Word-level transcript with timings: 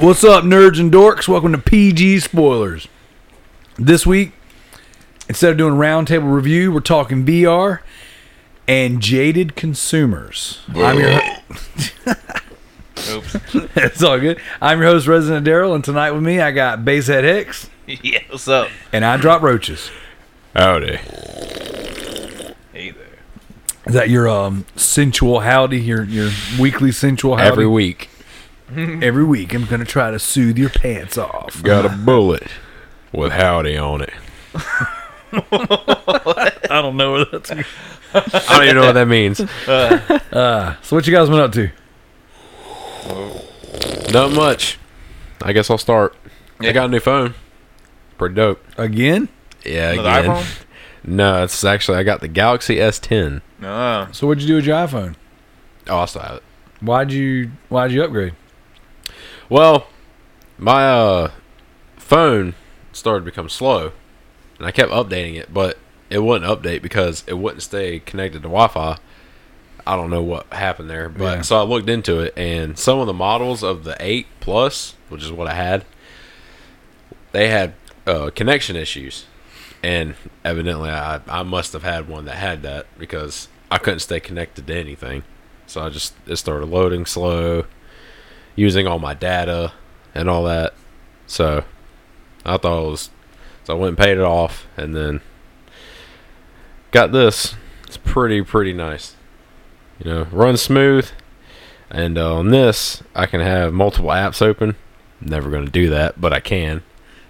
What's 0.00 0.24
up, 0.24 0.44
nerds 0.44 0.80
and 0.80 0.90
dorks? 0.90 1.28
Welcome 1.28 1.52
to 1.52 1.58
PG 1.58 2.20
Spoilers. 2.20 2.88
This 3.76 4.06
week, 4.06 4.32
instead 5.28 5.50
of 5.52 5.58
doing 5.58 5.74
a 5.74 5.76
roundtable 5.76 6.32
review, 6.32 6.72
we're 6.72 6.80
talking 6.80 7.24
VR 7.26 7.80
and 8.66 9.00
jaded 9.02 9.54
consumers. 9.56 10.60
I'm 10.74 10.98
your 10.98 11.10
Oops. 13.10 13.36
it's 13.76 14.02
all 14.02 14.18
good. 14.18 14.40
I'm 14.60 14.80
your 14.80 14.88
host, 14.88 15.06
Resident 15.06 15.46
Daryl, 15.46 15.74
and 15.74 15.84
tonight 15.84 16.12
with 16.12 16.22
me 16.22 16.40
I 16.40 16.50
got 16.50 16.84
Basehead 16.84 17.24
Hicks 17.24 17.68
yeah, 17.86 18.20
what's 18.30 18.48
up? 18.48 18.68
and 18.92 19.04
I 19.04 19.16
drop 19.16 19.42
roaches. 19.42 19.90
Howdy. 20.54 20.96
Hey 20.96 22.90
there. 22.90 23.18
Is 23.86 23.94
that 23.94 24.08
your 24.10 24.28
um 24.28 24.64
sensual 24.76 25.40
howdy? 25.40 25.80
Your 25.80 26.04
your 26.04 26.30
weekly 26.58 26.92
sensual 26.92 27.36
howdy? 27.36 27.48
Every 27.48 27.66
week, 27.66 28.09
Every 29.02 29.24
week, 29.24 29.54
I'm 29.54 29.64
gonna 29.66 29.84
try 29.84 30.10
to 30.10 30.18
soothe 30.18 30.58
your 30.58 30.70
pants 30.70 31.16
off. 31.18 31.62
got 31.62 31.84
a 31.86 31.88
bullet 31.88 32.46
with 33.12 33.32
howdy 33.32 33.76
on 33.76 34.02
it. 34.02 34.12
I 35.32 36.56
don't 36.70 36.96
know 36.96 37.12
what 37.12 37.30
that's. 37.32 37.50
I 37.50 37.62
don't 38.48 38.64
even 38.64 38.76
know 38.76 38.86
what 38.86 38.92
that 38.92 39.08
means. 39.08 39.40
Uh, 40.30 40.76
so 40.82 40.94
what 40.94 41.04
you 41.08 41.12
guys 41.12 41.28
been 41.28 41.40
up 41.40 41.50
to? 41.52 41.70
Not 44.12 44.30
much. 44.32 44.78
I 45.42 45.52
guess 45.52 45.70
I'll 45.70 45.78
start. 45.78 46.14
Yeah. 46.60 46.70
I 46.70 46.72
got 46.72 46.84
a 46.86 46.88
new 46.88 47.00
phone. 47.00 47.34
Pretty 48.16 48.34
dope. 48.36 48.64
Again? 48.78 49.28
Yeah, 49.64 49.92
Another 49.92 50.08
again. 50.20 50.30
iPhone? 50.36 50.62
No, 51.02 51.42
it's 51.44 51.64
actually 51.64 51.98
I 51.98 52.02
got 52.04 52.20
the 52.20 52.28
Galaxy 52.28 52.76
S10. 52.76 53.40
No. 53.60 54.06
So 54.12 54.26
what'd 54.28 54.42
you 54.42 54.48
do 54.48 54.54
with 54.56 54.66
your 54.66 54.76
iPhone? 54.76 55.16
Oh, 55.88 55.98
I 55.98 56.04
still 56.06 56.22
have 56.22 56.36
it. 56.36 56.42
Why'd 56.80 57.10
you 57.10 57.50
Why'd 57.68 57.90
you 57.90 58.04
upgrade? 58.04 58.34
Well, 59.50 59.88
my 60.58 60.88
uh, 60.88 61.30
phone 61.96 62.54
started 62.92 63.20
to 63.20 63.24
become 63.24 63.48
slow, 63.48 63.92
and 64.58 64.66
I 64.66 64.70
kept 64.70 64.92
updating 64.92 65.34
it, 65.34 65.52
but 65.52 65.76
it 66.08 66.20
wouldn't 66.20 66.50
update 66.50 66.82
because 66.82 67.24
it 67.26 67.34
wouldn't 67.34 67.62
stay 67.62 67.98
connected 67.98 68.38
to 68.42 68.48
Wi-Fi. 68.48 68.96
I 69.86 69.96
don't 69.96 70.10
know 70.10 70.22
what 70.22 70.52
happened 70.52 70.88
there, 70.88 71.08
but 71.08 71.36
Yeah. 71.38 71.42
so 71.42 71.58
I 71.58 71.62
looked 71.62 71.88
into 71.88 72.20
it, 72.20 72.32
and 72.36 72.78
some 72.78 73.00
of 73.00 73.06
the 73.08 73.12
models 73.12 73.64
of 73.64 73.82
the 73.84 73.96
8 73.98 74.26
Plus, 74.38 74.94
which 75.08 75.22
is 75.24 75.32
what 75.32 75.48
I 75.48 75.54
had, 75.54 75.84
they 77.32 77.48
had 77.48 77.74
uh, 78.06 78.30
connection 78.34 78.76
issues, 78.76 79.26
and 79.82 80.14
evidently 80.44 80.90
I 80.90 81.20
I 81.28 81.42
must 81.42 81.72
have 81.72 81.82
had 81.82 82.08
one 82.08 82.24
that 82.26 82.36
had 82.36 82.62
that 82.62 82.86
because 82.98 83.48
I 83.70 83.78
couldn't 83.78 84.00
stay 84.00 84.20
connected 84.20 84.66
to 84.68 84.74
anything. 84.76 85.22
So 85.66 85.80
I 85.82 85.88
just 85.90 86.14
it 86.26 86.36
started 86.36 86.66
loading 86.66 87.06
slow, 87.06 87.64
using 88.56 88.86
all 88.86 88.98
my 88.98 89.14
data 89.14 89.72
and 90.14 90.28
all 90.28 90.44
that. 90.44 90.74
So 91.26 91.64
I 92.44 92.56
thought 92.56 92.86
it 92.86 92.90
was 92.90 93.10
so 93.64 93.74
I 93.74 93.78
went 93.78 93.90
and 93.90 93.98
paid 93.98 94.18
it 94.18 94.24
off 94.24 94.66
and 94.76 94.94
then 94.96 95.20
got 96.90 97.12
this. 97.12 97.54
It's 97.86 97.96
pretty 97.96 98.42
pretty 98.42 98.72
nice. 98.72 99.16
You 100.02 100.10
know, 100.10 100.22
runs 100.32 100.62
smooth. 100.62 101.10
And 101.90 102.16
uh, 102.16 102.36
on 102.36 102.50
this, 102.50 103.02
I 103.16 103.26
can 103.26 103.40
have 103.40 103.72
multiple 103.72 104.10
apps 104.10 104.40
open. 104.40 104.76
Never 105.20 105.50
going 105.50 105.64
to 105.64 105.70
do 105.72 105.90
that, 105.90 106.20
but 106.20 106.32
I 106.32 106.38
can. 106.40 106.82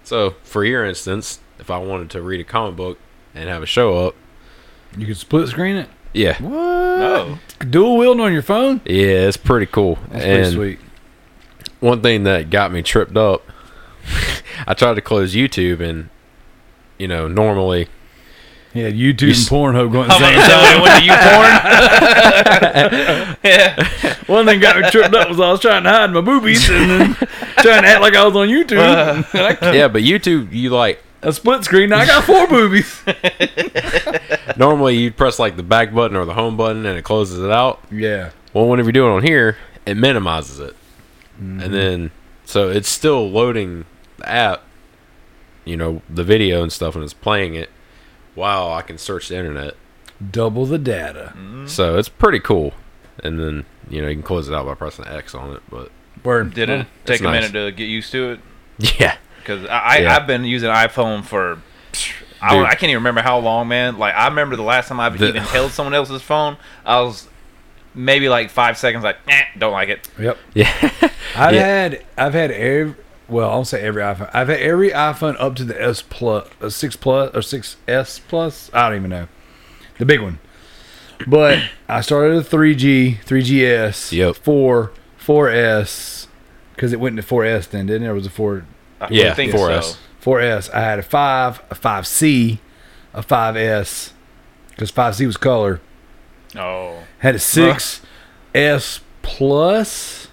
So, 0.03 0.35
for 0.43 0.63
your 0.63 0.85
instance, 0.85 1.39
if 1.59 1.71
I 1.71 1.79
wanted 1.79 2.11
to 2.11 2.21
read 2.21 2.39
a 2.39 2.43
comic 2.43 2.75
book 2.75 2.99
and 3.33 3.49
have 3.49 3.63
a 3.63 3.65
show 3.65 4.07
up, 4.07 4.15
You 4.95 5.07
could 5.07 5.17
split 5.17 5.47
screen 5.49 5.77
it. 5.77 5.89
yeah, 6.13 6.37
What? 6.41 6.51
No. 6.51 7.39
Dual 7.67 7.97
wielding 7.97 8.23
on 8.23 8.33
your 8.33 8.41
phone? 8.43 8.81
yeah, 8.85 9.27
it's 9.27 9.35
pretty 9.37 9.65
cool. 9.65 9.97
That's 10.11 10.23
and 10.23 10.55
pretty 10.55 10.75
sweet. 10.77 10.79
One 11.81 12.01
thing 12.01 12.23
that 12.23 12.49
got 12.49 12.71
me 12.71 12.81
tripped 12.81 13.17
up, 13.17 13.43
I 14.67 14.73
tried 14.73 14.93
to 14.95 15.01
close 15.01 15.35
YouTube, 15.35 15.81
and 15.81 16.09
you 16.97 17.07
know, 17.07 17.27
normally, 17.27 17.87
Yeah, 18.73 18.89
YouTube 18.89 19.21
You 19.23 19.31
s- 19.31 19.51
and 19.51 19.59
Pornhub 19.59 19.91
going 19.91 20.09
at 20.09 20.15
I'm 20.15 20.21
the 20.21 20.27
gonna 20.27 20.41
same 20.41 20.49
time. 20.49 20.77
you 20.77 20.81
when 20.83 21.03
you 21.03 21.11
porn. 21.11 21.51
yeah. 23.43 23.83
One 24.27 24.45
thing 24.45 24.59
got 24.61 24.77
me 24.79 24.89
tripped 24.89 25.13
up 25.15 25.27
was 25.29 25.39
I 25.39 25.51
was 25.51 25.59
trying 25.59 25.83
to 25.83 25.89
hide 25.89 26.11
my 26.11 26.21
boobies 26.21 26.69
and 26.69 26.89
then 26.89 27.13
trying 27.57 27.81
to 27.83 27.87
act 27.87 28.01
like 28.01 28.15
I 28.15 28.23
was 28.25 28.35
on 28.35 28.47
YouTube. 28.47 28.79
Uh. 28.79 29.23
Yeah, 29.73 29.87
but 29.89 30.03
YouTube, 30.03 30.53
you 30.53 30.69
like 30.69 31.03
a 31.23 31.33
split 31.33 31.63
screen. 31.65 31.89
Now 31.89 31.97
I 31.99 32.05
got 32.05 32.23
four 32.23 32.47
boobies. 32.47 33.01
normally 34.57 34.97
you 34.97 35.11
press 35.11 35.39
like 35.39 35.57
the 35.57 35.63
back 35.63 35.93
button 35.93 36.15
or 36.15 36.25
the 36.25 36.33
home 36.33 36.57
button, 36.57 36.85
and 36.85 36.97
it 36.97 37.03
closes 37.03 37.39
it 37.43 37.51
out. 37.51 37.81
Yeah. 37.91 38.31
Well, 38.53 38.67
whenever 38.67 38.89
you 38.89 38.93
do 38.93 39.05
it 39.07 39.11
on 39.11 39.23
here, 39.23 39.57
it 39.85 39.95
minimizes 39.97 40.59
it, 40.59 40.75
Mm-hmm. 41.41 41.59
and 41.61 41.73
then 41.73 42.11
so 42.45 42.69
it's 42.69 42.89
still 42.89 43.29
loading 43.29 43.85
the 44.17 44.29
app, 44.29 44.61
you 45.65 45.75
know, 45.77 46.01
the 46.09 46.23
video 46.23 46.61
and 46.61 46.71
stuff, 46.71 46.95
and 46.95 47.03
it's 47.03 47.13
playing 47.13 47.55
it 47.55 47.69
while 48.35 48.71
I 48.71 48.81
can 48.83 48.97
search 48.97 49.29
the 49.29 49.37
internet. 49.37 49.75
Double 50.31 50.65
the 50.67 50.77
data. 50.77 51.33
Mm-hmm. 51.35 51.65
So 51.67 51.97
it's 51.97 52.09
pretty 52.09 52.39
cool. 52.39 52.73
And 53.23 53.39
then 53.39 53.65
you 53.89 54.01
know 54.01 54.07
you 54.07 54.15
can 54.15 54.23
close 54.23 54.47
it 54.49 54.53
out 54.55 54.65
by 54.65 54.73
pressing 54.75 55.05
X 55.07 55.33
on 55.35 55.55
it, 55.55 55.61
but 55.69 55.91
Word. 56.23 56.53
Did 56.53 56.69
it 56.69 56.87
That's 57.05 57.19
take 57.19 57.21
a 57.21 57.31
nice. 57.31 57.51
minute 57.51 57.65
to 57.65 57.71
get 57.75 57.85
used 57.85 58.11
to 58.11 58.31
it? 58.33 58.39
yeah, 58.99 59.17
Because 59.39 59.65
I, 59.65 59.77
I 59.79 59.97
Yeah. 59.99 60.15
I've 60.15 60.27
been 60.27 60.43
using 60.43 60.69
iPhone 60.69 61.23
for. 61.23 61.59
I. 62.41 62.57
I 62.63 62.69
can't 62.71 62.83
even 62.85 62.95
remember 62.95 63.21
how 63.21 63.37
long, 63.39 63.67
man. 63.67 63.97
Like 63.97 64.13
I 64.15 64.27
remember 64.27 64.55
the 64.55 64.61
last 64.63 64.87
time 64.89 64.99
I've 64.99 65.17
The- 65.17 65.29
even 65.29 65.43
held 65.43 65.71
someone 65.71 65.93
else's 65.93 66.21
phone, 66.21 66.57
I 66.85 66.99
was 67.01 67.27
maybe 67.93 68.29
like 68.29 68.49
five 68.49 68.77
seconds, 68.77 69.03
like, 69.03 69.17
eh, 69.27 69.43
don't 69.57 69.73
like 69.73 69.89
it. 69.89 70.07
Yep. 70.19 70.37
yeah, 70.53 70.71
I've 71.35 71.53
Yeah. 71.55 71.61
had 71.65 72.05
I've 72.17 72.33
had 72.33 72.51
every 72.51 72.95
well, 73.27 73.49
I 73.49 73.53
don't 73.53 73.65
say 73.65 73.81
every 73.81 74.01
iPhone. 74.01 74.29
I've 74.33 74.49
had 74.49 74.59
every 74.59 74.89
iPhone 74.89 75.35
up 75.39 75.55
to 75.55 75.63
the 75.63 75.81
S 75.81 76.01
plus, 76.01 76.47
uh, 76.61 76.69
six 76.69 76.95
plus 76.97 77.33
or 77.33 77.41
six 77.41 77.77
S 77.87 78.19
plus. 78.19 78.69
I 78.73 78.89
don't 78.89 78.97
even 78.99 79.09
know 79.09 79.27
the 79.99 80.05
big 80.05 80.21
one. 80.21 80.39
But 81.27 81.59
I 81.87 82.01
started 82.01 82.35
a 82.37 82.41
3G, 82.43 83.19
3GS, 83.23 84.11
Yep. 84.11 84.35
4, 84.37 84.91
4S, 85.23 86.27
because 86.75 86.93
it 86.93 86.99
went 86.99 87.15
to 87.17 87.21
4S 87.23 87.69
then, 87.69 87.85
didn't 87.85 88.07
it? 88.07 88.09
Or 88.09 88.15
was 88.15 88.25
a 88.25 88.29
4, 88.31 88.65
I 88.99 89.07
Yeah, 89.11 89.33
think 89.35 89.51
4S. 89.53 89.83
so. 89.83 89.97
4S? 90.31 90.73
I 90.73 90.81
had 90.81 90.97
a 90.99 91.03
5, 91.03 91.61
a 91.69 91.75
5C, 91.75 92.57
a 93.13 93.21
5S, 93.21 94.11
because 94.71 94.91
5C 94.91 95.25
was 95.27 95.37
color. 95.37 95.79
Oh. 96.55 96.97
Had 97.19 97.35
a 97.35 97.39
six 97.39 98.01
S 98.53 98.99
plus. 99.21 100.27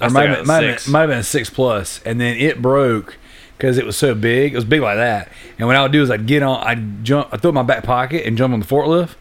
I 0.00 0.06
Or 0.06 0.08
still 0.08 0.20
might, 0.20 0.28
have 0.30 0.38
a 0.38 0.40
been- 0.40 0.46
might, 0.46 0.62
have 0.64 0.72
six. 0.74 0.84
been, 0.84 0.92
might 0.92 1.00
have 1.00 1.08
been 1.10 1.18
a 1.18 1.22
six 1.22 1.50
plus, 1.50 2.00
and 2.06 2.20
then 2.20 2.36
it 2.36 2.62
broke 2.62 3.16
because 3.56 3.76
it 3.76 3.84
was 3.84 3.96
so 3.96 4.14
big. 4.14 4.52
It 4.52 4.56
was 4.56 4.64
big 4.64 4.80
like 4.80 4.96
that. 4.96 5.28
And 5.58 5.66
what 5.66 5.76
I 5.76 5.82
would 5.82 5.92
do 5.92 6.02
is 6.02 6.10
I'd 6.10 6.26
get 6.26 6.42
on, 6.42 6.66
I'd 6.66 7.04
jump, 7.04 7.28
I 7.32 7.36
throw 7.36 7.48
it 7.48 7.52
in 7.52 7.54
my 7.56 7.62
back 7.62 7.84
pocket 7.84 8.24
and 8.26 8.38
jump 8.38 8.54
on 8.54 8.60
the 8.60 8.66
forklift, 8.66 9.16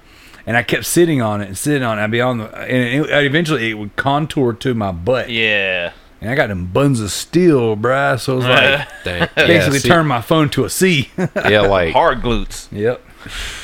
and 0.45 0.55
I 0.55 0.63
kept 0.63 0.85
sitting 0.85 1.21
on 1.21 1.41
it 1.41 1.47
and 1.47 1.57
sitting 1.57 1.83
on 1.83 1.99
it. 1.99 2.03
I'd 2.03 2.11
be 2.11 2.21
on 2.21 2.37
the, 2.37 2.45
and 2.57 3.05
it, 3.05 3.25
eventually 3.25 3.69
it 3.69 3.73
would 3.73 3.95
contour 3.97 4.53
to 4.53 4.73
my 4.73 4.93
butt, 4.93 5.29
Yeah. 5.29 5.91
and 6.21 6.29
I 6.31 6.35
got 6.35 6.47
them 6.47 6.67
buns 6.67 7.01
of 7.01 7.11
steel, 7.11 7.75
bruh. 7.75 8.17
So 8.17 8.33
it 8.33 8.35
was 8.37 8.45
like 8.45 8.87
basically 9.35 9.53
yeah, 9.55 9.69
see- 9.71 9.89
turned 9.89 10.07
my 10.07 10.21
phone 10.21 10.47
to 10.51 10.63
a 10.63 10.69
C. 10.69 11.09
yeah, 11.17 11.59
like 11.61 11.91
Hard 11.91 12.21
glutes. 12.21 12.69
yep. 12.71 13.01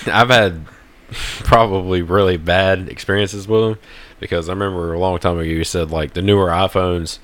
I've 0.06 0.27
had 0.27 0.65
probably 1.44 2.02
really 2.02 2.38
bad 2.38 2.90
experiences 2.90 3.48
with 3.48 3.62
them 3.62 3.80
because 4.19 4.50
I 4.50 4.54
remember 4.54 4.94
a 4.94 5.00
long 5.00 5.19
time 5.19 5.34
ago 5.38 5.42
you 5.44 5.63
said 5.63 5.92
like 5.92 6.13
the 6.13 6.22
newer 6.22 6.48
iPhones 6.48 7.19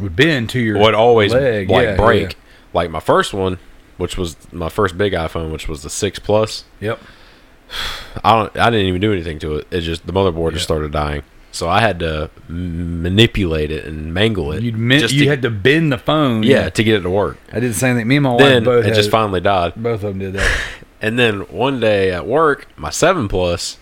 Would 0.00 0.16
bend 0.16 0.50
to 0.50 0.60
your 0.60 0.78
would 0.78 0.94
always 0.94 1.32
leg. 1.32 1.68
like 1.70 1.84
yeah, 1.84 1.96
break. 1.96 2.32
yeah. 2.32 2.38
Like 2.72 2.90
my 2.90 3.00
first 3.00 3.32
one, 3.34 3.58
which 3.96 4.16
was 4.16 4.36
my 4.52 4.68
first 4.68 4.96
big 4.96 5.12
iPhone, 5.12 5.52
which 5.52 5.68
was 5.68 5.82
the 5.82 5.90
six 5.90 6.18
plus. 6.18 6.64
Yep. 6.80 7.00
I 8.24 8.36
don't. 8.36 8.56
I 8.56 8.70
didn't 8.70 8.86
even 8.86 9.00
do 9.00 9.12
anything 9.12 9.38
to 9.40 9.56
it. 9.56 9.68
It 9.70 9.80
just 9.82 10.06
the 10.06 10.12
motherboard 10.12 10.52
just 10.52 10.64
started 10.64 10.92
dying. 10.92 11.22
So 11.52 11.68
I 11.68 11.80
had 11.80 11.98
to 11.98 12.30
manipulate 12.48 13.72
it 13.72 13.84
and 13.84 14.14
mangle 14.14 14.52
it. 14.52 14.62
You'd 14.62 14.76
min- 14.76 15.00
you 15.00 15.24
to, 15.24 15.26
had 15.28 15.42
to 15.42 15.50
bend 15.50 15.92
the 15.92 15.98
phone. 15.98 16.44
yeah 16.44 16.70
to 16.70 16.84
get 16.84 16.94
it 16.94 17.00
to 17.02 17.10
work. 17.10 17.38
I 17.52 17.58
did 17.60 17.70
the 17.70 17.74
same 17.74 17.96
thing. 17.96 18.06
Me 18.06 18.16
and 18.16 18.22
my 18.24 18.34
wife 18.34 18.64
both 18.64 18.86
it 18.86 18.94
just 18.94 19.10
finally 19.10 19.40
died. 19.40 19.74
both 19.74 19.94
of 19.94 20.00
them 20.02 20.18
did 20.18 20.34
that. 20.34 20.60
And 21.00 21.18
then 21.18 21.40
one 21.40 21.80
day 21.80 22.12
at 22.12 22.26
work, 22.26 22.66
my 22.76 22.90
seven 22.90 23.28
plus 23.28 23.78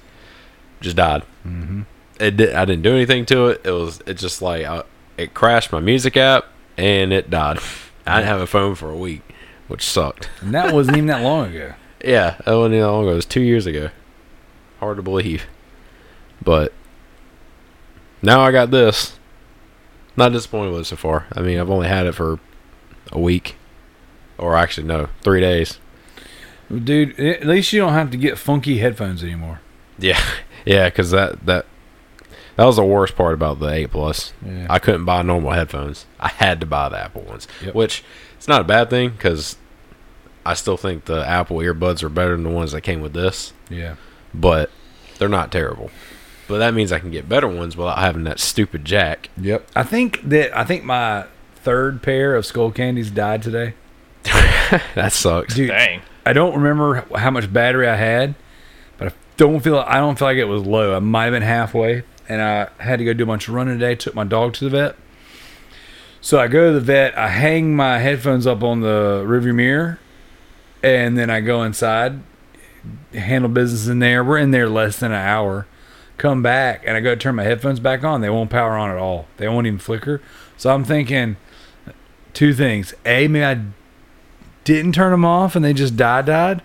just 0.80 0.96
died. 0.96 1.22
Mm-hmm. 1.46 1.82
It 2.20 2.36
did, 2.36 2.54
I 2.54 2.64
didn't 2.64 2.82
do 2.82 2.94
anything 2.94 3.26
to 3.26 3.48
it. 3.48 3.62
It 3.64 3.70
was 3.70 4.00
it 4.06 4.14
just 4.14 4.42
like 4.42 4.64
I, 4.64 4.82
it 5.16 5.34
crashed 5.34 5.72
my 5.72 5.80
music 5.80 6.16
app 6.16 6.46
and 6.76 7.12
it 7.12 7.30
died. 7.30 7.58
I 8.06 8.20
didn't 8.20 8.28
have 8.28 8.40
a 8.40 8.46
phone 8.46 8.74
for 8.74 8.90
a 8.90 8.96
week, 8.96 9.22
which 9.66 9.82
sucked. 9.82 10.30
And 10.40 10.54
that 10.54 10.72
wasn't 10.72 10.96
even 10.96 11.08
that 11.08 11.22
long 11.22 11.54
ago. 11.54 11.74
Yeah, 12.04 12.36
that 12.44 12.54
wasn't 12.54 12.74
even 12.74 12.86
that 12.86 12.92
long 12.92 13.02
ago. 13.02 13.10
It 13.10 13.16
was 13.16 13.26
two 13.26 13.40
years 13.40 13.66
ago. 13.66 13.90
Hard 14.78 14.98
to 14.98 15.02
believe, 15.02 15.46
but 16.40 16.72
now 18.22 18.40
I 18.40 18.52
got 18.52 18.70
this. 18.70 19.18
Not 20.16 20.30
disappointed 20.30 20.70
with 20.70 20.82
it 20.82 20.84
so 20.84 20.94
far. 20.94 21.26
I 21.32 21.40
mean, 21.40 21.58
I've 21.58 21.70
only 21.70 21.88
had 21.88 22.06
it 22.06 22.14
for 22.14 22.38
a 23.10 23.18
week, 23.18 23.56
or 24.38 24.56
actually 24.56 24.86
no, 24.86 25.08
three 25.22 25.40
days. 25.40 25.80
Dude, 26.72 27.18
eh, 27.18 27.30
at 27.40 27.46
least 27.46 27.72
you 27.72 27.80
don't 27.80 27.92
have 27.94 28.10
to 28.10 28.16
get 28.16 28.36
funky 28.38 28.78
headphones 28.78 29.22
anymore. 29.22 29.60
Yeah, 29.98 30.20
yeah, 30.66 30.88
because 30.88 31.10
that 31.12 31.44
that 31.46 31.66
That 32.56 32.64
was 32.64 32.76
the 32.76 32.84
worst 32.84 33.16
part 33.16 33.34
about 33.34 33.60
the 33.60 33.68
eight 33.68 33.90
plus. 33.90 34.32
Yeah. 34.44 34.66
I 34.68 34.78
couldn't 34.78 35.04
buy 35.04 35.22
normal 35.22 35.52
headphones. 35.52 36.06
I 36.20 36.28
had 36.28 36.60
to 36.60 36.66
buy 36.66 36.88
the 36.88 36.98
Apple 36.98 37.22
ones, 37.22 37.46
Yep. 37.64 37.74
which 37.74 38.04
it's 38.36 38.48
not 38.48 38.60
a 38.60 38.64
bad 38.64 38.90
thing 38.90 39.10
because 39.10 39.56
I 40.44 40.54
still 40.54 40.76
think 40.76 41.04
the 41.06 41.26
Apple 41.26 41.58
earbuds 41.58 42.02
are 42.02 42.08
better 42.08 42.32
than 42.32 42.42
the 42.44 42.50
ones 42.50 42.72
that 42.72 42.80
came 42.82 43.00
with 43.00 43.12
this, 43.12 43.52
Yeah. 43.70 43.94
but 44.34 44.70
they're 45.18 45.28
not 45.28 45.50
terrible. 45.52 45.90
But 46.48 46.58
that 46.58 46.72
means 46.74 46.92
I 46.92 46.98
can 46.98 47.10
get 47.10 47.28
better 47.28 47.46
ones 47.48 47.76
without 47.76 47.98
having 47.98 48.24
that 48.24 48.40
stupid 48.40 48.84
jack. 48.84 49.28
Yep. 49.40 49.68
I 49.76 49.82
think 49.82 50.20
that 50.28 50.56
I 50.58 50.64
think 50.64 50.82
my 50.84 51.26
third 51.56 52.02
pair 52.02 52.34
of 52.34 52.44
skull 52.46 52.70
candies 52.70 53.10
died 53.10 53.42
today. 53.42 53.74
that 54.94 55.12
sucks. 55.12 55.54
Dude, 55.54 55.68
Dang. 55.68 56.00
I 56.28 56.34
don't 56.34 56.56
remember 56.56 57.06
how 57.16 57.30
much 57.30 57.50
battery 57.50 57.88
I 57.88 57.96
had, 57.96 58.34
but 58.98 59.08
I 59.08 59.16
don't 59.38 59.60
feel 59.60 59.78
I 59.78 59.96
don't 59.96 60.18
feel 60.18 60.28
like 60.28 60.36
it 60.36 60.44
was 60.44 60.62
low. 60.62 60.94
I 60.94 60.98
might 60.98 61.24
have 61.24 61.32
been 61.32 61.40
halfway, 61.40 62.02
and 62.28 62.42
I 62.42 62.68
had 62.76 62.98
to 62.98 63.06
go 63.06 63.14
do 63.14 63.22
a 63.22 63.26
bunch 63.26 63.48
of 63.48 63.54
running 63.54 63.78
today. 63.78 63.94
Took 63.94 64.14
my 64.14 64.24
dog 64.24 64.52
to 64.54 64.64
the 64.64 64.70
vet. 64.70 64.96
So 66.20 66.38
I 66.38 66.46
go 66.46 66.66
to 66.66 66.74
the 66.74 66.84
vet. 66.84 67.16
I 67.16 67.28
hang 67.28 67.74
my 67.74 68.00
headphones 68.00 68.46
up 68.46 68.62
on 68.62 68.82
the 68.82 69.24
rearview 69.26 69.54
mirror, 69.54 70.00
and 70.82 71.16
then 71.16 71.30
I 71.30 71.40
go 71.40 71.62
inside, 71.62 72.20
handle 73.14 73.48
business 73.48 73.86
in 73.86 74.00
there. 74.00 74.22
We're 74.22 74.36
in 74.36 74.50
there 74.50 74.68
less 74.68 74.98
than 74.98 75.12
an 75.12 75.26
hour. 75.26 75.66
Come 76.18 76.42
back, 76.42 76.82
and 76.84 76.94
I 76.94 77.00
go 77.00 77.14
turn 77.14 77.36
my 77.36 77.44
headphones 77.44 77.80
back 77.80 78.04
on. 78.04 78.20
They 78.20 78.28
won't 78.28 78.50
power 78.50 78.76
on 78.76 78.90
at 78.90 78.98
all. 78.98 79.28
They 79.38 79.48
won't 79.48 79.66
even 79.66 79.78
flicker. 79.78 80.20
So 80.58 80.74
I'm 80.74 80.84
thinking 80.84 81.38
two 82.34 82.52
things. 82.52 82.92
A, 83.06 83.28
maybe 83.28 83.46
I 83.46 83.64
didn't 84.74 84.92
turn 84.92 85.10
them 85.10 85.24
off 85.24 85.56
and 85.56 85.64
they 85.64 85.72
just 85.72 85.96
died 85.96 86.26
died 86.26 86.62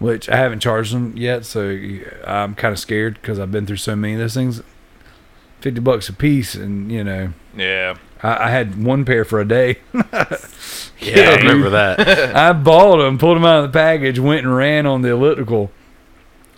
which 0.00 0.28
i 0.28 0.36
haven't 0.36 0.58
charged 0.60 0.92
them 0.92 1.16
yet 1.16 1.44
so 1.44 1.78
i'm 2.26 2.54
kind 2.54 2.72
of 2.72 2.78
scared 2.78 3.14
because 3.14 3.38
i've 3.38 3.52
been 3.52 3.64
through 3.64 3.76
so 3.76 3.94
many 3.96 4.14
of 4.14 4.18
those 4.20 4.34
things. 4.34 4.60
50 5.60 5.80
bucks 5.80 6.10
a 6.10 6.12
piece 6.12 6.54
and 6.54 6.92
you 6.92 7.02
know. 7.02 7.32
Yeah. 7.56 7.94
i, 8.22 8.48
I 8.48 8.50
had 8.50 8.82
one 8.84 9.04
pair 9.06 9.24
for 9.24 9.40
a 9.40 9.46
day. 9.48 9.78
Yeah, 11.00 11.30
I 11.30 11.36
remember 11.36 11.70
that. 11.70 12.34
i 12.36 12.52
bought 12.52 12.96
them 12.98 13.18
pulled 13.18 13.36
them 13.36 13.44
out 13.44 13.64
of 13.64 13.72
the 13.72 13.78
package 13.78 14.18
went 14.18 14.44
and 14.46 14.56
ran 14.56 14.86
on 14.86 15.02
the 15.02 15.10
elliptical 15.10 15.70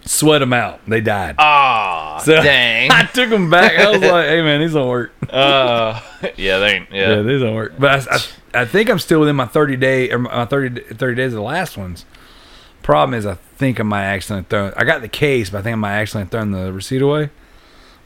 sweat 0.07 0.41
them 0.41 0.53
out 0.53 0.81
they 0.89 1.01
died 1.01 1.35
Ah, 1.39 2.19
So- 2.25 2.43
dang. 2.43 2.91
i 2.93 3.05
took 3.05 3.29
them 3.31 3.51
back 3.51 3.73
i 3.79 3.91
was 3.91 4.01
like 4.01 4.27
hey 4.29 4.41
man 4.43 4.61
these 4.61 4.73
don't 4.73 4.89
work 4.89 5.13
uh, 5.31 6.01
yeah, 6.37 6.59
they 6.59 6.75
ain't. 6.77 6.91
yeah, 6.93 7.17
Yeah. 7.17 7.23
these 7.23 7.41
don't 7.43 7.55
work 7.55 7.75
but 7.79 8.09
I, 8.09 8.15
I, 8.15 8.63
I 8.63 8.65
think 8.65 8.89
i'm 8.89 8.99
still 8.99 9.21
within 9.21 9.37
my 9.37 9.47
30 9.47 9.77
day 9.77 10.11
or 10.11 10.19
my 10.21 10.45
30, 10.47 10.95
30 10.95 11.15
days 11.17 11.33
of 11.33 11.37
the 11.37 11.43
last 11.43 11.77
ones 11.77 12.05
Problem 12.83 13.15
is, 13.19 13.27
I 13.27 13.35
think 13.35 13.81
I 13.81 13.83
might 13.83 14.05
accidentally 14.05 14.47
throw. 14.49 14.73
I 14.77 14.85
got 14.85 15.01
the 15.01 15.09
case, 15.09 15.51
but 15.51 15.59
I 15.59 15.63
think 15.63 15.73
I 15.73 15.77
might 15.77 15.95
accidentally 16.01 16.31
thrown 16.31 16.53
the 16.53 16.73
receipt 16.73 17.03
away. 17.03 17.31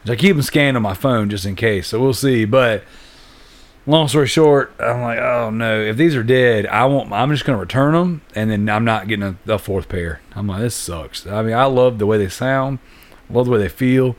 Which 0.03 0.11
I 0.11 0.17
keep 0.17 0.35
them 0.37 0.41
scanned 0.41 0.75
on 0.75 0.82
my 0.82 0.94
phone 0.94 1.29
just 1.29 1.44
in 1.44 1.55
case. 1.55 1.88
So 1.88 2.00
we'll 2.00 2.14
see. 2.14 2.46
But 2.46 2.85
long 3.87 4.09
story 4.09 4.27
short, 4.27 4.73
I'm 4.79 5.00
like, 5.03 5.19
oh 5.19 5.50
no, 5.50 5.81
if 5.81 5.97
these 5.97 6.15
are 6.17 6.23
dead, 6.23 6.67
I 6.67 6.85
won't. 6.87 7.12
I'm 7.12 7.31
just 7.31 7.44
gonna 7.44 7.59
return 7.59 7.94
them, 7.94 8.23
and 8.35 8.50
then 8.50 8.69
I'm 8.69 8.85
not 8.85 9.09
getting 9.09 9.37
a, 9.47 9.53
a 9.53 9.59
fourth 9.59 9.88
pair. 9.88 10.21
I'm 10.35 10.47
like, 10.47 10.61
this 10.61 10.75
sucks. 10.75 11.27
I 11.27 11.43
mean, 11.43 11.55
I 11.55 11.65
love 11.65 11.99
the 11.99 12.06
way 12.06 12.19
they 12.19 12.29
sound, 12.29 12.79
love 13.29 13.47
the 13.47 13.53
way 13.53 13.59
they 13.59 13.69
feel, 13.69 14.17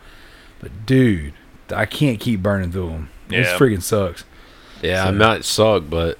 but 0.59 0.85
dude, 0.85 1.33
I 1.73 1.85
can't 1.85 2.19
keep 2.19 2.41
burning 2.41 2.71
through 2.71 2.89
them. 2.89 3.09
This 3.29 3.47
freaking 3.49 3.81
sucks. 3.81 4.25
Yeah, 4.81 5.03
So- 5.03 5.09
I'm 5.09 5.17
not 5.17 5.45
suck, 5.45 5.83
but 5.89 6.17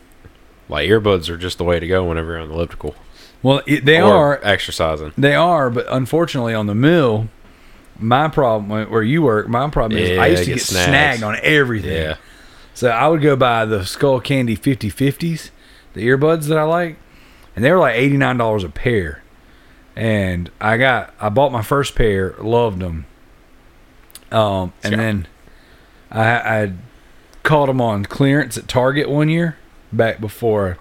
like 0.69 0.87
earbuds 0.89 1.27
are 1.29 1.37
just 1.37 1.57
the 1.57 1.63
way 1.65 1.79
to 1.79 1.87
go 1.87 2.05
whenever 2.05 2.31
you're 2.33 2.41
on 2.41 2.47
the 2.47 2.53
elliptical. 2.53 2.95
Well, 3.43 3.61
it, 3.65 3.85
they 3.85 3.99
or 3.99 4.13
are. 4.13 4.39
exercising. 4.43 5.13
They 5.17 5.33
are, 5.33 5.69
but 5.71 5.87
unfortunately, 5.89 6.53
on 6.53 6.67
the 6.67 6.75
mill, 6.75 7.27
my 7.99 8.27
problem 8.27 8.89
where 8.89 9.01
you 9.03 9.23
work, 9.23 9.47
my 9.47 9.67
problem 9.69 9.99
is 9.99 10.17
I 10.17 10.27
used 10.27 10.43
to 10.43 10.49
get 10.49 10.55
get 10.57 10.63
snagged 10.65 11.23
on 11.23 11.35
everything. 11.41 11.91
Yeah, 11.91 12.15
So 12.73 12.89
I 12.89 13.07
would 13.07 13.21
go 13.21 13.35
buy 13.35 13.65
the 13.65 13.79
Skullcandy 13.79 14.57
5050s, 14.57 15.51
the 15.93 16.07
earbuds 16.07 16.47
that 16.47 16.57
I 16.57 16.63
like, 16.63 16.97
and 17.55 17.63
they 17.65 17.71
were 17.71 17.79
like 17.79 17.95
$89 17.95 18.63
a 18.63 18.69
pair. 18.69 19.23
And 19.95 20.49
I 20.61 20.77
got, 20.77 21.13
I 21.19 21.29
bought 21.29 21.51
my 21.51 21.61
first 21.61 21.95
pair, 21.95 22.33
loved 22.39 22.79
them. 22.79 23.05
Um, 24.31 24.71
and 24.83 24.99
then 24.99 25.27
I, 26.09 26.23
I 26.23 26.73
caught 27.43 27.67
them 27.67 27.81
on 27.81 28.05
clearance 28.05 28.57
at 28.57 28.67
Target 28.67 29.09
one 29.09 29.27
year, 29.27 29.57
back 29.91 30.21
before 30.21 30.77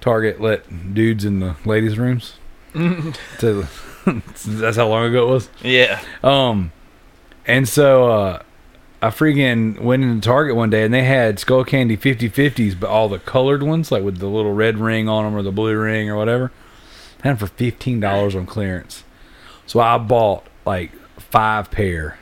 Target 0.00 0.40
let 0.40 0.94
dudes 0.94 1.24
in 1.24 1.40
the 1.40 1.56
ladies' 1.64 1.98
rooms. 1.98 2.34
to, 2.72 3.66
that's 4.46 4.76
how 4.76 4.88
long 4.88 5.06
ago 5.06 5.28
it 5.28 5.30
was. 5.30 5.50
Yeah. 5.62 6.02
Um, 6.22 6.72
and 7.46 7.68
so 7.68 8.10
uh, 8.10 8.42
I 9.02 9.08
freaking 9.08 9.78
went 9.80 10.02
into 10.02 10.26
Target 10.26 10.56
one 10.56 10.70
day 10.70 10.84
and 10.84 10.92
they 10.92 11.04
had 11.04 11.36
Skullcandy 11.36 11.98
50-50s, 11.98 12.78
but 12.78 12.88
all 12.88 13.08
the 13.08 13.18
colored 13.18 13.62
ones, 13.62 13.92
like 13.92 14.02
with 14.02 14.18
the 14.18 14.26
little 14.26 14.52
red 14.52 14.78
ring 14.78 15.08
on 15.08 15.24
them 15.24 15.34
or 15.34 15.42
the 15.42 15.52
blue 15.52 15.76
ring 15.76 16.08
or 16.08 16.16
whatever, 16.16 16.50
had 17.22 17.30
them 17.30 17.36
for 17.36 17.46
fifteen 17.46 18.00
dollars 18.00 18.34
on 18.34 18.46
clearance. 18.46 19.04
So 19.66 19.80
I 19.80 19.98
bought 19.98 20.46
like 20.64 20.92
five 21.18 21.70
pair, 21.70 22.18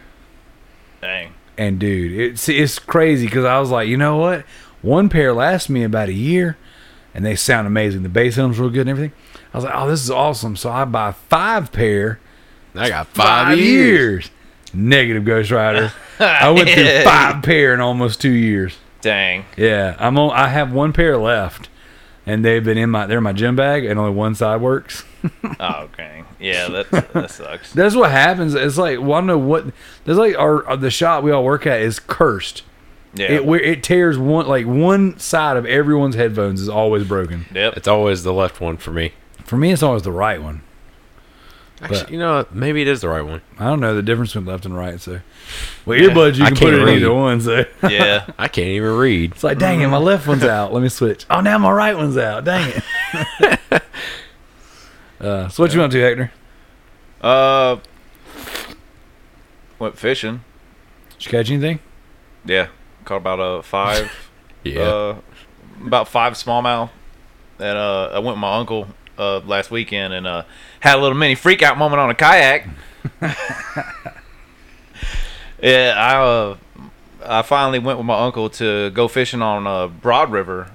Dang. 1.01 1.35
and 1.57 1.79
dude, 1.79 2.19
it's 2.19 2.49
it's 2.49 2.79
crazy 2.79 3.27
because 3.27 3.45
I 3.45 3.61
was 3.61 3.71
like, 3.71 3.89
you 3.89 3.97
know 3.97 4.17
what, 4.17 4.45
one 4.83 5.09
pair 5.09 5.33
lasts 5.33 5.69
me 5.69 5.85
about 5.85 6.09
a 6.09 6.15
year, 6.15 6.57
and 7.13 7.25
they 7.25 7.37
sound 7.37 7.67
amazing. 7.67 8.03
The 8.03 8.09
bass 8.09 8.37
in 8.37 8.45
them's 8.45 8.59
real 8.59 8.71
good 8.71 8.83
and 8.83 8.91
everything. 8.91 9.13
I 9.53 9.59
was 9.59 9.65
like, 9.65 9.75
oh, 9.77 9.89
this 9.89 10.03
is 10.03 10.11
awesome. 10.11 10.57
So 10.57 10.71
I 10.71 10.85
buy 10.85 11.13
five 11.13 11.71
pair 11.71 12.19
I 12.75 12.89
got 12.89 13.07
five, 13.09 13.49
five, 13.49 13.59
years. 13.59 14.31
Negative 14.73 15.25
Ghost 15.25 15.51
Rider. 15.51 15.93
I 16.19 16.51
went 16.51 16.69
through 16.71 17.03
five 17.05 17.43
pair 17.43 17.75
in 17.75 17.81
almost 17.81 18.21
two 18.21 18.31
years. 18.31 18.77
Dang. 19.01 19.45
Yeah, 19.57 19.97
I'm 19.99 20.19
on. 20.19 20.31
I 20.31 20.49
have 20.49 20.73
one 20.73 20.93
pair 20.93 21.17
left, 21.19 21.69
and 22.27 22.45
they've 22.45 22.65
been 22.65 22.79
in 22.79 22.91
my. 22.91 23.07
They're 23.07 23.19
in 23.19 23.25
my 23.25 23.33
gym 23.33 23.57
bag, 23.57 23.85
and 23.85 23.99
only 23.99 24.13
one 24.13 24.35
side 24.35 24.61
works. 24.61 25.05
Oh, 25.59 25.89
dang. 25.97 26.27
Yeah, 26.39 26.69
that 26.69 26.91
that 27.15 27.31
sucks. 27.31 27.73
That's 27.75 27.95
what 27.97 28.11
happens. 28.11 28.55
It's 28.55 28.77
like, 28.77 28.99
well, 29.01 29.15
I 29.15 29.21
don't 29.21 29.27
know 29.27 29.39
what. 29.39 29.65
There's 30.05 30.19
like 30.19 30.37
our 30.37 30.69
uh, 30.69 30.77
the 30.77 30.91
shop 30.91 31.25
we 31.25 31.31
all 31.31 31.43
work 31.45 31.67
at 31.67 31.81
is 31.81 31.99
cursed. 31.99 32.63
Yeah. 33.15 33.33
It 33.33 33.47
where 33.47 33.59
it 33.61 33.83
tears 33.83 34.19
one 34.19 34.47
like 34.47 34.67
one 34.67 35.19
side 35.19 35.57
of 35.57 35.65
everyone's 35.65 36.15
headphones 36.15 36.61
is 36.61 36.69
always 36.69 37.05
broken. 37.09 37.47
yep. 37.55 37.75
It's 37.79 37.89
always 37.89 38.23
the 38.23 38.35
left 38.35 38.61
one 38.61 38.77
for 38.77 38.91
me. 38.91 39.13
For 39.45 39.57
me, 39.57 39.73
it's 39.73 39.83
always 39.83 40.03
the 40.03 40.13
right 40.13 40.43
one. 40.43 40.61
Actually, 41.83 41.99
But- 42.01 42.11
you 42.11 42.19
know, 42.19 42.47
maybe 42.53 42.81
it 42.83 42.89
is 42.89 43.01
the 43.01 43.09
right 43.09 43.23
one. 43.23 43.43
I 43.59 43.65
don't 43.67 43.81
know 43.81 43.95
the 43.95 44.03
difference 44.03 44.33
between 44.33 44.47
left 44.47 44.65
and 44.65 44.77
right. 44.77 45.01
So, 45.01 45.21
well, 45.85 45.99
Yeah, 45.99 46.09
earbuds 46.09 46.37
you 46.37 46.45
I 46.45 46.49
can 46.49 46.57
put 46.57 46.61
can't 46.65 46.75
it 46.75 46.79
in 46.81 46.85
read. 46.87 46.97
either 46.99 47.13
one. 47.13 47.41
So. 47.41 47.65
Yeah. 47.89 48.27
I 48.39 48.49
can't 48.49 48.69
even 48.69 48.97
read. 48.97 49.33
It's 49.33 49.45
like, 49.45 49.59
dang 49.59 49.81
it, 49.81 49.89
my 49.89 49.97
left 49.99 50.27
one's 50.29 50.45
out. 50.45 50.73
Let 50.73 50.83
me 50.83 50.89
switch. 50.89 51.27
Oh, 51.29 51.41
now 51.41 51.59
my 51.59 51.71
right 51.73 51.97
one's 51.97 52.17
out. 52.17 52.45
Dang 52.45 52.73
it. 53.41 53.61
uh, 55.21 55.49
so 55.49 55.63
what 55.63 55.75
you 55.75 55.81
want 55.81 55.93
to, 55.93 56.01
Hector? 56.01 56.33
Uh, 57.21 57.77
went 59.79 59.99
fishing. 59.99 60.43
Did 61.19 61.25
you 61.27 61.31
catch 61.31 61.51
anything? 61.51 61.81
Yeah, 62.45 62.69
caught 63.05 63.17
about 63.17 63.39
a 63.41 63.63
five. 63.63 64.11
Yeah. 64.67 64.81
Uh, 64.81 65.17
about 65.85 66.09
five 66.09 66.33
smallmouth. 66.35 66.89
And 67.59 67.77
uh, 67.77 68.07
I 68.15 68.19
went 68.21 68.29
with 68.37 68.39
my 68.39 68.57
uncle 68.57 68.87
uh 69.19 69.39
last 69.41 69.71
weekend 69.71 70.13
and 70.15 70.27
uh 70.27 70.45
had 70.81 70.97
a 70.97 71.01
little 71.01 71.17
mini 71.17 71.35
freak 71.35 71.63
out 71.63 71.79
moment 71.79 72.01
on 72.01 72.11
a 72.11 72.15
kayak. 72.15 72.67
yeah, 75.63 75.95
I 75.97 76.17
uh 76.17 76.57
I 77.27 77.43
finally 77.43 77.79
went 77.79 77.99
with 77.99 78.07
my 78.07 78.19
uncle 78.19 78.51
to 78.51 78.91
go 78.91 79.09
fishing 79.09 79.41
on 79.41 79.67
uh, 79.67 79.87
Broad 79.89 80.31
River, 80.31 80.71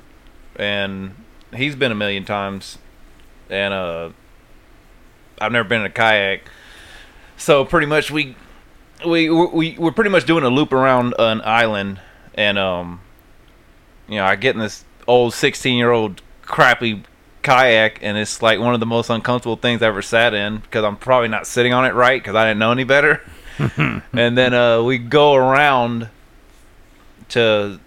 and 0.55 1.15
he's 1.53 1.75
been 1.75 1.91
a 1.91 1.95
million 1.95 2.25
times, 2.25 2.79
and 3.49 3.73
uh 3.73 4.09
I've 5.39 5.51
never 5.51 5.67
been 5.67 5.81
in 5.81 5.87
a 5.87 5.91
kayak. 5.91 6.41
So 7.37 7.63
pretty 7.63 7.87
much 7.87 8.11
we 8.11 8.35
we 9.05 9.29
we 9.29 9.77
we're 9.77 9.91
pretty 9.91 10.09
much 10.09 10.25
doing 10.25 10.43
a 10.43 10.49
loop 10.49 10.73
around 10.73 11.13
an 11.17 11.41
island, 11.41 12.01
and 12.35 12.57
um, 12.57 13.01
you 14.07 14.17
know, 14.17 14.25
I 14.25 14.35
get 14.35 14.55
in 14.55 14.61
this 14.61 14.83
old 15.07 15.33
sixteen 15.33 15.77
year 15.77 15.91
old 15.91 16.21
crappy 16.41 17.03
kayak, 17.49 17.99
and 18.03 18.15
it's 18.15 18.41
like 18.43 18.59
one 18.59 18.75
of 18.75 18.79
the 18.79 18.85
most 18.85 19.09
uncomfortable 19.09 19.55
things 19.55 19.81
I 19.81 19.87
ever 19.87 20.03
sat 20.03 20.35
in 20.35 20.57
because 20.57 20.83
I'm 20.83 20.97
probably 20.97 21.29
not 21.29 21.47
sitting 21.47 21.73
on 21.73 21.83
it 21.85 21.95
right 21.95 22.21
because 22.21 22.35
I 22.35 22.45
didn't 22.45 22.59
know 22.59 22.71
any 22.71 22.83
better. 22.83 23.21
and 23.77 24.37
then 24.37 24.53
uh, 24.53 24.83
we 24.83 24.99
go 24.99 25.33
around 25.33 26.09
to 27.29 27.79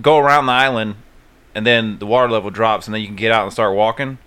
go 0.00 0.18
around 0.18 0.46
the 0.46 0.52
island, 0.52 0.96
and 1.54 1.66
then 1.66 1.98
the 1.98 2.06
water 2.06 2.30
level 2.30 2.50
drops, 2.50 2.86
and 2.86 2.94
then 2.94 3.00
you 3.00 3.06
can 3.06 3.16
get 3.16 3.32
out 3.32 3.44
and 3.44 3.52
start 3.52 3.74
walking. 3.74 4.18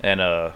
And 0.00 0.20
uh, 0.20 0.52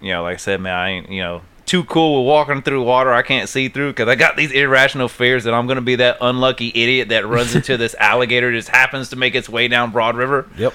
you 0.00 0.12
know, 0.12 0.24
like 0.24 0.34
I 0.34 0.38
said, 0.38 0.60
man, 0.60 0.74
I 0.74 0.88
ain't 0.90 1.10
you 1.10 1.22
know 1.22 1.42
too 1.66 1.84
cool 1.84 2.22
with 2.22 2.28
walking 2.28 2.62
through 2.62 2.82
water 2.84 3.12
I 3.12 3.22
can't 3.22 3.48
see 3.48 3.68
through 3.68 3.90
because 3.90 4.08
I 4.08 4.14
got 4.14 4.36
these 4.36 4.52
irrational 4.52 5.08
fears 5.08 5.44
that 5.44 5.54
I'm 5.54 5.66
gonna 5.66 5.80
be 5.80 5.96
that 5.96 6.18
unlucky 6.20 6.68
idiot 6.68 7.08
that 7.10 7.26
runs 7.26 7.54
into 7.54 7.76
this 7.78 7.94
alligator 7.98 8.52
just 8.52 8.68
happens 8.68 9.10
to 9.10 9.16
make 9.16 9.34
its 9.34 9.48
way 9.48 9.68
down 9.68 9.92
Broad 9.92 10.16
River. 10.16 10.48
Yep. 10.56 10.74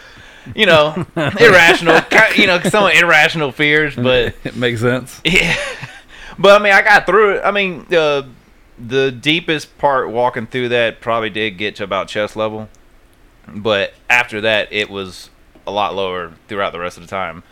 You 0.56 0.66
know, 0.66 1.06
irrational, 1.16 2.02
you 2.36 2.48
know, 2.48 2.60
some 2.62 2.92
irrational 2.92 3.52
fears, 3.52 3.96
but 3.98 4.36
It 4.44 4.56
makes 4.56 4.82
sense. 4.82 5.22
yeah. 5.26 5.56
But 6.38 6.60
I 6.60 6.64
mean, 6.64 6.74
I 6.74 6.82
got 6.82 7.06
through 7.06 7.36
it. 7.36 7.42
I 7.44 7.52
mean, 7.52 7.86
uh, 7.94 8.24
the 8.80 9.12
deepest 9.12 9.78
part 9.78 10.10
walking 10.10 10.48
through 10.48 10.70
that 10.70 11.02
probably 11.02 11.30
did 11.30 11.58
get 11.58 11.76
to 11.78 11.84
about 11.84 12.08
chest 12.08 12.36
level, 12.36 12.70
but 13.48 13.94
after 14.10 14.42
that 14.42 14.72
it 14.72 14.90
was 14.90 15.30
a 15.68 15.72
lot 15.72 15.94
lower 15.96 16.34
throughout 16.48 16.72
the 16.72 16.80
rest 16.80 16.98
of 16.98 17.04
the 17.04 17.10
time. 17.10 17.44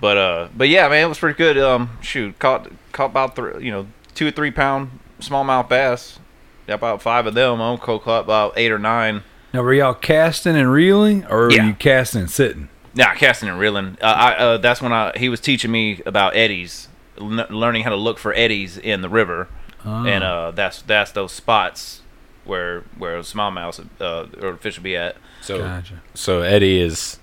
But 0.00 0.16
uh, 0.16 0.48
but 0.56 0.68
yeah, 0.68 0.88
man, 0.88 1.04
it 1.04 1.08
was 1.08 1.18
pretty 1.18 1.36
good. 1.36 1.58
Um, 1.58 1.98
shoot, 2.00 2.38
caught 2.38 2.70
caught 2.92 3.10
about 3.10 3.36
three, 3.36 3.64
you 3.64 3.70
know, 3.70 3.86
two 4.14 4.26
or 4.28 4.30
three 4.30 4.50
pound 4.50 4.98
smallmouth 5.20 5.68
bass. 5.68 6.18
About 6.66 7.00
five 7.00 7.26
of 7.26 7.32
them. 7.32 7.62
I'm 7.62 7.78
caught 7.78 8.24
about 8.24 8.52
eight 8.56 8.70
or 8.70 8.78
nine. 8.78 9.22
Now, 9.52 9.62
were 9.62 9.72
y'all 9.74 9.94
casting 9.94 10.56
and 10.56 10.70
reeling, 10.70 11.24
or 11.26 11.42
were 11.42 11.50
Yeah. 11.52 11.66
you 11.68 11.74
casting 11.74 12.22
and 12.22 12.30
sitting? 12.30 12.68
Nah, 12.94 13.14
casting 13.14 13.48
and 13.48 13.58
reeling. 13.58 13.96
Uh, 14.00 14.04
I 14.06 14.34
uh, 14.36 14.56
that's 14.58 14.82
when 14.82 14.92
I 14.92 15.12
he 15.16 15.28
was 15.28 15.40
teaching 15.40 15.70
me 15.70 16.02
about 16.04 16.34
eddies, 16.36 16.88
l- 17.20 17.46
learning 17.48 17.84
how 17.84 17.90
to 17.90 17.96
look 17.96 18.18
for 18.18 18.32
eddies 18.34 18.76
in 18.76 19.00
the 19.02 19.08
river, 19.08 19.48
Oh. 19.86 20.04
and 20.06 20.22
uh, 20.24 20.50
that's 20.50 20.82
that's 20.82 21.12
those 21.12 21.32
spots 21.32 22.02
where 22.44 22.82
where 22.98 23.18
smallmouths 23.20 23.86
uh, 24.00 24.26
or 24.44 24.56
fish 24.56 24.76
will 24.78 24.84
be 24.84 24.96
at. 24.96 25.16
So 25.40 25.58
Gotcha. 25.58 25.94
so 26.14 26.42
eddy 26.42 26.80
is 26.80 27.18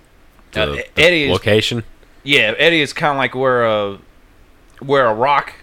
the, 0.54 0.62
Uh, 0.64 0.66
the 0.68 1.00
eddy 1.02 1.24
is- 1.26 1.32
location. 1.32 1.84
Yeah, 2.24 2.54
eddy 2.58 2.82
is 2.82 2.92
kind 2.94 3.12
of 3.12 3.18
like 3.18 3.36
where 3.36 3.66
a 3.66 3.98
where 4.80 5.06
a 5.08 5.14
rock 5.14 5.54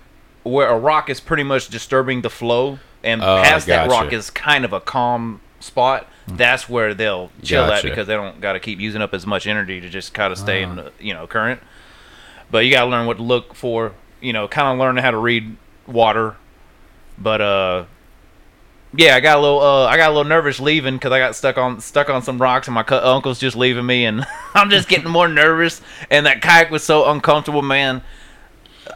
where 0.44 0.68
a 0.68 0.78
rock 0.78 1.08
is 1.10 1.20
pretty 1.20 1.42
much 1.44 1.68
disturbing 1.68 2.22
the 2.22 2.30
flow, 2.30 2.78
and 3.02 3.22
Oh, 3.22 3.42
past 3.42 3.66
that 3.68 3.88
rock 3.90 4.12
is 4.12 4.30
kind 4.30 4.64
of 4.64 4.72
a 4.72 4.80
calm 4.80 5.40
spot. 5.60 6.06
That's 6.28 6.68
where 6.68 6.94
they'll 6.94 7.30
chill 7.42 7.66
Gotcha. 7.66 7.78
at 7.78 7.82
because 7.90 8.06
they 8.06 8.14
don't 8.14 8.40
got 8.40 8.52
to 8.52 8.60
keep 8.60 8.78
using 8.80 9.02
up 9.02 9.12
as 9.14 9.26
much 9.26 9.46
energy 9.46 9.80
to 9.80 9.88
just 9.88 10.14
kind 10.14 10.32
of 10.32 10.38
stay 10.38 10.62
in 10.62 10.70
Ah. 10.78 10.82
the 10.84 10.92
you 11.00 11.12
know 11.14 11.26
current. 11.26 11.60
But 12.50 12.64
you 12.64 12.70
got 12.70 12.84
to 12.84 12.90
learn 12.90 13.06
what 13.06 13.16
to 13.16 13.22
look 13.22 13.54
for. 13.54 13.92
You 14.20 14.32
know, 14.32 14.46
kind 14.46 14.68
of 14.68 14.78
learning 14.78 15.02
how 15.02 15.10
to 15.10 15.16
read 15.18 15.56
water. 15.86 16.36
But 17.18 17.40
uh, 17.40 17.84
yeah, 18.94 19.16
I 19.16 19.20
got 19.20 19.38
a 19.38 19.40
little 19.40 19.60
uh, 19.60 19.86
I 19.86 19.96
got 19.96 20.08
a 20.10 20.12
little 20.12 20.28
nervous 20.28 20.60
leaving 20.60 20.94
because 20.94 21.12
I 21.12 21.18
got 21.18 21.34
stuck 21.34 21.58
on 21.58 21.80
stuck 21.80 22.08
on 22.08 22.22
some 22.22 22.40
rocks 22.40 22.68
and 22.68 22.74
my 22.74 22.82
cu- 22.82 22.94
uncle's 22.96 23.38
just 23.40 23.56
leaving 23.56 23.84
me 23.86 24.04
and 24.04 24.24
I'm 24.54 24.70
just 24.70 24.88
getting 24.88 25.10
more 25.10 25.28
nervous 25.28 25.80
and 26.10 26.26
that 26.26 26.40
kayak 26.42 26.70
was 26.70 26.84
so 26.84 27.10
uncomfortable, 27.10 27.62
man. 27.62 28.02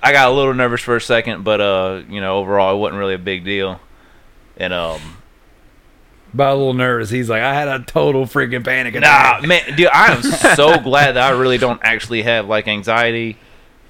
I 0.02 0.12
got 0.12 0.28
a 0.28 0.32
little 0.32 0.54
nervous 0.54 0.80
for 0.82 0.96
a 0.96 1.00
second, 1.00 1.44
but 1.44 1.60
uh, 1.60 2.02
you 2.08 2.20
know, 2.20 2.36
overall 2.38 2.74
it 2.76 2.78
wasn't 2.78 2.98
really 2.98 3.14
a 3.14 3.18
big 3.18 3.44
deal. 3.44 3.80
And 4.58 4.72
um, 4.72 5.00
About 6.34 6.54
a 6.54 6.56
little 6.56 6.74
nervous. 6.74 7.08
He's 7.08 7.30
like, 7.30 7.42
I 7.42 7.54
had 7.54 7.68
a 7.68 7.82
total 7.84 8.26
freaking 8.26 8.64
panic 8.64 8.94
attack. 8.94 9.40
nah, 9.42 9.46
man, 9.46 9.76
dude, 9.76 9.88
I 9.88 10.12
am 10.12 10.22
so 10.22 10.78
glad 10.82 11.12
that 11.12 11.32
I 11.32 11.36
really 11.36 11.58
don't 11.58 11.80
actually 11.82 12.22
have 12.22 12.46
like 12.46 12.68
anxiety 12.68 13.38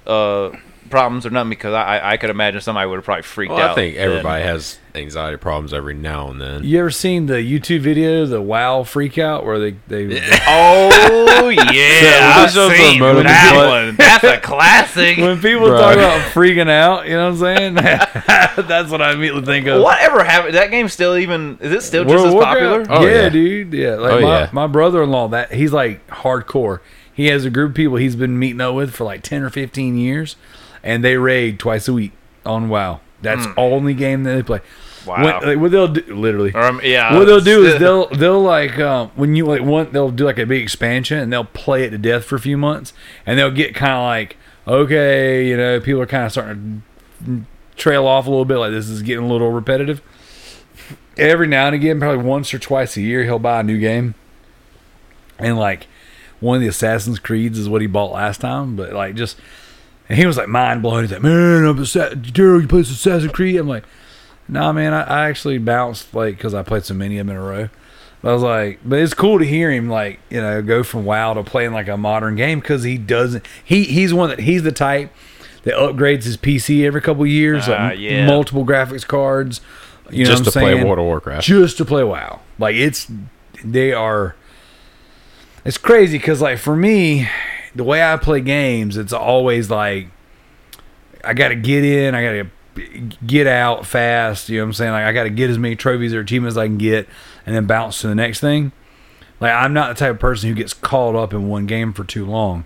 uh 0.05 0.51
problems 0.89 1.25
or 1.25 1.29
nothing 1.29 1.49
because 1.49 1.73
I 1.73 1.97
I, 1.97 2.11
I 2.13 2.17
could 2.17 2.29
imagine 2.29 2.61
somebody 2.61 2.87
would 2.89 2.95
have 2.97 3.05
probably 3.05 3.23
freaked 3.23 3.51
Well, 3.53 3.61
out. 3.61 3.71
I 3.71 3.75
think 3.75 3.95
then. 3.95 4.09
everybody 4.09 4.43
has 4.43 4.79
anxiety 4.95 5.37
problems 5.37 5.73
every 5.73 5.93
now 5.93 6.29
and 6.31 6.41
then. 6.41 6.63
You 6.63 6.79
ever 6.79 6.89
seen 6.89 7.27
the 7.27 7.35
YouTube 7.35 7.81
video, 7.81 8.25
the 8.25 8.41
WoW 8.41 8.83
Freak 8.83 9.17
Out, 9.19 9.45
where 9.45 9.59
they 9.59 9.71
they 9.87 10.05
Oh 10.47 11.49
yeah, 11.49 12.47
So, 12.47 12.67
I've 12.67 12.75
seen 12.77 12.99
that 12.99 13.85
one. 13.87 13.95
That's 13.95 14.23
a 14.23 14.39
classic. 14.39 15.17
when 15.17 15.39
people 15.39 15.67
Bro. 15.67 15.77
talk 15.79 15.93
about 15.95 16.19
freaking 16.31 16.69
out, 16.69 17.05
you 17.07 17.13
know 17.13 17.31
what 17.31 17.41
I'm 17.47 17.57
saying? 17.57 17.73
That's 18.67 18.89
what 18.89 19.01
I 19.01 19.13
immediately 19.13 19.45
think 19.45 19.67
of. 19.67 19.81
Whatever 19.83 20.23
happened? 20.23 20.55
That 20.55 20.71
game's 20.71 20.93
still 20.93 21.15
even? 21.17 21.57
Is 21.61 21.71
it 21.71 21.81
still 21.83 22.03
just 22.03 22.15
World 22.15 22.27
as 22.37 22.43
popular? 22.43 22.85
Oh, 22.89 23.05
yeah, 23.05 23.23
yeah. 23.23 23.29
dude. 23.29 23.73
Yeah, 23.73 23.95
like 23.95 24.13
Oh, 24.13 24.21
my, 24.21 24.27
yeah. 24.39 24.49
my 24.51 24.67
brother-in-law. 24.67 25.27
That 25.29 25.53
he's 25.53 25.73
like 25.73 26.05
hardcore. 26.07 26.79
He 27.13 27.27
has 27.27 27.45
a 27.45 27.49
group 27.49 27.71
of 27.71 27.75
people 27.75 27.97
he's 27.97 28.15
been 28.15 28.37
meeting 28.37 28.61
up 28.61 28.75
with 28.75 28.93
for 28.95 29.03
like 29.03 29.21
ten 29.23 29.41
or 29.43 29.49
fifteen 29.49 29.97
years, 29.97 30.35
and 30.83 31.03
they 31.03 31.17
raid 31.17 31.59
twice 31.59 31.87
a 31.87 31.93
week 31.93 32.11
on 32.45 32.69
WoW. 32.69 33.01
That's 33.21 33.45
the 33.45 33.59
only 33.59 33.93
game 33.93 34.23
that 34.23 34.35
they 34.35 34.43
play. 34.43 34.61
Wow. 35.07 35.23
When, 35.23 35.47
like, 35.47 35.57
what 35.57 35.71
they'll 35.71 35.87
do, 35.87 36.15
literally. 36.15 36.53
Um, 36.53 36.81
yeah. 36.83 37.17
what 37.17 37.25
they'll 37.25 37.39
do 37.39 37.65
is 37.65 37.79
they'll 37.79 38.07
they'll 38.09 38.41
like 38.41 38.77
um, 38.77 39.09
when 39.15 39.35
you 39.35 39.45
like 39.45 39.61
want 39.61 39.93
they'll 39.93 40.11
do 40.11 40.25
like 40.25 40.37
a 40.37 40.45
big 40.45 40.61
expansion 40.61 41.17
and 41.19 41.31
they'll 41.31 41.45
play 41.45 41.83
it 41.83 41.91
to 41.91 41.97
death 41.97 42.25
for 42.25 42.35
a 42.35 42.39
few 42.39 42.57
months 42.57 42.93
and 43.25 43.39
they'll 43.39 43.51
get 43.51 43.73
kind 43.73 43.93
of 43.93 44.03
like 44.03 44.37
okay 44.67 45.47
you 45.47 45.55
know 45.55 45.79
people 45.79 46.01
are 46.01 46.05
kind 46.05 46.25
of 46.25 46.31
starting 46.31 46.83
to 47.25 47.45
trail 47.77 48.05
off 48.05 48.27
a 48.27 48.29
little 48.29 48.45
bit 48.45 48.57
like 48.57 48.71
this 48.71 48.89
is 48.89 49.01
getting 49.01 49.23
a 49.23 49.27
little 49.27 49.51
repetitive. 49.51 50.01
Every 51.17 51.47
now 51.47 51.67
and 51.67 51.75
again, 51.75 51.99
probably 51.99 52.23
once 52.23 52.53
or 52.53 52.59
twice 52.59 52.95
a 52.97 53.01
year, 53.01 53.23
he'll 53.23 53.39
buy 53.39 53.61
a 53.61 53.63
new 53.63 53.79
game, 53.79 54.13
and 55.39 55.57
like 55.57 55.87
one 56.39 56.57
of 56.57 56.61
the 56.61 56.67
Assassin's 56.67 57.17
Creeds 57.17 57.57
is 57.57 57.67
what 57.67 57.81
he 57.81 57.87
bought 57.87 58.11
last 58.11 58.41
time, 58.41 58.75
but 58.75 58.93
like 58.93 59.15
just. 59.15 59.37
And 60.09 60.17
he 60.17 60.25
was 60.25 60.37
like 60.37 60.47
mind 60.47 60.81
blown. 60.81 61.03
He's 61.03 61.11
like, 61.11 61.21
"Man, 61.21 61.65
I'm 61.65 61.79
Assa- 61.81 62.11
Daryl, 62.15 62.61
you 62.61 62.67
play 62.67 62.81
Assassin's 62.81 63.31
Creed?" 63.31 63.57
I'm 63.57 63.67
like, 63.67 63.83
Nah, 64.49 64.71
man, 64.71 64.93
I, 64.93 65.01
I 65.03 65.29
actually 65.29 65.57
bounced 65.57 66.13
like 66.13 66.37
because 66.37 66.53
I 66.53 66.63
played 66.63 66.85
so 66.85 66.93
many 66.93 67.17
of 67.17 67.27
them 67.27 67.35
in 67.35 67.41
a 67.41 67.45
row. 67.45 67.69
But 68.21 68.29
I 68.29 68.33
was 68.33 68.41
like, 68.43 68.79
but 68.85 68.99
it's 68.99 69.13
cool 69.13 69.37
to 69.39 69.45
hear 69.45 69.69
him 69.71 69.89
like 69.89 70.19
you 70.29 70.39
know 70.41 70.61
go 70.61 70.83
from 70.83 71.03
WoW 71.05 71.33
to 71.33 71.43
playing 71.43 71.73
like 71.73 71.87
a 71.89 71.97
modern 71.97 72.35
game 72.35 72.59
because 72.61 72.83
he 72.83 72.97
doesn't. 72.97 73.45
He 73.63 73.83
he's 73.83 74.13
one 74.13 74.29
that 74.29 74.39
he's 74.39 74.63
the 74.63 74.71
type 74.71 75.11
that 75.63 75.73
upgrades 75.75 76.23
his 76.23 76.37
PC 76.37 76.85
every 76.85 77.01
couple 77.01 77.25
years, 77.27 77.67
like 77.67 77.79
Ah, 77.79 77.91
yeah. 77.91 78.25
multiple 78.25 78.65
graphics 78.65 79.05
cards. 79.05 79.59
You 80.09 80.23
know 80.23 80.29
just 80.31 80.45
what 80.45 80.53
to 80.53 80.59
I'm 80.59 80.63
play 80.63 80.73
saying? 80.75 80.85
World 80.87 80.99
of 80.99 81.05
Warcraft. 81.05 81.45
just 81.45 81.75
to 81.77 81.85
play 81.85 82.03
WoW. 82.05 82.39
Like 82.57 82.75
it's 82.77 83.11
they 83.65 83.91
are. 83.91 84.35
It's 85.65 85.77
crazy 85.77 86.17
because 86.17 86.41
like 86.41 86.57
for 86.59 86.75
me, 86.77 87.27
the 87.77 87.83
way 87.83 88.03
I 88.03 88.17
play 88.17 88.41
games, 88.41 88.97
it's 88.97 89.13
always 89.13 89.69
like 89.69 90.07
I 91.23 91.33
got 91.33 91.49
to 91.49 91.55
get 91.55 91.85
in, 91.85 92.15
I 92.15 92.23
got 92.23 92.49
to 92.81 92.99
get 93.25 93.47
out 93.47 93.85
fast. 93.85 94.49
You 94.49 94.57
know 94.57 94.63
what 94.63 94.67
I'm 94.69 94.73
saying? 94.73 94.91
Like 94.91 95.05
I 95.05 95.13
got 95.13 95.23
to 95.23 95.29
get 95.29 95.49
as 95.49 95.57
many 95.57 95.75
trophies 95.75 96.13
or 96.13 96.19
achievements 96.21 96.53
as 96.53 96.57
I 96.57 96.67
can 96.67 96.77
get, 96.77 97.07
and 97.45 97.55
then 97.55 97.65
bounce 97.65 98.01
to 98.01 98.07
the 98.07 98.15
next 98.15 98.39
thing. 98.39 98.71
Like 99.39 99.53
I'm 99.53 99.73
not 99.73 99.89
the 99.89 99.99
type 99.99 100.15
of 100.15 100.19
person 100.19 100.49
who 100.49 100.55
gets 100.55 100.73
caught 100.73 101.15
up 101.15 101.33
in 101.33 101.47
one 101.47 101.67
game 101.67 101.93
for 101.93 102.03
too 102.03 102.25
long. 102.25 102.65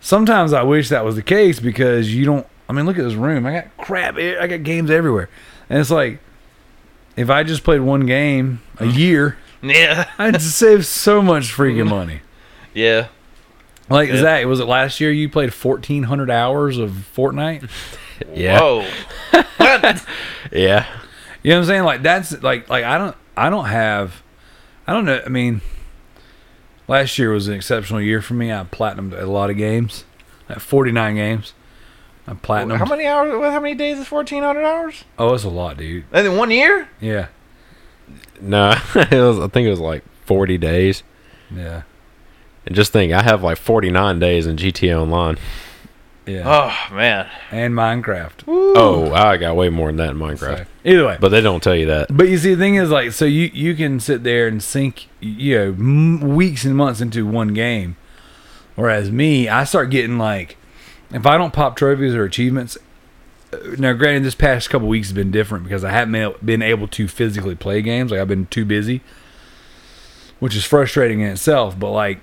Sometimes 0.00 0.52
I 0.52 0.62
wish 0.62 0.88
that 0.90 1.04
was 1.04 1.16
the 1.16 1.22
case 1.22 1.60
because 1.60 2.14
you 2.14 2.24
don't. 2.24 2.46
I 2.68 2.72
mean, 2.72 2.86
look 2.86 2.98
at 2.98 3.04
this 3.04 3.14
room. 3.14 3.46
I 3.46 3.52
got 3.52 3.76
crap. 3.76 4.16
I 4.16 4.46
got 4.46 4.62
games 4.62 4.90
everywhere, 4.90 5.28
and 5.68 5.80
it's 5.80 5.90
like 5.90 6.20
if 7.16 7.28
I 7.28 7.42
just 7.42 7.64
played 7.64 7.80
one 7.80 8.06
game 8.06 8.62
a 8.76 8.84
mm-hmm. 8.84 8.98
year, 8.98 9.38
Yeah. 9.62 10.08
I'd 10.18 10.40
save 10.40 10.86
so 10.86 11.20
much 11.20 11.52
freaking 11.52 11.88
money. 11.90 12.20
Yeah. 12.74 13.08
Like 13.90 14.08
Yeah. 14.10 14.16
Zach, 14.20 14.46
was 14.46 14.60
it 14.60 14.66
last 14.66 15.00
year 15.00 15.10
you 15.10 15.28
played 15.28 15.52
fourteen 15.54 16.04
hundred 16.04 16.30
hours 16.30 16.78
of 16.78 16.90
Fortnite? 17.16 17.68
Yeah, 18.34 18.58
Whoa. 18.60 18.84
What? 19.58 20.04
yeah. 20.50 20.86
You 21.44 21.50
know 21.52 21.58
what 21.58 21.62
I'm 21.62 21.64
saying? 21.66 21.84
Like 21.84 22.02
that's 22.02 22.42
like 22.42 22.68
like 22.68 22.84
I 22.84 22.98
don't 22.98 23.16
I 23.36 23.48
don't 23.48 23.66
have 23.66 24.22
I 24.88 24.92
don't 24.92 25.04
know. 25.04 25.22
I 25.24 25.28
mean, 25.28 25.60
last 26.88 27.16
year 27.16 27.30
was 27.30 27.46
an 27.46 27.54
exceptional 27.54 28.00
year 28.00 28.20
for 28.20 28.34
me. 28.34 28.52
I 28.52 28.64
platinumed 28.64 29.16
a 29.16 29.26
lot 29.26 29.50
of 29.50 29.56
games, 29.56 30.04
at 30.48 30.60
49 30.60 31.14
games. 31.14 31.52
I 32.26 32.32
platinumed. 32.34 32.78
How 32.78 32.86
many 32.86 33.06
hours? 33.06 33.30
How 33.32 33.60
many 33.60 33.76
days 33.76 33.98
is 33.98 34.06
fourteen 34.08 34.42
hundred 34.42 34.64
hours? 34.64 35.04
Oh, 35.18 35.32
it's 35.34 35.44
a 35.44 35.48
lot, 35.48 35.76
dude. 35.76 36.04
And 36.12 36.26
in 36.26 36.36
one 36.36 36.50
year? 36.50 36.88
Yeah, 37.00 37.28
No, 38.40 38.70
it 38.96 39.12
was. 39.12 39.38
I 39.38 39.46
think 39.46 39.66
it 39.66 39.70
was 39.70 39.78
like 39.80 40.02
forty 40.26 40.58
days. 40.58 41.04
yeah, 41.54 41.82
And 42.68 42.76
just 42.76 42.92
think, 42.92 43.12
I 43.12 43.22
have 43.22 43.42
like 43.42 43.56
forty 43.58 43.90
nine 43.90 44.18
days 44.18 44.46
in 44.46 44.56
GTA 44.56 45.00
Online. 45.02 45.38
yeah. 46.26 46.42
Oh 46.44 46.94
man. 46.94 47.26
And 47.50 47.72
Minecraft. 47.74 48.44
Oh, 48.46 49.10
I 49.12 49.38
got 49.38 49.56
way 49.56 49.70
more 49.70 49.88
than 49.88 49.96
that 49.96 50.10
in 50.10 50.18
Minecraft. 50.18 50.58
So, 50.58 50.64
either 50.84 51.06
way, 51.06 51.16
But 51.18 51.30
they 51.30 51.40
don't 51.40 51.62
tell 51.62 51.74
you 51.74 51.86
that. 51.86 52.08
But 52.14 52.28
you 52.28 52.36
see, 52.36 52.52
the 52.54 52.60
thing 52.60 52.74
is, 52.74 52.90
like, 52.90 53.12
so 53.12 53.24
you 53.24 53.50
you 53.54 53.74
can 53.74 53.98
sit 54.00 54.22
there 54.22 54.46
and 54.46 54.62
sink, 54.62 55.08
you 55.20 55.56
know, 55.56 55.64
m- 55.70 56.20
weeks 56.36 56.64
and 56.66 56.76
months 56.76 57.00
into 57.00 57.24
one 57.26 57.54
game, 57.54 57.96
whereas 58.76 59.10
me, 59.10 59.48
I 59.48 59.64
start 59.64 59.88
getting 59.90 60.18
like, 60.18 60.58
if 61.10 61.24
I 61.26 61.38
don't 61.38 61.54
pop 61.54 61.74
trophies 61.74 62.14
or 62.14 62.24
achievements. 62.24 62.76
uh, 63.50 63.56
Now, 63.78 63.94
granted, 63.94 64.24
this 64.24 64.34
past 64.34 64.68
couple 64.68 64.88
weeks 64.88 65.06
has 65.08 65.14
been 65.14 65.30
different 65.30 65.64
because 65.64 65.82
I 65.84 65.90
haven't 65.90 66.12
been- 66.12 66.34
been 66.44 66.60
able 66.62 66.86
to 66.88 67.08
physically 67.08 67.54
play 67.54 67.80
games. 67.80 68.10
Like 68.10 68.20
I've 68.20 68.28
been 68.28 68.44
too 68.44 68.66
busy, 68.66 69.00
which 70.38 70.54
is 70.54 70.66
frustrating 70.66 71.20
in 71.20 71.28
itself. 71.30 71.78
But 71.80 71.92
like, 71.92 72.20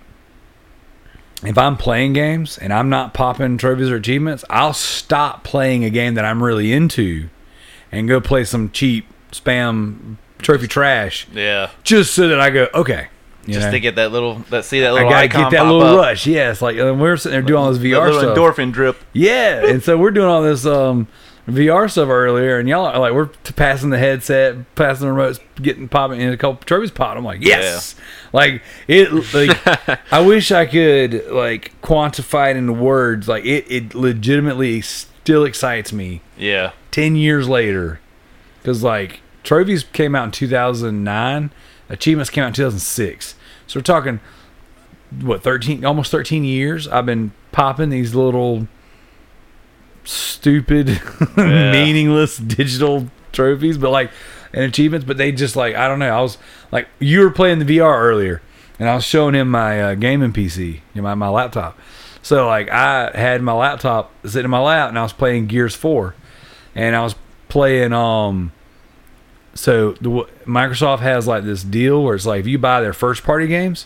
if 1.48 1.58
I'm 1.58 1.78
playing 1.78 2.14
games 2.14 2.58
and 2.58 2.72
I'm 2.74 2.90
not 2.90 3.14
popping 3.14 3.58
trophies 3.58 3.90
or 3.90 3.96
achievements, 3.96 4.44
I'll 4.50 4.74
stop 4.74 5.44
playing 5.44 5.84
a 5.84 5.90
game 5.90 6.16
that 6.16 6.26
I'm 6.26 6.44
really 6.44 6.72
into 6.74 7.30
and 7.92 8.08
go 8.08 8.20
play 8.22 8.44
some 8.44 8.72
cheap 8.72 9.06
spam 9.32 10.18
trophy 10.40 10.68
trash 10.68 11.28
Yeah. 11.34 11.72
just 11.84 12.14
so 12.14 12.28
that 12.28 12.40
I 12.40 12.50
go 12.50 12.68
okay. 12.74 13.08
Just 13.48 13.60
know? 13.68 13.72
to 13.72 13.80
get 13.80 13.96
that 13.98 14.12
little 14.12 14.40
that 14.50 14.66
see 14.66 14.80
that 14.80 14.88
I 14.90 14.92
little 14.94 15.10
gotta 15.12 15.26
icon 15.26 15.44
get 15.44 15.52
that 15.52 15.64
little 15.66 15.84
up. 15.84 15.98
rush. 15.98 16.26
Yes, 16.26 16.64
like 16.64 16.78
and 16.78 17.00
we're 17.00 17.16
sitting 17.16 17.34
there 17.34 17.42
doing 17.44 17.60
all 17.62 17.72
this 17.72 17.78
VR 17.82 18.12
stuff. 18.12 18.36
endorphin 18.36 18.72
drip. 18.72 18.98
Yeah, 19.14 19.68
and 19.68 19.84
so 19.84 19.98
we're 20.00 20.10
doing 20.10 20.28
all 20.28 20.42
this 20.42 20.66
um, 20.66 21.08
VR 21.48 21.90
stuff 21.92 22.10
earlier, 22.10 22.58
and 22.58 22.68
y'all 22.68 22.86
are 22.88 22.98
like 23.00 23.14
we're 23.14 23.28
t- 23.28 23.54
passing 23.54 23.92
the 23.92 24.00
headset, 24.00 24.74
passing 24.76 25.08
the 25.08 25.14
remotes, 25.14 25.40
getting 25.62 25.88
popping 25.88 26.20
in 26.20 26.34
a 26.34 26.38
couple 26.38 26.64
trophies 26.66 26.90
pot. 26.92 27.18
I'm 27.18 27.24
like, 27.24 27.42
yes, 27.44 27.96
like 28.34 28.64
it. 28.88 29.12
Like 29.34 30.12
I 30.12 30.22
wish 30.22 30.52
I 30.52 30.66
could 30.66 31.28
like 31.30 31.80
quantify 31.82 32.52
it 32.52 32.58
into 32.58 32.74
words. 32.74 33.28
Like 33.28 33.46
it, 33.46 33.66
it 33.70 33.94
legitimately 33.94 34.82
still 34.82 35.46
excites 35.46 35.94
me 35.94 36.22
Yeah. 36.38 36.72
ten 36.90 37.16
years 37.16 37.48
later 37.48 38.00
because 38.62 38.82
like 38.82 39.22
trophies 39.44 39.84
came 39.84 40.16
out 40.16 40.24
in 40.26 40.32
2009, 40.32 41.52
achievements 41.90 42.32
came 42.32 42.44
out 42.44 42.48
in 42.48 42.54
2006. 42.54 43.36
So 43.68 43.80
we're 43.80 43.84
talking 43.84 44.20
what 45.22 45.44
13, 45.44 45.86
almost 45.86 46.12
13 46.12 46.44
years. 46.44 46.88
I've 46.88 47.06
been 47.06 47.32
popping 47.52 47.90
these 47.90 48.16
little 48.16 48.68
stupid, 50.06 51.02
meaningless 51.38 52.38
digital 52.38 53.08
trophies, 53.32 53.78
but 53.78 53.92
like 53.92 54.12
and 54.54 54.64
achievements. 54.64 55.06
But 55.06 55.18
they 55.18 55.32
just 55.32 55.56
like 55.56 55.76
I 55.76 55.88
don't 55.88 56.00
know. 56.00 56.10
I 56.10 56.22
was 56.22 56.38
like 56.72 56.88
you 57.00 57.22
were 57.22 57.32
playing 57.32 57.60
the 57.60 57.78
VR 57.78 58.00
earlier, 58.00 58.42
and 58.80 58.90
I 58.90 58.96
was 58.96 59.04
showing 59.04 59.36
him 59.36 59.50
my 59.50 59.82
uh, 59.82 59.96
gaming 59.96 60.34
PC, 60.34 60.74
you 60.74 60.82
know, 60.96 61.04
my 61.04 61.16
my 61.16 61.30
laptop. 61.30 61.78
So 62.22 62.48
like 62.48 62.70
I 62.70 63.12
had 63.14 63.42
my 63.42 63.54
laptop 63.54 64.12
sitting 64.26 64.46
in 64.46 64.50
my 64.52 64.60
lap, 64.60 64.90
and 64.90 64.98
I 64.98 65.04
was 65.04 65.14
playing 65.14 65.48
Gears 65.48 65.76
Four, 65.76 66.16
and 66.74 66.96
I 66.96 67.04
was 67.04 67.16
playing 67.50 67.94
um. 67.94 68.52
So 69.54 69.94
the, 70.02 70.28
Microsoft 70.46 71.00
has 71.00 71.28
like 71.28 71.46
this 71.46 71.64
deal 71.64 72.04
where 72.04 72.16
it's 72.16 72.26
like 72.26 72.42
if 72.42 72.48
you 72.48 72.58
buy 72.58 72.82
their 72.82 72.94
first 72.94 73.24
party 73.24 73.48
games, 73.48 73.86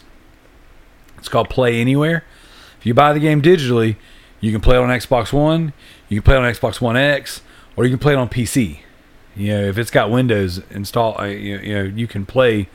it's 1.17 1.29
called 1.29 1.49
Play 1.49 1.79
Anywhere. 1.79 2.23
If 2.79 2.85
you 2.85 2.93
buy 2.93 3.13
the 3.13 3.19
game 3.19 3.41
digitally, 3.41 3.97
you 4.39 4.51
can 4.51 4.61
play 4.61 4.77
it 4.77 4.79
on 4.79 4.89
Xbox 4.89 5.33
One, 5.33 5.73
you 6.09 6.21
can 6.21 6.23
play 6.25 6.35
it 6.35 6.39
on 6.39 6.51
Xbox 6.53 6.81
One 6.81 6.97
X, 6.97 7.41
or 7.75 7.85
you 7.85 7.89
can 7.91 7.99
play 7.99 8.13
it 8.13 8.17
on 8.17 8.27
PC. 8.29 8.79
You 9.35 9.53
know, 9.53 9.63
if 9.63 9.77
it's 9.77 9.91
got 9.91 10.09
Windows 10.11 10.61
installed, 10.69 11.15
uh, 11.19 11.23
you, 11.25 11.57
you 11.59 11.73
know, 11.75 11.83
you 11.83 12.07
can 12.07 12.25
play 12.25 12.67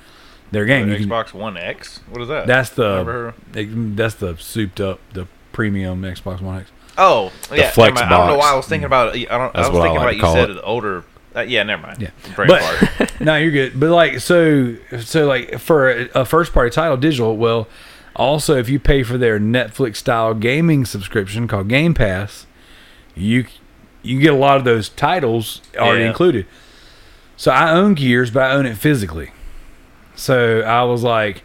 their 0.50 0.64
game. 0.64 0.88
You 0.88 0.96
can- 0.96 1.08
Xbox 1.08 1.34
One 1.34 1.56
X. 1.58 2.00
What 2.08 2.22
is 2.22 2.28
that? 2.28 2.46
that's 2.46 2.76
Never 2.78 3.34
the 3.52 3.64
heard- 3.64 3.96
that's 3.96 4.14
the 4.14 4.36
souped 4.38 4.80
up 4.80 5.00
the 5.12 5.26
premium 5.52 6.02
Xbox 6.02 6.40
One 6.40 6.60
X. 6.60 6.70
Oh, 6.96 7.32
yeah. 7.52 7.70
flex 7.72 8.00
never. 8.00 8.14
I 8.14 8.18
don't 8.18 8.26
know 8.28 8.36
why 8.38 8.52
I 8.52 8.56
was 8.56 8.66
thinking 8.66 8.86
about. 8.86 9.16
it. 9.16 9.28
I 9.30 9.36
don't. 9.36 9.52
That's 9.52 9.66
I 9.66 9.70
was 9.70 9.78
what 9.78 9.82
I 9.82 9.90
thinking 9.90 10.04
like 10.06 10.16
about 10.18 10.32
to 10.32 10.38
you 10.38 10.42
said 10.46 10.50
it. 10.50 10.54
the 10.54 10.62
older. 10.62 11.04
Uh, 11.36 11.40
yeah, 11.40 11.64
never 11.64 11.82
mind. 11.82 12.00
Yeah. 12.00 12.10
Brain 12.36 12.46
But- 12.48 12.62
fart. 12.62 13.12
no, 13.20 13.36
you're 13.36 13.50
good. 13.50 13.78
But 13.80 13.90
like, 13.90 14.20
so, 14.20 14.76
so 15.00 15.26
like 15.26 15.58
for 15.58 15.90
a, 15.90 16.08
a 16.20 16.24
first 16.24 16.52
party 16.52 16.70
title, 16.70 16.96
digital. 16.96 17.36
Well, 17.36 17.66
also 18.14 18.56
if 18.56 18.68
you 18.68 18.78
pay 18.78 19.02
for 19.02 19.18
their 19.18 19.40
Netflix 19.40 19.96
style 19.96 20.32
gaming 20.34 20.84
subscription 20.84 21.48
called 21.48 21.68
Game 21.68 21.92
Pass, 21.94 22.46
you 23.14 23.46
you 24.02 24.20
get 24.20 24.32
a 24.32 24.36
lot 24.36 24.56
of 24.58 24.64
those 24.64 24.88
titles 24.90 25.62
already 25.76 26.02
Yeah. 26.02 26.08
included. 26.10 26.46
So 27.36 27.50
I 27.50 27.70
own 27.72 27.94
Gears, 27.94 28.30
but 28.30 28.42
I 28.42 28.50
own 28.52 28.66
it 28.66 28.76
physically. 28.76 29.30
So 30.14 30.60
I 30.60 30.82
was 30.84 31.02
like, 31.02 31.42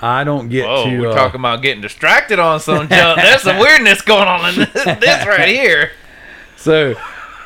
I 0.00 0.24
don't 0.24 0.48
get 0.48 0.66
Whoa, 0.66 0.84
to. 0.90 1.00
we're 1.00 1.10
uh, 1.10 1.14
talking 1.14 1.40
about 1.40 1.62
getting 1.62 1.80
distracted 1.80 2.38
on 2.38 2.60
some 2.60 2.88
junk. 2.90 3.16
There's 3.20 3.42
some 3.42 3.58
weirdness 3.58 4.02
going 4.02 4.28
on 4.28 4.48
in 4.50 4.54
this, 4.60 4.72
this 4.84 5.26
right 5.26 5.48
here. 5.48 5.90
so 6.56 6.94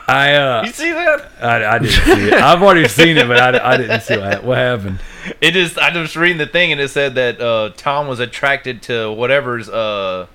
I 0.08 0.34
uh, 0.34 0.62
You 0.64 0.72
see 0.72 0.90
that? 0.92 1.30
I, 1.40 1.76
I 1.76 1.78
didn't 1.78 1.92
see 2.04 2.28
it. 2.28 2.34
I've 2.34 2.60
already 2.62 2.88
seen 2.88 3.16
it, 3.16 3.28
but 3.28 3.38
I, 3.54 3.74
I 3.74 3.76
didn't 3.76 4.00
see 4.02 4.16
what, 4.18 4.42
what 4.42 4.58
happened. 4.58 4.98
It 5.40 5.52
just 5.52 5.78
I 5.78 5.96
was 5.96 6.16
reading 6.16 6.38
the 6.38 6.46
thing 6.46 6.72
and 6.72 6.80
it 6.80 6.88
said 6.88 7.14
that 7.14 7.40
uh, 7.40 7.70
Tom 7.76 8.08
was 8.08 8.18
attracted 8.20 8.82
to 8.82 9.12
whatever's 9.12 9.68
uh 9.68 10.26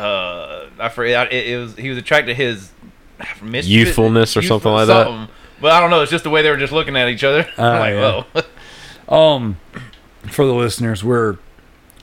uh 0.00 0.66
I 0.78 0.88
forget 0.88 1.32
it, 1.32 1.46
it 1.48 1.56
was 1.58 1.76
he 1.76 1.88
was 1.88 1.98
attracted 1.98 2.36
to 2.36 2.42
his 2.42 2.70
mischief- 3.42 3.70
Youthfulness 3.70 4.36
or 4.36 4.40
youthful- 4.40 4.60
something 4.60 4.72
like 4.72 4.86
that? 4.88 5.06
something. 5.06 5.34
But 5.60 5.72
I 5.72 5.80
don't 5.80 5.88
know. 5.90 6.02
It's 6.02 6.10
just 6.10 6.24
the 6.24 6.30
way 6.30 6.42
they 6.42 6.50
were 6.50 6.56
just 6.58 6.72
looking 6.72 6.96
at 6.96 7.08
each 7.08 7.24
other. 7.24 7.48
Oh, 7.56 7.62
I'm 7.70 7.80
like, 7.80 7.94
yeah. 7.94 8.22
whoa. 8.42 8.42
Um, 9.36 9.58
for 10.28 10.44
the 10.44 10.52
listeners, 10.52 11.04
we're 11.04 11.38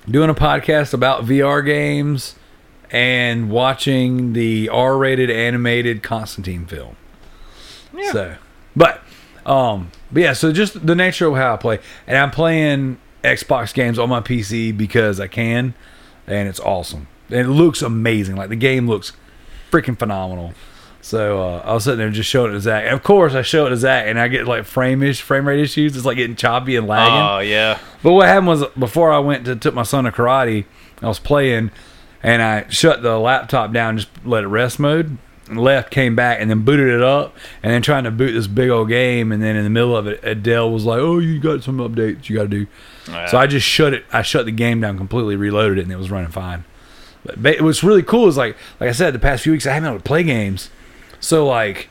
doing 0.10 0.30
a 0.30 0.34
podcast 0.34 0.94
about 0.94 1.26
VR 1.26 1.64
games 1.66 2.36
and 2.90 3.50
watching 3.50 4.32
the 4.34 4.70
R-rated 4.70 5.30
animated 5.30 6.02
Constantine 6.02 6.66
film. 6.66 6.96
Yeah. 7.94 8.12
So, 8.14 8.36
but 8.76 9.02
um, 9.46 9.92
but 10.14 10.24
yeah. 10.24 10.32
So 10.34 10.54
just 10.54 10.86
the 10.86 10.96
nature 10.96 11.28
of 11.28 11.36
how 11.36 11.54
I 11.56 11.58
play, 11.58 11.80
and 12.08 12.18
I'm 12.18 12.32
playing 12.32 12.98
Xbox 13.24 13.74
games 13.74 14.00
on 14.00 14.08
my 14.10 14.22
PC 14.22 14.76
because 14.76 15.20
I 15.20 15.28
can, 15.28 15.74
and 16.26 16.48
it's 16.48 16.62
awesome. 16.62 17.08
And 17.34 17.50
it 17.50 17.52
looks 17.52 17.82
amazing. 17.82 18.36
Like 18.36 18.50
the 18.50 18.56
game 18.56 18.88
looks 18.88 19.12
freaking 19.72 19.98
phenomenal. 19.98 20.54
So 21.02 21.42
uh, 21.42 21.64
I 21.66 21.74
was 21.74 21.84
sitting 21.84 21.98
there 21.98 22.10
just 22.10 22.30
showing 22.30 22.52
it 22.52 22.54
to 22.54 22.62
Zach. 22.62 22.86
And 22.86 22.94
of 22.94 23.04
course, 23.04 23.34
I 23.34 23.42
show 23.42 23.66
it 23.66 23.72
to 23.72 23.78
Zach, 23.78 24.06
and 24.08 24.18
I 24.18 24.30
get 24.30 24.48
like 24.48 24.64
frame 24.64 25.04
ish, 25.04 25.22
frame 25.22 25.46
rate 25.46 25.60
issues. 25.60 25.98
It's 25.98 26.06
like 26.06 26.16
getting 26.16 26.38
choppy 26.38 26.78
and 26.78 26.88
lagging. 26.88 27.14
Oh 27.14 27.40
yeah. 27.40 27.80
But 28.02 28.14
what 28.14 28.28
happened 28.28 28.48
was 28.48 28.64
before 28.80 29.12
I 29.12 29.20
went 29.20 29.44
to 29.46 29.56
took 29.58 29.74
my 29.74 29.84
son 29.84 30.06
to 30.06 30.12
karate, 30.12 30.64
I 31.02 31.08
was 31.08 31.20
playing, 31.20 31.72
and 32.22 32.42
I 32.42 32.70
shut 32.70 33.02
the 33.02 33.18
laptop 33.20 33.74
down, 33.74 33.98
just 33.98 34.08
let 34.24 34.46
it 34.46 34.48
rest 34.48 34.80
mode, 34.80 35.18
left, 35.50 35.92
came 35.92 36.16
back, 36.16 36.40
and 36.40 36.50
then 36.50 36.62
booted 36.64 36.88
it 36.88 37.02
up, 37.02 37.36
and 37.62 37.74
then 37.74 37.82
trying 37.82 38.06
to 38.06 38.12
boot 38.12 38.32
this 38.32 38.48
big 38.48 38.70
old 38.70 38.88
game, 38.88 39.34
and 39.34 39.44
then 39.44 39.58
in 39.58 39.66
the 39.66 39.70
middle 39.70 39.98
of 39.98 40.08
it, 40.08 40.22
Adele 40.24 40.72
was 40.72 40.86
like, 40.86 41.00
"Oh, 41.00 41.20
you 41.20 41.38
got 41.38 41.64
some 41.64 41.80
updates 41.80 42.30
you 42.30 42.38
got 42.38 42.44
to 42.44 42.48
do." 42.48 42.68
So 43.28 43.38
I 43.38 43.46
just 43.48 43.68
shut 43.68 43.94
it. 43.94 44.06
I 44.14 44.22
shut 44.22 44.46
the 44.46 44.52
game 44.54 44.80
down 44.80 44.96
completely, 44.96 45.36
reloaded 45.36 45.80
it, 45.80 45.82
and 45.82 45.92
it 45.92 45.98
was 45.98 46.10
running 46.10 46.32
fine. 46.32 46.64
But 47.26 47.62
what's 47.62 47.84
really 47.84 48.04
cool 48.04 48.28
is 48.28 48.38
like, 48.38 48.58
like 48.80 48.90
I 48.90 48.94
said, 48.94 49.14
the 49.14 49.20
past 49.20 49.44
few 49.44 49.52
weeks 49.54 49.66
I 49.66 49.74
haven't 49.74 49.84
been 49.84 49.94
able 49.94 50.00
to 50.00 50.08
play 50.08 50.24
games. 50.24 50.70
So 51.20 51.48
like, 51.48 51.90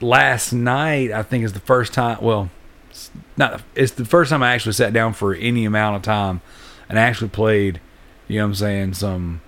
last 0.00 0.52
night 0.52 1.12
I 1.12 1.22
think 1.22 1.44
is 1.44 1.52
the 1.52 1.60
first 1.60 1.92
time. 1.92 2.18
Well, 2.20 2.50
it's 2.90 3.10
not. 3.36 3.62
It's 3.74 3.92
the 3.92 4.04
first 4.04 4.30
time 4.30 4.42
I 4.42 4.52
actually 4.52 4.72
sat 4.72 4.92
down 4.92 5.12
for 5.12 5.34
any 5.34 5.64
amount 5.64 5.96
of 5.96 6.02
time, 6.02 6.40
and 6.88 6.98
actually 6.98 7.30
played. 7.30 7.80
You 8.26 8.38
know 8.38 8.44
what 8.44 8.48
I'm 8.48 8.54
saying? 8.56 8.94
Some 8.94 9.40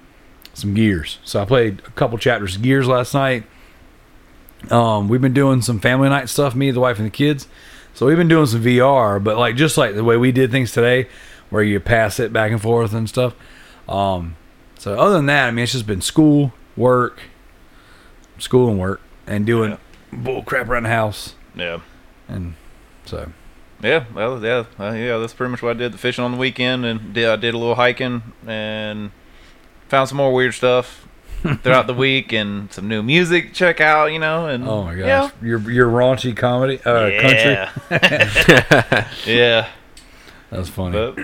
some 0.55 0.75
Gears. 0.75 1.19
So 1.25 1.41
I 1.41 1.45
played 1.45 1.81
a 1.87 1.91
couple 1.91 2.19
chapters 2.19 2.57
of 2.57 2.63
Gears 2.63 2.87
last 2.87 3.15
night. 3.15 3.45
Um, 4.71 5.09
we've 5.09 5.21
been 5.21 5.33
doing 5.33 5.63
some 5.63 5.81
family 5.81 6.09
night 6.09 6.29
stuff, 6.29 6.55
me, 6.55 6.71
the 6.71 6.81
wife, 6.81 6.99
and 6.99 7.07
the 7.07 7.11
kids. 7.11 7.49
So 7.95 8.07
we've 8.07 8.17
been 8.17 8.29
doing 8.29 8.47
some 8.47 8.63
VR, 8.63 9.23
but 9.23 9.37
like 9.37 9.57
just 9.57 9.77
like 9.77 9.95
the 9.95 10.05
way 10.05 10.17
we 10.17 10.33
did 10.33 10.51
things 10.51 10.73
today, 10.73 11.09
where 11.51 11.63
you 11.63 11.81
pass 11.81 12.21
it 12.21 12.33
back 12.33 12.53
and 12.53 12.61
forth 12.61 12.95
and 12.95 13.09
stuff. 13.09 13.35
Um, 13.89 14.37
so 14.83 14.99
other 14.99 15.15
than 15.17 15.27
that, 15.27 15.47
I 15.47 15.51
mean, 15.53 15.63
it's 15.63 15.73
just 15.73 15.87
been 15.87 16.01
school, 16.01 16.53
work, 16.77 17.21
school 18.39 18.69
and 18.69 18.79
work, 18.81 19.01
and 19.27 19.47
doing 19.47 19.79
bull 20.13 20.43
crap 20.43 20.69
around 20.69 20.83
the 20.85 20.89
house, 20.89 21.35
Yeah. 21.55 21.81
and 22.29 22.55
so 23.05 23.31
Yeah, 23.81 24.05
well, 24.15 24.43
yeah, 24.45 24.65
uh, 24.81 24.93
yeah. 24.93 25.19
That's 25.19 25.33
pretty 25.35 25.51
much 25.53 25.63
what 25.63 25.77
I 25.77 25.79
did. 25.79 25.93
The 25.93 25.99
fishing 25.99 26.25
on 26.25 26.33
the 26.33 26.39
weekend, 26.39 26.85
and 26.85 27.13
did 27.15 27.29
I 27.29 27.37
did 27.37 27.55
a 27.55 27.59
little 27.59 27.75
hiking, 27.77 28.23
and 28.47 29.11
found 29.89 30.09
some 30.09 30.19
more 30.19 30.33
weird 30.33 30.55
stuff 30.55 31.07
throughout 31.63 31.87
the 31.87 31.95
week, 31.95 32.33
and 32.33 32.73
some 32.73 32.87
new 32.89 33.03
music 33.03 33.49
to 33.49 33.55
check 33.55 33.81
out. 33.81 34.13
You 34.13 34.19
know, 34.19 34.47
and 34.47 34.67
oh 34.69 34.85
my 34.85 34.95
gosh, 34.95 35.07
yeah. 35.07 35.31
your 35.43 35.59
your 35.71 35.89
raunchy 35.89 36.37
comedy, 36.37 36.79
uh, 36.85 37.11
country. 37.21 37.53
yeah. 37.91 39.09
yeah, 39.27 39.69
That 40.51 40.67
funny. 40.69 40.93
but 40.93 41.19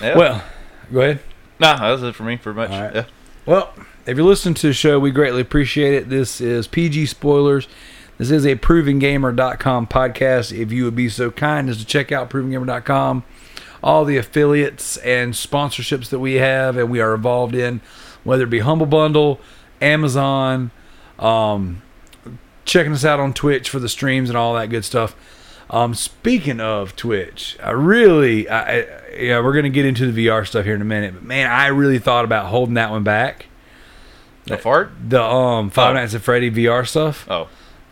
yeah. 0.00 0.16
Well, 0.18 0.44
go 0.92 1.00
ahead. 1.00 1.20
Nah, 1.62 1.78
that 1.78 1.90
was 1.92 2.02
it 2.02 2.14
for 2.14 2.24
me, 2.24 2.36
For 2.36 2.52
much. 2.52 2.70
Right. 2.70 2.94
Yeah. 2.94 3.04
Well, 3.46 3.72
if 4.04 4.16
you're 4.16 4.26
listening 4.26 4.54
to 4.54 4.66
the 4.68 4.72
show, 4.72 4.98
we 4.98 5.10
greatly 5.10 5.40
appreciate 5.40 5.94
it. 5.94 6.08
This 6.08 6.40
is 6.40 6.66
PG 6.66 7.06
Spoilers. 7.06 7.68
This 8.18 8.30
is 8.30 8.44
a 8.44 8.56
ProvingGamer.com 8.56 9.86
podcast. 9.86 10.56
If 10.56 10.70
you 10.70 10.84
would 10.84 10.96
be 10.96 11.08
so 11.08 11.30
kind 11.30 11.68
as 11.68 11.78
to 11.78 11.84
check 11.84 12.12
out 12.12 12.30
ProvingGamer.com, 12.30 13.24
all 13.82 14.04
the 14.04 14.16
affiliates 14.16 14.96
and 14.98 15.34
sponsorships 15.34 16.08
that 16.10 16.18
we 16.18 16.34
have 16.34 16.76
and 16.76 16.90
we 16.90 17.00
are 17.00 17.14
involved 17.14 17.54
in, 17.54 17.80
whether 18.22 18.44
it 18.44 18.50
be 18.50 18.60
Humble 18.60 18.86
Bundle, 18.86 19.40
Amazon, 19.80 20.70
um, 21.18 21.82
checking 22.64 22.92
us 22.92 23.04
out 23.04 23.18
on 23.18 23.32
Twitch 23.32 23.68
for 23.70 23.78
the 23.78 23.88
streams 23.88 24.28
and 24.28 24.36
all 24.36 24.54
that 24.54 24.66
good 24.66 24.84
stuff. 24.84 25.16
Um, 25.72 25.94
speaking 25.94 26.60
of 26.60 26.94
Twitch, 26.96 27.56
I 27.62 27.70
really, 27.70 28.46
I, 28.48 28.80
I 28.80 28.86
yeah, 29.18 29.40
we're 29.40 29.54
gonna 29.54 29.70
get 29.70 29.86
into 29.86 30.10
the 30.12 30.26
VR 30.26 30.46
stuff 30.46 30.64
here 30.66 30.74
in 30.74 30.82
a 30.82 30.84
minute, 30.86 31.14
but 31.14 31.22
man, 31.22 31.50
I 31.50 31.68
really 31.68 31.98
thought 31.98 32.24
about 32.26 32.46
holding 32.46 32.74
that 32.74 32.90
one 32.90 33.02
back. 33.02 33.46
The 34.44 34.58
fart? 34.58 34.90
The 35.08 35.22
um 35.22 35.70
Five 35.70 35.90
Oh. 35.90 35.94
Nights 35.94 36.14
at 36.14 36.20
Freddy 36.22 36.50
VR 36.50 36.86
stuff 36.86 37.26
Oh, 37.30 37.48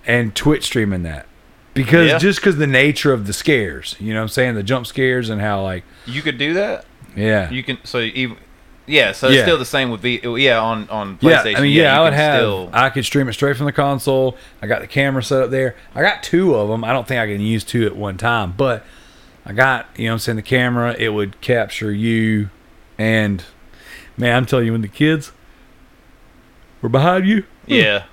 and 0.06 0.34
Twitch 0.34 0.64
streaming 0.64 1.04
that 1.04 1.26
because 1.74 2.08
Yeah. 2.10 2.18
just 2.18 2.40
because 2.40 2.56
the 2.56 2.66
nature 2.66 3.12
of 3.12 3.26
the 3.26 3.32
scares, 3.32 3.96
you 3.98 4.12
know, 4.12 4.18
what 4.20 4.24
I'm 4.24 4.28
saying 4.28 4.54
the 4.56 4.62
jump 4.62 4.86
scares 4.86 5.30
and 5.30 5.40
how 5.40 5.62
like 5.62 5.84
you 6.06 6.20
could 6.22 6.36
do 6.38 6.52
that. 6.54 6.84
yeah, 7.16 7.48
You 7.50 7.62
can. 7.62 7.78
So 7.84 8.00
even. 8.00 8.36
Yeah, 8.90 9.12
so 9.12 9.28
it's 9.28 9.36
Yeah. 9.36 9.42
still 9.42 9.58
the 9.58 9.64
same 9.64 9.90
with 9.90 10.00
V. 10.00 10.20
Yeah, 10.38 10.60
on 10.60 10.88
on 10.90 11.18
yeah. 11.20 11.42
PlayStation. 11.42 11.56
I 11.56 11.60
mean, 11.60 11.72
yeah, 11.72 11.94
you 11.94 12.00
I 12.00 12.02
would 12.04 12.10
can 12.10 12.18
have. 12.18 12.40
Still, 12.40 12.70
I 12.72 12.90
could 12.90 13.04
stream 13.04 13.28
it 13.28 13.32
straight 13.34 13.56
from 13.56 13.66
the 13.66 13.72
console. 13.72 14.36
I 14.60 14.66
got 14.66 14.80
the 14.80 14.86
camera 14.86 15.22
set 15.22 15.42
up 15.42 15.50
there. 15.50 15.76
I 15.94 16.02
got 16.02 16.22
two 16.22 16.54
of 16.54 16.68
them. 16.68 16.84
I 16.84 16.92
don't 16.92 17.06
think 17.06 17.20
I 17.20 17.26
can 17.26 17.40
use 17.40 17.64
two 17.64 17.86
at 17.86 17.96
one 17.96 18.16
time, 18.16 18.54
but 18.56 18.84
I 19.46 19.52
got 19.52 19.86
you 19.96 20.04
know, 20.04 20.10
what 20.10 20.14
I'm 20.14 20.18
saying 20.20 20.36
the 20.36 20.42
camera. 20.42 20.94
It 20.98 21.10
would 21.10 21.40
capture 21.40 21.92
you, 21.92 22.50
and 22.98 23.44
man, 24.16 24.36
I'm 24.36 24.46
telling 24.46 24.66
you, 24.66 24.72
when 24.72 24.82
the 24.82 24.88
kids 24.88 25.32
were 26.82 26.88
behind 26.88 27.26
you, 27.26 27.42
hmm, 27.66 27.72
yeah. 27.72 28.04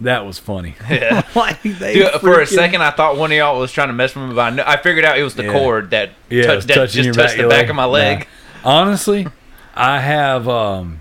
that 0.00 0.24
was 0.26 0.38
funny. 0.38 0.74
Yeah. 0.90 1.22
like 1.34 1.62
they 1.62 1.94
Dude, 1.94 2.10
for 2.20 2.40
a 2.40 2.44
freaking- 2.44 2.48
second, 2.48 2.82
I 2.82 2.90
thought 2.90 3.16
one 3.16 3.32
of 3.32 3.36
y'all 3.38 3.58
was 3.58 3.72
trying 3.72 3.88
to 3.88 3.94
mess 3.94 4.14
with 4.14 4.28
me, 4.28 4.34
but 4.34 4.40
I, 4.52 4.54
kn- 4.54 4.66
I 4.68 4.76
figured 4.76 5.04
out 5.04 5.18
it 5.18 5.22
was 5.22 5.34
the 5.34 5.44
Yeah. 5.44 5.52
cord 5.52 5.90
that, 5.90 6.10
Yeah, 6.30 6.42
it 6.42 6.46
touched, 6.46 6.56
was 6.56 6.66
that 6.66 6.74
touching 6.74 7.04
just 7.04 7.06
your 7.06 7.14
touched 7.14 7.34
the 7.36 7.40
your 7.42 7.50
back 7.50 7.68
of 7.68 7.76
my 7.76 7.84
leg. 7.84 8.26
Nah. 8.64 8.70
Honestly, 8.70 9.26
I 9.74 10.00
have 10.00 10.48
um 10.48 11.00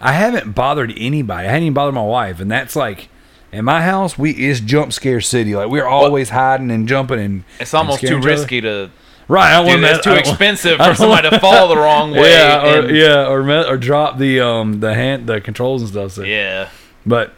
I 0.00 0.12
haven't 0.12 0.52
bothered 0.54 0.92
anybody. 0.96 1.46
I 1.46 1.50
hadn't 1.50 1.64
even 1.64 1.74
bothered 1.74 1.94
my 1.94 2.04
wife, 2.04 2.40
and 2.40 2.50
that's 2.50 2.76
like 2.76 3.08
In 3.52 3.64
my 3.64 3.82
house, 3.82 4.16
we 4.18 4.30
is 4.30 4.60
jump 4.60 4.92
scare 4.92 5.20
city. 5.20 5.54
Like 5.56 5.68
we're 5.70 5.86
always 5.86 6.30
hiding 6.30 6.70
and 6.70 6.86
jumping 6.86 7.18
and 7.20 7.44
It's 7.58 7.74
almost 7.74 8.02
and 8.02 8.08
too 8.10 8.16
each 8.18 8.22
other. 8.22 8.28
risky 8.30 8.60
to. 8.62 8.90
Right, 9.28 9.54
I 9.54 9.64
Dude, 9.64 9.84
it's 9.84 10.02
too 10.04 10.14
expensive 10.14 10.78
for 10.78 10.92
somebody 10.96 11.30
to 11.30 11.38
fall 11.38 11.68
the 11.68 11.76
wrong 11.76 12.10
way. 12.12 12.30
Yeah, 12.32 12.62
or, 12.66 12.80
and- 12.86 12.96
yeah, 12.96 13.26
or 13.28 13.44
me- 13.44 13.64
or 13.64 13.76
drop 13.76 14.18
the 14.18 14.40
um 14.40 14.80
the 14.80 14.92
hand 14.94 15.26
the 15.28 15.40
controls 15.40 15.82
and 15.82 15.90
stuff. 15.90 16.12
So. 16.12 16.22
yeah. 16.22 16.68
But 17.06 17.32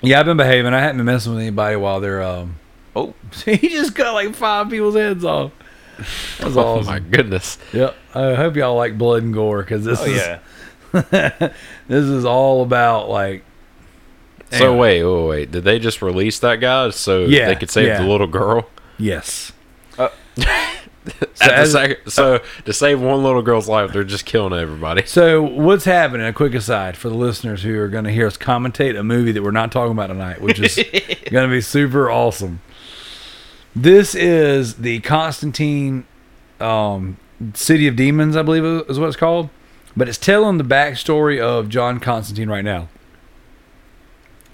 yeah, 0.00 0.18
I've 0.20 0.26
been 0.26 0.38
behaving. 0.38 0.72
I 0.72 0.80
haven't 0.80 0.96
been 0.96 1.06
messing 1.06 1.32
with 1.34 1.42
anybody 1.42 1.76
while 1.76 2.00
they're 2.00 2.22
um. 2.22 2.56
Oh, 2.96 3.14
he 3.44 3.68
just 3.68 3.94
cut 3.94 4.12
like 4.14 4.34
five 4.34 4.70
people's 4.70 4.94
heads 4.96 5.24
off. 5.24 5.52
That's 6.38 6.56
Oh 6.56 6.60
awesome. 6.78 6.86
my 6.86 6.98
goodness. 6.98 7.58
Yep. 7.72 7.94
I 8.14 8.34
hope 8.34 8.56
y'all 8.56 8.76
like 8.76 8.96
blood 8.98 9.22
and 9.22 9.32
gore 9.34 9.62
because 9.62 9.84
this 9.84 10.00
oh 10.00 10.04
is 10.04 10.16
yeah. 10.16 10.38
this 11.88 12.04
is 12.04 12.24
all 12.24 12.62
about 12.62 13.08
like. 13.08 13.44
So 14.52 14.70
Anyway. 14.72 15.02
wait, 15.02 15.04
wait, 15.04 15.28
wait. 15.28 15.50
Did 15.52 15.64
they 15.64 15.78
just 15.78 16.02
release 16.02 16.40
that 16.40 16.56
guy 16.56 16.90
so 16.90 17.24
Yeah, 17.26 17.46
they 17.46 17.54
could 17.54 17.70
save 17.70 17.86
yeah. 17.86 18.02
the 18.02 18.08
little 18.08 18.26
girl? 18.26 18.68
Yes. 18.98 19.52
Uh, 19.96 20.08
so, 20.36 20.44
as- 21.46 21.72
sec- 21.72 22.08
so 22.08 22.40
to 22.64 22.72
save 22.72 23.00
one 23.00 23.22
little 23.22 23.42
girl's 23.42 23.68
life, 23.68 23.92
they're 23.92 24.02
just 24.02 24.26
killing 24.26 24.52
everybody. 24.58 25.06
so 25.06 25.40
what's 25.40 25.84
happening? 25.84 26.26
A 26.26 26.32
quick 26.32 26.54
aside 26.54 26.96
for 26.96 27.08
the 27.08 27.14
listeners 27.14 27.62
who 27.62 27.78
are 27.78 27.88
going 27.88 28.04
to 28.04 28.10
hear 28.10 28.26
us 28.26 28.36
commentate 28.36 28.98
a 28.98 29.04
movie 29.04 29.30
that 29.32 29.42
we're 29.42 29.50
not 29.52 29.70
talking 29.70 29.92
about 29.92 30.08
tonight, 30.08 30.40
which 30.40 30.58
is 30.58 30.74
going 31.30 31.48
to 31.48 31.54
be 31.54 31.60
super 31.60 32.10
awesome. 32.10 32.60
This 33.74 34.14
is 34.16 34.76
the 34.76 35.00
Constantine 35.00 36.04
um, 36.58 37.16
City 37.54 37.86
of 37.86 37.94
Demons, 37.94 38.36
I 38.36 38.42
believe 38.42 38.64
is 38.64 38.98
what 38.98 39.06
it's 39.06 39.16
called. 39.16 39.48
But 39.96 40.08
it's 40.08 40.18
telling 40.18 40.58
the 40.58 40.64
backstory 40.64 41.40
of 41.40 41.68
John 41.68 42.00
Constantine 42.00 42.48
right 42.48 42.64
now. 42.64 42.88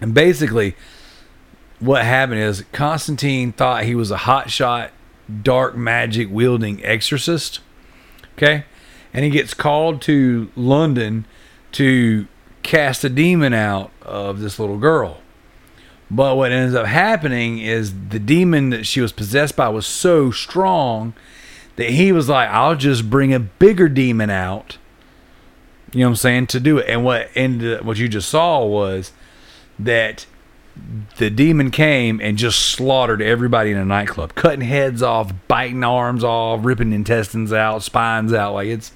And 0.01 0.13
basically, 0.13 0.77
what 1.81 2.05
happened 2.05 2.41
is 2.41 2.65
Constantine 2.73 3.53
thought 3.53 3.85
he 3.85 3.95
was 3.95 4.11
a 4.11 4.17
hotshot, 4.17 4.91
dark 5.43 5.77
magic 5.77 6.29
wielding 6.31 6.85
exorcist. 6.85 7.61
Okay? 8.37 8.65
And 9.13 9.25
he 9.25 9.31
gets 9.31 9.55
called 9.55 10.03
to 10.03 10.51
London 10.57 11.27
to 11.73 12.27
cast 12.63 13.05
a 13.05 13.09
demon 13.09 13.55
out 13.55 13.91
of 14.03 14.41
this 14.41 14.59
little 14.59 14.79
girl. 14.79 15.21
But 16.11 16.37
what 16.37 16.53
ends 16.53 16.75
up 16.75 16.87
happening 16.87 17.59
is 17.59 18.09
the 18.11 18.19
demon 18.19 18.71
that 18.71 18.87
she 18.87 19.01
was 19.01 19.13
possessed 19.13 19.57
by 19.57 19.69
was 19.69 19.87
so 19.87 20.31
strong 20.31 21.15
that 21.77 21.91
he 21.91 22.13
was 22.13 22.29
like, 22.29 22.49
I'll 22.49 22.77
just 22.77 23.11
bring 23.11 23.35
a 23.35 23.41
bigger 23.41 23.89
demon 23.89 24.31
out. 24.31 24.79
You 25.93 26.01
know 26.01 26.07
what 26.07 26.11
I'm 26.11 26.17
saying? 26.17 26.47
To 26.49 26.61
do 26.61 26.79
it. 26.79 26.87
And 26.89 27.05
what 27.05 27.31
ended 27.35 27.85
what 27.85 27.97
you 27.97 28.09
just 28.09 28.29
saw 28.29 28.65
was 28.65 29.13
that 29.79 30.27
the 31.17 31.31
demon 31.31 31.71
came 31.71 32.21
and 32.21 32.37
just 32.37 32.59
slaughtered 32.59 33.23
everybody 33.23 33.71
in 33.71 33.77
a 33.79 33.85
nightclub, 33.85 34.35
cutting 34.35 34.63
heads 34.63 35.03
off, 35.03 35.33
biting 35.49 35.83
arms 35.83 36.23
off, 36.23 36.65
ripping 36.65 36.93
intestines 36.93 37.53
out, 37.53 37.83
spines 37.83 38.33
out. 38.33 38.55
Like 38.55 38.69
it's 38.69 38.93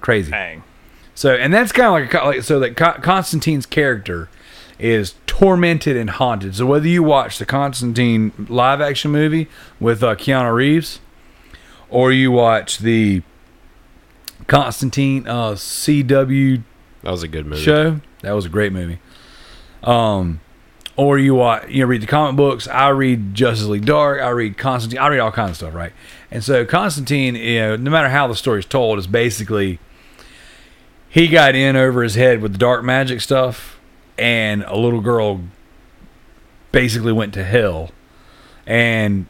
crazy. 0.00 0.30
Dang. 0.30 0.64
So, 1.14 1.34
and 1.34 1.52
that's 1.52 1.72
kind 1.72 1.86
of 1.86 1.92
like, 1.92 2.22
a, 2.22 2.26
like 2.26 2.42
so 2.42 2.58
that 2.60 2.76
Co- 2.76 3.00
Constantine's 3.00 3.66
character 3.66 4.28
is 4.80 5.14
tormented 5.26 5.96
and 5.96 6.10
haunted. 6.10 6.56
So 6.56 6.66
whether 6.66 6.88
you 6.88 7.02
watch 7.02 7.38
the 7.38 7.46
Constantine 7.46 8.32
live 8.48 8.80
action 8.80 9.10
movie 9.10 9.48
with 9.78 10.02
uh, 10.02 10.14
Keanu 10.16 10.54
Reeves, 10.54 11.00
or 11.88 12.12
you 12.12 12.30
watch 12.30 12.78
the 12.78 13.22
Constantine 14.46 15.26
uh, 15.28 15.52
CW 15.52 16.62
That 17.02 17.10
was 17.10 17.22
a 17.22 17.28
good 17.28 17.46
movie. 17.46 17.62
show, 17.62 18.00
that 18.22 18.32
was 18.32 18.44
a 18.46 18.48
great 18.48 18.72
movie. 18.72 18.98
Um, 19.82 20.40
or 20.96 21.18
you 21.18 21.34
watch, 21.34 21.68
you 21.68 21.80
know, 21.80 21.86
read 21.86 22.02
the 22.02 22.06
comic 22.06 22.36
books. 22.36 22.68
I 22.68 22.88
read 22.88 23.34
Justice 23.34 23.66
League 23.66 23.86
Dark. 23.86 24.20
I 24.20 24.28
read 24.28 24.58
Constantine. 24.58 24.98
I 24.98 25.08
read 25.08 25.20
all 25.20 25.32
kinds 25.32 25.52
of 25.52 25.56
stuff, 25.56 25.74
right? 25.74 25.92
And 26.30 26.44
so 26.44 26.66
Constantine, 26.66 27.36
you 27.36 27.60
know, 27.60 27.76
no 27.76 27.90
matter 27.90 28.10
how 28.10 28.26
the 28.26 28.34
story 28.34 28.58
is 28.60 28.66
told, 28.66 28.98
is 28.98 29.06
basically 29.06 29.78
he 31.08 31.26
got 31.28 31.54
in 31.54 31.74
over 31.76 32.02
his 32.02 32.16
head 32.16 32.42
with 32.42 32.52
the 32.52 32.58
dark 32.58 32.84
magic 32.84 33.20
stuff, 33.22 33.79
and 34.20 34.62
a 34.64 34.76
little 34.76 35.00
girl 35.00 35.40
basically 36.72 37.12
went 37.12 37.34
to 37.34 37.42
hell, 37.42 37.90
and 38.66 39.26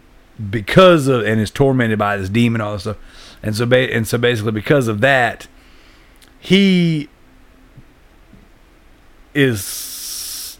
because 0.50 1.06
of 1.06 1.24
and 1.24 1.40
is 1.40 1.50
tormented 1.50 1.98
by 1.98 2.16
this 2.16 2.28
demon, 2.28 2.60
all 2.60 2.72
this 2.72 2.82
stuff, 2.82 2.96
and 3.42 3.54
so 3.54 3.64
ba- 3.66 3.92
and 3.92 4.06
so 4.06 4.18
basically 4.18 4.52
because 4.52 4.88
of 4.88 5.00
that, 5.00 5.46
he 6.38 7.08
is 9.32 10.58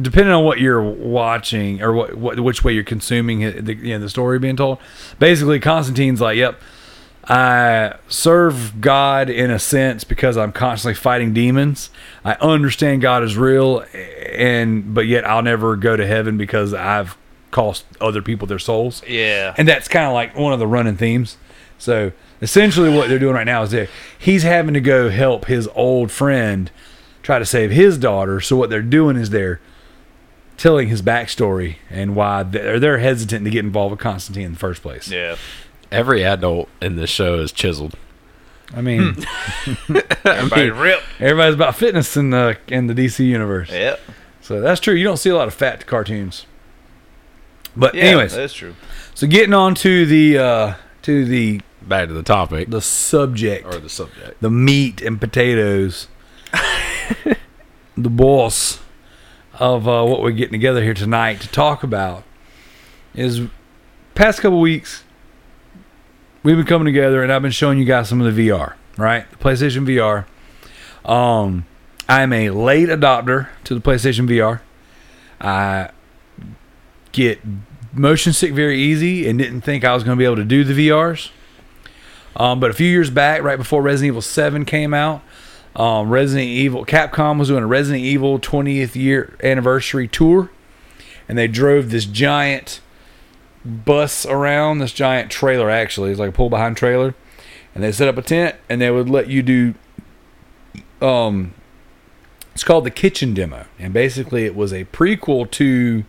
depending 0.00 0.34
on 0.34 0.44
what 0.44 0.58
you're 0.58 0.82
watching 0.82 1.80
or 1.80 1.92
what, 1.92 2.14
what 2.14 2.40
which 2.40 2.64
way 2.64 2.72
you're 2.72 2.84
consuming 2.84 3.64
the 3.64 3.74
you 3.74 3.94
know, 3.94 4.00
the 4.00 4.10
story 4.10 4.38
being 4.38 4.56
told. 4.56 4.78
Basically, 5.18 5.60
Constantine's 5.60 6.20
like, 6.20 6.36
"Yep, 6.36 6.60
I 7.28 7.96
serve 8.08 8.80
God 8.80 9.28
in 9.28 9.50
a 9.50 9.58
sense 9.58 10.04
because 10.04 10.36
I'm 10.36 10.52
constantly 10.52 10.94
fighting 10.94 11.32
demons. 11.32 11.90
I 12.24 12.34
understand 12.34 13.02
God 13.02 13.22
is 13.24 13.36
real, 13.36 13.84
and 14.32 14.94
but 14.94 15.06
yet 15.06 15.26
I'll 15.26 15.42
never 15.42 15.76
go 15.76 15.96
to 15.96 16.06
heaven 16.06 16.36
because 16.36 16.72
I've 16.72 17.16
cost 17.50 17.84
other 18.00 18.22
people 18.22 18.46
their 18.46 18.58
souls." 18.58 19.02
Yeah. 19.08 19.54
and 19.56 19.66
that's 19.66 19.88
kind 19.88 20.06
of 20.06 20.12
like 20.12 20.36
one 20.36 20.52
of 20.52 20.58
the 20.58 20.66
running 20.66 20.96
themes. 20.96 21.36
So 21.78 22.12
essentially, 22.40 22.90
what 22.90 23.08
they're 23.08 23.18
doing 23.18 23.34
right 23.34 23.44
now 23.44 23.62
is 23.62 23.72
they 23.72 23.88
he's 24.16 24.44
having 24.44 24.74
to 24.74 24.80
go 24.80 25.10
help 25.10 25.46
his 25.46 25.68
old 25.74 26.12
friend 26.12 26.70
try 27.22 27.38
to 27.40 27.46
save 27.46 27.72
his 27.72 27.98
daughter. 27.98 28.40
So 28.40 28.56
what 28.56 28.70
they're 28.70 28.82
doing 28.82 29.16
is 29.16 29.30
they're 29.30 29.60
telling 30.56 30.88
his 30.88 31.02
backstory 31.02 31.76
and 31.90 32.14
why 32.14 32.42
they're 32.44 32.78
they're 32.78 32.98
hesitant 32.98 33.44
to 33.44 33.50
get 33.50 33.64
involved 33.64 33.90
with 33.90 34.00
Constantine 34.00 34.44
in 34.46 34.52
the 34.52 34.58
first 34.58 34.80
place. 34.80 35.08
yeah. 35.10 35.36
Every 35.92 36.24
adult 36.24 36.68
in 36.80 36.96
this 36.96 37.10
show 37.10 37.38
is 37.38 37.52
chiseled. 37.52 37.94
I 38.74 38.80
mean, 38.80 39.16
Everybody 40.24 40.70
rip. 40.70 41.00
everybody's 41.20 41.54
about 41.54 41.76
fitness 41.76 42.16
in 42.16 42.30
the 42.30 42.58
in 42.66 42.88
the 42.88 42.94
DC 42.94 43.24
universe. 43.24 43.70
Yep. 43.70 44.00
So 44.40 44.60
that's 44.60 44.80
true. 44.80 44.94
You 44.94 45.04
don't 45.04 45.16
see 45.18 45.30
a 45.30 45.36
lot 45.36 45.46
of 45.48 45.54
fat 45.54 45.86
cartoons. 45.86 46.46
But 47.76 47.94
Yeah, 47.94 48.04
anyways, 48.04 48.34
that's 48.34 48.54
true. 48.54 48.74
so 49.14 49.26
getting 49.26 49.54
on 49.54 49.74
to 49.76 50.06
the 50.06 50.38
uh, 50.38 50.74
to 51.02 51.24
the 51.24 51.60
Back 51.82 52.08
to 52.08 52.14
the 52.14 52.22
topic 52.24 52.68
the 52.68 52.80
subject. 52.80 53.64
or 53.66 53.78
the 53.78 53.88
subject. 53.88 54.40
the 54.40 54.50
meat 54.50 55.00
and 55.00 55.20
potatoes, 55.20 56.08
the 57.96 58.10
boss 58.10 58.80
of 59.60 59.86
uh, 59.86 60.04
what 60.04 60.20
we're 60.22 60.32
getting 60.32 60.52
together 60.52 60.82
here 60.82 60.94
tonight 60.94 61.40
to 61.40 61.48
talk 61.48 61.82
about 61.84 62.24
is 63.14 63.42
past 64.16 64.40
couple 64.40 64.60
weeks 64.60 65.04
we've 66.46 66.56
been 66.56 66.64
coming 66.64 66.86
together 66.86 67.24
and 67.24 67.32
I've 67.32 67.42
been 67.42 67.50
showing 67.50 67.76
you 67.76 67.84
guys 67.84 68.08
some 68.08 68.20
of 68.20 68.32
the 68.32 68.48
VR, 68.48 68.74
right? 68.96 69.28
The 69.32 69.36
PlayStation 69.36 69.84
VR. 69.84 70.24
Um, 71.10 71.66
I'm 72.08 72.32
a 72.32 72.50
late 72.50 72.88
adopter 72.88 73.48
to 73.64 73.74
the 73.74 73.80
PlayStation 73.80 74.28
VR. 74.28 74.60
I 75.40 75.90
get 77.10 77.40
motion 77.92 78.32
sick 78.32 78.52
very 78.52 78.78
easy 78.78 79.26
and 79.28 79.40
didn't 79.40 79.62
think 79.62 79.84
I 79.84 79.92
was 79.92 80.04
going 80.04 80.16
to 80.16 80.18
be 80.20 80.24
able 80.24 80.36
to 80.36 80.44
do 80.44 80.62
the 80.62 80.88
VRs. 80.88 81.30
Um, 82.36 82.60
but 82.60 82.70
a 82.70 82.74
few 82.74 82.86
years 82.86 83.10
back, 83.10 83.42
right 83.42 83.58
before 83.58 83.82
Resident 83.82 84.12
Evil 84.12 84.22
7 84.22 84.64
came 84.64 84.94
out, 84.94 85.22
um, 85.74 86.10
Resident 86.10 86.48
Evil 86.48 86.86
Capcom 86.86 87.40
was 87.40 87.48
doing 87.48 87.64
a 87.64 87.66
Resident 87.66 88.04
Evil 88.04 88.38
20th 88.38 88.94
year 88.94 89.36
anniversary 89.42 90.06
tour, 90.06 90.52
and 91.28 91.36
they 91.36 91.48
drove 91.48 91.90
this 91.90 92.04
giant 92.04 92.80
bus 93.66 94.24
around 94.26 94.78
this 94.78 94.92
giant 94.92 95.30
trailer. 95.30 95.70
Actually, 95.70 96.10
it's 96.10 96.20
like 96.20 96.30
a 96.30 96.32
pull 96.32 96.50
behind 96.50 96.76
trailer, 96.76 97.14
and 97.74 97.82
they 97.82 97.92
set 97.92 98.08
up 98.08 98.16
a 98.16 98.22
tent, 98.22 98.56
and 98.68 98.80
they 98.80 98.90
would 98.90 99.10
let 99.10 99.28
you 99.28 99.42
do. 99.42 99.74
Um, 101.00 101.54
it's 102.54 102.64
called 102.64 102.84
the 102.84 102.90
Kitchen 102.90 103.34
Demo, 103.34 103.66
and 103.78 103.92
basically 103.92 104.44
it 104.44 104.54
was 104.54 104.72
a 104.72 104.86
prequel 104.86 105.50
to 105.52 106.04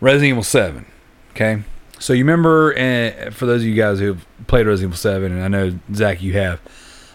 Resident 0.00 0.30
Evil 0.30 0.42
7. 0.42 0.86
Okay, 1.32 1.62
so 2.00 2.12
you 2.12 2.24
remember, 2.24 2.76
uh, 2.76 3.30
for 3.30 3.46
those 3.46 3.60
of 3.60 3.68
you 3.68 3.76
guys 3.76 4.00
who've 4.00 4.26
played 4.48 4.66
Resident 4.66 4.90
Evil 4.90 4.98
7, 4.98 5.32
and 5.32 5.42
I 5.42 5.48
know 5.48 5.78
Zach, 5.94 6.20
you 6.20 6.32
have, 6.32 6.60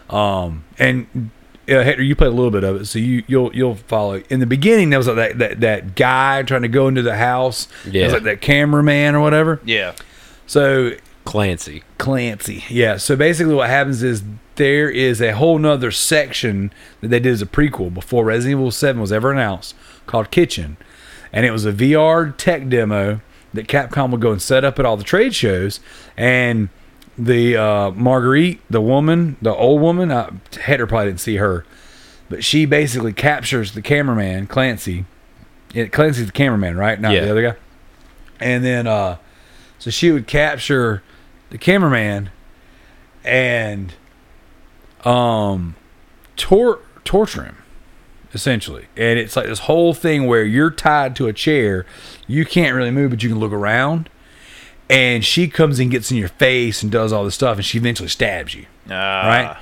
um, 0.10 0.64
and 0.80 1.32
uh, 1.70 1.84
Hector, 1.84 2.04
you 2.04 2.16
played 2.16 2.28
a 2.28 2.36
little 2.36 2.52
bit 2.52 2.64
of 2.64 2.82
it, 2.82 2.86
so 2.86 3.00
you 3.00 3.24
you'll 3.28 3.56
you'll 3.56 3.76
follow. 3.76 4.22
In 4.30 4.40
the 4.40 4.46
beginning, 4.46 4.90
there 4.90 5.00
was 5.00 5.08
like 5.08 5.16
that 5.16 5.40
that 5.40 5.60
that 5.62 5.96
guy 5.96 6.44
trying 6.44 6.62
to 6.64 6.68
go 6.68 6.88
into 6.88 7.02
the 7.02 7.16
house. 7.18 7.68
It 7.86 7.94
Yeah. 7.96 8.04
was 8.06 8.14
like 8.14 8.24
that 8.24 8.42
cameraman 8.42 9.16
or 9.16 9.20
whatever. 9.22 9.60
Yeah. 9.66 9.94
So 10.48 10.92
Clancy. 11.26 11.84
Clancy. 11.98 12.64
Yeah. 12.70 12.98
So 12.98 13.16
basically, 13.16 13.56
what 13.56 13.70
happens 13.70 14.04
is 14.04 14.24
there 14.56 14.90
is 14.90 15.22
a 15.22 15.32
whole 15.34 15.58
nother 15.58 15.92
section 15.92 16.72
that 17.02 17.08
they 17.10 17.20
did 17.20 17.34
as 17.34 17.42
a 17.42 17.46
prequel 17.48 17.94
before 17.94 18.24
Resident 18.26 18.60
Evil 18.60 18.72
7 18.72 19.02
was 19.02 19.12
ever 19.12 19.32
announced 19.32 19.76
called 20.06 20.30
Kitchen. 20.32 20.78
And 21.34 21.46
it 21.46 21.52
was 21.52 21.66
a 21.66 21.74
VR 21.74 22.34
tech 22.38 22.70
demo 22.70 23.20
that 23.54 23.68
Capcom 23.68 24.12
would 24.12 24.22
go 24.22 24.32
and 24.32 24.42
set 24.42 24.64
up 24.64 24.80
at 24.80 24.86
all 24.86 24.96
the 24.98 25.04
trade 25.04 25.34
shows. 25.36 25.80
And 26.16 26.70
the 27.18 27.56
uh, 27.58 27.92
Marguerite, 27.92 28.60
the 28.70 28.82
woman, 28.82 29.38
the 29.42 29.54
old 29.54 29.82
woman, 29.82 30.12
uh, 30.12 30.32
Hector 30.60 30.86
probably 30.88 31.08
didn't 31.08 31.22
see 31.22 31.38
her, 31.38 31.66
but 32.30 32.44
she 32.44 32.66
basically 32.66 33.14
captures 33.14 33.72
the 33.74 33.82
cameraman, 33.82 34.48
Clancy, 34.48 35.06
Yeah, 35.74 35.86
Clancy's 35.86 36.26
the 36.28 36.32
cameraman, 36.32 36.78
right? 36.78 37.00
Not 37.00 37.14
Yeah. 37.14 37.22
the 37.22 37.32
other 37.32 37.42
guy. 37.42 37.56
And 38.40 38.64
then, 38.66 38.88
uh, 38.88 39.18
so 39.80 39.90
she 39.92 40.12
would 40.12 40.28
capture 40.28 41.04
the 41.52 41.58
cameraman 41.58 42.30
and 43.24 43.94
um, 45.04 45.76
tor- 46.36 46.80
torture 47.04 47.44
him, 47.44 47.58
essentially. 48.34 48.86
And 48.98 49.20
it's 49.20 49.36
like 49.36 49.46
this 49.48 49.60
whole 49.60 49.94
thing 49.94 50.26
where 50.28 50.44
you're 50.44 50.72
tied 50.72 51.16
to 51.18 51.28
a 51.28 51.34
chair, 51.34 51.86
you 52.28 52.46
can't 52.46 52.76
really 52.76 52.92
move, 52.92 53.12
but 53.12 53.22
you 53.24 53.30
can 53.30 53.40
look 53.40 53.52
around. 53.54 54.10
And 54.90 55.26
she 55.26 55.48
comes 55.48 55.80
and 55.80 55.90
gets 55.90 56.12
in 56.12 56.18
your 56.18 56.28
face 56.30 56.84
and 56.84 56.92
does 56.92 57.12
all 57.12 57.24
this 57.26 57.36
stuff, 57.36 57.58
and 57.58 57.66
she 57.66 57.78
eventually 57.80 58.10
stabs 58.10 58.54
you. 58.54 58.66
Ah, 58.90 59.28
Right. 59.28 59.58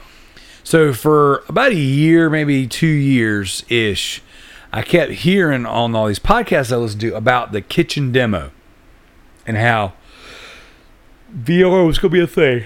So 0.66 0.94
for 0.94 1.44
about 1.50 1.72
a 1.72 1.76
year, 1.76 2.30
maybe 2.30 2.68
two 2.68 2.88
years 2.88 3.66
ish, 3.70 4.22
I 4.72 4.82
kept 4.82 5.12
hearing 5.12 5.66
on 5.66 5.94
all 5.96 6.08
these 6.08 6.20
podcasts 6.20 6.72
I 6.72 6.78
listened 6.78 7.02
to 7.02 7.16
about 7.16 7.52
the 7.52 7.62
kitchen 7.62 8.12
demo 8.12 8.52
and 9.46 9.58
how 9.58 9.94
VR 11.38 11.86
was 11.86 12.00
going 12.00 12.12
to 12.12 12.18
be 12.18 12.24
a 12.24 12.28
thing. 12.28 12.66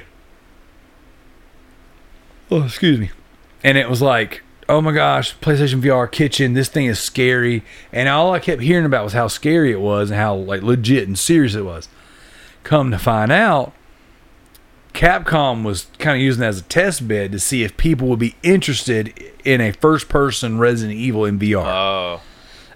Oh, 2.50 2.64
excuse 2.64 3.00
me. 3.00 3.12
And 3.64 3.78
it 3.78 3.90
was 3.90 4.02
like, 4.02 4.44
oh 4.70 4.80
my 4.80 4.92
gosh, 4.92 5.38
PlayStation 5.40 5.82
VR 5.82 6.10
kitchen, 6.10 6.54
this 6.54 6.70
thing 6.70 6.86
is 6.86 7.00
scary. 7.00 7.64
And 7.92 8.08
all 8.08 8.34
I 8.34 8.40
kept 8.40 8.62
hearing 8.62 8.86
about 8.86 9.04
was 9.04 9.14
how 9.14 9.28
scary 9.28 9.72
it 9.72 9.82
was 9.82 10.12
and 10.12 10.20
how 10.20 10.36
like 10.36 10.62
legit 10.62 11.08
and 11.08 11.18
serious 11.18 11.56
it 11.56 11.66
was. 11.66 11.90
Come 12.68 12.92
to 12.92 13.00
find 13.00 13.32
out, 13.32 13.72
Capcom 14.94 15.64
was 15.64 15.88
kind 16.00 16.18
of 16.18 16.22
using 16.22 16.44
it 16.44 16.48
as 16.48 16.60
a 16.60 16.64
test 16.64 17.08
bed 17.08 17.32
to 17.32 17.40
see 17.40 17.64
if 17.64 17.78
people 17.78 18.10
would 18.10 18.20
be 18.20 18.36
interested 18.44 19.14
in 19.46 19.62
a 19.62 19.72
first 19.72 20.10
person 20.10 20.60
Resident 20.60 20.98
Evil 20.98 21.24
in 21.24 21.40
VR. 21.40 21.64
Oh, 21.66 22.22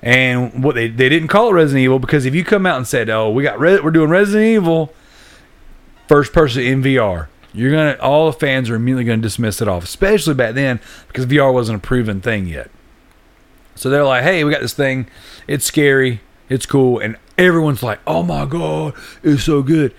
And 0.02 0.64
what 0.64 0.76
they 0.76 0.88
they 0.88 1.10
didn't 1.10 1.28
call 1.28 1.50
it 1.50 1.54
Resident 1.56 1.84
Evil 1.84 2.00
because 2.00 2.26
if 2.26 2.34
you 2.34 2.46
come 2.46 2.66
out 2.66 2.78
and 2.78 2.88
said, 2.88 3.10
"Oh, 3.10 3.30
we 3.32 3.44
got 3.44 3.60
Re- 3.60 3.82
we're 3.82 3.92
doing 3.92 4.10
Resident 4.10 4.46
Evil 4.46 4.94
first 6.08 6.32
person 6.32 6.64
in 6.64 6.82
VR," 6.82 7.28
you're 7.52 7.72
gonna 7.72 7.98
all 8.00 8.28
the 8.28 8.40
fans 8.40 8.70
are 8.70 8.76
immediately 8.76 9.04
gonna 9.04 9.22
dismiss 9.22 9.62
it 9.62 9.68
off, 9.68 9.84
especially 9.84 10.36
back 10.36 10.56
then 10.56 10.80
because 11.10 11.26
VR 11.26 11.52
wasn't 11.54 11.80
a 11.84 11.86
proven 11.86 12.22
thing 12.22 12.46
yet. 12.46 12.72
So 13.76 13.90
they're 13.90 14.06
like, 14.06 14.24
"Hey, 14.24 14.46
we 14.46 14.52
got 14.52 14.62
this 14.62 14.74
thing. 14.74 15.08
It's 15.50 15.66
scary. 15.66 16.22
It's 16.48 16.66
cool," 16.66 16.98
and 16.98 17.18
everyone's 17.38 17.84
like, 17.84 18.00
"Oh 18.06 18.24
my 18.24 18.46
god, 18.46 18.94
it's 19.24 19.44
so 19.44 19.62
good." 19.62 19.94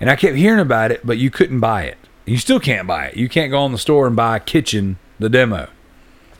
And 0.00 0.10
I 0.10 0.16
kept 0.16 0.36
hearing 0.36 0.60
about 0.60 0.90
it, 0.90 1.06
but 1.06 1.18
you 1.18 1.30
couldn't 1.30 1.60
buy 1.60 1.84
it. 1.84 1.96
You 2.26 2.36
still 2.38 2.60
can't 2.60 2.86
buy 2.86 3.06
it. 3.06 3.16
You 3.16 3.28
can't 3.28 3.50
go 3.50 3.64
in 3.66 3.72
the 3.72 3.78
store 3.78 4.06
and 4.06 4.16
buy 4.16 4.36
a 4.36 4.40
Kitchen 4.40 4.98
the 5.18 5.28
demo. 5.28 5.68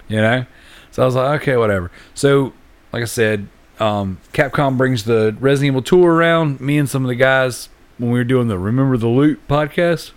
You 0.08 0.16
know? 0.16 0.46
So 0.90 1.02
I 1.02 1.06
was 1.06 1.14
like, 1.14 1.42
okay, 1.42 1.56
whatever. 1.56 1.90
So, 2.14 2.52
like 2.92 3.02
I 3.02 3.06
said, 3.06 3.48
um, 3.80 4.18
Capcom 4.32 4.76
brings 4.76 5.04
the 5.04 5.36
Resident 5.40 5.68
Evil 5.68 5.82
tour 5.82 6.12
around. 6.12 6.60
Me 6.60 6.76
and 6.76 6.88
some 6.88 7.04
of 7.04 7.08
the 7.08 7.14
guys, 7.14 7.68
when 7.98 8.10
we 8.10 8.18
were 8.18 8.24
doing 8.24 8.48
the 8.48 8.58
Remember 8.58 8.96
the 8.96 9.08
Loot 9.08 9.40
podcast, 9.48 10.12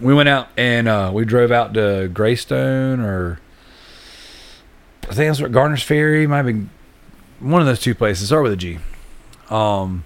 we 0.00 0.12
went 0.12 0.28
out 0.28 0.48
and 0.56 0.88
uh, 0.88 1.10
we 1.14 1.24
drove 1.24 1.50
out 1.50 1.74
to 1.74 2.08
Greystone 2.12 3.00
or 3.00 3.40
I 5.04 5.14
think 5.14 5.28
that's 5.28 5.40
what 5.40 5.52
Garner's 5.52 5.82
Ferry 5.82 6.26
might 6.26 6.42
be 6.42 6.66
one 7.50 7.60
of 7.60 7.66
those 7.66 7.80
two 7.80 7.94
places. 7.94 8.28
Start 8.28 8.42
with 8.42 8.52
a 8.52 8.56
G. 8.56 8.78
Um, 9.50 10.04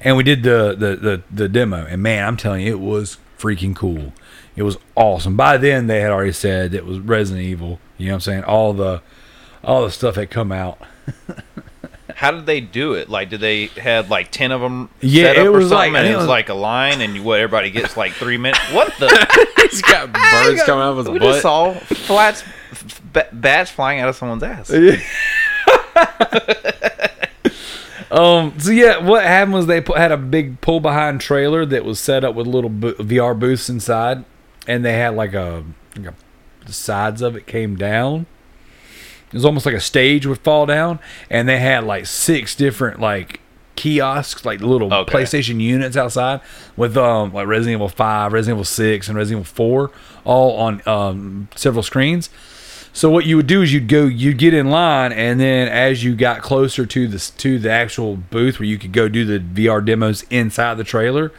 and 0.00 0.16
we 0.16 0.22
did 0.22 0.42
the, 0.42 0.74
the 0.78 0.96
the 0.96 1.22
the 1.30 1.48
demo, 1.48 1.84
and 1.86 2.02
man, 2.02 2.26
I'm 2.26 2.36
telling 2.36 2.62
you, 2.66 2.72
it 2.72 2.80
was 2.80 3.18
freaking 3.38 3.74
cool. 3.74 4.12
It 4.56 4.62
was 4.64 4.76
awesome. 4.94 5.36
By 5.36 5.56
then, 5.56 5.86
they 5.86 6.00
had 6.00 6.10
already 6.10 6.32
said 6.32 6.74
it 6.74 6.84
was 6.84 6.98
Resident 6.98 7.44
Evil. 7.44 7.78
You 7.98 8.06
know 8.06 8.12
what 8.12 8.16
I'm 8.16 8.20
saying? 8.20 8.44
All 8.44 8.72
the 8.72 9.02
all 9.64 9.84
the 9.84 9.90
stuff 9.90 10.16
had 10.16 10.30
come 10.30 10.50
out. 10.52 10.78
how 12.16 12.30
did 12.32 12.46
they 12.46 12.60
do 12.60 12.94
it? 12.94 13.08
Like, 13.08 13.30
did 13.30 13.40
they 13.40 13.66
had 13.66 14.10
like 14.10 14.30
ten 14.30 14.50
of 14.52 14.60
them? 14.60 14.90
Yeah, 15.00 15.24
set 15.24 15.38
up 15.38 15.46
it 15.46 15.48
was 15.50 15.70
like- 15.70 15.86
something, 15.86 15.96
I 15.96 15.98
and 16.00 16.08
it 16.08 16.12
it 16.12 16.16
was 16.16 16.22
was- 16.24 16.28
like 16.28 16.48
a 16.48 16.54
line, 16.54 17.00
and 17.00 17.14
you, 17.14 17.22
what 17.22 17.40
everybody 17.40 17.70
gets 17.70 17.96
like 17.96 18.12
three 18.12 18.36
minutes. 18.38 18.60
What 18.72 18.92
the? 18.98 19.08
He's 19.70 19.82
got 19.82 20.12
birds 20.12 20.62
coming 20.64 20.82
out 20.82 20.90
of 20.92 20.96
his 20.98 21.08
we 21.08 21.18
butt. 21.18 21.28
just 21.28 21.42
saw 21.42 21.72
flats, 21.74 22.42
f- 22.72 23.28
bats 23.32 23.70
flying 23.70 24.00
out 24.00 24.08
of 24.08 24.16
someone's 24.16 24.42
ass. 24.42 24.70
Um. 28.10 28.58
So 28.58 28.70
yeah, 28.72 28.98
what 28.98 29.24
happened 29.24 29.54
was 29.54 29.66
they 29.66 29.80
put, 29.80 29.96
had 29.96 30.12
a 30.12 30.18
big 30.18 30.60
pull 30.60 30.80
behind 30.80 31.22
trailer 31.22 31.64
that 31.64 31.82
was 31.82 31.98
set 31.98 32.24
up 32.24 32.34
with 32.34 32.46
little 32.46 32.68
bo- 32.68 32.92
VR 32.94 33.38
booths 33.38 33.70
inside, 33.70 34.26
and 34.66 34.84
they 34.84 34.92
had 34.92 35.14
like 35.14 35.32
a, 35.32 35.64
like 35.96 36.08
a 36.08 36.14
the 36.66 36.74
sides 36.74 37.22
of 37.22 37.36
it 37.36 37.46
came 37.46 37.74
down. 37.74 38.26
It 39.28 39.32
was 39.32 39.46
almost 39.46 39.64
like 39.64 39.74
a 39.74 39.80
stage 39.80 40.26
would 40.26 40.40
fall 40.40 40.66
down, 40.66 40.98
and 41.30 41.48
they 41.48 41.58
had 41.58 41.84
like 41.84 42.04
six 42.04 42.54
different 42.54 43.00
like 43.00 43.40
kiosks, 43.76 44.44
like 44.44 44.60
little 44.60 44.92
Okay. 44.92 45.14
PlayStation 45.14 45.58
units 45.58 45.96
outside 45.96 46.42
with 46.76 46.98
um 46.98 47.32
like 47.32 47.46
Resident 47.46 47.76
Evil 47.78 47.88
Five, 47.88 48.34
Resident 48.34 48.56
Evil 48.58 48.64
Six, 48.66 49.08
and 49.08 49.16
Resident 49.16 49.40
Evil 49.46 49.54
Four, 49.54 49.90
all 50.24 50.58
on 50.58 50.82
um 50.86 51.48
several 51.56 51.82
screens. 51.82 52.28
So 52.92 53.08
what 53.08 53.24
you 53.24 53.36
would 53.36 53.46
do 53.46 53.62
is 53.62 53.72
you'd 53.72 53.88
go, 53.88 54.04
you'd 54.04 54.36
get 54.38 54.52
in 54.52 54.70
line, 54.70 55.12
and 55.12 55.40
then 55.40 55.68
as 55.68 56.04
you 56.04 56.14
got 56.14 56.42
closer 56.42 56.84
to 56.84 57.08
the 57.08 57.18
to 57.38 57.58
the 57.58 57.70
actual 57.70 58.16
booth 58.16 58.58
where 58.58 58.66
you 58.66 58.78
could 58.78 58.92
go 58.92 59.08
do 59.08 59.24
the 59.24 59.38
VR 59.38 59.84
demos 59.84 60.24
inside 60.28 60.74
the 60.74 60.84
trailer, 60.84 61.32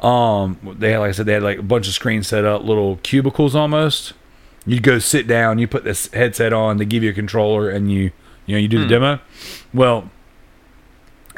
um, 0.00 0.76
they 0.78 0.92
had, 0.92 0.98
like 0.98 1.08
I 1.08 1.12
said, 1.12 1.26
they 1.26 1.32
had 1.32 1.42
like 1.42 1.58
a 1.58 1.62
bunch 1.62 1.88
of 1.88 1.94
screens 1.94 2.28
set 2.28 2.44
up, 2.44 2.62
little 2.62 2.96
cubicles 3.02 3.54
almost. 3.54 4.12
You'd 4.66 4.82
go 4.82 4.98
sit 4.98 5.26
down, 5.26 5.58
you 5.58 5.66
put 5.66 5.84
this 5.84 6.12
headset 6.12 6.52
on, 6.52 6.76
they 6.76 6.84
give 6.84 7.02
you 7.02 7.10
a 7.10 7.14
controller, 7.14 7.70
and 7.70 7.90
you 7.90 8.10
you 8.44 8.54
know 8.54 8.58
you 8.58 8.68
do 8.68 8.80
the 8.80 8.88
demo. 8.88 9.20
Well, 9.72 10.10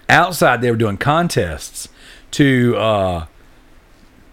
outside 0.09 0.63
they 0.63 0.71
were 0.71 0.77
doing 0.77 0.97
contests 0.97 1.89
to 2.33 2.77
uh 2.77 3.27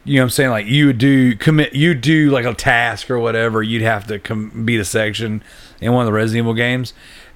you 0.05 0.15
know 0.15 0.21
what 0.21 0.25
I'm 0.25 0.29
saying 0.29 0.49
like 0.51 0.65
you 0.67 0.85
would 0.87 0.97
do 0.97 1.35
commit 1.35 1.73
you 1.73 1.93
do 1.95 2.29
like 2.29 2.45
a 2.45 2.53
task 2.53 3.09
or 3.09 3.19
whatever 3.19 3.61
you'd 3.61 3.81
have 3.81 4.07
to 4.07 4.19
com- 4.19 4.65
beat 4.65 4.79
a 4.79 4.85
section 4.85 5.43
in 5.81 5.91
one 5.91 6.03
of 6.03 6.05
the 6.05 6.13
Resident 6.13 6.43
Evil 6.43 6.53
games 6.53 6.93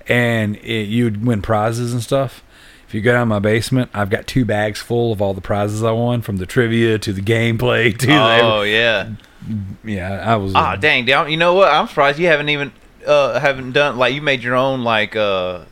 and 0.07 0.55
it, 0.57 0.87
you'd 0.87 1.25
win 1.25 1.41
prizes 1.41 1.93
and 1.93 2.01
stuff 2.01 2.43
if 2.87 2.93
you 2.93 3.01
go 3.01 3.11
down 3.11 3.27
my 3.27 3.39
basement 3.39 3.89
I've 3.93 4.09
got 4.09 4.27
two 4.27 4.45
bags 4.45 4.79
full 4.79 5.11
of 5.11 5.21
all 5.21 5.33
the 5.33 5.41
prizes 5.41 5.83
I 5.83 5.91
won 5.91 6.21
from 6.21 6.37
the 6.37 6.45
trivia 6.45 6.97
to 6.99 7.11
the 7.11 7.21
gameplay 7.21 7.97
to 7.99 8.07
Oh 8.11 8.61
the, 8.61 8.69
yeah. 8.69 9.09
yeah 9.83 10.23
I 10.25 10.35
was 10.35 10.53
Ah, 10.55 10.73
uh, 10.73 10.75
dang. 10.75 11.07
You 11.07 11.37
know 11.37 11.55
what? 11.55 11.71
I'm 11.71 11.87
surprised 11.87 12.19
you 12.19 12.27
haven't 12.27 12.49
even 12.49 12.71
uh 13.05 13.39
haven't 13.39 13.71
done 13.71 13.97
like 13.97 14.13
you 14.13 14.21
made 14.21 14.43
your 14.43 14.55
own 14.55 14.83
like 14.83 15.15
uh 15.15 15.63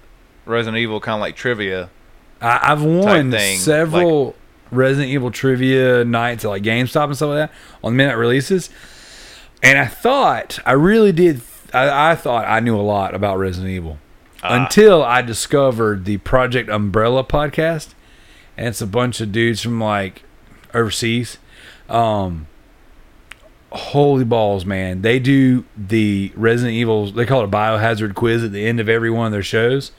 Resident 0.45 0.77
Evil 0.77 0.99
kind 0.99 1.15
of 1.15 1.21
like 1.21 1.35
trivia. 1.35 1.89
I, 2.41 2.71
I've 2.71 2.83
won 2.83 3.31
several 3.57 4.35
Resident 4.71 5.09
Evil 5.11 5.31
trivia 5.31 6.03
nights 6.05 6.43
at 6.45 6.49
like 6.49 6.63
GameStop 6.63 7.05
and 7.05 7.15
stuff 7.15 7.29
like 7.29 7.49
that 7.49 7.51
on 7.83 7.95
midnight 7.95 8.17
releases, 8.17 8.69
and 9.63 9.77
I 9.77 9.85
thought 9.85 10.59
I 10.65 10.73
really 10.73 11.11
did. 11.11 11.41
I, 11.73 12.11
I 12.11 12.15
thought 12.15 12.45
I 12.47 12.59
knew 12.59 12.75
a 12.77 12.81
lot 12.81 13.13
about 13.15 13.37
Resident 13.37 13.71
Evil 13.71 13.97
Ah. 14.43 14.63
until 14.63 15.03
I 15.03 15.21
discovered 15.21 16.05
the 16.05 16.17
Project 16.17 16.69
Umbrella 16.69 17.23
podcast, 17.23 17.93
and 18.55 18.67
it's 18.67 18.81
a 18.81 18.87
bunch 18.87 19.19
of 19.21 19.31
dudes 19.31 19.61
from 19.61 19.81
like 19.81 20.23
overseas. 20.73 21.37
Um, 21.89 22.47
holy 23.71 24.23
balls, 24.23 24.65
man! 24.65 25.01
They 25.01 25.19
do 25.19 25.65
the 25.75 26.31
Resident 26.35 26.75
Evil. 26.75 27.11
They 27.11 27.25
call 27.25 27.41
it 27.41 27.45
a 27.45 27.51
biohazard 27.51 28.13
quiz 28.15 28.43
at 28.43 28.51
the 28.51 28.65
end 28.65 28.79
of 28.79 28.87
every 28.89 29.09
one 29.09 29.25
of 29.27 29.31
their 29.31 29.43
shows 29.43 29.91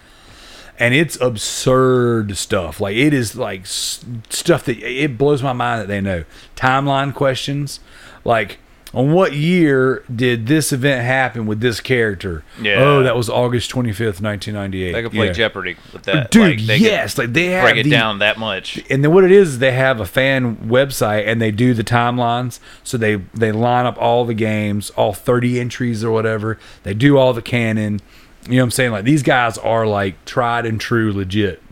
and 0.79 0.95
it's 0.95 1.21
absurd 1.21 2.37
stuff. 2.37 2.81
Like 2.81 2.97
it 2.97 3.13
is 3.15 3.37
like 3.37 3.63
s- 3.63 4.05
stuff 4.31 4.65
that 4.65 4.79
it 4.79 5.19
blows 5.19 5.43
my 5.43 5.53
mind 5.53 5.81
that 5.83 5.89
they 5.89 6.01
know 6.01 6.25
timeline 6.57 7.15
questions, 7.15 7.81
like 8.25 8.59
on 8.95 9.13
what 9.13 9.35
year 9.35 10.03
did 10.15 10.47
this 10.47 10.73
event 10.73 11.05
happen 11.05 11.45
with 11.45 11.61
this 11.61 11.79
character? 11.79 12.43
Yeah. 12.61 12.77
Oh, 12.83 13.03
that 13.03 13.15
was 13.15 13.29
August 13.29 13.69
twenty 13.69 13.93
fifth, 13.93 14.23
nineteen 14.23 14.55
ninety 14.55 14.83
eight. 14.85 14.93
They 14.93 15.03
could 15.03 15.13
play 15.13 15.31
Jeopardy 15.33 15.77
with 15.93 16.05
that. 16.05 16.31
Dude, 16.31 16.59
like, 16.61 16.67
they 16.67 16.77
yes, 16.79 17.19
like 17.19 17.33
they 17.35 17.47
have 17.47 17.65
break 17.65 17.77
it 17.77 17.83
the- 17.85 17.91
down 17.91 18.21
that 18.21 18.39
much. 18.39 18.83
and 18.89 19.05
then 19.05 19.13
what 19.13 19.25
it 19.25 19.31
is, 19.31 19.49
is 19.51 19.59
they 19.59 19.73
have 19.73 20.01
a 20.01 20.07
fan 20.07 20.57
website 20.57 21.27
and 21.27 21.41
they 21.41 21.51
do 21.51 21.75
the 21.75 21.85
timelines. 21.85 22.61
So 22.83 22.97
they 22.97 23.17
they 23.35 23.53
line 23.53 23.85
up 23.85 23.99
all 24.01 24.25
the 24.25 24.33
games, 24.35 24.89
all 24.91 25.13
thirty 25.13 25.61
entries 25.61 26.03
or 26.03 26.11
whatever. 26.11 26.59
They 26.83 26.95
do 26.95 27.19
all 27.19 27.35
the 27.35 27.43
canon. 27.43 28.01
You 28.45 28.57
know 28.57 28.63
what 28.63 28.65
I'm 28.65 28.71
saying? 28.71 28.93
Like 28.93 29.05
these 29.05 29.23
guys 29.23 29.59
are 29.59 29.87
like 29.87 30.25
tried 30.25 30.67
and 30.67 30.81
true, 30.81 31.13
legit. 31.13 31.63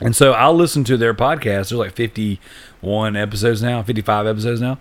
And 0.00 0.16
so 0.16 0.32
I'll 0.32 0.54
listen 0.54 0.84
to 0.84 0.96
their 0.96 1.14
podcast. 1.14 1.42
There's 1.42 1.72
like 1.72 1.94
51 1.94 3.16
episodes 3.16 3.62
now, 3.62 3.82
55 3.82 4.26
episodes 4.26 4.60
now. 4.60 4.78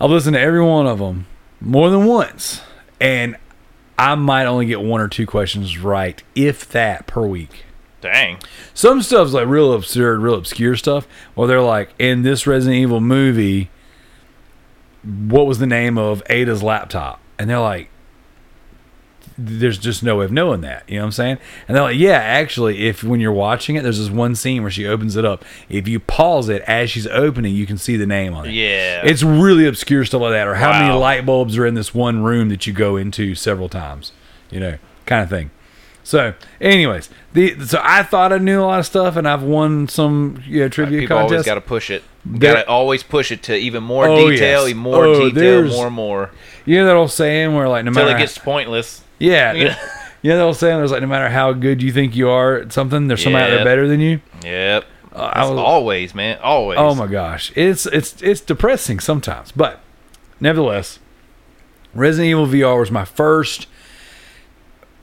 I've 0.00 0.10
listened 0.10 0.34
to 0.34 0.40
every 0.40 0.62
one 0.62 0.86
of 0.86 0.98
them 0.98 1.26
more 1.60 1.90
than 1.90 2.04
once, 2.04 2.60
and 3.00 3.36
I 3.98 4.14
might 4.14 4.46
only 4.46 4.66
get 4.66 4.80
one 4.80 5.00
or 5.00 5.08
two 5.08 5.26
questions 5.26 5.78
right, 5.78 6.22
if 6.34 6.68
that, 6.70 7.06
per 7.06 7.26
week. 7.26 7.64
Dang. 8.00 8.38
Some 8.74 9.02
stuff's 9.02 9.32
like 9.32 9.46
real 9.46 9.72
absurd, 9.72 10.20
real 10.20 10.34
obscure 10.34 10.76
stuff. 10.76 11.08
Well, 11.34 11.48
they're 11.48 11.62
like 11.62 11.90
in 11.98 12.22
this 12.22 12.46
Resident 12.46 12.76
Evil 12.76 13.00
movie, 13.00 13.70
what 15.02 15.46
was 15.46 15.58
the 15.58 15.66
name 15.66 15.96
of 15.96 16.22
Ada's 16.28 16.62
laptop? 16.62 17.20
And 17.38 17.48
they're 17.48 17.60
like, 17.60 17.88
there's 19.36 19.78
just 19.78 20.02
no 20.02 20.16
way 20.16 20.24
of 20.24 20.32
knowing 20.32 20.60
that. 20.60 20.88
You 20.88 20.96
know 20.96 21.02
what 21.02 21.06
I'm 21.06 21.12
saying? 21.12 21.38
And 21.66 21.76
they're 21.76 21.82
like, 21.82 21.96
yeah, 21.96 22.18
actually, 22.18 22.86
if 22.86 23.02
when 23.02 23.20
you're 23.20 23.32
watching 23.32 23.76
it, 23.76 23.82
there's 23.82 23.98
this 23.98 24.10
one 24.10 24.34
scene 24.34 24.62
where 24.62 24.70
she 24.70 24.86
opens 24.86 25.16
it 25.16 25.24
up. 25.24 25.44
If 25.68 25.88
you 25.88 26.00
pause 26.00 26.48
it 26.48 26.62
as 26.62 26.90
she's 26.90 27.06
opening, 27.06 27.54
you 27.54 27.66
can 27.66 27.78
see 27.78 27.96
the 27.96 28.06
name 28.06 28.34
on 28.34 28.46
it. 28.46 28.52
Yeah. 28.52 29.02
It's 29.04 29.22
really 29.22 29.66
obscure 29.66 30.04
stuff 30.04 30.20
like 30.20 30.32
that, 30.32 30.46
or 30.46 30.54
how 30.54 30.72
many 30.72 30.94
light 30.94 31.26
bulbs 31.26 31.56
are 31.56 31.66
in 31.66 31.74
this 31.74 31.94
one 31.94 32.22
room 32.22 32.48
that 32.48 32.66
you 32.66 32.72
go 32.72 32.96
into 32.96 33.34
several 33.34 33.68
times, 33.68 34.12
you 34.50 34.60
know, 34.60 34.78
kind 35.06 35.22
of 35.22 35.28
thing. 35.28 35.50
So, 36.04 36.34
anyways, 36.60 37.08
the 37.32 37.58
so 37.66 37.80
I 37.82 38.02
thought 38.02 38.32
I 38.32 38.38
knew 38.38 38.60
a 38.60 38.66
lot 38.66 38.78
of 38.78 38.86
stuff, 38.86 39.16
and 39.16 39.26
I've 39.26 39.42
won 39.42 39.88
some 39.88 40.40
you 40.46 40.60
know, 40.60 40.68
trivia 40.68 41.00
People 41.00 41.16
always 41.16 41.30
contests. 41.30 41.46
got 41.46 41.54
to 41.54 41.60
push 41.62 41.90
it. 41.90 42.04
Got 42.38 42.54
to 42.54 42.68
always 42.68 43.02
push 43.02 43.32
it 43.32 43.42
to 43.44 43.56
even 43.56 43.82
more 43.82 44.06
Oh, 44.06 44.30
detail, 44.30 44.68
yes. 44.68 44.76
more 44.76 45.04
Oh, 45.06 45.30
detail, 45.30 45.66
more 45.68 45.86
and 45.86 45.94
more 45.96 46.30
you 46.66 46.76
know 46.78 46.86
that 46.86 46.94
old 46.96 47.10
saying 47.10 47.54
where 47.54 47.68
like 47.68 47.84
no 47.84 47.88
until 47.88 48.04
matter 48.04 48.16
it 48.16 48.20
gets 48.20 48.38
pointless. 48.38 49.02
yeah, 49.18 49.52
Yeah. 49.52 49.78
you 50.22 50.30
know 50.30 50.36
that 50.38 50.42
old 50.44 50.56
saying 50.56 50.76
there's 50.78 50.90
like 50.92 51.02
no 51.02 51.06
matter 51.06 51.28
how 51.28 51.52
good 51.52 51.82
you 51.82 51.90
think 51.92 52.14
you 52.16 52.28
are 52.30 52.56
at 52.56 52.72
something, 52.72 53.08
there's 53.08 53.22
somebody 53.22 53.44
out 53.44 53.56
there 53.56 53.64
better 53.64 53.86
than 53.88 54.00
you. 54.00 54.20
Yep. 54.42 54.84
Uh, 55.14 55.18
I 55.18 55.48
was- 55.48 55.58
always, 55.58 56.14
man. 56.14 56.38
Always. 56.42 56.78
Oh 56.78 56.94
my 56.94 57.06
gosh, 57.06 57.50
it's 57.56 57.86
it's 57.86 58.20
it's 58.22 58.40
depressing 58.42 59.00
sometimes, 59.00 59.52
but 59.52 59.80
nevertheless, 60.40 60.98
Resident 61.94 62.30
Evil 62.30 62.46
VR 62.46 62.78
was 62.80 62.90
my 62.90 63.04
first 63.04 63.66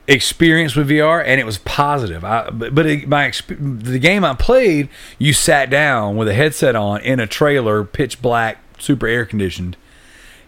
experience 0.08 0.74
with 0.74 0.88
VR, 0.88 1.22
and 1.24 1.40
it 1.40 1.44
was 1.44 1.58
positive. 1.58 2.24
I, 2.24 2.50
but 2.50 2.86
it, 2.86 3.08
my 3.08 3.28
exp- 3.28 3.84
the 3.84 3.98
game 3.98 4.24
I 4.24 4.34
played, 4.34 4.88
you 5.18 5.32
sat 5.32 5.70
down 5.70 6.16
with 6.16 6.28
a 6.28 6.34
headset 6.34 6.76
on 6.76 7.00
in 7.02 7.20
a 7.20 7.26
trailer, 7.26 7.84
pitch 7.84 8.20
black, 8.20 8.58
super 8.78 9.06
air 9.06 9.24
conditioned. 9.24 9.76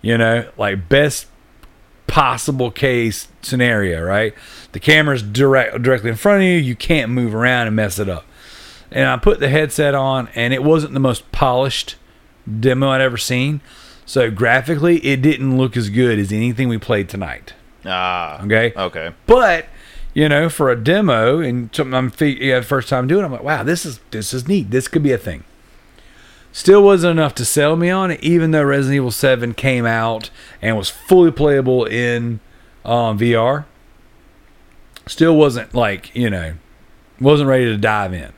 You 0.03 0.19
know, 0.19 0.51
like 0.59 0.88
best 0.88 1.27
possible 2.07 2.71
case 2.71 3.29
scenario, 3.43 4.03
right? 4.03 4.35
The 4.73 4.81
camera's 4.81 5.23
direct 5.23 5.83
directly 5.83 6.11
in 6.11 6.17
front 6.17 6.43
of 6.43 6.49
you. 6.49 6.57
You 6.57 6.77
can't 6.77 7.11
move 7.11 7.35
around 7.35 7.69
and 7.69 7.77
mess 7.77 7.99
it 7.99 8.09
up. 8.09 8.27
And 8.90 9.09
I 9.09 9.17
put 9.17 9.40
the 9.40 9.49
headset 9.49 9.95
on, 9.95 10.29
and 10.35 10.53
it 10.53 10.62
wasn't 10.62 10.95
the 10.95 11.01
most 11.01 11.31
polished 11.33 11.97
demo 12.61 12.90
I'd 12.90 13.01
ever 13.01 13.17
seen. 13.17 13.61
So 14.07 14.31
graphically, 14.31 15.05
it 15.05 15.23
didn't 15.23 15.57
look 15.57 15.77
as 15.77 15.88
good 15.88 16.19
as 16.19 16.31
anything 16.31 16.69
we 16.69 16.79
played 16.79 17.09
tonight. 17.09 17.55
Ah. 17.85 18.42
Okay. 18.44 18.73
Okay. 18.77 19.12
But 19.27 19.66
you 20.14 20.29
know, 20.29 20.49
for 20.49 20.70
a 20.70 20.77
demo 20.77 21.40
and 21.40 21.75
something 21.75 21.94
I'm 21.94 22.11
fe- 22.11 22.38
yeah, 22.40 22.61
first 22.61 22.88
time 22.88 23.07
doing, 23.07 23.25
I'm 23.25 23.33
like, 23.33 23.42
wow, 23.42 23.62
this 23.62 23.85
is 23.85 24.01
this 24.11 24.33
is 24.33 24.49
neat. 24.49 24.70
This 24.70 24.88
could 24.88 25.03
be 25.03 25.12
a 25.12 25.18
thing. 25.18 25.44
Still 26.53 26.85
wasn't 26.85 27.18
enough 27.18 27.35
to 27.35 27.44
sell 27.44 27.75
me 27.75 27.90
on 27.90 28.12
it, 28.12 28.23
even 28.23 28.53
though 28.53 28.62
Resident 28.62 28.94
Evil 28.97 29.11
Seven 29.11 29.55
came 29.55 29.85
out 29.85 30.31
and 30.62 30.77
was 30.77 30.88
fully 30.88 31.33
playable 31.33 31.85
in 31.85 32.38
um, 32.85 33.18
VR. 33.18 33.64
Still 35.07 35.37
wasn't 35.37 35.75
like 35.75 36.14
you 36.14 36.31
know, 36.31 36.55
wasn't 37.20 37.49
ready 37.49 37.64
to 37.64 37.77
dive 37.77 38.14
in. 38.14 38.33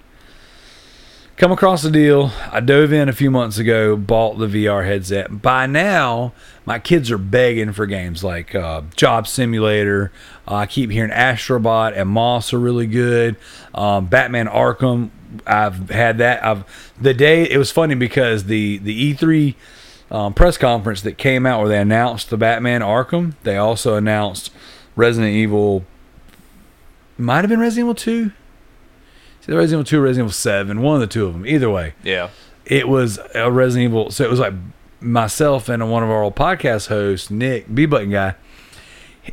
Come 1.36 1.52
across 1.52 1.84
a 1.84 1.90
deal. 1.90 2.32
I 2.50 2.60
dove 2.60 2.94
in 2.94 3.10
a 3.10 3.12
few 3.12 3.30
months 3.30 3.58
ago, 3.58 3.94
bought 3.94 4.38
the 4.38 4.46
VR 4.46 4.86
headset. 4.86 5.42
By 5.42 5.66
now, 5.66 6.32
my 6.66 6.78
kids 6.78 7.10
are 7.10 7.16
begging 7.18 7.72
for 7.72 7.86
games 7.86 8.22
like 8.22 8.54
uh, 8.54 8.82
Job 8.96 9.26
Simulator. 9.26 10.12
Uh, 10.46 10.56
I 10.56 10.66
keep 10.66 10.90
hearing 10.90 11.10
Astrobot 11.12 11.96
and 11.96 12.10
Moss 12.10 12.52
are 12.52 12.58
really 12.58 12.86
good. 12.86 13.36
Um, 13.74 14.06
Batman 14.06 14.46
Arkham. 14.48 15.10
I've 15.46 15.90
had 15.90 16.18
that. 16.18 16.44
I've 16.44 16.64
the 17.00 17.14
day 17.14 17.42
it 17.48 17.56
was 17.58 17.70
funny 17.70 17.94
because 17.94 18.44
the 18.44 18.78
the 18.78 19.14
E3 19.14 19.54
um, 20.10 20.34
press 20.34 20.56
conference 20.58 21.02
that 21.02 21.18
came 21.18 21.46
out 21.46 21.60
where 21.60 21.68
they 21.68 21.78
announced 21.78 22.30
the 22.30 22.36
Batman 22.36 22.80
Arkham. 22.80 23.34
They 23.42 23.56
also 23.56 23.94
announced 23.96 24.50
Resident 24.94 25.32
Evil. 25.34 25.84
Might 27.18 27.38
have 27.42 27.48
been 27.48 27.60
Resident 27.60 27.84
Evil 27.86 27.94
Two. 27.94 28.32
Either 29.48 29.56
Resident 29.58 29.86
Evil 29.88 29.98
Two, 29.98 30.00
Resident 30.00 30.24
Evil 30.26 30.32
Seven, 30.32 30.82
one 30.82 30.94
of 30.96 31.00
the 31.00 31.06
two 31.06 31.26
of 31.26 31.32
them. 31.32 31.46
Either 31.46 31.70
way, 31.70 31.94
Yeah. 32.02 32.30
it 32.64 32.88
was 32.88 33.18
a 33.34 33.50
Resident 33.50 33.90
Evil. 33.90 34.10
So 34.10 34.24
it 34.24 34.30
was 34.30 34.40
like 34.40 34.52
myself 35.00 35.68
and 35.68 35.90
one 35.90 36.02
of 36.02 36.10
our 36.10 36.22
old 36.22 36.36
podcast 36.36 36.88
hosts, 36.88 37.30
Nick 37.30 37.72
B 37.74 37.86
Button 37.86 38.10
guy. 38.10 38.34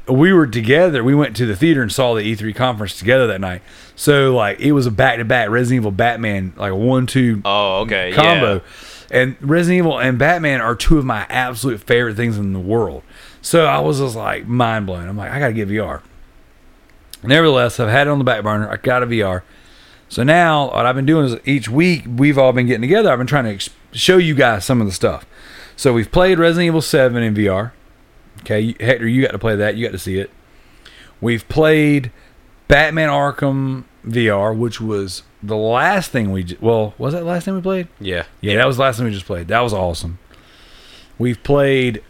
We 0.08 0.34
were 0.34 0.48
together. 0.48 1.04
We 1.04 1.14
went 1.14 1.36
to 1.38 1.46
the 1.46 1.56
theater 1.56 1.82
and 1.84 1.92
saw 1.92 2.16
the 2.16 2.22
E3 2.22 2.56
conference 2.56 2.98
together 2.98 3.28
that 3.28 3.40
night. 3.40 3.62
So 3.96 4.36
like 4.36 4.60
it 4.60 4.72
was 4.72 4.88
a 4.88 4.92
back 4.92 5.18
to 5.20 5.26
back 5.26 5.50
Resident 5.50 5.82
Evil 5.82 5.92
Batman, 5.92 6.54
like 6.58 6.72
a 6.72 6.76
one 6.76 7.06
two 7.06 7.42
Oh, 7.46 7.82
okay. 7.82 8.12
combo. 8.14 8.56
Yeah. 8.56 8.60
And 9.12 9.36
Resident 9.42 9.78
Evil 9.78 10.00
and 10.00 10.18
Batman 10.18 10.62
are 10.62 10.74
two 10.76 10.98
of 10.98 11.06
my 11.06 11.28
absolute 11.30 11.80
favorite 11.80 12.16
things 12.16 12.38
in 12.40 12.54
the 12.54 12.60
world. 12.60 13.04
So 13.44 13.66
I 13.66 13.80
was 13.82 14.00
just 14.00 14.16
like 14.16 14.48
mind 14.48 14.88
blown. 14.88 15.08
I'm 15.08 15.16
like, 15.18 15.32
I 15.32 15.38
gotta 15.38 15.54
get 15.54 15.70
VR. 15.70 16.02
Nevertheless, 17.22 17.80
I've 17.80 17.90
had 17.90 18.08
it 18.08 18.10
on 18.10 18.18
the 18.18 18.24
back 18.26 18.44
burner. 18.44 18.70
I 18.70 18.78
got 18.78 19.04
a 19.04 19.06
VR. 19.06 19.44
So 20.10 20.24
now 20.24 20.72
what 20.72 20.86
I've 20.86 20.96
been 20.96 21.06
doing 21.06 21.26
is 21.26 21.36
each 21.46 21.70
week 21.70 22.04
we've 22.08 22.38
all 22.38 22.52
been 22.52 22.66
getting 22.68 22.82
together. 22.82 23.12
I've 23.12 23.18
been 23.18 23.28
trying 23.28 23.46
to 23.46 23.52
ex- 23.52 23.70
show 23.92 24.18
you 24.18 24.36
guys 24.36 24.66
some 24.66 24.82
of 24.82 24.88
the 24.88 24.94
stuff. 24.94 25.26
So 25.76 25.94
we've 25.94 26.12
played 26.12 26.40
Resident 26.40 26.68
Evil 26.68 26.82
7 26.82 27.22
in 27.22 27.34
VR. 27.34 27.72
Okay, 28.42 28.76
Hector, 28.80 29.08
you 29.08 29.22
got 29.22 29.32
to 29.32 29.40
play 29.40 29.56
that. 29.56 29.76
You 29.76 29.86
got 29.86 29.92
to 29.92 30.00
see 30.00 30.20
it. 30.20 30.30
We've 31.22 31.48
played 31.48 32.12
Batman 32.68 33.10
Arkham 33.10 33.86
VR, 34.06 34.56
which 34.58 34.82
was 34.82 35.24
the 35.42 35.56
last 35.56 36.12
thing 36.12 36.32
we 36.32 36.44
j- 36.44 36.58
well, 36.60 36.94
was 36.98 37.14
that 37.14 37.20
the 37.20 37.26
last 37.26 37.46
thing 37.46 37.56
we 37.56 37.62
played? 37.62 37.88
Yeah. 38.00 38.26
Yeah, 38.42 38.56
that 38.58 38.68
was 38.68 38.78
the 38.78 38.84
last 38.84 38.98
thing 38.98 39.06
we 39.06 39.12
just 39.14 39.26
played. 39.26 39.48
That 39.48 39.62
was 39.62 39.74
awesome. 39.74 40.20
We've 41.18 41.42
played 41.44 42.04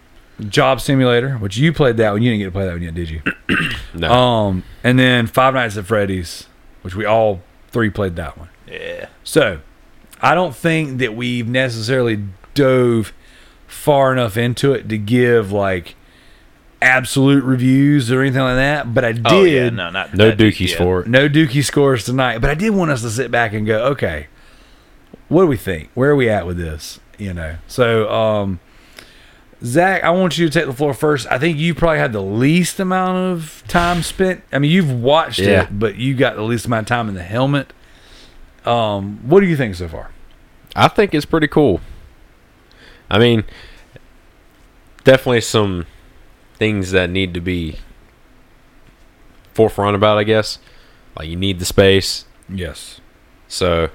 Job 0.50 0.82
Simulator, 0.82 1.36
which 1.38 1.58
you 1.58 1.72
played 1.74 1.98
that 1.98 2.12
one. 2.14 2.22
You 2.24 2.32
didn't 2.32 2.40
get 2.40 2.46
to 2.46 2.52
play 2.52 2.66
that 2.66 2.74
one 2.74 2.82
yet, 2.82 2.96
did 2.96 3.10
you? 3.10 3.22
No. 3.96 4.12
Um, 4.12 4.64
and 4.84 4.98
then 4.98 5.28
Five 5.28 5.54
Nights 5.54 5.78
at 5.78 5.86
Freddy's, 5.86 6.48
which 6.82 6.96
we 6.96 7.06
all 7.06 7.42
three 7.68 7.92
played 7.92 8.16
that 8.16 8.36
one. 8.40 8.50
Yeah. 8.68 9.08
So, 9.24 9.60
I 10.20 10.34
don't 10.34 10.56
think 10.56 10.98
that 10.98 11.16
we've 11.16 11.48
necessarily 11.48 12.24
dove 12.56 13.14
far 13.74 14.14
enough 14.14 14.38
into 14.38 14.72
it 14.74 14.88
to 14.90 14.98
give 14.98 15.52
like 15.52 15.96
absolute 16.82 17.44
reviews 17.44 18.12
or 18.12 18.22
anything 18.22 18.42
like 18.42 18.56
that. 18.56 18.94
But 18.94 19.06
I 19.06 19.12
did. 19.14 19.26
Oh, 19.28 19.44
yeah. 19.44 19.70
No, 19.70 19.90
not 19.90 20.14
no 20.14 20.30
not 20.30 20.38
deep 20.38 20.78
for 20.78 21.02
it. 21.02 21.08
No 21.08 21.28
Dookie 21.28 21.64
scores 21.64 22.06
tonight, 22.06 22.40
but 22.40 22.50
I 22.50 22.54
did 22.56 22.72
want 22.72 22.92
us 22.92 23.02
to 23.02 23.10
sit 23.10 23.32
back 23.32 23.54
and 23.54 23.66
go, 23.66 23.86
okay, 23.88 24.28
what 25.28 25.42
do 25.42 25.48
we 25.48 25.58
think? 25.58 25.90
Where 25.94 26.12
are 26.12 26.16
we 26.16 26.30
at 26.30 26.46
with 26.46 26.58
this? 26.58 27.00
You 27.18 27.34
know. 27.34 27.58
So, 27.68 28.10
um, 28.12 28.60
Zach, 29.64 30.04
I 30.04 30.10
want 30.10 30.38
you 30.38 30.48
to 30.50 30.52
take 30.60 30.66
the 30.68 30.74
floor 30.74 30.94
first. 30.94 31.26
I 31.32 31.38
think 31.40 31.58
you 31.58 31.74
probably 31.74 32.00
had 32.00 32.12
the 32.12 32.22
least 32.22 32.80
amount 32.80 33.18
of 33.18 33.64
time 33.68 34.04
spent. 34.04 34.44
I 34.52 34.60
mean, 34.60 34.72
you've 34.72 34.92
watched 34.92 35.40
Yeah. 35.40 35.64
it, 35.64 35.80
but 35.80 35.96
you 35.96 36.16
got 36.16 36.36
the 36.36 36.42
least 36.44 36.66
amount 36.66 36.84
of 36.84 36.88
time 36.90 37.08
in 37.08 37.16
the 37.16 37.24
helmet. 37.24 37.72
Um, 38.66 39.20
what 39.24 39.40
do 39.40 39.46
you 39.46 39.56
think 39.56 39.76
so 39.76 39.88
far? 39.88 40.10
I 40.76 40.88
think 40.90 41.14
it's 41.14 41.26
pretty 41.26 41.48
cool. 41.48 41.80
I 43.14 43.20
mean, 43.20 43.44
definitely 45.04 45.42
some 45.42 45.86
things 46.56 46.92
that 46.92 47.10
need 47.10 47.34
to 47.36 47.42
be 47.42 47.78
forefront 49.54 49.96
about, 49.96 50.18
I 50.18 50.24
guess. 50.24 50.58
Like 51.18 51.30
you 51.30 51.36
need 51.36 51.60
the 51.60 51.66
space. 51.66 52.26
Yes. 52.50 53.00
So, 53.48 53.90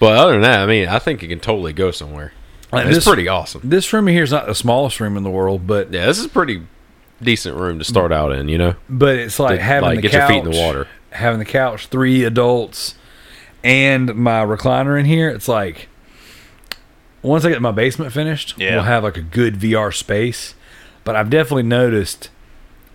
but 0.00 0.16
other 0.18 0.32
than 0.32 0.42
that, 0.42 0.60
I 0.60 0.66
mean, 0.66 0.88
I 0.88 0.98
think 0.98 1.22
it 1.22 1.28
can 1.28 1.40
totally 1.40 1.72
go 1.72 1.90
somewhere. 1.90 2.32
Like 2.72 2.86
it's 2.86 2.96
this- 2.96 3.04
pretty 3.04 3.28
awesome. 3.28 3.60
This 3.64 3.92
room 3.92 4.06
here 4.08 4.24
is 4.24 4.32
not 4.32 4.46
the 4.46 4.54
smallest 4.54 4.98
room 5.00 5.16
in 5.16 5.22
the 5.22 5.30
world, 5.30 5.66
but 5.66 5.92
Yeah, 5.92 6.06
this 6.06 6.18
is 6.18 6.24
a 6.24 6.28
pretty 6.30 6.62
decent 7.22 7.56
room 7.56 7.78
to 7.78 7.84
start 7.84 8.10
out 8.12 8.32
in. 8.32 8.48
You 8.48 8.58
know, 8.58 8.74
but 8.88 9.16
it's 9.16 9.38
like 9.38 9.58
To, 9.58 9.62
having 9.64 9.88
like 9.88 9.96
the 9.96 10.02
get 10.02 10.10
couch, 10.12 10.30
your 10.30 10.42
feet 10.42 10.46
in 10.46 10.50
the 10.52 10.58
water. 10.60 10.88
having 11.10 11.38
the 11.38 11.44
couch, 11.44 11.86
three 11.86 12.24
adults, 12.24 12.96
and 13.62 14.14
my 14.16 14.44
recliner 14.44 14.98
in 14.98 15.06
here. 15.06 15.28
It's 15.28 15.46
like 15.46 15.88
once 17.24 17.44
I 17.44 17.50
get 17.50 17.60
my 17.62 17.70
basement 17.72 18.12
finished, 18.12 18.54
Yeah. 18.58 18.74
we'll 18.76 18.84
have 18.84 19.02
like 19.04 19.16
a 19.16 19.22
good 19.22 19.56
VR 19.56 19.92
space. 19.92 20.54
But 21.04 21.16
I've 21.16 21.30
definitely 21.30 21.64
noticed, 21.64 22.30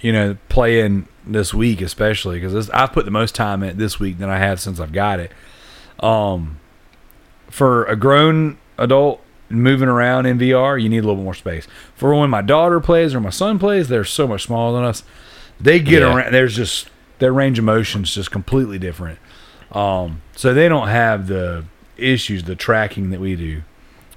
you 0.01 0.11
know, 0.11 0.37
playing 0.49 1.07
this 1.27 1.53
week 1.53 1.79
especially 1.81 2.39
because 2.39 2.69
I've 2.71 2.91
put 2.91 3.05
the 3.05 3.11
most 3.11 3.35
time 3.35 3.61
in 3.61 3.69
it 3.69 3.77
this 3.77 3.99
week 3.99 4.17
than 4.17 4.29
I 4.29 4.37
have 4.39 4.59
since 4.59 4.79
I've 4.79 4.91
got 4.93 5.19
it. 5.19 5.31
Um, 5.99 6.59
for 7.49 7.85
a 7.85 7.95
grown 7.95 8.57
adult 8.77 9.21
moving 9.49 9.89
around 9.89 10.25
in 10.25 10.37
VR, 10.39 10.81
you 10.81 10.89
need 10.89 10.99
a 11.03 11.07
little 11.07 11.21
more 11.23 11.33
space. 11.33 11.67
For 11.95 12.13
when 12.15 12.29
my 12.29 12.41
daughter 12.41 12.79
plays 12.79 13.13
or 13.15 13.19
my 13.19 13.29
son 13.31 13.59
plays, 13.59 13.89
they're 13.89 14.03
so 14.03 14.27
much 14.27 14.43
smaller 14.43 14.77
than 14.79 14.87
us. 14.87 15.03
They 15.59 15.79
get 15.79 16.01
Yeah. 16.01 16.15
around. 16.15 16.31
There's 16.33 16.55
just 16.55 16.89
their 17.19 17.33
range 17.33 17.59
of 17.59 17.65
motion 17.65 18.03
is 18.03 18.13
just 18.15 18.31
completely 18.31 18.79
different. 18.79 19.19
Um, 19.71 20.21
so 20.35 20.53
they 20.53 20.69
don't 20.69 20.87
have 20.87 21.27
the 21.27 21.65
issues, 21.97 22.43
the 22.43 22.55
tracking 22.55 23.09
that 23.09 23.19
we 23.19 23.35
do. 23.35 23.63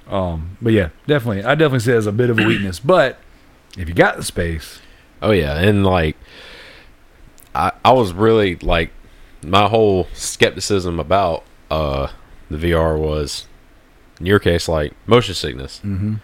Um, 0.09 0.57
but 0.61 0.73
yeah, 0.73 0.89
definitely, 1.07 1.43
I 1.43 1.55
definitely 1.55 1.79
see 1.79 1.91
it 1.93 1.95
as 1.97 2.07
a 2.07 2.11
bit 2.11 2.29
of 2.29 2.39
a 2.39 2.43
weakness. 2.47 2.79
But 2.79 3.19
if 3.77 3.87
you 3.87 3.95
got 3.95 4.17
the 4.17 4.23
space, 4.23 4.79
Oh 5.21 5.31
yeah, 5.31 5.57
and 5.57 5.85
like 5.85 6.17
I 7.55 7.71
I 7.85 7.93
was 7.93 8.13
really 8.13 8.55
like 8.57 8.91
my 9.43 9.67
whole 9.67 10.07
skepticism 10.13 10.99
about 10.99 11.43
uh 11.71 12.07
the 12.49 12.57
VR 12.57 12.97
was 12.99 13.47
in 14.19 14.25
your 14.25 14.39
case 14.39 14.67
like 14.67 14.93
motion 15.07 15.33
sickness. 15.35 15.79
mm-hmm. 15.83 16.15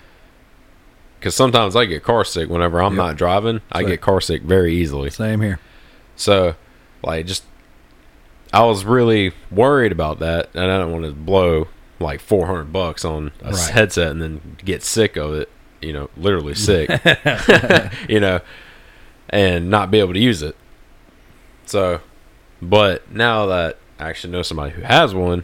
because 1.18 1.34
sometimes 1.36 1.76
I 1.76 1.86
get 1.86 2.04
car 2.04 2.24
sick 2.26 2.50
whenever 2.50 2.82
I'm 2.82 2.94
Yep. 2.94 2.98
not 2.98 3.16
driving. 3.18 3.62
I 3.72 3.84
get 3.84 4.02
car 4.02 4.22
sick 4.22 4.42
very 4.44 4.74
easily. 4.76 5.10
Same 5.10 5.42
here. 5.42 5.60
So, 6.16 6.56
like, 7.02 7.26
just 7.26 7.44
I 8.54 8.64
was 8.66 8.84
really 8.86 9.32
worried 9.52 9.92
about 9.92 10.20
that, 10.20 10.50
and 10.54 10.70
I 10.70 10.78
don't 10.78 10.92
want 10.92 11.06
to 11.06 11.12
blow 11.12 11.68
like 12.00 12.20
400 12.22 12.72
bucks 12.72 13.04
on 13.04 13.32
a 13.42 13.52
Right. 13.52 13.70
headset 13.72 14.12
and 14.12 14.22
then 14.22 14.58
get 14.64 14.84
sick 14.84 15.16
of 15.18 15.34
it. 15.34 15.50
You 15.82 15.94
know, 15.94 16.10
literally 16.18 16.56
sick. 16.56 16.90
you 18.10 18.20
know, 18.20 18.42
and 19.30 19.70
not 19.70 19.92
be 19.92 20.00
able 20.00 20.14
to 20.14 20.20
use 20.20 20.42
it. 20.42 20.56
So, 21.66 22.02
but 22.62 23.10
now 23.12 23.46
that 23.48 23.78
I 24.00 24.10
actually 24.10 24.34
know 24.34 24.42
somebody 24.42 24.72
who 24.74 24.82
has 24.82 25.14
one, 25.14 25.44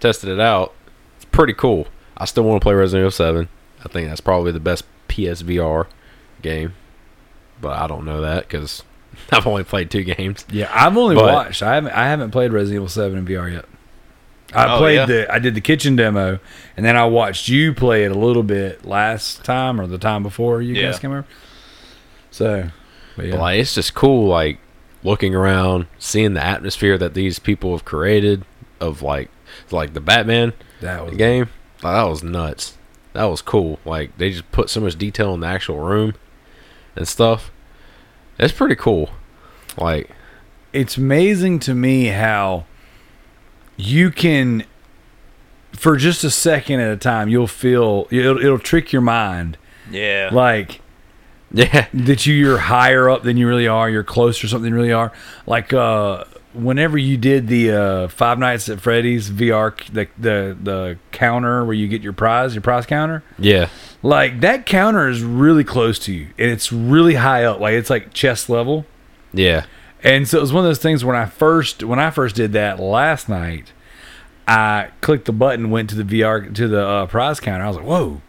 tested 0.00 0.28
it 0.30 0.40
out, 0.40 0.74
it's 1.16 1.24
pretty 1.26 1.52
cool. 1.54 1.86
I 2.16 2.24
still 2.26 2.44
want 2.44 2.60
to 2.60 2.64
play 2.64 2.74
Resident 2.74 3.02
Evil 3.02 3.10
7. 3.10 3.48
I 3.84 3.88
think 3.88 4.08
that's 4.08 4.20
probably 4.20 4.52
the 4.52 4.60
best 4.60 4.84
PSVR 5.08 5.86
game, 6.42 6.74
but 7.60 7.76
I 7.78 7.86
don't 7.86 8.04
know 8.04 8.20
that 8.20 8.46
because 8.48 8.82
I've 9.32 9.46
only 9.46 9.64
played 9.64 9.90
two 9.90 10.04
games. 10.04 10.44
Yeah, 10.50 10.70
I've 10.72 10.96
only 10.96 11.14
But- 11.14 11.32
watched. 11.32 11.62
I 11.62 11.74
haven't. 11.74 11.92
I 11.92 12.06
haven't 12.08 12.30
played 12.30 12.52
Resident 12.52 12.76
Evil 12.76 12.88
Seven 12.88 13.18
in 13.18 13.26
VR 13.26 13.52
yet. 13.52 13.64
I 14.54 14.74
Oh, 14.74 14.78
played 14.78 14.94
yeah? 14.96 15.06
the. 15.06 15.32
I 15.34 15.38
did 15.38 15.54
the 15.54 15.60
kitchen 15.60 15.96
demo, 15.96 16.38
and 16.76 16.86
then 16.86 16.96
I 16.96 17.04
watched 17.06 17.48
you 17.48 17.72
play 17.74 18.04
it 18.04 18.12
a 18.12 18.18
little 18.18 18.42
bit 18.44 18.84
last 18.84 19.44
time 19.44 19.80
or 19.80 19.86
the 19.86 19.98
time 19.98 20.22
before 20.22 20.62
you 20.62 20.74
Yeah. 20.74 20.90
guys 20.90 20.98
came 21.00 21.10
over. 21.10 21.24
So, 22.30 22.70
but 23.16 23.26
yeah, 23.26 23.30
But 23.32 23.40
like, 23.40 23.58
it's 23.60 23.74
just 23.74 23.94
cool, 23.94 24.28
like 24.28 24.58
looking 25.02 25.34
around, 25.34 25.86
seeing 25.98 26.34
the 26.34 26.44
atmosphere 26.44 26.96
that 26.98 27.14
these 27.14 27.38
people 27.38 27.72
have 27.72 27.84
created 27.84 28.44
of 28.80 29.02
like, 29.02 29.30
like 29.70 29.94
the 29.94 30.00
Batman 30.00 30.52
that 30.80 31.04
was 31.06 31.14
game. 31.16 31.48
Like, 31.82 31.94
that 31.94 32.02
was 32.08 32.22
nuts. 32.22 32.76
That 33.14 33.24
was 33.24 33.40
cool. 33.42 33.78
Like 33.84 34.16
they 34.18 34.30
just 34.30 34.50
put 34.52 34.68
so 34.70 34.80
much 34.80 34.96
detail 34.96 35.32
in 35.34 35.40
the 35.40 35.46
actual 35.46 35.78
room 35.80 36.14
and 36.94 37.08
stuff. 37.08 37.50
It's 38.38 38.52
pretty 38.52 38.76
cool. 38.76 39.10
Like, 39.78 40.10
it's 40.72 40.96
amazing 40.98 41.58
to 41.60 41.74
me 41.74 42.06
how 42.06 42.66
you 43.76 44.10
can 44.10 44.64
for 45.72 45.96
just 45.96 46.24
a 46.24 46.30
second 46.30 46.80
at 46.80 46.90
a 46.90 46.96
time 46.96 47.28
you'll 47.28 47.46
feel 47.46 48.06
it'll, 48.10 48.38
it'll 48.38 48.58
trick 48.58 48.92
your 48.92 49.02
mind. 49.02 49.58
Yeah. 49.90 50.30
like 50.32 50.80
yeah, 51.52 51.86
that 51.94 52.26
you 52.26 52.34
you're 52.34 52.58
higher 52.58 53.08
up 53.08 53.22
than 53.22 53.36
you 53.36 53.46
really 53.46 53.68
are 53.68 53.88
you're 53.88 54.02
closer 54.02 54.42
to 54.42 54.48
something 54.48 54.70
you 54.70 54.74
really 54.74 54.92
are. 54.92 55.12
Like 55.46 55.72
uh 55.72 56.24
whenever 56.54 56.96
you 56.96 57.16
did 57.18 57.48
the 57.48 57.70
uh 57.70 58.08
five 58.08 58.38
nights 58.38 58.68
at 58.70 58.80
freddy's 58.80 59.30
vr 59.30 59.76
the 59.92 60.08
the 60.18 60.56
the 60.60 60.98
counter 61.12 61.64
where 61.66 61.74
you 61.74 61.86
get 61.86 62.00
your 62.00 62.14
prize 62.14 62.54
your 62.54 62.62
prize 62.62 62.86
counter? 62.86 63.22
Yeah, 63.38 63.68
like 64.02 64.40
that 64.40 64.66
counter 64.66 65.08
is 65.08 65.22
really 65.22 65.64
close 65.64 65.98
to 66.00 66.12
you 66.12 66.28
and 66.38 66.50
it's 66.50 66.72
really 66.72 67.14
high 67.14 67.44
up. 67.44 67.60
Like 67.60 67.74
it's 67.74 67.90
like 67.90 68.12
chest 68.12 68.48
level. 68.48 68.86
Yeah, 69.32 69.66
and 70.06 70.28
so 70.28 70.38
it 70.38 70.40
was 70.40 70.52
one 70.52 70.64
of 70.64 70.68
those 70.68 70.78
things 70.78 71.04
when 71.04 71.16
I 71.16 71.26
first 71.26 71.82
when 71.82 71.98
I 71.98 72.10
first 72.10 72.36
did 72.36 72.52
that 72.52 72.78
last 72.78 73.28
night, 73.28 73.72
I 74.46 74.90
clicked 75.00 75.24
the 75.24 75.32
button, 75.32 75.70
went 75.70 75.90
to 75.90 75.96
the 76.00 76.04
VR 76.04 76.54
to 76.54 76.68
the 76.68 76.86
uh, 76.86 77.06
prize 77.06 77.40
counter. 77.40 77.64
I 77.64 77.68
was 77.68 77.76
like, 77.76 77.86
"Whoa!" 77.86 78.22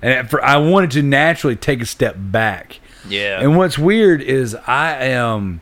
And 0.00 0.30
fir- 0.30 0.42
I 0.42 0.56
wanted 0.58 0.92
to 0.92 1.02
naturally 1.02 1.56
take 1.56 1.82
a 1.82 1.86
step 1.86 2.14
back. 2.16 2.78
Yeah. 3.08 3.40
And 3.40 3.56
what's 3.56 3.76
weird 3.76 4.22
is 4.22 4.54
I 4.66 4.94
am 5.04 5.60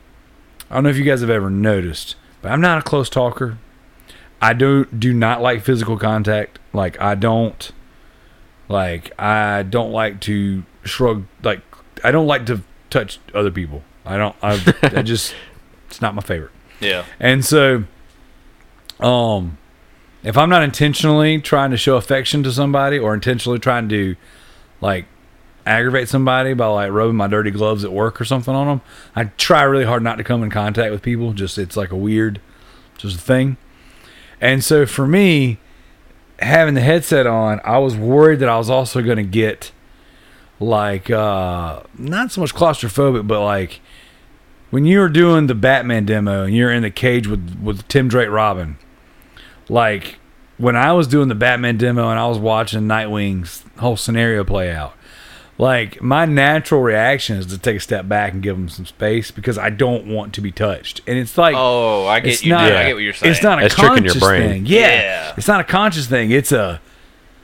I 0.70 0.74
don't 0.74 0.84
know 0.84 0.90
if 0.90 0.98
you 0.98 1.04
guys 1.04 1.22
have 1.22 1.30
ever 1.30 1.48
noticed, 1.48 2.16
but 2.42 2.52
I'm 2.52 2.60
not 2.60 2.78
a 2.78 2.82
close 2.82 3.08
talker. 3.08 3.58
I 4.42 4.52
do 4.52 4.84
do 4.84 5.14
not 5.14 5.40
like 5.40 5.62
physical 5.62 5.98
contact. 5.98 6.58
Like 6.74 7.00
I 7.00 7.14
don't 7.14 7.72
like 8.68 9.18
I 9.18 9.62
don't 9.62 9.92
like 9.92 10.20
to 10.22 10.64
shrug 10.84 11.24
like 11.42 11.62
I 12.02 12.10
don't 12.10 12.26
like 12.26 12.44
to 12.46 12.62
touch 12.90 13.18
other 13.32 13.50
people. 13.50 13.82
I 14.04 14.18
don't 14.18 14.36
I, 14.42 14.74
I 14.82 15.02
just 15.02 15.34
it's 15.95 16.03
not 16.03 16.14
my 16.14 16.22
favorite. 16.22 16.53
yeah. 16.80 17.05
And 17.20 17.45
so, 17.45 17.84
um, 19.01 19.59
if 20.22 20.36
I'm 20.36 20.49
not 20.49 20.62
intentionally 20.62 21.40
trying 21.40 21.70
to 21.70 21.76
show 21.76 21.97
affection 21.97 22.42
to 22.42 22.53
somebody 22.53 22.99
or 22.99 23.14
intentionally 23.14 23.59
trying 23.59 23.88
to, 23.90 24.16
like, 24.80 25.07
aggravate 25.66 26.09
somebody 26.09 26.53
by 26.53 26.66
like 26.66 26.92
rubbing 26.92 27.16
my 27.16 27.26
dirty 27.26 27.51
gloves 27.51 27.84
at 27.84 27.92
work 27.92 28.20
or 28.20 28.24
something 28.24 28.55
on 28.55 28.66
them, 28.66 28.80
I 29.16 29.24
try 29.24 29.62
really 29.62 29.84
hard 29.86 30.03
not 30.03 30.16
to 30.16 30.24
come 30.24 30.42
in 30.42 30.51
contact 30.51 30.90
with 30.92 31.01
people. 31.01 31.32
Just 31.32 31.57
it's 31.57 31.76
like 31.76 31.90
a 31.90 31.97
weird, 31.97 32.40
just 32.99 33.16
a 33.16 33.20
thing. 33.20 33.57
And 34.40 34.62
so 34.62 34.84
for 34.84 35.07
me, 35.07 35.59
having 36.40 36.74
the 36.74 36.82
headset 36.82 37.26
on, 37.26 37.61
I 37.64 37.78
was 37.78 37.97
worried 37.97 38.40
that 38.40 38.49
I 38.49 38.59
was 38.59 38.68
also 38.68 39.01
going 39.01 39.16
to 39.16 39.22
get 39.22 39.72
like 40.61 41.11
uh 41.11 41.82
not 41.99 42.30
so 42.30 42.40
much 42.40 42.55
claustrophobic, 42.55 43.26
but 43.26 43.42
like 43.42 43.80
when 44.75 44.85
you 44.85 44.99
were 44.99 45.09
doing 45.09 45.47
the 45.47 45.55
Batman 45.55 46.05
demo 46.05 46.43
and 46.43 46.53
you're 46.53 46.72
in 46.72 46.83
the 46.83 46.91
cage 46.91 47.29
with 47.29 47.57
with 47.62 47.87
Tim 47.87 48.09
Drake 48.09 48.29
Robin, 48.29 48.77
like 49.68 50.16
when 50.59 50.75
I 50.75 50.93
was 50.93 51.07
doing 51.07 51.29
the 51.29 51.37
Batman 51.37 51.77
demo 51.79 52.11
and 52.11 52.18
I 52.18 52.27
was 52.27 52.39
watching 52.39 52.81
Nightwing's 52.89 53.64
whole 53.79 53.97
scenario 53.97 54.43
play 54.43 54.72
out, 54.72 54.95
like 55.59 56.03
my 56.03 56.27
natural 56.27 56.81
reaction 56.83 57.37
is 57.37 57.47
to 57.47 57.57
take 57.59 57.77
a 57.77 57.81
step 57.81 58.09
back 58.09 58.33
and 58.33 58.43
give 58.43 58.57
him 58.57 58.68
some 58.68 58.85
space 58.85 59.31
because 59.31 59.59
I 59.59 59.70
don't 59.70 60.07
want 60.09 60.35
to 60.35 60.41
be 60.41 60.51
touched. 60.51 61.03
And 61.07 61.16
it's 61.18 61.39
like 61.39 61.55
Oh, 61.57 62.07
I 62.07 62.18
get 62.18 62.33
it's 62.33 62.45
you. 62.45 62.51
not- 62.53 62.66
dude. 62.68 62.77
I 62.77 62.87
get 62.87 62.95
what 62.95 63.03
you're 63.05 63.12
saying. 63.12 63.33
it's 63.33 63.43
not 63.45 63.59
a 63.61 63.62
That's 63.62 63.75
tricking 63.77 64.05
your 64.05 64.14
conscious 64.14 64.22
brain. 64.22 64.49
thing. 64.49 64.66
Yeah. 64.66 64.79
Yeah. 64.89 65.35
It's 65.37 65.47
not 65.47 65.61
a 65.61 65.64
conscious 65.64 66.07
thing. 66.09 66.33
It's 66.33 66.51
a 66.51 66.81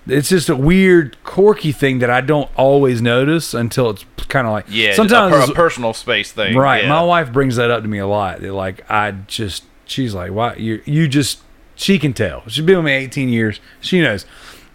it's 0.07 0.29
just 0.29 0.49
a 0.49 0.57
weird 0.57 1.17
quirky 1.25 1.73
thing 1.73 1.99
that 2.01 2.11
I 2.11 2.21
don't 2.21 2.51
always 2.57 3.01
notice 3.03 3.55
until 3.55 3.91
it's 3.91 4.05
kind 4.29 4.47
of 4.47 4.53
like 4.53 4.67
Yeah. 4.69 4.95
sometimes 4.95 5.35
a, 5.35 5.47
per- 5.47 5.53
a 5.53 5.55
personal 5.55 5.93
space 5.95 6.33
thing. 6.33 6.57
Right. 6.57 6.85
Yeah. 6.85 6.89
My 6.89 7.03
wife 7.03 7.33
brings 7.33 7.57
that 7.57 7.71
up 7.71 7.83
to 7.83 7.89
me 7.89 7.99
a 7.99 8.07
lot. 8.07 8.41
They're 8.41 8.53
like, 8.53 8.89
I 8.91 9.13
just, 9.27 9.65
she's 9.85 10.15
like, 10.15 10.33
why 10.33 10.55
you, 10.55 10.83
you 10.85 11.09
just, 11.09 11.41
she 11.75 11.99
can 11.99 12.13
tell. 12.13 12.43
She's 12.49 12.65
been 12.65 12.77
with 12.77 12.85
me 12.87 12.93
18 12.93 13.29
years. 13.29 13.61
She 13.81 14.01
knows 14.01 14.25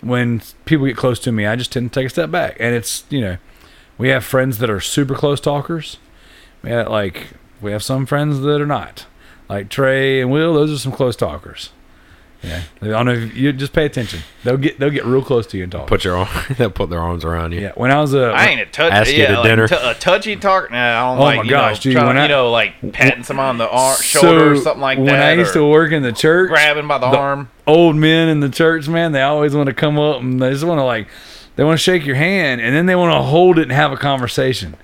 when 0.01 0.41
people 0.65 0.85
get 0.85 0.97
close 0.97 1.19
to 1.19 1.31
me, 1.31 1.45
I 1.45 1.55
just 1.55 1.71
tend 1.71 1.91
to 1.91 1.99
take 1.99 2.07
a 2.07 2.09
step 2.09 2.29
back. 2.31 2.57
And 2.59 2.75
it's, 2.75 3.05
you 3.09 3.21
know, 3.21 3.37
we 3.97 4.09
have 4.09 4.23
friends 4.25 4.57
that 4.59 4.69
are 4.69 4.79
super 4.81 5.15
close 5.15 5.39
talkers. 5.39 5.97
We 6.61 6.69
have 6.71 6.89
like, 6.89 7.27
we 7.61 7.71
have 7.71 7.81
some 7.83 8.05
friends 8.05 8.41
that 8.41 8.61
are 8.61 8.65
not. 8.67 9.05
Like 9.47 9.69
Trey 9.69 10.21
and 10.21 10.31
Will, 10.31 10.53
those 10.53 10.71
are 10.71 10.77
some 10.77 10.91
close 10.91 11.15
talkers. 11.15 11.69
Yeah. 12.45 12.61
I 12.81 12.87
don't 12.87 13.05
know 13.07 13.11
if 13.13 13.35
you 13.35 13.51
just 13.53 13.73
pay 13.73 13.85
attention. 13.85 14.19
They'll 14.43 14.57
get, 14.57 14.79
they'll 14.79 14.89
get 14.89 15.05
real 15.05 15.21
close 15.23 15.47
to 15.47 15.57
you 15.57 15.63
and 15.63 15.71
talk. 15.71 15.87
put 15.87 16.03
your 16.03 16.17
arm, 16.17 16.27
they'll 16.57 16.69
put 16.69 16.89
their 16.89 16.99
arms 17.01 17.25
around 17.25 17.51
you. 17.53 17.61
yeah. 17.61 17.71
When 17.75 17.91
I 17.91 17.99
was 18.01 18.13
a, 18.13 18.25
I 18.27 18.45
ain't 18.47 18.61
a 18.61 18.65
touch. 18.65 18.91
Ask 18.91 19.11
you 19.11 19.17
yeah, 19.23 19.27
to 19.31 19.33
like, 19.39 19.43
dinner. 19.43 19.67
t- 19.67 19.75
a 19.79 19.93
touchy 19.95 20.35
talk. 20.35 20.71
Nah, 20.71 20.77
I 20.77 20.99
don't 21.09 21.17
Oh 21.19 21.23
like. 21.23 21.37
my 21.37 21.43
you 21.43 21.49
gosh, 21.49 21.77
know, 21.77 21.81
dude, 21.89 21.93
trying 21.93 22.07
when 22.07 22.17
I- 22.17 22.23
you 22.23 22.29
know, 22.29 22.51
like 22.51 22.93
patting 22.93 23.23
someone 23.23 23.47
on 23.47 23.57
the 23.57 23.69
arm, 23.69 23.97
shoulder, 24.01 24.51
or 24.53 24.55
something 24.57 24.81
like 24.81 24.97
that? 24.97 25.03
when 25.03 25.13
that. 25.13 25.29
I 25.29 25.33
used 25.33 25.53
to 25.53 25.65
work 25.67 25.91
in 25.91 26.03
the 26.03 26.11
church, 26.13 26.49
grabbing 26.49 26.87
by 26.87 26.97
the, 26.99 27.09
the- 27.09 27.17
arm. 27.17 27.49
old 27.67 27.95
men 27.95 28.29
in 28.29 28.39
the 28.41 28.49
church, 28.49 28.87
man, 28.87 29.11
they 29.11 29.21
always 29.21 29.55
want 29.55 29.67
to 29.67 29.73
come 29.73 29.97
up 29.97 30.21
and 30.21 30.41
they 30.41 30.51
just 30.51 30.63
want 30.63 30.79
to 30.79 30.83
like, 30.83 31.07
they 31.55 31.63
want 31.63 31.79
to 31.79 31.83
shake 31.83 32.05
your 32.05 32.15
hand 32.17 32.61
and 32.61 32.75
then 32.75 32.85
they 32.85 32.95
want 32.95 33.13
to 33.13 33.21
hold 33.21 33.57
it 33.57 33.63
and 33.63 33.71
have 33.71 33.91
a 33.91 33.97
conversation. 33.97 34.75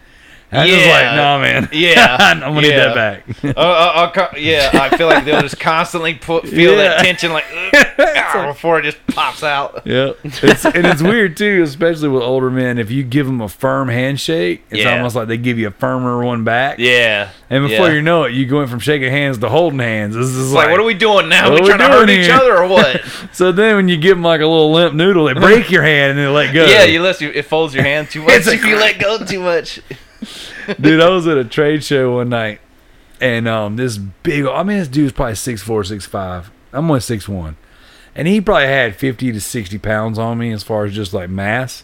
And 0.52 0.62
I 0.62 0.68
just 0.68 0.86
Yeah. 0.86 0.92
like, 0.92 1.16
no, 1.16 1.40
man. 1.40 1.70
Yeah. 1.72 2.18
I'm 2.20 2.40
gonna 2.42 2.62
need 2.62 2.72
Yeah. 2.72 2.94
that 2.94 2.96
back. 2.96 3.24
Uh, 3.56 3.60
uh, 3.60 3.92
uh, 3.96 4.12
co- 4.12 4.38
yeah, 4.38 4.70
I 4.74 4.96
feel 4.98 5.08
like 5.08 5.24
they'll 5.24 5.42
just 5.42 5.60
constantly 5.60 6.16
put 6.16 6.48
feel 6.48 6.76
that 6.78 7.04
tension, 7.04 7.32
like 7.32 7.46
"Ugh," 7.74 8.48
before 8.48 8.80
it 8.80 8.84
just 8.84 8.98
pops 9.08 9.44
out. 9.44 9.82
yeah, 9.86 10.12
it's, 10.24 10.66
and 10.66 10.86
it's 10.86 11.02
weird 11.02 11.38
too, 11.38 11.62
especially 11.64 12.10
with 12.10 12.22
older 12.24 12.50
men. 12.52 12.78
If 12.80 12.92
you 12.92 13.04
give 13.04 13.26
them 13.28 13.40
a 13.40 13.48
firm 13.48 13.88
handshake, 13.88 14.64
it's 14.70 14.82
Yeah. 14.84 14.98
almost 14.98 15.16
like 15.16 15.28
they 15.30 15.38
give 15.38 15.58
you 15.58 15.68
a 15.68 15.72
firmer 15.72 16.24
one 16.24 16.44
back. 16.44 16.76
Yeah, 16.80 17.30
And 17.50 17.68
before 17.68 17.88
yeah. 17.88 17.94
you 17.94 18.02
know 18.02 18.24
it, 18.26 18.34
you 18.34 18.46
go 18.46 18.62
in 18.62 18.68
from 18.68 18.80
shaking 18.80 19.10
hands 19.10 19.38
to 19.40 19.48
holding 19.50 19.80
hands. 19.80 20.16
This 20.16 20.26
is 20.28 20.48
It's 20.48 20.54
like, 20.54 20.70
what 20.70 20.80
are 20.80 20.84
we 20.84 20.94
doing 20.94 21.30
now? 21.30 21.50
what 21.50 21.54
we 21.54 21.60
are 21.60 21.62
we 21.64 21.68
trying 21.78 21.80
to 21.80 21.86
hurt 21.98 22.06
doing 22.08 22.20
each 22.22 22.30
other 22.30 22.58
or 22.58 22.68
what? 22.68 23.02
So 23.32 23.52
then, 23.54 23.78
when 23.78 23.88
you 23.88 23.96
give 23.98 24.18
them 24.18 24.24
like 24.24 24.42
a 24.42 24.46
little 24.48 24.72
limp 24.72 24.94
noodle, 24.96 25.26
they 25.26 25.34
break 25.34 25.72
your 25.72 25.84
hand 25.84 26.12
and 26.12 26.20
they 26.20 26.28
let 26.28 26.54
go. 26.54 26.66
yeah, 26.70 26.84
you 26.84 27.02
let 27.02 27.22
you 27.22 27.30
it 27.34 27.46
folds 27.46 27.74
your 27.74 27.84
hand 27.84 28.10
too 28.10 28.22
much 28.24 28.46
if 28.48 28.66
you 28.66 28.76
let 28.76 29.00
go 29.00 29.24
too 29.24 29.40
much. 29.40 29.80
dude, 30.80 31.02
I 31.02 31.10
was 31.10 31.28
at 31.28 31.38
a 31.38 31.46
trade 31.46 31.84
show 31.84 32.16
one 32.16 32.30
night, 32.30 32.62
and 33.20 33.48
um, 33.48 33.76
this 33.76 33.98
big, 33.98 34.46
I 34.46 34.64
mean, 34.64 34.78
this 34.78 34.88
dude's 34.88 35.14
probably 35.14 35.36
six 35.36 35.62
four, 35.62 35.84
six 35.84 36.06
five. 36.06 36.52
I'm 36.74 36.90
only 36.90 37.02
and 38.16 38.28
he 38.28 38.42
probably 38.42 38.68
had 38.68 38.96
fifty 38.96 39.32
to 39.32 39.42
sixty 39.42 39.78
pounds 39.78 40.18
on 40.18 40.38
me 40.38 40.52
as 40.52 40.64
far 40.64 40.86
as 40.86 40.94
just 40.94 41.14
like 41.14 41.30
mass. 41.30 41.84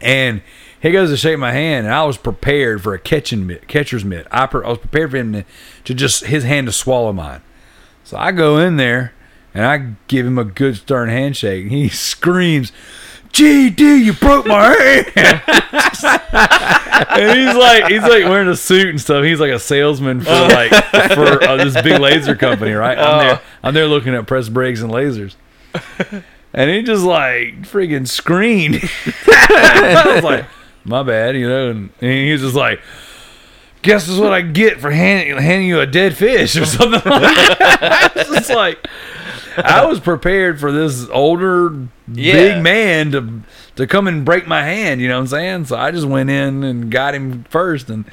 And 0.00 0.42
he 0.80 0.90
goes 0.90 1.10
to 1.10 1.16
shake 1.16 1.38
my 1.38 1.52
hand, 1.52 1.86
and 1.86 1.94
I 1.94 2.04
was 2.04 2.16
prepared 2.16 2.82
for 2.82 2.92
a 2.92 2.98
catching 2.98 3.46
mitt, 3.46 3.68
catcher's 3.68 4.04
mitt. 4.04 4.26
I, 4.32 4.46
pre- 4.46 4.64
I 4.64 4.70
was 4.70 4.78
prepared 4.78 5.12
for 5.12 5.16
him 5.16 5.32
to, 5.32 5.44
to 5.84 5.94
just 5.94 6.24
his 6.24 6.42
hand 6.42 6.66
to 6.66 6.72
swallow 6.72 7.12
mine. 7.12 7.40
So 8.02 8.16
I 8.16 8.32
go 8.32 8.58
in 8.58 8.76
there 8.76 9.12
and 9.54 9.64
I 9.64 9.94
give 10.08 10.26
him 10.26 10.38
a 10.38 10.44
good 10.44 10.76
stern 10.76 11.08
handshake, 11.08 11.62
and 11.62 11.72
he 11.72 11.88
screams. 11.90 12.72
GD, 13.32 14.04
you 14.04 14.12
broke 14.12 14.46
my 14.46 14.68
hand. 15.14 15.42
and 17.10 17.38
he's 17.38 17.56
like, 17.56 17.90
he's 17.90 18.02
like 18.02 18.24
wearing 18.24 18.48
a 18.48 18.56
suit 18.56 18.88
and 18.88 19.00
stuff. 19.00 19.24
He's 19.24 19.40
like 19.40 19.50
a 19.50 19.58
salesman 19.58 20.20
for 20.20 20.30
like 20.30 20.70
for 21.14 21.42
uh, 21.42 21.56
this 21.56 21.74
big 21.82 22.00
laser 22.00 22.36
company, 22.36 22.72
right? 22.72 22.98
I'm 22.98 23.26
there, 23.26 23.40
I'm 23.62 23.74
there 23.74 23.88
looking 23.88 24.14
at 24.14 24.26
press 24.26 24.48
brakes 24.48 24.82
and 24.82 24.92
lasers. 24.92 25.34
and 26.52 26.70
he 26.70 26.82
just 26.82 27.04
like 27.04 27.62
freaking 27.62 28.06
screamed. 28.06 28.76
I 29.26 30.12
was 30.14 30.24
like, 30.24 30.44
my 30.84 31.02
bad, 31.02 31.36
you 31.36 31.48
know. 31.48 31.70
And, 31.70 31.90
and 32.00 32.10
he 32.10 32.32
was 32.32 32.42
just 32.42 32.54
like, 32.54 32.80
guess 33.82 34.08
is 34.08 34.18
what 34.18 34.32
I 34.32 34.40
get 34.42 34.80
for 34.80 34.90
handing, 34.90 35.36
handing 35.36 35.68
you 35.68 35.80
a 35.80 35.86
dead 35.86 36.16
fish 36.16 36.56
or 36.56 36.64
something 36.66 36.92
like 36.92 37.04
that. 37.04 38.12
I 38.14 38.18
was 38.18 38.28
just 38.28 38.50
like, 38.50 38.86
I 39.56 39.84
was 39.86 40.00
prepared 40.00 40.58
for 40.60 40.72
this 40.72 41.08
older 41.10 41.74
Yeah. 42.12 42.32
big 42.32 42.62
man 42.62 43.12
to 43.12 43.40
to 43.76 43.86
come 43.86 44.06
and 44.06 44.24
break 44.24 44.46
my 44.46 44.62
hand. 44.62 45.00
You 45.00 45.08
know 45.08 45.14
what 45.14 45.20
I'm 45.22 45.26
saying? 45.28 45.64
So 45.66 45.76
I 45.76 45.90
just 45.90 46.06
went 46.06 46.30
in 46.30 46.62
and 46.64 46.90
got 46.90 47.14
him 47.14 47.44
first, 47.50 47.88
and 47.90 48.04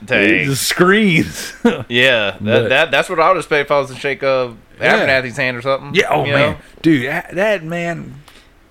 he 0.00 0.06
Dang. 0.06 0.44
just 0.46 0.64
screams. 0.68 1.52
Yeah, 1.88 2.32
that, 2.32 2.40
But- 2.40 2.68
that 2.68 2.90
that's 2.90 3.08
what 3.08 3.18
I 3.20 3.28
would 3.28 3.38
expect 3.38 3.66
if 3.66 3.70
I 3.70 3.78
was 3.78 3.90
to 3.90 3.96
shake 3.96 4.22
uh, 4.22 4.50
Yeah. 4.80 4.96
Abernathy's 4.98 5.36
hand 5.36 5.56
or 5.56 5.62
something. 5.62 5.94
yeah. 5.94 6.08
Oh 6.10 6.24
man, 6.24 6.32
know? 6.52 6.56
dude, 6.82 7.06
that, 7.06 7.34
that 7.34 7.64
man 7.64 8.14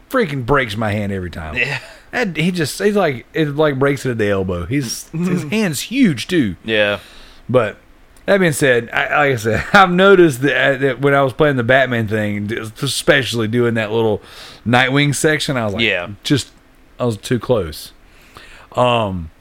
freaking 0.09 0.45
breaks 0.45 0.77
my 0.77 0.91
hand 0.91 1.11
every 1.11 1.29
time. 1.31 1.55
Yeah. 1.55 1.79
That, 2.11 2.37
he 2.37 2.51
just 2.51 2.81
he's 2.81 2.95
like 2.95 3.25
it 3.33 3.55
like 3.55 3.77
breaks 3.77 4.05
it 4.05 4.11
at 4.11 4.17
the 4.17 4.29
elbow. 4.29 4.65
He's 4.65 5.09
his 5.09 5.43
hand's 5.51 5.81
huge 5.81 6.27
too. 6.27 6.55
Yeah. 6.63 6.99
But 7.49 7.77
that 8.27 8.39
being 8.39 8.51
said, 8.51 8.89
I, 8.91 9.17
like 9.17 9.33
I 9.33 9.35
said, 9.37 9.65
I've 9.73 9.89
noticed 9.89 10.41
that, 10.41 10.79
that 10.81 11.01
when 11.01 11.15
I 11.15 11.21
was 11.23 11.33
playing 11.33 11.55
the 11.55 11.63
Batman 11.63 12.07
thing, 12.07 12.51
especially 12.53 13.47
doing 13.47 13.73
that 13.75 13.91
little 13.91 14.21
Nightwing 14.65 15.15
section, 15.15 15.57
I 15.57 15.65
was 15.65 15.73
like, 15.73 15.83
Yeah. 15.83 16.09
just 16.23 16.51
I 16.99 17.05
was 17.05 17.17
too 17.17 17.39
close. 17.39 17.93
Um, 18.73 19.31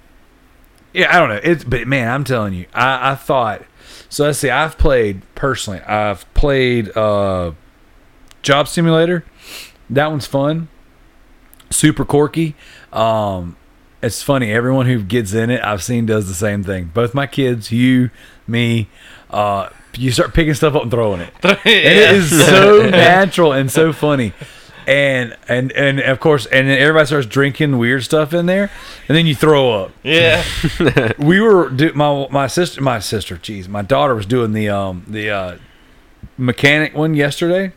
yeah, 0.94 1.14
I 1.14 1.18
don't 1.18 1.28
know. 1.28 1.40
It's 1.42 1.64
but 1.64 1.86
man, 1.86 2.08
I'm 2.08 2.24
telling 2.24 2.54
you, 2.54 2.66
I, 2.72 3.10
I 3.10 3.14
thought. 3.16 3.62
So 4.08 4.24
let's 4.24 4.38
see. 4.38 4.50
I've 4.50 4.78
played 4.78 5.20
personally. 5.34 5.80
I've 5.80 6.32
played 6.34 6.96
uh, 6.96 7.52
Job 8.42 8.68
Simulator. 8.68 9.24
That 9.90 10.10
one's 10.10 10.26
fun. 10.26 10.68
Super 11.70 12.04
quirky. 12.04 12.54
Um, 12.92 13.56
it's 14.02 14.22
funny. 14.22 14.52
Everyone 14.52 14.86
who 14.86 15.02
gets 15.02 15.32
in 15.34 15.50
it, 15.50 15.60
I've 15.62 15.82
seen 15.82 16.06
does 16.06 16.28
the 16.28 16.34
same 16.34 16.62
thing. 16.62 16.90
Both 16.94 17.14
my 17.14 17.26
kids, 17.26 17.72
you, 17.72 18.10
me. 18.46 18.88
Uh, 19.30 19.68
you 19.96 20.10
start 20.10 20.34
picking 20.34 20.54
stuff 20.54 20.74
up 20.74 20.82
and 20.82 20.90
throwing 20.90 21.20
it. 21.20 21.32
And 21.42 21.58
it 21.64 22.14
is 22.14 22.46
so 22.46 22.88
natural 22.90 23.52
and 23.52 23.70
so 23.70 23.92
funny. 23.92 24.32
And 24.86 25.36
and 25.48 25.72
and 25.72 25.98
of 26.00 26.20
course, 26.20 26.46
and 26.46 26.68
then 26.68 26.78
everybody 26.78 27.06
starts 27.06 27.26
drinking 27.26 27.76
weird 27.78 28.04
stuff 28.04 28.32
in 28.32 28.46
there, 28.46 28.70
and 29.08 29.16
then 29.16 29.26
you 29.26 29.34
throw 29.34 29.72
up. 29.72 29.90
Yeah. 30.04 30.44
We 31.18 31.40
were 31.40 31.70
do, 31.70 31.92
my 31.94 32.28
my 32.30 32.46
sister 32.46 32.80
my 32.80 33.00
sister, 33.00 33.36
jeez, 33.36 33.66
my 33.68 33.82
daughter 33.82 34.14
was 34.14 34.26
doing 34.26 34.52
the 34.52 34.68
um 34.68 35.04
the 35.08 35.28
uh, 35.30 35.58
mechanic 36.38 36.94
one 36.94 37.14
yesterday, 37.14 37.72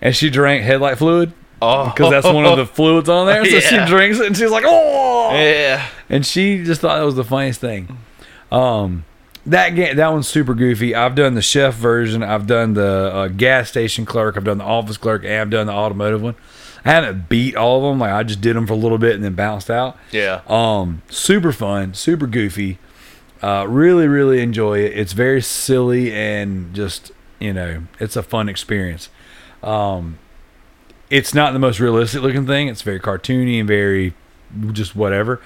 and 0.00 0.16
she 0.16 0.30
drank 0.30 0.62
headlight 0.64 0.96
fluid 0.96 1.32
Oh. 1.62 1.84
because 1.90 2.10
that's 2.10 2.26
one 2.26 2.46
of 2.46 2.56
the 2.56 2.64
fluids 2.64 3.10
on 3.10 3.26
there. 3.26 3.44
So 3.44 3.56
Yeah. 3.56 3.84
she 3.84 3.90
drinks 3.90 4.18
it, 4.18 4.26
and 4.26 4.34
she's 4.34 4.50
like, 4.50 4.64
oh, 4.66 5.32
Yeah. 5.34 5.86
and 6.08 6.24
she 6.24 6.64
just 6.64 6.80
thought 6.80 6.98
it 7.02 7.04
was 7.04 7.16
the 7.16 7.24
funniest 7.24 7.60
thing. 7.60 7.98
Um, 8.50 9.04
that 9.46 9.70
game, 9.70 9.96
that 9.96 10.08
one's 10.12 10.28
super 10.28 10.54
goofy. 10.54 10.94
I've 10.94 11.14
done 11.14 11.34
the 11.34 11.42
chef 11.42 11.74
version. 11.74 12.22
I've 12.22 12.46
done 12.46 12.74
the 12.74 13.12
uh, 13.14 13.28
gas 13.28 13.68
station 13.68 14.04
clerk. 14.04 14.36
I've 14.36 14.44
done 14.44 14.58
the 14.58 14.64
office 14.64 14.96
clerk, 14.96 15.24
and 15.24 15.34
I've 15.34 15.50
done 15.50 15.66
the 15.66 15.72
automotive 15.72 16.22
one. 16.22 16.34
I 16.84 16.90
haven't 16.92 17.28
beat 17.28 17.56
all 17.56 17.84
of 17.84 17.90
them. 17.90 17.98
Like 17.98 18.12
I 18.12 18.22
just 18.22 18.40
did 18.40 18.56
them 18.56 18.66
for 18.66 18.72
a 18.72 18.76
little 18.76 18.98
bit 18.98 19.14
and 19.14 19.22
then 19.24 19.34
bounced 19.34 19.70
out. 19.70 19.98
Yeah. 20.12 20.40
Um, 20.46 21.02
super 21.10 21.52
fun, 21.52 21.94
super 21.94 22.26
goofy. 22.26 22.78
Uh, 23.42 23.66
really, 23.68 24.06
really 24.06 24.40
enjoy 24.40 24.78
it. 24.80 24.96
It's 24.96 25.12
very 25.12 25.40
silly 25.42 26.12
and 26.12 26.74
just 26.74 27.12
you 27.38 27.52
know, 27.54 27.84
it's 27.98 28.16
a 28.16 28.22
fun 28.22 28.48
experience. 28.48 29.08
Um, 29.62 30.18
it's 31.08 31.34
not 31.34 31.52
the 31.54 31.58
most 31.58 31.80
realistic 31.80 32.22
looking 32.22 32.46
thing. 32.46 32.68
It's 32.68 32.82
very 32.82 33.00
cartoony 33.00 33.58
and 33.58 33.66
very 33.68 34.14
just 34.72 34.94
whatever. 34.94 35.40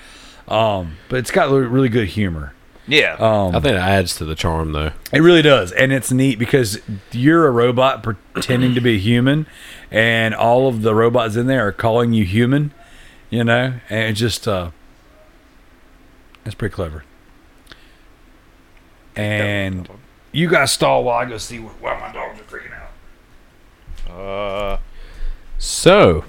Um, 0.49 0.97
but 1.09 1.21
it's 1.21 1.31
got 1.31 1.49
really- 1.51 1.67
really 1.67 1.89
good 1.89 2.09
humor. 2.09 2.53
Yeah. 2.87 3.15
Um, 3.19 3.55
I 3.57 3.61
think 3.61 3.75
it 3.77 3.81
adds 3.81 4.15
to 4.17 4.25
the 4.25 4.35
charm 4.35 4.73
though. 4.73 4.91
it 5.13 5.21
really 5.21 5.41
does, 5.43 5.73
and 5.73 5.91
it's 5.93 6.13
neat 6.13 6.39
because 6.39 6.81
you're 7.13 7.47
a 7.47 7.51
robot 7.51 8.03
pretending 8.03 8.75
to 8.75 8.81
be 8.81 8.99
human, 9.01 9.47
and 9.91 10.35
all 10.35 10.69
of 10.69 10.83
the 10.83 10.95
robots 10.95 11.35
in 11.37 11.47
there 11.47 11.67
are 11.67 11.73
calling 11.73 12.13
you 12.13 12.25
human. 12.25 12.73
You 13.31 13.43
know, 13.45 13.75
and 13.89 14.11
it's 14.11 14.21
just 14.21 14.47
uh, 14.47 14.71
it's 16.45 16.55
pretty 16.55 16.75
clever. 16.75 17.05
And 19.17 19.89
you 20.33 20.49
guys 20.49 20.73
stall 20.73 21.05
while 21.05 21.19
I 21.19 21.25
go 21.29 21.39
see 21.39 21.59
why 21.59 21.99
my 21.99 22.13
dogs 22.13 22.41
are 22.41 22.45
freaking 22.45 22.73
out. 24.11 24.15
uh, 24.15 24.79
So, 25.59 26.25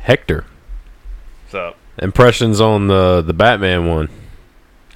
Hector, 0.00 0.44
what's 1.44 1.54
up? 1.54 1.76
impressions 1.98 2.60
on 2.60 2.88
the 2.88 3.22
the 3.24 3.32
Batman 3.32 3.86
one. 3.88 4.08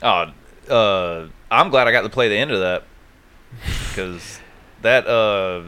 Oh, 0.02 0.32
uh, 0.68 1.28
I'm 1.50 1.70
glad 1.70 1.86
I 1.88 1.92
got 1.92 2.02
to 2.02 2.08
play 2.08 2.28
the 2.28 2.36
end 2.36 2.50
of 2.50 2.60
that 2.60 2.84
because 3.88 4.40
that 4.82 5.06
uh, 5.06 5.62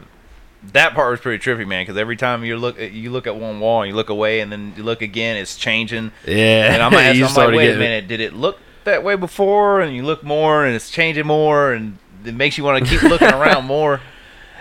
that 0.71 0.93
part 0.93 1.11
was 1.11 1.19
pretty 1.19 1.43
trippy, 1.43 1.67
man. 1.67 1.83
Because 1.83 1.97
every 1.97 2.15
time 2.15 2.43
you 2.43 2.57
look 2.57 2.79
at 2.79 2.91
you 2.91 3.11
look 3.11 3.27
at 3.27 3.35
one 3.35 3.59
wall 3.59 3.81
and 3.81 3.89
you 3.89 3.95
look 3.95 4.09
away 4.09 4.39
and 4.41 4.51
then 4.51 4.73
you 4.77 4.83
look 4.83 5.01
again, 5.01 5.37
it's 5.37 5.57
changing. 5.57 6.11
Yeah, 6.27 6.73
And 6.73 6.81
I'm 6.83 6.93
asking, 6.95 7.23
I'm 7.25 7.33
like, 7.33 7.57
wait 7.57 7.71
a 7.75 7.77
minute, 7.79 8.07
did 8.07 8.19
it 8.19 8.33
look 8.33 8.59
that 8.83 9.03
way 9.03 9.15
before? 9.15 9.81
And 9.81 9.95
you 9.95 10.03
look 10.03 10.23
more, 10.23 10.65
and 10.65 10.75
it's 10.75 10.89
changing 10.91 11.25
more, 11.27 11.73
and 11.73 11.97
it 12.25 12.33
makes 12.35 12.57
you 12.57 12.63
want 12.63 12.83
to 12.83 12.89
keep 12.89 13.01
looking 13.03 13.29
around 13.29 13.65
more. 13.67 14.01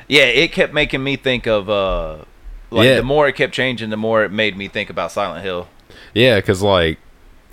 Yeah, 0.06 0.22
it 0.24 0.52
kept 0.52 0.72
making 0.72 1.02
me 1.04 1.16
think 1.16 1.46
of 1.46 1.68
uh, 1.68 2.24
like 2.70 2.86
Yeah. 2.86 2.96
the 2.96 3.02
more 3.02 3.28
it 3.28 3.34
kept 3.34 3.52
changing, 3.52 3.90
the 3.90 3.96
more 3.98 4.24
it 4.24 4.30
made 4.32 4.56
me 4.56 4.68
think 4.68 4.88
about 4.88 5.12
Silent 5.12 5.44
Hill. 5.44 5.68
Yeah, 6.14 6.36
because 6.36 6.62
like 6.62 6.98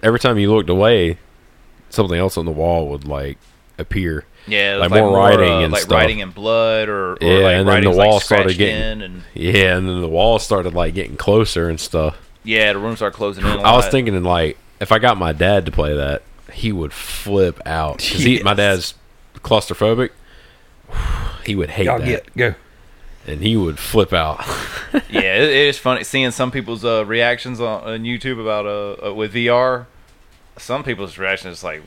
every 0.01 0.19
time 0.19 0.37
you 0.37 0.53
looked 0.53 0.69
away, 0.69 1.17
something 1.95 2.17
else 2.17 2.37
on 2.37 2.45
the 2.45 2.51
wall 2.51 2.89
would 2.89 3.07
like 3.07 3.37
appear. 3.77 4.25
Yeah, 4.47 4.75
it 4.75 4.79
was 4.79 4.91
Like 4.91 5.01
more 5.01 5.17
writing 5.17 5.51
uh, 5.51 5.59
and 5.61 5.71
like 5.73 5.81
stuff. 5.83 5.91
writing 5.97 6.19
in 6.19 6.29
blood, 6.29 6.87
or, 6.87 7.13
or 7.13 7.17
Yeah, 7.19 7.37
like 7.39 7.55
and 7.55 7.67
then 7.67 7.83
the 7.83 7.89
wall 7.91 8.13
like, 8.15 8.23
started 8.23 8.57
getting- 8.57 9.01
and 9.01 9.23
Yeah, 9.33 9.75
and 9.77 9.89
then 9.89 10.01
the 10.01 10.07
wall 10.07 10.37
started 10.37 10.73
like 10.75 10.93
getting 10.93 11.17
closer 11.17 11.67
and 11.67 11.79
stuff. 11.79 12.15
yeah, 12.43 12.71
the 12.73 12.79
room 12.79 12.95
started 12.95 13.15
closing 13.15 13.43
in. 13.43 13.49
a 13.51 13.61
I 13.61 13.75
was 13.75 13.85
lot. 13.85 13.91
thinking, 13.91 14.23
like, 14.23 14.57
if 14.79 14.91
I 14.91 14.99
got 14.99 15.17
my 15.17 15.31
dad 15.33 15.65
to 15.65 15.71
play 15.71 15.95
that, 15.95 16.21
he 16.53 16.71
would 16.71 16.93
flip 16.93 17.59
out. 17.65 17.97
'Cause 17.97 18.21
he, 18.23 18.43
my 18.43 18.53
dad's 18.63 18.93
claustrophobic. 19.37 20.11
He 21.45 21.55
would 21.55 21.71
hate 21.71 21.85
Y'all 21.85 21.99
that, 21.99 22.05
get 22.05 22.35
go. 22.35 22.55
and 23.27 23.41
he 23.41 23.55
would 23.57 23.79
flip 23.79 24.13
out. 24.13 24.45
yeah, 25.09 25.21
it, 25.37 25.43
it 25.49 25.67
is 25.69 25.77
funny 25.79 26.03
seeing 26.03 26.31
some 26.31 26.51
people's 26.51 26.85
uh, 26.85 27.03
reactions 27.05 27.59
on, 27.59 27.83
on 27.83 28.03
YouTube 28.03 28.39
about 28.39 28.65
uh, 28.67 29.09
uh 29.09 29.13
with 29.13 29.33
VR. 29.33 29.85
Some 30.57 30.83
people's 30.83 31.17
reaction 31.17 31.51
is 31.51 31.63
like, 31.63 31.81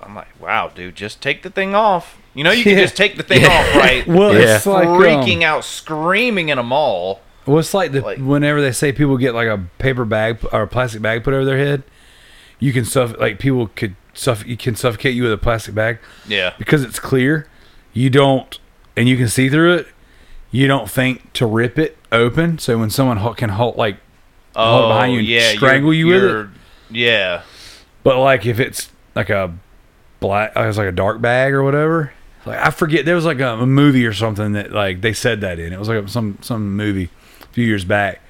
I'm 0.00 0.14
like, 0.14 0.28
wow, 0.40 0.68
dude, 0.74 0.94
just 0.94 1.20
take 1.20 1.42
the 1.42 1.50
thing 1.50 1.74
off. 1.74 2.16
You 2.34 2.44
know, 2.44 2.50
you 2.50 2.62
can 2.62 2.72
Yeah. 2.76 2.82
just 2.82 2.96
take 2.96 3.16
the 3.16 3.22
thing 3.22 3.42
Yeah. 3.42 3.48
off, 3.48 3.74
right? 3.76 4.06
Well, 4.08 4.32
Yeah. 4.34 4.56
it's 4.56 4.66
like 4.66 4.88
freaking 4.88 5.38
um, 5.38 5.42
out, 5.42 5.64
screaming 5.64 6.48
in 6.50 6.58
a 6.58 6.62
mall. 6.62 7.20
Well, 7.46 7.58
it's 7.58 7.74
like 7.74 7.92
the 7.92 8.00
Like- 8.00 8.18
whenever 8.18 8.60
they 8.60 8.72
say 8.72 8.92
people 8.92 9.16
get 9.16 9.34
like 9.34 9.48
a 9.48 9.60
paper 9.78 10.04
bag 10.04 10.38
or 10.52 10.62
a 10.62 10.66
plastic 10.68 11.02
bag 11.02 11.24
put 11.24 11.34
over 11.34 11.44
their 11.44 11.58
head, 11.58 11.82
you 12.58 12.72
can 12.72 12.84
suff 12.84 13.14
like 13.18 13.38
people 13.38 13.68
could 13.74 13.96
suff 14.14 14.46
you 14.46 14.56
can 14.56 14.76
suffocate 14.76 15.14
you 15.14 15.24
with 15.24 15.32
a 15.32 15.36
plastic 15.36 15.74
bag 15.74 15.98
Yeah, 16.26 16.52
because 16.58 16.82
it's 16.82 16.98
clear. 17.00 17.46
You 17.92 18.10
don't, 18.10 18.58
and 18.96 19.08
you 19.08 19.16
can 19.16 19.28
see 19.28 19.48
through 19.48 19.74
it. 19.74 19.88
You 20.50 20.66
don't 20.68 20.88
think 20.88 21.32
to 21.34 21.46
rip 21.46 21.78
it 21.78 21.98
open, 22.12 22.58
so 22.58 22.78
when 22.78 22.90
someone 22.90 23.34
can 23.34 23.50
hold 23.50 23.76
like, 23.76 23.96
hold 24.56 24.88
behind 24.90 25.12
you 25.14 25.18
and 25.18 25.28
Oh, 25.28 25.30
yeah, 25.30 25.48
strangle 25.56 25.92
you're- 25.92 26.20
with 26.20 26.46
it? 26.46 26.50
Yeah, 26.90 27.42
but 28.04 28.18
like 28.20 28.46
if 28.46 28.60
it's 28.60 28.90
like 29.16 29.30
a 29.30 29.52
black, 30.20 30.52
uh, 30.56 30.62
it's 30.62 30.78
like 30.78 30.88
a 30.88 30.92
dark 30.92 31.20
bag 31.20 31.52
or 31.52 31.64
whatever. 31.64 32.12
Like 32.46 32.58
I 32.58 32.70
forget, 32.70 33.04
there 33.04 33.14
was 33.16 33.24
like 33.24 33.40
a, 33.40 33.54
a 33.54 33.66
movie 33.66 34.06
or 34.06 34.12
something 34.12 34.52
that 34.52 34.70
like 34.70 35.00
they 35.00 35.12
said 35.12 35.40
that 35.40 35.58
in. 35.58 35.72
It 35.72 35.78
was 35.78 35.88
like 35.88 36.08
some 36.08 36.38
some 36.42 36.76
movie 36.76 37.10
a 37.42 37.46
few 37.46 37.66
years 37.66 37.84
back. 37.84 38.20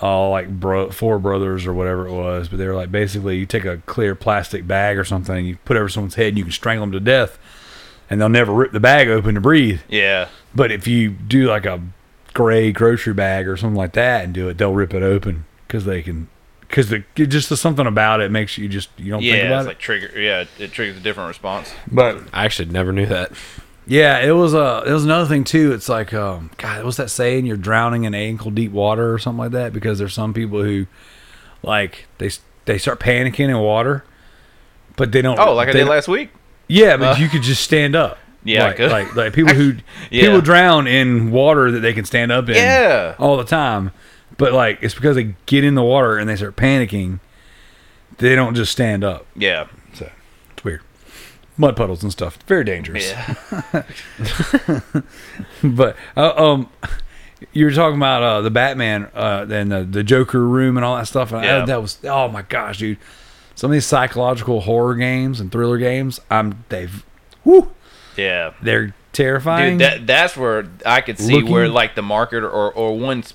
All 0.00 0.30
like 0.30 0.48
bro, 0.48 0.90
four 0.90 1.18
brothers 1.18 1.66
or 1.66 1.74
whatever 1.74 2.06
it 2.08 2.12
was, 2.12 2.48
but 2.48 2.56
they 2.56 2.66
were 2.66 2.74
like 2.74 2.90
basically 2.90 3.36
you 3.36 3.44
take 3.46 3.66
a 3.66 3.76
clear 3.84 4.14
plastic 4.14 4.66
bag 4.66 4.96
or 4.98 5.04
something, 5.04 5.36
and 5.36 5.46
you 5.46 5.58
put 5.66 5.76
it 5.76 5.80
over 5.80 5.90
someone's 5.90 6.14
head, 6.14 6.28
and 6.28 6.38
you 6.38 6.44
can 6.44 6.52
strangle 6.52 6.84
them 6.86 6.92
to 6.92 7.00
death, 7.00 7.38
and 8.08 8.18
they'll 8.18 8.30
never 8.30 8.52
rip 8.52 8.72
the 8.72 8.80
bag 8.80 9.08
open 9.08 9.34
to 9.34 9.42
breathe. 9.42 9.80
yeah, 9.88 10.28
But 10.54 10.72
if 10.72 10.86
you 10.88 11.10
do 11.10 11.46
like 11.48 11.66
a 11.66 11.82
gray 12.32 12.72
grocery 12.72 13.12
bag 13.12 13.46
or 13.46 13.56
something 13.58 13.76
like 13.76 13.92
that 13.92 14.24
and 14.24 14.32
do 14.32 14.48
it, 14.48 14.56
they'll 14.56 14.72
rip 14.72 14.94
it 14.94 15.02
open 15.02 15.44
because 15.68 15.84
they 15.84 16.00
can. 16.02 16.28
Because 16.74 16.88
the 16.90 17.04
just 17.26 17.48
there's 17.50 17.60
something 17.60 17.86
about 17.86 18.20
it 18.20 18.32
makes 18.32 18.58
you 18.58 18.68
just 18.68 18.88
you 18.96 19.12
don't 19.12 19.20
think 19.22 19.44
about 19.46 19.58
It's 19.60 19.66
it. 19.66 19.68
like 19.68 19.78
trigger. 19.78 20.20
Yeah, 20.20 20.44
it 20.58 20.72
triggers 20.72 20.96
a 20.96 21.00
different 21.00 21.28
response. 21.28 21.72
But 21.90 22.20
I 22.32 22.44
actually 22.44 22.70
never 22.70 22.90
knew 22.92 23.06
that. 23.06 23.30
yeah, 23.86 24.18
it 24.18 24.32
was 24.32 24.54
uh, 24.54 24.82
it 24.84 24.90
was 24.90 25.04
another 25.04 25.26
thing 25.28 25.44
too. 25.44 25.72
It's 25.72 25.88
like 25.88 26.12
um, 26.12 26.50
God, 26.58 26.84
what's 26.84 26.96
that 26.96 27.10
saying? 27.10 27.46
You're 27.46 27.56
drowning 27.56 28.02
in 28.04 28.14
ankle 28.14 28.50
deep 28.50 28.72
water 28.72 29.14
or 29.14 29.20
something 29.20 29.38
like 29.38 29.52
that. 29.52 29.72
Because 29.72 30.00
there's 30.00 30.14
some 30.14 30.34
people 30.34 30.64
who 30.64 30.86
like 31.62 32.06
they 32.18 32.30
they 32.64 32.78
start 32.78 32.98
panicking 32.98 33.50
in 33.50 33.58
water, 33.58 34.04
but 34.96 35.12
they 35.12 35.22
don't. 35.22 35.38
Oh, 35.38 35.54
like 35.54 35.68
I 35.68 35.72
did 35.72 35.86
last 35.86 36.08
week. 36.08 36.30
Yeah, 36.66 36.96
but 36.96 37.18
Uh. 37.18 37.20
you 37.20 37.28
could 37.28 37.42
just 37.42 37.62
stand 37.62 37.94
up. 37.94 38.18
Yeah, 38.42 38.64
like 38.66 38.78
like, 38.80 39.14
like 39.14 39.32
people 39.32 39.54
who 39.60 39.76
Yeah. 40.10 40.22
people 40.22 40.40
drown 40.40 40.86
in 40.88 41.30
water 41.30 41.70
that 41.70 41.80
they 41.80 41.92
can 41.92 42.04
stand 42.04 42.32
up 42.32 42.48
in 42.48 42.56
Yeah. 42.56 43.14
all 43.20 43.36
the 43.36 43.44
time. 43.44 43.92
But 44.36 44.52
like 44.52 44.78
it's 44.82 44.94
because 44.94 45.16
they 45.16 45.34
get 45.46 45.64
in 45.64 45.74
the 45.74 45.82
water 45.82 46.18
and 46.18 46.28
they 46.28 46.36
start 46.36 46.56
panicking. 46.56 47.20
They 48.18 48.34
don't 48.34 48.54
just 48.54 48.70
stand 48.72 49.02
up. 49.04 49.26
Yeah. 49.36 49.66
So 49.94 50.10
it's 50.52 50.64
weird. 50.64 50.82
Mud 51.56 51.76
puddles 51.76 52.02
and 52.02 52.10
stuff. 52.12 52.38
Very 52.46 52.64
dangerous. 52.64 53.10
Yeah. 53.10 53.82
But 55.62 55.96
uh, 56.16 56.32
um, 56.36 56.68
you 57.52 57.64
were 57.64 57.72
talking 57.72 57.96
about 57.96 58.22
uh, 58.22 58.40
the 58.42 58.50
Batman 58.50 59.10
uh, 59.14 59.46
and 59.50 59.70
the, 59.72 59.84
the 59.84 60.02
Joker 60.04 60.46
room 60.46 60.76
and 60.76 60.84
all 60.84 60.96
that 60.96 61.06
stuff. 61.06 61.32
And 61.32 61.44
I- 61.44 61.64
that 61.66 61.80
was 61.82 61.98
oh 62.04 62.28
my 62.28 62.42
gosh, 62.42 62.78
dude! 62.78 62.98
Some 63.54 63.70
of 63.70 63.72
these 63.72 63.86
psychological 63.86 64.62
horror 64.62 64.94
games 64.94 65.40
and 65.40 65.50
thriller 65.50 65.78
games, 65.78 66.20
I'm 66.30 66.64
they've, 66.68 67.04
whoo, 67.44 67.70
Yeah. 68.16 68.52
they're 68.62 68.94
terrifying. 69.14 69.78
Dude, 69.78 69.80
that 69.86 70.06
that's 70.06 70.36
where 70.36 70.66
I 70.84 71.00
could 71.00 71.18
see 71.18 71.34
Looking- 71.34 71.50
where 71.50 71.68
like 71.68 71.94
the 71.94 72.02
market 72.02 72.44
or 72.44 72.70
or 72.72 72.98
one 72.98 73.22
part 73.22 73.34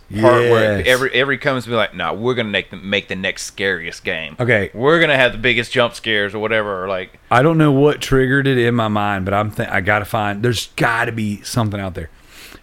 where 0.50 0.78
Yes. 0.80 0.88
every 0.88 1.12
every 1.14 1.38
comes 1.38 1.64
to 1.64 1.70
be 1.72 1.76
like, 1.76 1.96
no, 1.96 2.14
we're 2.14 2.36
gonna 2.36 2.50
make 2.50 2.70
the 2.70 2.78
make 2.78 3.08
the 3.08 3.16
next 3.16 3.44
scariest 3.44 4.04
game. 4.04 4.36
okay, 4.40 4.70
We're 4.74 5.00
gonna 5.00 5.16
have 5.18 5.32
the 5.32 5.38
biggest 5.40 5.72
jump 5.72 5.96
scares 5.96 6.36
or 6.36 6.40
whatever. 6.40 6.84
Or 6.84 6.88
like, 6.88 7.20
I 7.32 7.42
don't 7.42 7.58
know 7.58 7.72
what 7.72 8.02
triggered 8.02 8.46
it 8.48 8.58
in 8.58 8.76
my 8.76 8.88
mind, 8.90 9.26
but 9.26 9.34
I'm 9.34 9.52
th- 9.52 9.70
I 9.70 9.82
gotta 9.82 10.06
find. 10.06 10.44
There's 10.44 10.68
got 10.76 11.06
to 11.06 11.12
be 11.12 11.42
something 11.42 11.80
out 11.80 11.96
there. 11.96 12.10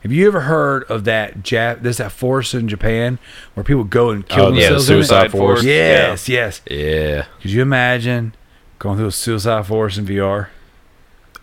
Have 0.03 0.13
you 0.13 0.29
ever 0.29 0.43
heard 0.43 0.85
of 0.85 1.03
that 1.05 1.39
Jap? 1.43 1.83
There's 1.83 1.97
that 1.97 2.13
forest 2.13 2.55
in 2.55 2.69
Japan 2.69 3.19
where 3.55 3.65
people 3.65 3.83
go 3.83 4.11
and 4.11 4.29
kill 4.29 4.47
Oh, 4.47 4.53
yeah, 4.53 4.69
themselves. 4.71 4.89
in 4.91 4.95
it? 4.95 4.99
Suicide 4.99 5.31
Forest. 5.33 5.65
Yes, 5.65 6.29
yes. 6.29 6.61
Yeah. 6.71 7.25
Could 7.43 7.51
you 7.51 7.61
imagine 7.63 8.35
going 8.79 8.99
through 8.99 9.09
a 9.09 9.13
suicide 9.13 9.67
forest 9.67 9.99
in 9.99 10.07
VR? 10.07 10.49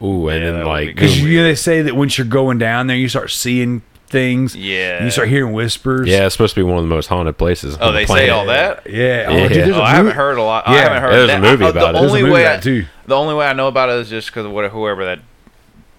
Ooh, 0.04 0.28
and 0.28 0.44
Yeah, 0.44 0.52
then 0.52 0.66
like 0.66 0.88
Because 0.88 1.22
you 1.22 1.38
know 1.38 1.44
they 1.46 1.56
say 1.56 1.82
that 1.84 1.96
once 1.96 2.18
you're 2.18 2.28
going 2.28 2.58
down 2.58 2.88
there, 2.88 2.98
you 2.98 3.08
start 3.10 3.32
seeing 3.32 3.82
things. 4.08 4.56
Yeah. 4.56 4.98
and 4.98 5.06
you 5.06 5.12
start 5.12 5.28
hearing 5.30 5.54
whispers. 5.54 6.08
yeah, 6.08 6.26
it's 6.26 6.34
supposed 6.36 6.54
to 6.56 6.60
be 6.60 6.64
one 6.64 6.78
of 6.78 6.84
the 6.84 6.90
most 6.90 7.08
haunted 7.08 7.38
places. 7.38 7.78
oh, 7.80 7.88
on 7.88 7.94
the 7.94 8.00
they 8.02 8.06
say 8.06 8.30
all 8.30 8.46
that. 8.48 8.88
yeah. 8.90 9.32
Yeah. 9.32 9.46
Oh, 9.46 9.48
dude, 9.48 9.58
there's 9.58 9.70
Oh, 9.78 9.80
a 9.80 9.84
I 9.84 9.96
haven't 9.96 10.16
heard 10.16 10.38
a 10.38 10.44
lot. 10.44 10.68
I 10.68 10.76
Yeah, 10.76 10.82
haven't 10.84 11.02
heard 11.02 11.14
there's 11.14 11.24
a 11.24 11.28
that. 11.28 11.42
movie 11.42 11.64
oh, 11.64 11.68
I- 11.68 11.70
about 11.72 11.90
it. 11.90 11.94
the 11.94 12.00
There's 12.00 12.04
a 12.04 12.08
only 12.16 12.22
movie 12.22 12.34
way 12.34 12.42
about 12.44 12.54
I, 12.54 12.58
it, 12.58 12.64
too. 12.64 12.86
the 13.08 13.16
only 13.16 13.34
way 13.34 13.48
I 13.48 13.54
know 13.54 13.68
about 13.68 13.90
it 13.90 13.96
is 13.96 14.10
just 14.10 14.28
because 14.28 14.46
whoever 14.72 15.06
that 15.06 15.20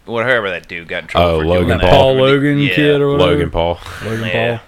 whatever 0.05 0.51
that 0.51 0.69
dude 0.69 0.87
got 0.87 1.03
in 1.05 1.09
trouble 1.09 1.29
Oh, 1.29 1.39
for 1.41 1.47
Logan 1.47 1.67
doing 1.67 1.79
That 1.79 1.85
that. 1.87 1.93
Paul 1.95 2.15
Logan 2.17 2.59
Yeah. 2.59 2.75
kid 2.75 3.01
or 3.01 3.13
whatever. 3.13 3.31
Logan 3.33 3.51
Paul. 3.51 3.79
Logan 4.05 4.27
Yeah. 4.29 4.57
Paul. 4.59 4.67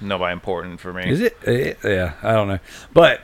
Nobody 0.00 0.32
important 0.32 0.78
for 0.80 0.92
me. 0.92 1.08
Is 1.10 1.20
it? 1.20 1.36
it? 1.42 1.78
Yeah, 1.82 2.12
I 2.22 2.32
don't 2.32 2.48
know. 2.48 2.58
But 2.92 3.20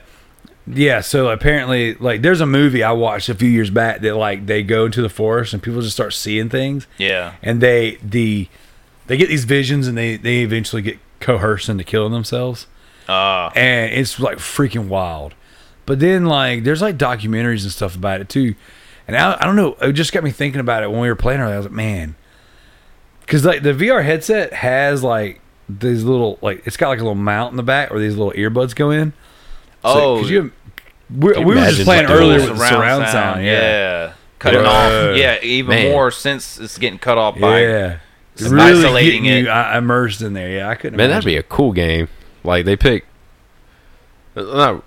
yeah, 0.67 1.01
so 1.01 1.29
apparently, 1.29 1.95
like, 1.95 2.21
there's 2.21 2.39
a 2.41 2.45
movie 2.45 2.83
I 2.83 2.91
watched 2.93 3.27
a 3.29 3.35
few 3.35 3.49
years 3.49 3.69
back 3.69 4.01
that 4.01 4.15
like 4.15 4.45
they 4.45 4.63
go 4.63 4.85
into 4.85 5.01
the 5.01 5.09
forest 5.09 5.53
and 5.53 5.61
people 5.61 5.81
just 5.81 5.93
start 5.93 6.13
seeing 6.13 6.49
things, 6.49 6.87
Yeah. 6.97 7.33
and 7.41 7.59
they 7.61 7.97
the 8.03 8.47
they 9.07 9.17
get 9.17 9.27
these 9.29 9.43
visions 9.45 9.87
and 9.87 9.97
they 9.97 10.15
they 10.17 10.37
eventually 10.43 10.81
get 10.81 10.97
coerced 11.19 11.67
into 11.69 11.83
killing 11.83 12.13
themselves, 12.13 12.67
Uh, 13.09 13.49
and 13.55 13.91
it's 13.93 14.19
like 14.19 14.37
freaking 14.37 14.87
wild. 14.87 15.33
But 15.85 15.99
then 15.99 16.25
like 16.25 16.63
there's 16.63 16.81
like 16.81 16.97
documentaries 16.97 17.63
and 17.63 17.71
stuff 17.71 17.95
about 17.95 18.21
it 18.21 18.29
too, 18.29 18.55
and 19.07 19.17
I, 19.17 19.37
I 19.41 19.45
don't 19.45 19.57
know. 19.57 19.75
It 19.81 19.91
just 19.93 20.13
got 20.13 20.23
me 20.23 20.31
thinking 20.31 20.61
about 20.61 20.83
it 20.83 20.89
when 20.91 21.01
we 21.01 21.09
were 21.09 21.15
playing. 21.15 21.41
earlier. 21.41 21.55
I 21.55 21.57
was 21.57 21.65
like, 21.65 21.73
man, 21.75 22.15
because 23.21 23.43
like 23.43 23.63
the 23.63 23.73
VR 23.73 24.03
headset 24.03 24.53
has 24.53 25.03
like 25.03 25.41
these 25.67 26.03
little 26.05 26.39
like 26.41 26.65
it's 26.65 26.77
got 26.77 26.87
like 26.87 26.99
a 26.99 27.03
little 27.03 27.15
mount 27.15 27.51
in 27.51 27.57
the 27.57 27.63
back 27.63 27.89
where 27.89 27.99
these 27.99 28.15
little 28.15 28.31
earbuds 28.33 28.73
go 28.73 28.91
in. 28.91 29.11
Oh, 29.83 30.19
'cause 30.21 30.29
you, 30.29 30.51
we, 31.15 31.33
we 31.37 31.45
were 31.45 31.55
just 31.55 31.83
playing 31.83 32.05
earlier 32.09 32.39
with 32.39 32.57
the 32.57 32.67
surround 32.69 33.07
sound. 33.09 33.43
yeah, 33.45 33.51
yeah. 33.61 34.13
Cutting 34.39 34.61
Yeah. 34.61 34.67
off. 35.11 35.17
Yeah, 35.17 35.39
even 35.41 35.69
Man. 35.75 35.91
more 35.91 36.11
since 36.11 36.59
it's 36.59 36.77
getting 36.77 36.99
cut 36.99 37.17
off 37.17 37.39
by. 37.39 37.61
yeah. 37.61 37.97
Really 38.41 38.61
isolating 38.61 39.25
it. 39.25 39.43
you 39.43 39.49
uh, 39.49 39.75
immersed 39.77 40.21
in 40.21 40.33
there. 40.33 40.49
Yeah, 40.49 40.67
I 40.69 40.75
couldn't. 40.75 40.97
Man, 40.97 41.09
that'd 41.11 41.23
be 41.25 41.37
a 41.37 41.43
cool 41.43 41.71
game. 41.71 42.07
Like 42.43 42.65
they 42.65 42.75
pick. 42.75 43.05
Not, 44.35 44.83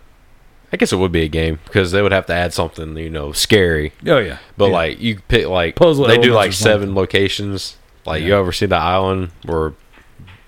I 0.72 0.76
guess 0.76 0.92
it 0.92 0.96
would 0.96 1.12
be 1.12 1.22
a 1.22 1.28
game 1.28 1.60
because 1.64 1.92
they 1.92 2.02
would 2.02 2.10
have 2.12 2.26
to 2.26 2.34
add 2.34 2.52
something, 2.52 2.96
you 2.96 3.08
know, 3.08 3.30
scary. 3.32 3.92
Oh 4.06 4.18
yeah, 4.18 4.38
But 4.56 4.66
Yeah. 4.66 4.72
like 4.72 5.00
you 5.00 5.20
pick 5.28 5.46
like 5.46 5.76
Puzzle 5.76 6.06
they 6.08 6.18
do 6.18 6.32
like 6.32 6.52
seven 6.52 6.94
locations. 6.94 7.76
Like 8.04 8.22
you 8.24 8.34
ever 8.34 8.50
see 8.52 8.66
the 8.66 8.76
island 8.76 9.30
where 9.44 9.74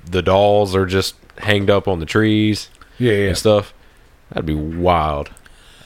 the 0.04 0.22
dolls 0.22 0.74
are 0.74 0.86
just 0.86 1.14
hanged 1.38 1.70
up 1.70 1.86
on 1.86 2.00
the 2.00 2.06
trees 2.06 2.68
yeah, 2.98 3.12
yeah. 3.12 3.28
and 3.28 3.38
stuff? 3.38 3.72
That'd 4.30 4.46
be 4.46 4.54
wild. 4.54 5.30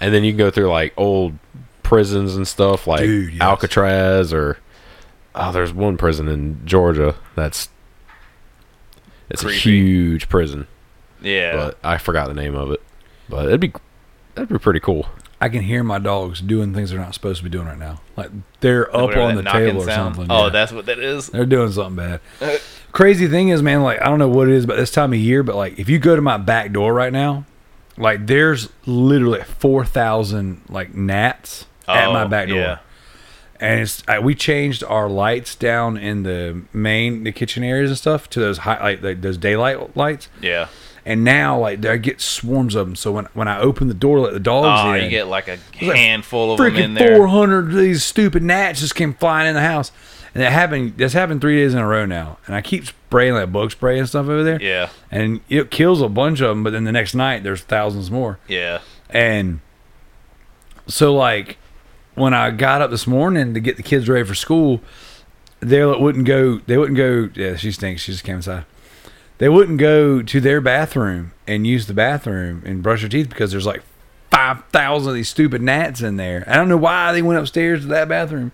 And 0.00 0.12
then 0.12 0.24
you 0.24 0.32
can 0.32 0.38
go 0.38 0.50
through 0.50 0.68
like 0.70 0.92
old 0.96 1.38
prisons 1.82 2.34
and 2.36 2.46
stuff 2.48 2.86
like 2.86 3.00
Dude, 3.00 3.32
yes. 3.34 3.40
Alcatraz 3.42 4.32
or 4.32 4.58
oh, 5.34 5.52
there's 5.52 5.72
one 5.72 5.96
prison 5.96 6.28
in 6.28 6.60
Georgia 6.66 7.14
that's 7.34 7.68
it's 9.30 9.44
a 9.44 9.50
huge 9.52 10.28
prison, 10.28 10.66
Yeah. 11.22 11.56
but 11.56 11.78
I 11.82 11.98
forgot 11.98 12.28
the 12.28 12.34
name 12.34 12.54
of 12.54 12.70
it. 12.72 12.82
But 13.28 13.46
it'd 13.46 13.60
be 13.60 13.72
that'd 14.34 14.48
be 14.50 14.58
pretty 14.58 14.80
cool. 14.80 15.06
I 15.40 15.48
can 15.48 15.62
hear 15.62 15.82
my 15.82 15.98
dogs 15.98 16.40
doing 16.40 16.72
things 16.72 16.90
they're 16.90 17.00
not 17.00 17.14
supposed 17.14 17.38
to 17.38 17.44
be 17.44 17.50
doing 17.50 17.66
right 17.66 17.78
now. 17.78 18.00
Like 18.16 18.30
they're 18.60 18.94
up 18.94 19.06
Whatever 19.08 19.22
on 19.22 19.34
the 19.36 19.42
knocking 19.42 19.66
table 19.68 19.82
or 19.82 19.86
sound. 19.86 20.16
something. 20.16 20.30
Oh, 20.30 20.44
yeah. 20.44 20.50
that's 20.50 20.70
what 20.72 20.86
that 20.86 20.98
is. 21.00 21.28
They're 21.28 21.46
doing 21.46 21.72
something 21.72 21.96
bad. 21.96 22.60
Crazy 22.92 23.26
thing 23.26 23.48
is, 23.48 23.62
man, 23.62 23.82
like 23.82 24.00
I 24.00 24.04
don't 24.06 24.18
know 24.18 24.28
what 24.28 24.48
it 24.48 24.54
is 24.54 24.64
about 24.64 24.76
this 24.76 24.90
time 24.90 25.12
of 25.12 25.18
year, 25.18 25.42
but 25.42 25.56
like 25.56 25.78
if 25.78 25.88
you 25.88 25.98
go 25.98 26.14
to 26.14 26.22
my 26.22 26.36
back 26.36 26.72
door 26.72 26.92
right 26.94 27.12
now, 27.12 27.44
like 27.96 28.26
there's 28.26 28.68
literally 28.86 29.42
four 29.42 29.84
thousand 29.84 30.62
like 30.68 30.94
gnats 30.94 31.66
at 31.88 32.12
my 32.12 32.22
Oh, 32.24 32.28
back 32.28 32.48
door, 32.48 32.56
yeah. 32.58 32.78
and 33.60 33.80
it's 33.80 34.02
uh, 34.08 34.20
we 34.22 34.34
changed 34.34 34.82
our 34.84 35.08
lights 35.08 35.54
down 35.54 35.96
in 35.96 36.22
the 36.22 36.62
main 36.72 37.24
the 37.24 37.32
kitchen 37.32 37.62
areas 37.64 37.90
and 37.90 37.98
stuff 37.98 38.30
to 38.30 38.40
those 38.40 38.58
high 38.58 38.82
like, 38.82 39.02
like 39.02 39.20
those 39.20 39.36
daylight 39.36 39.96
lights, 39.96 40.28
Yeah. 40.40 40.68
and 41.04 41.22
now 41.24 41.58
like 41.58 41.84
I 41.84 41.96
get 41.98 42.20
swarms 42.20 42.74
of 42.74 42.86
them. 42.86 42.96
So 42.96 43.12
when 43.12 43.26
when 43.34 43.48
I 43.48 43.58
open 43.60 43.88
the 43.88 43.94
door, 43.94 44.20
let 44.20 44.32
the 44.32 44.40
dogs 44.40 44.80
Oh, 44.84 44.92
in, 44.94 45.04
you 45.04 45.10
get 45.10 45.26
like 45.28 45.48
a 45.48 45.58
like 45.82 45.96
handful 45.96 46.52
of 46.52 46.58
them 46.58 46.66
in 46.68 46.92
freaking 46.92 46.98
there. 46.98 47.16
four 47.16 47.26
hundred 47.28 47.66
of 47.66 47.74
these 47.74 48.02
stupid 48.04 48.42
gnats 48.42 48.80
just 48.80 48.94
came 48.94 49.12
flying 49.14 49.48
in 49.48 49.54
the 49.54 49.60
house, 49.60 49.92
and 50.34 50.42
that 50.42 50.52
happened. 50.52 50.94
That's 50.96 51.12
happened 51.14 51.40
three 51.40 51.56
days 51.56 51.74
in 51.74 51.80
a 51.80 51.86
row 51.86 52.06
now, 52.06 52.38
and 52.46 52.54
I 52.54 52.60
keep 52.62 52.86
spraying 52.86 53.34
like 53.34 53.52
bug 53.52 53.70
spray 53.70 53.98
and 53.98 54.08
stuff 54.08 54.26
over 54.26 54.42
there. 54.42 54.60
Yeah. 54.62 54.88
and 55.10 55.40
it 55.48 55.70
kills 55.70 56.00
a 56.00 56.08
bunch 56.08 56.40
of 56.40 56.48
them, 56.48 56.62
but 56.64 56.72
then 56.72 56.84
the 56.84 56.92
next 56.92 57.14
night 57.14 57.42
there's 57.42 57.62
thousands 57.62 58.10
more, 58.10 58.38
Yeah. 58.48 58.80
and 59.10 59.60
so 60.86 61.14
like 61.14 61.58
when 62.14 62.34
I 62.34 62.50
got 62.50 62.82
up 62.82 62.90
this 62.90 63.06
morning 63.06 63.54
to 63.54 63.60
get 63.60 63.76
the 63.76 63.82
kids 63.82 64.08
ready 64.08 64.24
for 64.26 64.34
school, 64.34 64.80
they 65.60 65.84
wouldn't 65.84 66.26
go. 66.26 66.58
They 66.66 66.76
wouldn't 66.76 66.96
go. 66.98 67.30
Yeah, 67.34 67.56
she 67.56 67.72
stinks. 67.72 68.02
She 68.02 68.12
just 68.12 68.24
came 68.24 68.36
inside. 68.36 68.64
They 69.38 69.48
wouldn't 69.48 69.78
go 69.78 70.22
to 70.22 70.40
their 70.40 70.60
bathroom 70.60 71.32
and 71.48 71.66
use 71.66 71.86
the 71.86 71.94
bathroom 71.94 72.62
and 72.64 72.82
brush 72.82 73.00
their 73.00 73.08
teeth 73.08 73.28
because 73.28 73.50
there's 73.50 73.66
like 73.66 73.82
five 74.30 74.64
thousand 74.66 75.10
of 75.10 75.14
these 75.14 75.28
stupid 75.28 75.62
gnats 75.62 76.00
in 76.00 76.16
there. 76.16 76.44
I 76.46 76.56
don't 76.56 76.68
know 76.68 76.76
why 76.76 77.12
they 77.12 77.22
went 77.22 77.38
upstairs 77.40 77.82
to 77.82 77.86
that 77.88 78.08
bathroom. 78.08 78.52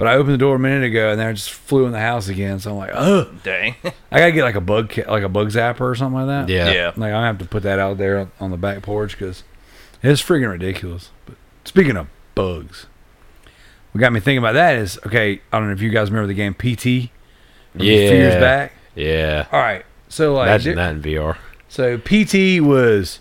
But 0.00 0.08
I 0.08 0.14
opened 0.14 0.34
the 0.34 0.38
door 0.38 0.56
a 0.56 0.58
minute 0.58 0.82
ago 0.82 1.10
and 1.12 1.20
they 1.20 1.32
just 1.32 1.50
flew 1.50 1.86
in 1.86 1.92
the 1.92 2.00
house 2.00 2.26
again. 2.28 2.58
So 2.58 2.72
I'm 2.72 2.76
like, 2.78 2.90
oh, 2.94 3.30
Dang. 3.44 3.76
I 4.10 4.18
gotta 4.18 4.32
get 4.32 4.42
like 4.42 4.56
a 4.56 4.60
bug, 4.60 4.90
ca- 4.90 5.08
like 5.08 5.22
a 5.22 5.28
bug 5.28 5.48
zapper 5.50 5.82
or 5.82 5.94
something 5.94 6.26
like 6.26 6.26
that. 6.26 6.48
Yeah. 6.52 6.72
Yeah. 6.72 6.92
Like 6.96 7.12
I 7.12 7.24
have 7.26 7.38
to 7.38 7.44
put 7.44 7.62
that 7.62 7.78
out 7.78 7.98
there 7.98 8.28
on 8.40 8.50
the 8.50 8.56
back 8.56 8.82
porch 8.82 9.12
because 9.16 9.44
it's 10.02 10.20
freaking 10.22 10.50
ridiculous. 10.50 11.10
But 11.26 11.36
speaking 11.64 11.96
of 11.96 12.08
bugs, 12.34 12.86
what 13.92 14.00
got 14.00 14.12
me 14.12 14.20
thinking 14.20 14.38
about 14.38 14.54
that 14.54 14.76
is 14.76 14.98
okay. 15.06 15.40
I 15.52 15.58
don't 15.58 15.68
know 15.68 15.74
if 15.74 15.82
you 15.82 15.90
guys 15.90 16.10
remember 16.10 16.26
the 16.28 16.34
game 16.34 16.54
PT. 16.54 17.10
from 17.72 17.82
a 17.82 17.84
few 17.84 18.16
years 18.16 18.34
back. 18.40 18.72
Yeah. 18.94 19.46
All 19.52 19.60
right, 19.60 19.84
so 20.08 20.34
like, 20.34 20.48
Imagine 20.48 20.76
there- 20.76 20.94
that 20.94 20.96
in 20.96 21.02
VR. 21.02 21.36
so 21.68 21.98
PT 21.98 22.60
was 22.64 23.20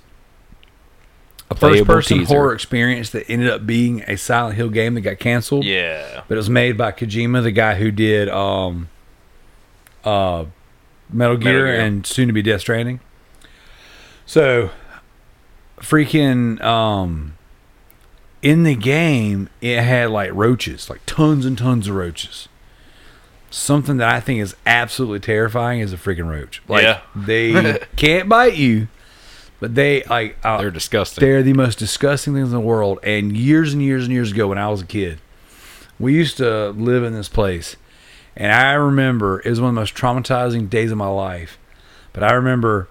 a 1.52 1.56
first-person 1.56 2.20
teaser. 2.20 2.34
horror 2.34 2.54
experience 2.54 3.10
that 3.12 3.30
ended 3.30 3.50
up 3.50 3.66
being 3.66 4.04
a 4.08 4.16
Silent 4.18 4.56
Hill 4.56 4.70
game 4.70 4.94
that 4.94 5.02
got 5.02 5.20
canceled. 5.20 5.66
Yeah. 5.66 6.22
but 6.28 6.36
it 6.36 6.38
was 6.38 6.50
made 6.50 6.78
by 6.78 6.92
Kojima, 6.92 7.42
the 7.44 7.52
guy 7.52 7.76
who 7.76 7.90
did 7.92 8.30
um, 8.30 8.88
uh, 10.04 10.46
Metal 11.12 11.38
Gear, 11.38 11.66
Gear. 11.66 11.80
and 11.80 12.06
soon 12.06 12.28
to 12.28 12.34
be 12.34 12.42
Death 12.42 12.62
Stranding. 12.62 13.00
So, 14.26 14.70
freaking 15.78 16.62
um, 16.62 17.36
in 18.42 18.64
the 18.64 18.76
game, 18.76 19.50
it 19.62 19.82
had 19.82 20.12
like 20.12 20.32
roaches, 20.34 20.90
like 20.90 21.02
tons 21.06 21.46
and 21.46 21.58
tons 21.58 21.88
of 21.88 21.96
roaches. 21.96 22.48
Something 23.52 23.98
that 23.98 24.08
I 24.14 24.20
think 24.20 24.40
is 24.42 24.56
absolutely 24.68 25.22
terrifying 25.22 25.80
is 25.80 25.92
a 25.92 25.98
freaking 25.98 26.30
roach. 26.30 26.62
Like 26.68 26.84
Yeah. 26.84 27.02
they 27.16 27.80
can't 27.96 28.30
bite 28.30 28.54
you, 28.56 28.88
but 29.60 29.76
they 29.76 30.04
like 30.04 30.38
uh, 30.44 30.58
They're 30.60 30.72
disgusting. 30.72 31.22
they're 31.22 31.44
the 31.44 31.54
most 31.54 31.80
disgusting 31.80 32.34
things 32.34 32.48
in 32.48 32.54
the 32.54 32.60
world. 32.60 33.00
And 33.04 33.36
years 33.36 33.74
and 33.74 33.82
years 33.82 34.06
and 34.06 34.14
years 34.14 34.32
ago, 34.32 34.48
when 34.48 34.58
I 34.58 34.70
was 34.70 34.82
a 34.82 34.86
kid, 34.86 35.20
we 36.00 36.14
used 36.14 36.38
to 36.38 36.70
live 36.72 37.04
in 37.04 37.14
this 37.14 37.30
place. 37.30 37.76
And 38.36 38.52
I 38.52 38.74
remember 38.74 39.42
it 39.44 39.50
was 39.50 39.60
one 39.60 39.70
of 39.70 39.76
the 39.76 39.82
most 39.82 39.96
traumatizing 39.96 40.70
days 40.70 40.92
of 40.92 40.98
my 40.98 41.08
life. 41.08 41.58
But 42.14 42.24
I 42.24 42.32
remember 42.34 42.88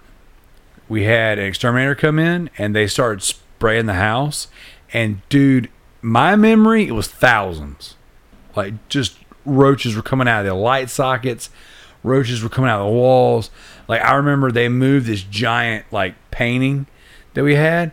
we 0.87 1.03
had 1.03 1.39
an 1.39 1.45
exterminator 1.45 1.95
come 1.95 2.19
in 2.19 2.49
and 2.57 2.75
they 2.75 2.87
started 2.87 3.23
spraying 3.23 3.87
the 3.87 3.93
house. 3.95 4.47
And 4.93 5.21
dude, 5.29 5.69
my 6.01 6.35
memory, 6.35 6.87
it 6.87 6.91
was 6.91 7.07
thousands. 7.07 7.95
Like 8.55 8.73
just 8.89 9.17
roaches 9.45 9.95
were 9.95 10.01
coming 10.01 10.27
out 10.27 10.41
of 10.41 10.45
the 10.45 10.53
light 10.53 10.89
sockets, 10.89 11.49
roaches 12.03 12.43
were 12.43 12.49
coming 12.49 12.69
out 12.69 12.81
of 12.81 12.87
the 12.87 12.93
walls. 12.93 13.49
Like 13.89 14.01
I 14.01 14.13
remember 14.15 14.51
they 14.51 14.69
moved 14.69 15.07
this 15.07 15.23
giant 15.23 15.85
like 15.91 16.15
painting 16.31 16.87
that 17.33 17.43
we 17.43 17.55
had 17.55 17.91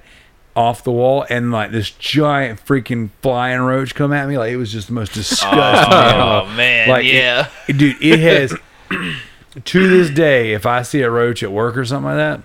off 0.55 0.84
the 0.84 0.92
wall, 0.92 1.26
and 1.28 1.51
like 1.53 1.70
this 1.72 1.90
giant 1.90 2.64
freaking 2.64 3.11
flying 3.20 3.61
roach 3.61 3.94
come 3.94 4.12
at 4.12 4.28
me. 4.28 4.38
Like 4.38 4.53
it 4.53 4.57
was 4.57 4.70
just 4.70 4.86
the 4.86 4.92
most 4.94 5.12
disgusting. 5.14 5.59
Oh 5.59 6.47
man, 6.57 6.88
Like, 6.88 7.05
it- 7.05 7.14
yeah. 7.14 7.49
dude, 7.66 7.97
it 8.01 8.20
has 8.20 8.55
to 9.64 9.88
this 9.88 10.11
day. 10.11 10.53
If 10.53 10.64
I 10.66 10.82
see 10.82 11.03
a 11.03 11.11
roach 11.11 11.42
at 11.42 11.51
work 11.51 11.76
or 11.76 11.84
something 11.84 12.07
like 12.07 12.16
that, 12.16 12.40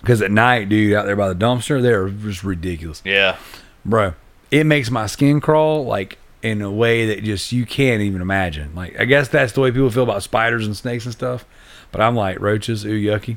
because 0.00 0.20
at 0.22 0.30
night, 0.30 0.68
dude, 0.68 0.94
out 0.94 1.06
there 1.06 1.16
by 1.16 1.28
the 1.28 1.34
dumpster, 1.34 1.80
they're 1.80 2.08
just 2.08 2.42
ridiculous, 2.44 3.02
yeah. 3.04 3.36
bro. 3.84 4.14
It 4.50 4.64
makes 4.66 4.90
my 4.90 5.06
skin 5.06 5.40
crawl 5.40 5.84
like 5.86 6.18
in 6.42 6.60
a 6.60 6.70
way 6.70 7.06
that 7.06 7.22
just 7.24 7.52
you 7.52 7.64
can't 7.64 8.02
even 8.02 8.20
imagine. 8.20 8.74
Like 8.74 8.98
I 9.00 9.04
guess 9.06 9.28
that's 9.28 9.52
the 9.54 9.60
way 9.60 9.70
people 9.70 9.90
feel 9.90 10.02
about 10.02 10.22
spiders 10.22 10.66
and 10.66 10.76
snakes 10.76 11.04
and 11.04 11.12
stuff. 11.14 11.44
But 11.92 12.00
I'm 12.00 12.16
like 12.16 12.40
roaches, 12.40 12.84
ooh 12.84 12.98
yucky, 12.98 13.36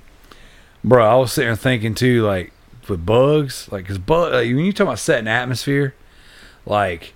bro. 0.83 1.05
I 1.05 1.15
was 1.15 1.33
sitting 1.33 1.49
there 1.49 1.55
thinking 1.55 1.93
too, 1.93 2.23
like 2.23 2.51
with 2.87 3.05
bugs, 3.05 3.69
like 3.71 3.83
because 3.83 3.97
bug 3.97 4.33
like, 4.33 4.47
when 4.47 4.59
you 4.65 4.73
talk 4.73 4.87
about 4.87 4.99
setting 4.99 5.27
atmosphere, 5.27 5.93
like 6.65 7.13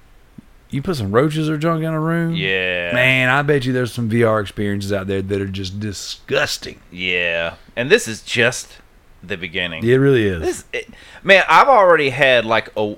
you 0.69 0.81
put 0.81 0.97
some 0.97 1.11
roaches 1.11 1.49
or 1.49 1.57
junk 1.57 1.83
in 1.83 1.93
a 1.93 1.99
room, 1.99 2.35
Yeah. 2.35 2.91
Man, 2.93 3.29
I 3.29 3.41
bet 3.41 3.65
you 3.65 3.73
there's 3.73 3.91
some 3.91 4.09
VR 4.09 4.41
experiences 4.41 4.93
out 4.93 5.07
there 5.07 5.21
that 5.21 5.41
are 5.41 5.47
just 5.47 5.79
disgusting. 5.79 6.79
Yeah. 6.91 7.55
And 7.75 7.89
this 7.89 8.07
is 8.07 8.21
just 8.21 8.77
the 9.23 9.37
beginning. 9.37 9.83
It 9.83 9.95
really 9.95 10.27
is. 10.27 10.41
This, 10.41 10.65
it, 10.71 10.89
man, 11.23 11.43
I've 11.47 11.67
already 11.67 12.09
had 12.11 12.45
like 12.45 12.69
a, 12.77 12.95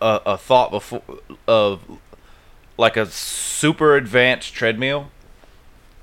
a 0.00 0.20
a 0.26 0.38
thought 0.38 0.70
before 0.70 1.02
of 1.46 1.80
like 2.76 2.96
a 2.96 3.06
super 3.06 3.96
advanced 3.96 4.52
treadmill. 4.52 5.10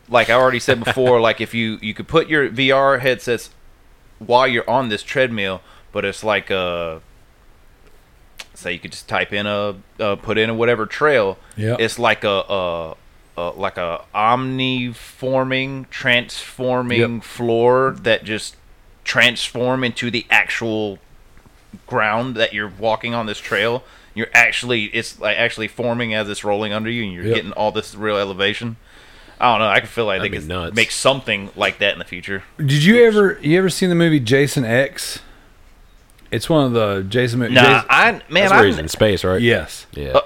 Like 0.10 0.30
I 0.30 0.34
already 0.34 0.60
said 0.60 0.84
before, 0.84 1.20
like 1.28 1.39
if 1.41 1.53
you 1.53 1.78
you 1.82 1.93
could 1.93 2.07
put 2.07 2.28
your 2.30 2.49
VR 2.49 2.99
headsets 2.99 3.49
while 4.20 4.47
you're 4.47 4.70
on 4.70 4.89
this 4.89 5.03
treadmill, 5.03 5.62
but 5.91 6.03
it's 6.05 6.24
like 6.24 6.49
a 6.49 7.01
say 8.53 8.74
you 8.74 8.80
could 8.80 8.91
just 8.91 9.07
type 9.07 9.32
in 9.32 9.45
a 9.47 9.76
uh, 9.99 10.16
put 10.18 10.38
in 10.38 10.49
a 10.49 10.53
whatever 10.53 10.86
trail. 10.86 11.38
Yeah, 11.55 11.78
It's 11.80 11.97
like 11.97 12.24
a, 12.24 12.28
a, 12.49 12.95
a 13.38 13.49
like 13.51 13.78
a 13.78 14.01
omniforming, 14.14 15.89
transforming 15.89 17.16
Yep. 17.16 17.24
floor 17.24 17.95
that 18.01 18.24
just 18.24 18.55
transform 19.03 19.84
into 19.84 20.12
the 20.12 20.26
actual 20.30 20.99
ground 21.88 22.36
that 22.36 22.53
you're 22.53 22.72
walking 22.80 23.14
on 23.14 23.26
this 23.28 23.39
trail. 23.39 23.84
You're 24.14 24.30
actually 24.34 24.86
it's 24.86 25.20
like 25.20 25.38
actually 25.38 25.68
forming 25.68 26.14
as 26.14 26.28
it's 26.30 26.43
rolling 26.43 26.74
under 26.74 26.89
you, 26.89 27.03
and 27.03 27.14
you're 27.14 27.26
Yep. 27.26 27.36
getting 27.36 27.51
all 27.53 27.72
this 27.72 27.95
real 27.95 28.18
elevation. 28.18 28.76
I 29.40 29.52
don't 29.52 29.60
know. 29.60 29.68
I 29.70 29.80
can 29.80 29.88
feel 29.88 30.06
like 30.06 30.22
they 30.22 30.28
That'd 30.30 30.42
could 30.44 30.50
nuts. 30.50 30.76
make 30.76 30.92
something 30.92 31.50
like 31.56 31.80
that 31.80 31.94
in 31.94 32.00
the 32.00 32.06
future. 32.06 32.44
Did 32.58 32.84
you 32.84 33.06
ever 33.06 33.40
you 33.42 33.58
ever 33.58 33.70
seen 33.70 33.90
the 33.90 33.96
movie 33.96 34.20
Jason 34.20 34.66
X? 34.66 35.20
It's 36.32 36.50
one 36.50 36.66
of 36.66 36.74
the 36.74 37.04
Jason 37.10 37.40
movies. 37.40 37.56
Nah, 37.56 37.84
I 37.90 38.12
man, 38.12 38.22
That's 38.30 38.52
where 38.52 38.66
he's 38.66 38.78
I 38.78 38.82
in 38.82 38.88
space, 38.90 39.24
right? 39.24 39.42
yes. 39.42 39.88
Yeah. 39.94 40.10
Uh, 40.10 40.22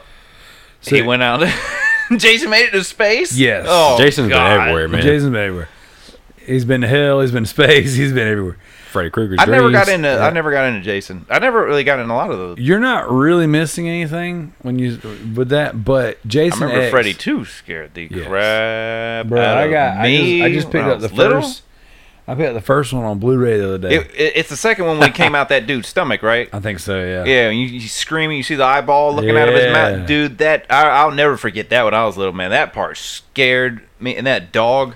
So- 0.81 0.95
he 0.95 1.01
went 1.01 1.21
out. 1.23 1.47
Jason 2.17 2.49
made 2.49 2.65
it 2.65 2.71
to 2.71 2.83
space. 2.83 3.37
Yes. 3.37 3.65
Oh, 3.69 3.97
Jason's 3.97 4.29
God. 4.29 4.49
been 4.49 4.59
everywhere, 4.61 4.87
man. 4.89 5.01
Jason's 5.01 5.31
been 5.31 5.41
everywhere. 5.45 5.69
He's 6.45 6.65
been 6.65 6.81
to 6.81 6.87
hell. 6.87 7.21
He's 7.21 7.31
been 7.31 7.43
to 7.45 7.49
space. 7.49 7.93
He's 7.95 8.11
been 8.11 8.27
everywhere. 8.27 8.57
Freddy 8.93 9.09
Krueger's 9.09 9.39
I 9.41 9.45
never 9.45 9.69
got 9.71 9.89
into. 9.89 10.07
Yeah. 10.07 10.25
I 10.25 10.29
never 10.29 10.51
got 10.51 10.65
into 10.65 10.79
Jason. 10.81 11.25
I 11.29 11.39
never 11.39 11.65
really 11.65 11.83
got 11.83 11.99
into 11.99 12.13
a 12.13 12.15
lot 12.15 12.31
of 12.31 12.37
those. 12.37 12.57
You're 12.59 12.79
not 12.79 13.11
really 13.11 13.47
missing 13.47 13.89
anything 13.89 14.53
when 14.61 14.79
you 14.79 14.99
with 15.35 15.49
that, 15.49 15.83
but 15.83 16.19
I 16.23 16.27
Jason 16.27 16.61
remember 16.61 16.83
X, 16.83 16.91
Freddy 16.91 17.13
too 17.13 17.43
scared 17.43 17.93
the 17.93 18.07
Yes. 18.09 18.27
crap 18.27 19.27
Bro, 19.27 19.41
out 19.41 19.57
I 19.57 19.61
of 19.63 19.71
got. 19.71 19.97
I 19.97 20.15
just, 20.15 20.43
I 20.43 20.53
just 20.53 20.71
picked 20.71 20.85
up 20.87 20.99
the 21.01 21.09
little. 21.09 21.41
first. 21.41 21.63
I 22.25 22.35
picked 22.35 22.47
up 22.47 22.53
the 22.53 22.61
first 22.61 22.93
one 22.93 23.03
on 23.03 23.19
Blu-ray 23.19 23.57
the 23.57 23.65
other 23.67 23.77
day. 23.77 23.95
It, 23.97 24.11
it, 24.15 24.33
it's 24.37 24.49
the 24.49 24.55
second 24.55 24.85
one 24.85 24.97
when 24.97 25.09
he 25.11 25.13
came 25.13 25.35
out 25.35 25.49
that 25.49 25.67
dude's 25.67 25.89
stomach, 25.89 26.23
right? 26.23 26.47
I 26.53 26.61
think 26.61 26.79
so. 26.79 26.97
Yeah. 27.03 27.25
Yeah, 27.25 27.49
and 27.49 27.59
you, 27.59 27.65
you 27.65 27.81
screaming, 27.89 28.37
you 28.37 28.43
see 28.43 28.55
the 28.55 28.63
eyeball 28.63 29.13
looking 29.13 29.35
out 29.35 29.49
of 29.49 29.55
his 29.55 29.73
mouth, 29.73 30.07
dude. 30.07 30.37
That 30.37 30.65
I, 30.69 30.87
I'll 30.87 31.11
never 31.11 31.35
forget 31.35 31.69
that 31.71 31.83
when 31.83 31.93
I 31.93 32.05
was 32.05 32.15
little, 32.15 32.31
man. 32.33 32.51
That 32.51 32.71
part 32.71 32.95
scared 32.97 33.81
me, 33.99 34.15
and 34.15 34.25
that 34.27 34.51
dog. 34.53 34.95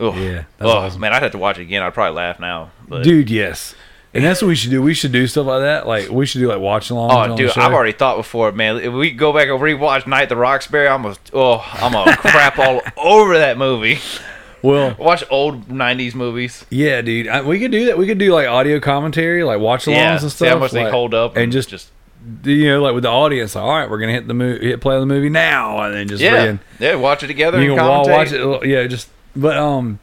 Ugh. 0.00 0.16
Yeah, 0.16 0.44
oh 0.60 0.70
awesome. 0.70 1.00
man, 1.00 1.12
I'd 1.12 1.22
have 1.22 1.32
to 1.32 1.38
watch 1.38 1.58
it 1.58 1.62
again. 1.62 1.82
I'd 1.82 1.94
probably 1.94 2.16
laugh 2.16 2.38
now, 2.40 2.70
but 2.88 3.02
Dude, 3.04 3.30
yes. 3.30 3.74
And 4.14 4.24
that's 4.24 4.40
what 4.40 4.48
we 4.48 4.54
should 4.54 4.70
do. 4.70 4.80
We 4.80 4.94
should 4.94 5.12
do 5.12 5.26
stuff 5.26 5.46
like 5.46 5.60
that. 5.60 5.86
Like 5.86 6.08
we 6.08 6.24
should 6.24 6.38
do 6.38 6.48
like 6.48 6.60
watch 6.60 6.88
along. 6.90 7.10
Oh, 7.12 7.36
dude, 7.36 7.50
I've 7.58 7.72
already 7.74 7.92
thought 7.92 8.16
before, 8.16 8.50
man. 8.52 8.78
If 8.78 8.92
we 8.92 9.10
go 9.10 9.32
back 9.34 9.48
and 9.48 9.58
rewatch 9.60 10.06
Night 10.06 10.22
at 10.22 10.28
the 10.30 10.36
Roxbury, 10.36 10.88
I'm 10.88 11.02
gonna, 11.02 11.16
oh, 11.34 11.58
I'm 11.74 11.92
gonna 11.92 12.16
crap 12.16 12.58
all 12.58 12.80
over 12.96 13.36
that 13.38 13.58
movie. 13.58 13.98
Well, 14.62 14.96
Watch 14.98 15.22
old 15.30 15.68
'90s 15.68 16.14
movies. 16.14 16.64
yeah, 16.70 17.00
dude. 17.02 17.28
I, 17.28 17.42
we 17.42 17.60
could 17.60 17.70
do 17.70 17.84
that. 17.86 17.98
We 17.98 18.06
could 18.06 18.18
do 18.18 18.32
like 18.32 18.48
audio 18.48 18.80
commentary, 18.80 19.44
like 19.44 19.60
watch 19.60 19.84
alongs 19.84 19.92
Yeah, 19.92 20.12
and 20.12 20.20
see 20.22 20.28
stuff. 20.30 20.48
how 20.48 20.58
much 20.58 20.72
they 20.72 20.90
hold 20.90 21.14
up, 21.14 21.36
and 21.36 21.52
just, 21.52 21.68
just 21.68 21.90
you 22.44 22.66
know, 22.66 22.82
like 22.82 22.94
with 22.94 23.04
the 23.04 23.10
audience. 23.10 23.54
Like, 23.54 23.62
all 23.64 23.70
right, 23.78 23.88
we're 23.88 24.00
gonna 24.00 24.12
hit 24.14 24.26
the 24.26 24.34
movie, 24.34 24.68
hit 24.68 24.80
play 24.80 24.96
on 24.96 25.00
the 25.06 25.14
movie 25.14 25.28
now, 25.28 25.82
and 25.82 25.94
then 25.94 26.08
just 26.08 26.20
yeah, 26.22 26.56
yeah. 26.80 26.94
Watch 26.96 27.22
it 27.22 27.28
together. 27.28 27.62
you 27.62 27.72
and 27.72 27.78
can 27.80 28.10
watch 28.10 28.32
it. 28.32 28.66
Yeah, 28.68 28.86
just 28.86 29.08
but 29.38 29.56
um, 29.56 29.98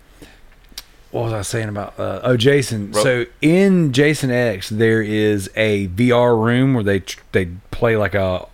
what 1.12 1.26
was 1.26 1.34
I 1.34 1.42
saying 1.44 1.70
about? 1.70 2.00
Uh, 2.00 2.22
oh, 2.24 2.38
Jason. 2.38 2.92
Ro- 2.92 3.04
So 3.04 3.26
in 3.42 3.94
Jason 3.94 4.32
X, 4.32 4.70
there 4.70 5.02
is 5.02 5.50
a 5.56 5.88
VR 5.90 6.42
room 6.42 6.74
where 6.74 6.84
they 6.84 7.00
tr- 7.02 7.22
they 7.32 7.50
play 7.72 7.96
like 7.98 8.16
a 8.16 8.48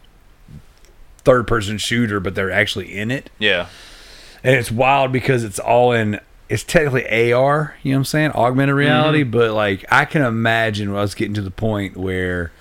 third 1.23 1.47
person 1.47 1.77
shooter, 1.77 2.19
but 2.19 2.35
they're 2.35 2.51
actually 2.51 2.95
in 2.97 3.11
it, 3.11 3.29
Yeah, 3.39 3.67
and 4.43 4.55
it's 4.55 4.71
wild 4.71 5.11
because 5.11 5.43
it's 5.43 5.59
all 5.59 5.91
in. 5.91 6.19
It's 6.49 6.63
technically 6.63 7.31
AR, 7.31 7.75
you 7.81 7.91
know 7.91 7.97
what 7.97 7.99
I'm 8.01 8.05
saying, 8.05 8.31
augmented 8.31 8.75
reality, 8.75 9.23
but 9.23 9.51
like 9.53 9.85
I 9.89 10.03
can 10.03 10.21
imagine 10.21 10.93
us 10.93 11.15
getting 11.15 11.33
to 11.35 11.41
the 11.41 11.49
point 11.51 11.95
where, 11.95 12.51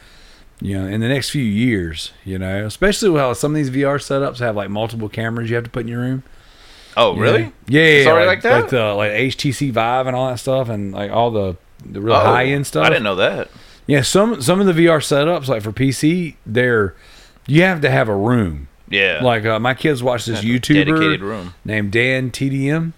you 0.61 0.79
know, 0.79 0.87
in 0.87 1.01
the 1.01 1.09
next 1.09 1.31
few 1.31 1.43
years, 1.43 2.13
you 2.25 2.39
know, 2.39 2.65
especially 2.67 3.11
with 3.11 3.21
how 3.21 3.33
some 3.33 3.51
of 3.51 3.57
these 3.57 3.71
VR 3.71 3.97
setups 3.99 4.39
have 4.39 4.55
like 4.55 4.71
multiple 4.71 5.09
cameras 5.09 5.51
you 5.51 5.57
have 5.57 5.65
to 5.65 5.71
put 5.71 5.81
in 5.81 5.89
your 5.89 6.01
room. 6.03 6.23
Oh, 6.97 7.17
really? 7.17 7.53
Yeah, 7.69 7.83
yeah, 7.83 8.03
yeah, 8.03 8.11
already 8.11 8.27
like, 8.27 8.43
that? 8.43 8.61
like 8.63 8.71
the 8.71 8.95
like 8.95 9.13
HTC 9.13 9.71
Vive 9.73 10.07
and 10.07 10.17
all 10.17 10.29
that 10.29 10.39
stuff, 10.39 10.69
and 10.69 10.93
like 10.93 11.11
all 11.11 11.31
the 11.31 11.57
the 11.85 12.01
real 12.01 12.15
Oh, 12.15 12.21
high 12.21 12.47
end 12.47 12.67
stuff. 12.67 12.85
I 12.85 12.89
didn't 12.89 13.05
know 13.05 13.17
that. 13.17 13.49
Yeah, 13.87 14.03
some 14.03 14.41
some 14.43 14.61
of 14.61 14.67
the 14.67 14.73
VR 14.73 14.99
setups, 14.99 15.49
like 15.49 15.63
for 15.63 15.73
PC, 15.73 16.37
they're 16.47 16.95
you 17.47 17.63
have 17.63 17.81
to 17.81 17.91
have 17.91 18.09
a 18.09 18.15
room. 18.17 18.69
Yeah, 18.89 19.21
Like 19.23 19.45
uh, 19.45 19.61
my 19.61 19.75
kids 19.75 20.03
watch 20.03 20.25
this 20.25 20.43
YouTuber 20.43 21.53
named 21.65 21.93
Dan 21.93 22.31
TDM, 22.33 22.93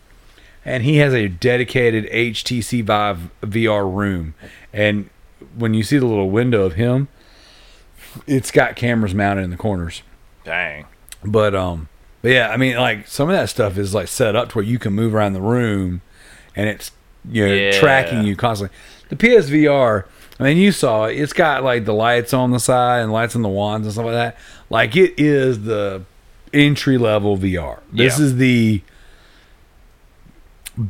and 0.65 0.83
he 0.85 0.97
has 0.97 1.13
a 1.13 1.29
dedicated 1.29 2.07
HTC 2.11 2.83
Vive 2.83 3.31
VR 3.43 3.95
room. 3.95 4.35
And 4.73 5.11
when 5.55 5.75
you 5.75 5.83
see 5.83 5.99
the 5.99 6.07
little 6.07 6.31
window 6.31 6.65
of 6.65 6.75
him, 6.75 7.09
it's 8.27 8.51
got 8.51 8.75
cameras 8.75 9.15
mounted 9.15 9.43
in 9.43 9.51
the 9.51 9.57
corners. 9.59 10.03
Dang. 10.45 10.87
But 11.25 11.55
um, 11.55 11.89
but 12.23 12.31
yeah, 12.31 12.49
I 12.51 12.57
mean, 12.57 12.77
like 12.77 13.07
some 13.09 13.29
of 13.29 13.35
that 13.37 13.49
stuff 13.51 13.77
is 13.77 13.93
like 13.95 14.09
set 14.09 14.35
up 14.37 14.51
to 14.51 14.55
where 14.57 14.65
you 14.65 14.79
can 14.79 14.93
move 14.95 15.15
around 15.15 15.33
the 15.35 15.41
room, 15.43 16.01
and 16.57 16.69
it's 16.69 16.91
you 17.29 17.47
know 17.47 17.53
Yeah. 17.55 17.79
tracking 17.81 18.25
you 18.25 18.35
constantly. 18.37 18.77
The 19.11 19.17
PSVR, 19.17 20.05
I 20.41 20.43
mean, 20.43 20.57
you 20.57 20.73
saw 20.73 21.05
it. 21.05 21.17
It's 21.21 21.33
got 21.35 21.63
like 21.63 21.85
the 21.85 21.93
lights 21.95 22.33
on 22.33 22.51
the 22.51 22.59
side 22.61 23.01
and 23.01 23.13
lights 23.13 23.37
on 23.37 23.43
the 23.43 23.49
wands 23.49 23.87
and 23.87 23.93
stuff 23.93 24.07
like 24.07 24.15
that. 24.15 24.37
Like 24.71 24.97
it 24.97 25.15
is 25.19 25.65
the 25.65 26.03
entry 26.55 26.97
level 26.99 27.37
VR. 27.37 27.81
This 27.93 28.19
Yeah. 28.19 28.25
is 28.25 28.37
the 28.37 28.83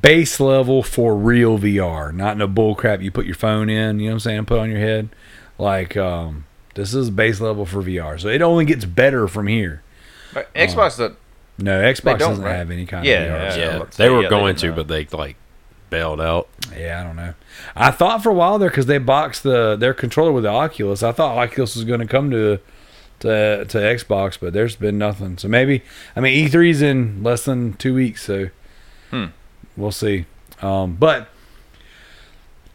base 0.00 0.38
level 0.38 0.82
for 0.82 1.16
real 1.16 1.58
VR, 1.58 2.12
not 2.14 2.36
no 2.36 2.46
bull 2.46 2.74
crap 2.74 3.00
you 3.02 3.10
put 3.10 3.26
your 3.26 3.34
phone 3.34 3.68
in, 3.68 3.98
you 3.98 4.06
know 4.06 4.12
what 4.12 4.16
I'm 4.16 4.20
saying, 4.20 4.44
put 4.44 4.58
on 4.60 4.70
your 4.70 4.78
head. 4.78 5.08
Like 5.58 5.96
um 5.96 6.44
this 6.74 6.94
is 6.94 7.10
base 7.10 7.40
level 7.40 7.66
for 7.66 7.82
VR. 7.82 8.18
So 8.20 8.28
it 8.28 8.40
only 8.42 8.64
gets 8.64 8.84
better 8.84 9.26
from 9.28 9.46
here. 9.48 9.82
But 10.32 10.52
Xbox, 10.54 10.96
the 10.96 11.14
No, 11.58 11.80
Xbox 11.80 12.18
don't, 12.18 12.30
doesn't 12.30 12.44
right? 12.44 12.56
have 12.56 12.70
any 12.70 12.86
kind 12.86 13.04
Yeah, 13.04 13.20
of 13.20 13.52
VR. 13.54 13.56
yeah. 13.58 13.76
Yeah, 13.78 13.84
they 13.96 14.08
were 14.10 14.22
yeah, 14.22 14.28
going 14.30 14.46
didn't 14.54 14.58
to, 14.60 14.68
know. 14.68 14.74
but 14.76 14.88
they 14.88 15.04
like 15.16 15.36
bailed 15.90 16.20
out. 16.20 16.48
Yeah, 16.76 17.00
I 17.00 17.04
don't 17.04 17.16
know. 17.16 17.34
I 17.76 17.90
thought 17.90 18.22
for 18.22 18.30
a 18.30 18.34
while 18.34 18.58
there 18.58 18.70
because 18.70 18.86
they 18.86 18.98
boxed 18.98 19.42
the 19.42 19.76
their 19.76 19.94
controller 19.94 20.32
with 20.32 20.44
the 20.44 20.50
Oculus. 20.50 21.02
I 21.02 21.12
thought 21.12 21.36
Oculus 21.36 21.76
was 21.76 21.84
going 21.84 22.00
to 22.00 22.06
come 22.06 22.30
to 22.30 22.58
to 23.20 23.64
to 23.66 23.78
Xbox, 23.78 24.38
but 24.40 24.52
there's 24.52 24.74
been 24.76 24.98
nothing. 24.98 25.36
So 25.38 25.46
maybe 25.48 25.82
I 26.16 26.20
mean 26.20 26.48
E3's 26.48 26.80
in 26.82 27.22
less 27.22 27.44
than 27.44 27.74
two 27.74 27.94
weeks, 27.94 28.22
so 28.24 28.48
Hmm. 29.10 29.26
we'll 29.76 29.92
see. 29.92 30.24
Um, 30.62 30.96
but 30.96 31.28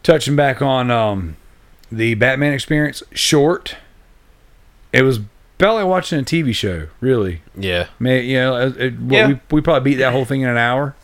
touching 0.02 0.36
back 0.36 0.62
on 0.62 0.90
um, 0.90 1.36
the 1.90 2.14
Batman 2.14 2.52
experience, 2.52 3.02
short. 3.12 3.76
It 4.92 5.02
was 5.02 5.20
about 5.58 5.74
like 5.74 5.86
watching 5.86 6.18
a 6.20 6.22
TV 6.22 6.54
show, 6.54 6.88
really. 7.00 7.42
Yeah, 7.56 7.86
May 7.98 8.22
you 8.22 8.38
know, 8.38 8.56
it, 8.68 8.76
it- 8.76 8.98
what, 9.00 9.12
Yeah. 9.12 9.26
we 9.28 9.40
we 9.50 9.60
probably 9.60 9.90
beat 9.92 9.96
that 9.98 10.12
whole 10.12 10.24
thing 10.24 10.40
in 10.42 10.48
an 10.48 10.56
hour, 10.56 10.94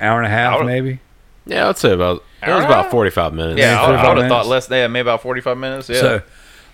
hour 0.00 0.18
and 0.18 0.26
a 0.26 0.30
half, 0.30 0.64
maybe. 0.64 1.00
yeah. 1.46 1.68
I'd 1.68 1.78
say 1.78 1.92
about 1.92 2.22
it 2.42 2.50
was 2.50 2.64
about 2.64 2.90
forty 2.90 3.10
five 3.10 3.32
minutes. 3.34 3.58
yeah, 3.58 3.80
I, 3.82 3.86
45 3.86 4.08
would 4.08 4.18
have 4.22 4.28
thought 4.28 4.46
less. 4.46 4.68
Yeah, 4.70 4.86
maybe 4.88 5.02
about 5.02 5.22
forty 5.22 5.40
five 5.40 5.56
minutes. 5.58 5.88
Yeah. 5.88 6.00
So, 6.00 6.22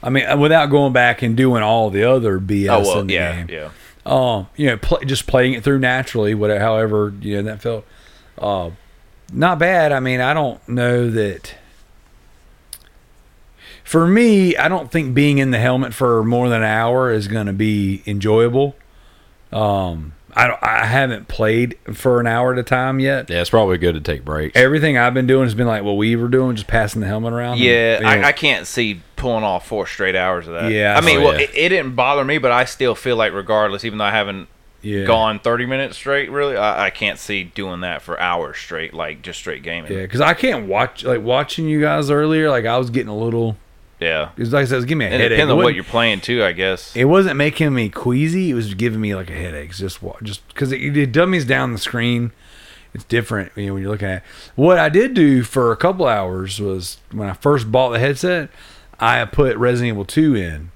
I 0.03 0.11
mean, 0.11 0.27
uh, 0.27 0.37
without 0.37 0.67
going 0.67 0.93
back 0.93 1.23
and 1.23 1.37
doing 1.37 1.63
all 1.63 1.89
the 1.91 2.05
other 2.05 2.39
BS 2.41 2.69
oh 2.71 2.81
well, 2.81 3.01
in 3.01 3.07
the 3.07 3.15
yeah, 3.15 3.43
game, 3.45 3.49
yeah. 3.51 3.71
Um, 4.05 4.49
you 4.57 4.67
know, 4.67 4.77
pl- 4.79 4.99
just 5.07 5.27
playing 5.29 5.53
it 5.55 5.63
through 5.63 5.79
naturally, 5.79 6.35
whatever, 6.35 6.61
however, 6.61 7.15
you 7.21 7.37
know, 7.37 7.43
that 7.43 7.63
felt. 7.63 7.85
Uh, 8.37 8.71
not 9.33 9.59
bad. 9.61 9.93
I 9.93 10.01
mean, 10.01 10.21
I 10.21 10.35
don't 10.35 10.67
know 10.69 11.09
that. 11.11 11.55
For 13.93 14.07
me, 14.07 14.57
I 14.57 14.69
don't 14.69 14.91
think 14.91 15.13
being 15.13 15.37
in 15.37 15.51
the 15.51 15.59
helmet 15.59 15.93
for 15.93 16.25
more 16.25 16.49
than 16.49 16.63
an 16.63 16.67
hour 16.67 17.13
is 17.13 17.29
going 17.29 17.47
to 17.47 17.53
be 17.53 18.03
enjoyable. 18.07 18.75
Um, 19.53 20.15
I 20.33 20.47
don't, 20.47 20.63
I 20.63 20.87
haven't 20.87 21.29
played 21.29 21.77
for 21.93 22.19
an 22.19 22.27
hour 22.27 22.55
at 22.55 22.59
a 22.59 22.63
time 22.63 23.01
yet. 23.01 23.29
Yeah, 23.29 23.43
it's 23.43 23.51
probably 23.51 23.77
good 23.77 23.93
to 23.93 24.01
take 24.01 24.25
breaks. 24.25 24.57
Everything 24.57 24.97
I've 24.97 25.13
been 25.13 25.27
doing 25.27 25.45
has 25.45 25.55
been 25.55 25.67
like 25.67 25.83
what 25.83 25.99
we 25.99 26.17
were 26.17 26.29
doing, 26.29 26.57
just 26.57 26.69
passing 26.69 27.03
the 27.03 27.07
helmet 27.07 27.35
around. 27.35 27.59
Yeah, 27.59 27.97
And, 27.97 28.05
you 28.07 28.17
know, 28.17 28.23
I, 28.23 28.29
I 28.29 28.33
can't 28.33 28.67
see 28.67 29.03
pulling 29.17 29.45
off 29.45 29.67
four 29.67 29.87
straight 29.87 30.17
hours 30.17 30.49
of 30.49 30.55
that. 30.55 30.73
Yeah, 30.73 30.97
I 30.97 31.05
mean, 31.05 31.19
oh, 31.19 31.25
well, 31.25 31.35
yeah. 31.35 31.41
it, 31.41 31.51
it 31.55 31.69
didn't 31.69 31.95
bother 31.95 32.25
me, 32.25 32.39
but 32.39 32.51
I 32.51 32.65
still 32.65 32.95
feel 32.95 33.17
like, 33.17 33.35
regardless, 33.35 33.85
even 33.85 33.99
though 33.99 34.07
I 34.07 34.13
haven't 34.13 34.49
yeah. 34.81 35.05
gone 35.05 35.39
30 35.39 35.67
minutes 35.67 35.99
straight, 35.99 36.31
really, 36.31 36.57
I, 36.57 36.87
I 36.87 36.89
can't 36.89 37.19
see 37.19 37.45
doing 37.45 37.83
that 37.83 38.01
for 38.01 38.19
hours 38.19 38.57
straight, 38.57 38.95
like 38.95 39.21
just 39.21 39.39
straight 39.39 39.63
gaming. 39.63 39.93
Yeah, 39.93 40.01
because 40.01 40.23
I 40.23 40.33
can't 40.33 40.67
watch 40.67 41.05
like 41.05 41.21
watching 41.21 41.69
you 41.69 41.83
guys 41.83 42.09
earlier. 42.09 42.49
Like 42.49 42.65
I 42.65 42.79
was 42.79 42.89
getting 42.89 43.11
a 43.11 43.19
little. 43.19 43.59
Yeah. 44.03 44.31
It 44.37 44.41
was 44.41 44.53
like 44.53 44.63
I 44.63 44.65
said, 44.67 44.75
it 44.75 44.79
was 44.79 44.85
giving 44.87 44.99
me 44.99 45.05
a 45.05 45.09
And 45.09 45.15
it 45.17 45.21
headache. 45.25 45.37
depends 45.39 45.53
on 45.53 45.57
what 45.59 45.75
you're 45.75 45.85
playing 45.85 46.21
too, 46.21 46.43
I 46.45 46.53
guess. 46.53 46.95
It 46.97 47.05
wasn't 47.05 47.37
making 47.37 47.73
me 47.75 47.89
queasy. 47.89 48.51
It 48.51 48.55
was 48.55 48.75
giving 48.75 49.01
me 49.01 49.15
like 49.15 49.31
a 49.31 49.35
headache. 49.35 49.75
Just 49.75 50.01
just 50.23 50.47
because 50.49 50.73
it, 50.73 50.97
it 50.97 51.13
dummies 51.13 51.45
down 51.45 51.73
the 51.73 51.79
screen. 51.79 52.33
It's 52.95 53.05
different 53.05 53.53
you 53.57 53.67
know, 53.69 53.75
when 53.75 53.83
you're 53.83 53.91
looking 53.93 54.09
at. 54.09 54.19
It. 54.19 54.23
What 54.55 54.79
I 54.79 54.89
did 54.91 55.15
do 55.15 55.43
for 55.45 55.73
a 55.73 55.77
couple 55.77 56.07
hours 56.07 56.61
was 56.61 56.99
when 57.11 57.29
I 57.29 57.33
first 57.33 57.73
bought 57.73 57.91
the 57.91 57.99
headset, 57.99 58.51
I 59.01 59.25
put 59.25 59.57
Resident 59.57 59.89
Evil 59.95 60.05
2 60.05 60.37
in, 60.37 60.71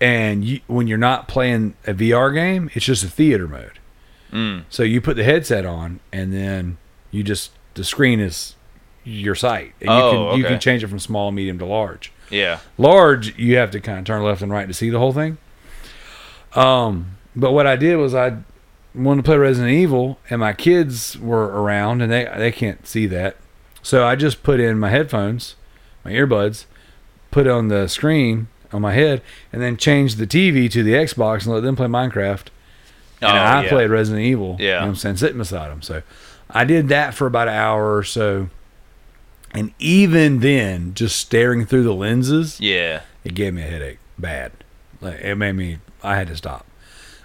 and 0.00 0.44
you, 0.44 0.60
when 0.66 0.86
you're 0.86 0.96
not 0.98 1.28
playing 1.28 1.74
a 1.86 1.92
VR 1.94 2.32
game, 2.34 2.70
it's 2.74 2.86
just 2.86 3.04
a 3.04 3.08
theater 3.08 3.46
mode. 3.46 3.78
Mm. 4.32 4.64
So 4.70 4.82
you 4.82 5.00
put 5.02 5.16
the 5.16 5.24
headset 5.24 5.64
on, 5.66 6.00
and 6.12 6.32
then 6.32 6.78
you 7.10 7.22
just 7.22 7.52
the 7.74 7.84
screen 7.84 8.18
is 8.18 8.54
your 9.04 9.34
sight, 9.34 9.74
and 9.80 9.88
you 9.90 9.94
Oh, 9.94 10.30
can 10.30 10.38
you 10.38 10.44
can 10.46 10.58
change 10.58 10.82
it 10.82 10.88
from 10.88 10.98
small, 10.98 11.32
medium 11.32 11.58
to 11.58 11.66
large. 11.66 12.12
Yeah. 12.30 12.58
Large, 12.78 13.38
you 13.38 13.56
have 13.56 13.70
to 13.72 13.80
kind 13.80 13.98
of 14.00 14.04
turn 14.04 14.22
left 14.22 14.42
and 14.42 14.50
right 14.52 14.66
to 14.66 14.74
see 14.74 14.90
the 14.90 14.98
whole 14.98 15.12
thing. 15.12 15.38
Um, 16.54 17.16
but 17.34 17.52
what 17.52 17.66
I 17.66 17.76
did 17.76 17.96
was 17.96 18.14
I 18.14 18.38
wanted 18.94 19.22
to 19.22 19.26
play 19.26 19.36
Resident 19.36 19.72
Evil, 19.72 20.18
and 20.30 20.40
my 20.40 20.52
kids 20.52 21.18
were 21.18 21.44
around, 21.46 22.00
and 22.02 22.10
they 22.10 22.30
they 22.36 22.50
can't 22.52 22.86
see 22.86 23.06
that, 23.06 23.36
so 23.82 24.06
I 24.06 24.16
just 24.16 24.42
put 24.42 24.58
in 24.58 24.78
my 24.78 24.88
headphones, 24.90 25.54
my 26.04 26.12
earbuds, 26.12 26.64
put 27.30 27.46
on 27.46 27.68
the 27.68 27.88
screen 27.88 28.48
on 28.72 28.80
my 28.82 28.94
head, 28.94 29.22
and 29.52 29.60
then 29.62 29.76
changed 29.76 30.18
the 30.18 30.26
TV 30.26 30.70
to 30.70 30.82
the 30.82 30.92
Xbox 30.94 31.44
and 31.44 31.54
let 31.54 31.62
them 31.62 31.76
play 31.76 31.86
Minecraft. 31.86 32.46
Oh, 33.22 33.28
And 33.28 33.38
I 33.38 33.62
yeah. 33.62 33.68
played 33.68 33.90
Resident 33.90 34.24
Evil. 34.24 34.56
You 34.58 34.66
Yeah. 34.68 34.80
know 34.80 34.86
I'm 34.86 34.96
saying? 34.96 35.16
Sitting 35.18 35.38
beside 35.38 35.70
them. 35.70 35.82
So 35.82 36.02
I 36.50 36.64
did 36.64 36.88
that 36.88 37.14
for 37.14 37.26
about 37.26 37.48
an 37.48 37.54
hour 37.54 37.96
or 37.96 38.02
so. 38.02 38.48
And 39.56 39.72
even 39.78 40.40
then, 40.40 40.92
just 40.94 41.16
staring 41.18 41.64
through 41.66 41.84
the 41.84 41.94
lenses, 41.94 42.60
Yeah. 42.60 43.02
it 43.24 43.34
gave 43.34 43.54
me 43.54 43.62
a 43.62 43.66
headache 43.66 43.98
bad. 44.18 44.52
Like 45.00 45.20
it 45.20 45.34
made 45.36 45.52
me 45.52 45.78
I 46.02 46.16
had 46.16 46.28
to 46.28 46.36
stop. 46.36 46.66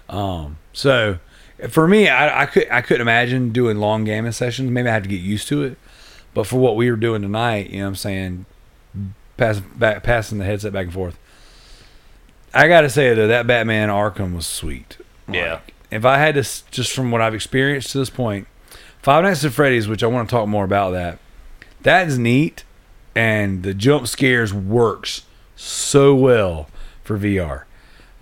Um 0.08 0.58
so 0.72 1.18
for 1.68 1.86
me 1.86 2.08
I, 2.08 2.42
I 2.42 2.46
could 2.46 2.68
I 2.70 2.80
couldn't 2.82 3.02
imagine 3.02 3.50
doing 3.50 3.76
long 3.78 4.04
gaming 4.04 4.32
sessions. 4.32 4.70
Maybe 4.70 4.88
I 4.88 4.92
had 4.92 5.02
to 5.04 5.08
get 5.08 5.20
used 5.20 5.48
to 5.48 5.62
it. 5.62 5.76
But 6.34 6.46
for 6.46 6.56
what 6.56 6.76
we 6.76 6.90
were 6.90 6.96
doing 6.96 7.20
tonight, 7.22 7.70
you 7.70 7.78
know 7.80 7.84
what 7.84 7.88
I'm 7.90 7.94
saying, 7.96 8.46
pass, 9.36 9.60
back, 9.60 10.02
passing 10.02 10.38
the 10.38 10.44
headset 10.46 10.72
back 10.72 10.84
and 10.86 10.94
forth. 10.94 11.18
I 12.54 12.68
got 12.68 12.82
to 12.82 12.90
say 12.90 13.12
though 13.14 13.26
that 13.28 13.46
Batman 13.46 13.88
Arkham 13.88 14.34
was 14.34 14.46
sweet. 14.46 14.96
Yeah. 15.30 15.54
Like, 15.54 15.74
if 15.90 16.04
I 16.06 16.16
had 16.18 16.34
to 16.36 16.42
just 16.70 16.92
from 16.92 17.10
what 17.10 17.20
I've 17.20 17.34
experienced 17.34 17.90
to 17.92 17.98
this 17.98 18.10
point, 18.10 18.46
Five 19.02 19.24
Nights 19.24 19.44
at 19.44 19.52
Freddy's, 19.52 19.88
which 19.88 20.02
I 20.02 20.06
want 20.06 20.28
to 20.28 20.34
talk 20.34 20.48
more 20.48 20.64
about 20.64 20.90
that. 20.92 21.18
That 21.82 22.06
is 22.08 22.18
neat, 22.18 22.64
and 23.14 23.62
the 23.62 23.74
jump 23.74 24.06
scares 24.06 24.52
works 24.54 25.22
so 25.56 26.14
well 26.14 26.68
for 27.02 27.18
VR. 27.18 27.64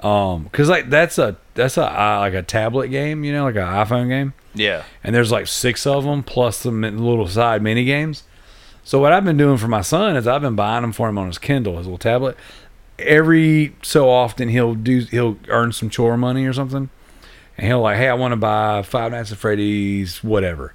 Um, 0.05 0.49
cause 0.51 0.69
like 0.71 0.89
that's 0.89 1.19
a 1.19 1.37
that's 1.55 1.77
a 1.77 1.85
uh, 1.85 2.19
like 2.21 2.33
a 2.35 2.43
tablet 2.43 2.89
game, 2.89 3.23
you 3.23 3.33
know, 3.33 3.45
like 3.45 3.57
an 3.57 3.63
iPhone 3.63 4.09
game, 4.09 4.33
Yeah. 4.55 4.85
and 5.05 5.15
there's 5.15 5.31
like 5.31 5.47
six 5.47 5.87
of 5.87 6.05
them 6.05 6.23
plus 6.23 6.59
some 6.59 6.81
little 6.81 7.29
side 7.29 7.61
mini 7.63 7.85
games. 7.85 8.23
So 8.83 8.99
what 8.99 9.13
I've 9.13 9.27
been 9.27 9.37
doing 9.37 9.59
for 9.59 9.69
my 9.69 9.83
son 9.83 10.17
is 10.17 10.27
I've 10.27 10.41
been 10.41 10.57
buying 10.57 10.81
them 10.83 10.93
for 10.93 11.09
him 11.11 11.19
on 11.19 11.27
his 11.27 11.37
Kindle, 11.39 11.77
his 11.77 11.87
little 11.87 11.99
tablet. 11.99 12.37
Every 12.99 13.75
so 13.83 14.09
often 14.09 14.49
he'll 14.49 14.75
do 14.75 15.01
he'll 15.01 15.37
earn 15.49 15.73
some 15.73 15.91
chore 15.91 16.17
money 16.17 16.47
or 16.47 16.53
something, 16.55 16.89
and 17.59 17.67
he'll 17.67 17.81
like, 17.83 17.99
hey, 17.99 18.09
I 18.09 18.15
want 18.15 18.33
to 18.33 18.37
buy 18.37 18.83
Five 18.83 19.13
Nights 19.13 19.33
at 19.33 19.39
Freddy's, 19.39 20.25
whatever. 20.25 20.73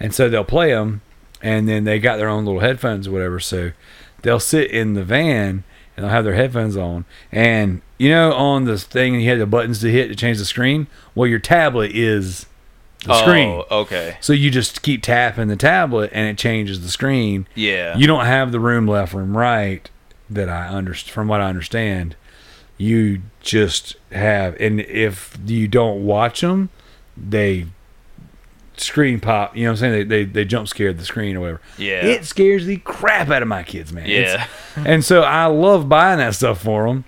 And 0.00 0.12
so 0.12 0.28
they'll 0.28 0.44
play 0.44 0.72
them, 0.72 1.02
and 1.46 1.68
then 1.68 1.84
they 1.84 2.00
got 2.00 2.16
their 2.16 2.28
own 2.28 2.44
little 2.44 2.60
headphones 2.60 3.06
or 3.06 3.12
whatever. 3.12 3.38
So 3.38 3.70
they'll 4.22 4.40
sit 4.40 4.68
in 4.72 4.94
the 4.94 5.04
van 5.04 5.62
and 5.96 6.04
they'll 6.04 6.10
have 6.10 6.24
their 6.24 6.34
headphones 6.34 6.76
on. 6.76 7.04
And 7.30 7.82
you 7.98 8.10
know, 8.10 8.32
on 8.32 8.64
this 8.64 8.82
thing, 8.82 9.14
you 9.20 9.30
had 9.30 9.38
the 9.38 9.46
buttons 9.46 9.80
to 9.82 9.90
hit 9.92 10.08
to 10.08 10.16
change 10.16 10.38
the 10.38 10.44
screen. 10.44 10.88
Well, 11.14 11.28
your 11.28 11.38
tablet 11.38 11.92
is 11.94 12.46
the 13.04 13.16
screen. 13.20 13.48
oh, 13.48 13.62
screen. 13.62 13.78
Okay. 13.78 14.16
So 14.20 14.32
you 14.32 14.50
just 14.50 14.82
keep 14.82 15.04
tapping 15.04 15.46
the 15.46 15.54
tablet 15.56 16.10
and 16.12 16.28
it 16.28 16.36
changes 16.36 16.82
the 16.82 16.88
screen. 16.88 17.46
Yeah. 17.54 17.96
You 17.96 18.08
don't 18.08 18.26
have 18.26 18.50
the 18.50 18.58
room 18.58 18.88
left, 18.88 19.14
room 19.14 19.36
right 19.36 19.88
that 20.28 20.48
I 20.48 20.66
understand 20.66 21.14
from 21.14 21.28
what 21.28 21.40
I 21.40 21.48
understand. 21.48 22.16
You 22.76 23.22
just 23.40 23.94
have, 24.10 24.60
and 24.60 24.80
if 24.80 25.38
you 25.46 25.68
don't 25.68 26.04
watch 26.04 26.40
them, 26.40 26.70
they 27.16 27.66
screen 28.76 29.20
pop. 29.20 29.56
You 29.56 29.64
know 29.64 29.70
what 29.70 29.72
I'm 29.72 29.76
saying? 29.92 29.92
They 30.08 30.24
they, 30.24 30.24
they 30.24 30.44
jump 30.44 30.68
scared 30.68 30.98
the 30.98 31.04
screen 31.04 31.36
or 31.36 31.40
whatever. 31.40 31.60
Yeah. 31.78 32.04
It 32.06 32.24
scares 32.24 32.66
the 32.66 32.76
crap 32.78 33.28
out 33.30 33.42
of 33.42 33.48
my 33.48 33.62
kids, 33.62 33.92
man. 33.92 34.08
Yeah. 34.08 34.46
and 34.76 35.04
so 35.04 35.22
I 35.22 35.46
love 35.46 35.88
buying 35.88 36.18
that 36.18 36.34
stuff 36.34 36.62
for 36.62 36.86
them 36.86 37.04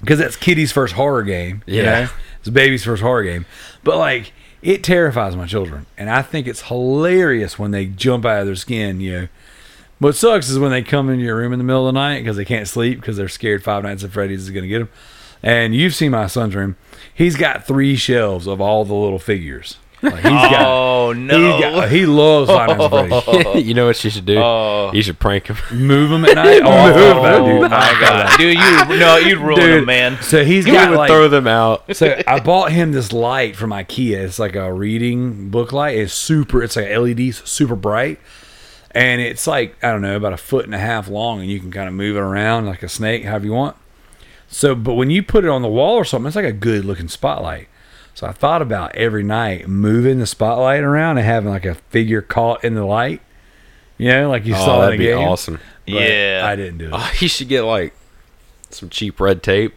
because 0.00 0.18
that's 0.18 0.36
Kitty's 0.36 0.72
first 0.72 0.94
horror 0.94 1.22
game. 1.22 1.62
You 1.66 1.82
Yeah. 1.82 1.84
know? 2.04 2.08
it's 2.40 2.48
baby's 2.48 2.84
first 2.84 3.02
horror 3.02 3.24
game. 3.24 3.46
But 3.84 3.96
like, 3.98 4.32
it 4.62 4.82
terrifies 4.82 5.36
my 5.36 5.46
children, 5.46 5.86
and 5.96 6.10
I 6.10 6.22
think 6.22 6.46
it's 6.48 6.62
hilarious 6.62 7.58
when 7.58 7.70
they 7.70 7.86
jump 7.86 8.24
out 8.24 8.40
of 8.40 8.46
their 8.46 8.56
skin. 8.56 9.00
You 9.00 9.12
know, 9.12 9.28
what 10.00 10.16
sucks 10.16 10.48
is 10.48 10.58
when 10.58 10.70
they 10.72 10.82
come 10.82 11.08
into 11.08 11.24
your 11.24 11.36
room 11.36 11.52
in 11.52 11.58
the 11.58 11.64
middle 11.64 11.86
of 11.86 11.94
the 11.94 11.98
night 12.00 12.20
because 12.20 12.36
they 12.36 12.44
can't 12.44 12.66
sleep 12.66 12.98
because 13.00 13.16
they're 13.16 13.28
scared 13.28 13.62
Five 13.62 13.84
Nights 13.84 14.02
at 14.02 14.10
Freddy's 14.10 14.42
is 14.42 14.50
going 14.50 14.64
to 14.64 14.68
get 14.68 14.78
them. 14.80 14.88
And 15.42 15.74
you've 15.74 15.94
seen 15.94 16.10
my 16.10 16.26
son's 16.26 16.54
room; 16.56 16.76
he's 17.14 17.36
got 17.36 17.64
three 17.66 17.94
shelves 17.94 18.48
of 18.48 18.60
all 18.60 18.84
the 18.84 18.94
little 18.94 19.18
figures. 19.20 19.76
Like 20.06 20.14
he's 20.22 20.22
got. 20.24 20.62
oh 20.66 21.12
He's 21.12 21.22
no. 21.22 21.60
got, 21.60 21.88
he 21.90 22.06
loves 22.06 22.50
Five 22.50 22.78
Nights 22.78 23.54
you 23.66 23.74
know 23.74 23.86
what 23.86 24.02
you 24.04 24.10
should 24.10 24.26
do? 24.26 24.38
Oh. 24.38 24.90
You 24.92 25.02
should 25.02 25.18
prank 25.18 25.48
him. 25.48 25.56
Move 25.76 26.10
him 26.12 26.24
at 26.24 26.34
night. 26.34 26.62
Oh, 26.64 26.70
I 26.70 26.92
thought 26.92 27.18
about 27.18 27.40
Oh 27.42 27.46
dude. 27.46 27.70
my 27.70 27.96
god, 28.00 28.38
dude! 28.38 28.56
You 28.56 28.98
no, 28.98 29.16
you'd 29.18 29.38
ruin 29.38 29.56
Dude. 29.60 29.78
them, 29.80 29.84
man. 29.86 30.18
So 30.22 30.44
he's 30.44 30.66
You 30.66 30.72
got 30.72 30.90
would 30.90 30.98
like 30.98 31.10
throw 31.10 31.28
them 31.28 31.46
out. 31.46 31.94
so 31.96 32.20
I 32.26 32.40
bought 32.40 32.72
him 32.72 32.92
this 32.92 33.12
light 33.12 33.56
from 33.56 33.70
IKEA. 33.70 34.18
It's 34.18 34.38
like 34.38 34.54
a 34.56 34.72
reading 34.72 35.50
book 35.50 35.72
light. 35.72 35.96
It's 35.96 36.12
super. 36.14 36.62
It's 36.62 36.76
like 36.76 36.88
LED, 36.88 37.34
super 37.34 37.76
bright, 37.76 38.18
and 38.92 39.20
it's 39.20 39.46
like 39.46 39.76
I 39.84 39.90
don't 39.90 40.02
know 40.02 40.16
about 40.16 40.32
a 40.32 40.36
foot 40.38 40.64
and 40.64 40.74
a 40.74 40.78
half 40.78 41.08
long, 41.08 41.40
and 41.40 41.50
you 41.50 41.60
can 41.60 41.70
kind 41.70 41.88
of 41.88 41.94
move 41.94 42.16
it 42.16 42.20
around 42.20 42.66
like 42.66 42.82
a 42.82 42.88
snake, 42.88 43.24
however 43.24 43.44
you 43.46 43.52
want. 43.52 43.76
So, 44.48 44.74
but 44.74 44.94
when 44.94 45.10
you 45.10 45.22
put 45.22 45.44
it 45.44 45.50
on 45.50 45.62
the 45.62 45.68
wall 45.68 45.94
or 45.96 46.04
something, 46.04 46.26
it's 46.28 46.36
like 46.36 46.44
a 46.44 46.52
good 46.52 46.84
looking 46.84 47.08
spotlight. 47.08 47.68
So 48.16 48.26
I 48.26 48.32
thought 48.32 48.62
about 48.62 48.96
every 48.96 49.22
night 49.22 49.68
moving 49.68 50.20
the 50.20 50.26
spotlight 50.26 50.82
around 50.82 51.18
and 51.18 51.26
having 51.26 51.50
like 51.50 51.66
a 51.66 51.74
figure 51.74 52.22
caught 52.22 52.64
in 52.64 52.74
the 52.74 52.84
light. 52.86 53.20
You 53.98 54.08
know, 54.10 54.30
like 54.30 54.46
you 54.46 54.54
Oh, 54.54 54.58
saw 54.64 54.80
that 54.80 54.84
that'd 54.86 54.98
be 54.98 55.04
game. 55.06 55.18
awesome. 55.28 55.60
But 55.84 55.94
Yeah. 55.94 56.42
I 56.44 56.56
didn't 56.56 56.78
do 56.78 56.86
it. 56.86 56.92
Oh, 56.94 57.12
you 57.18 57.28
should 57.28 57.48
get 57.48 57.62
like 57.62 57.92
some 58.70 58.88
cheap 58.88 59.20
red 59.20 59.42
tape 59.42 59.74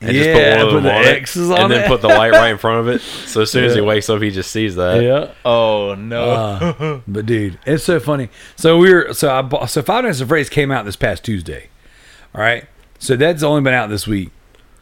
and 0.00 0.16
Yeah, 0.16 0.22
just 0.24 0.34
put 0.34 0.42
one 0.48 0.60
of 0.60 0.68
put 0.68 0.74
them 0.76 0.82
the 0.84 0.92
on 0.94 1.02
it, 1.02 1.06
X's 1.18 1.50
on 1.50 1.60
and 1.60 1.70
then 1.72 1.88
put 1.88 2.00
the 2.00 2.08
light 2.08 2.32
right 2.32 2.48
in 2.52 2.56
front 2.58 2.80
of 2.80 2.88
it. 2.88 3.02
So 3.02 3.42
as 3.42 3.50
soon 3.50 3.64
as 3.64 3.74
he 3.74 3.82
wakes 3.82 4.08
up, 4.08 4.22
he 4.22 4.30
just 4.30 4.50
sees 4.50 4.76
that. 4.76 5.02
yeah. 5.02 5.32
Oh 5.44 5.94
no. 5.94 6.30
Uh, 6.30 7.00
but 7.06 7.26
dude, 7.26 7.58
it's 7.66 7.84
so 7.84 8.00
funny. 8.00 8.30
So 8.56 8.78
we 8.78 8.94
were 8.94 9.12
so 9.12 9.30
I 9.30 9.42
bought 9.42 9.68
so 9.68 9.82
Five 9.82 10.04
Nights 10.04 10.22
at 10.22 10.28
Freddy's 10.28 10.48
came 10.48 10.70
out 10.70 10.86
this 10.86 10.96
past 10.96 11.22
Tuesday. 11.22 11.68
All 12.34 12.40
right, 12.40 12.64
so 12.98 13.14
that's 13.14 13.42
only 13.42 13.60
been 13.60 13.74
out 13.74 13.90
this 13.90 14.06
week. 14.06 14.30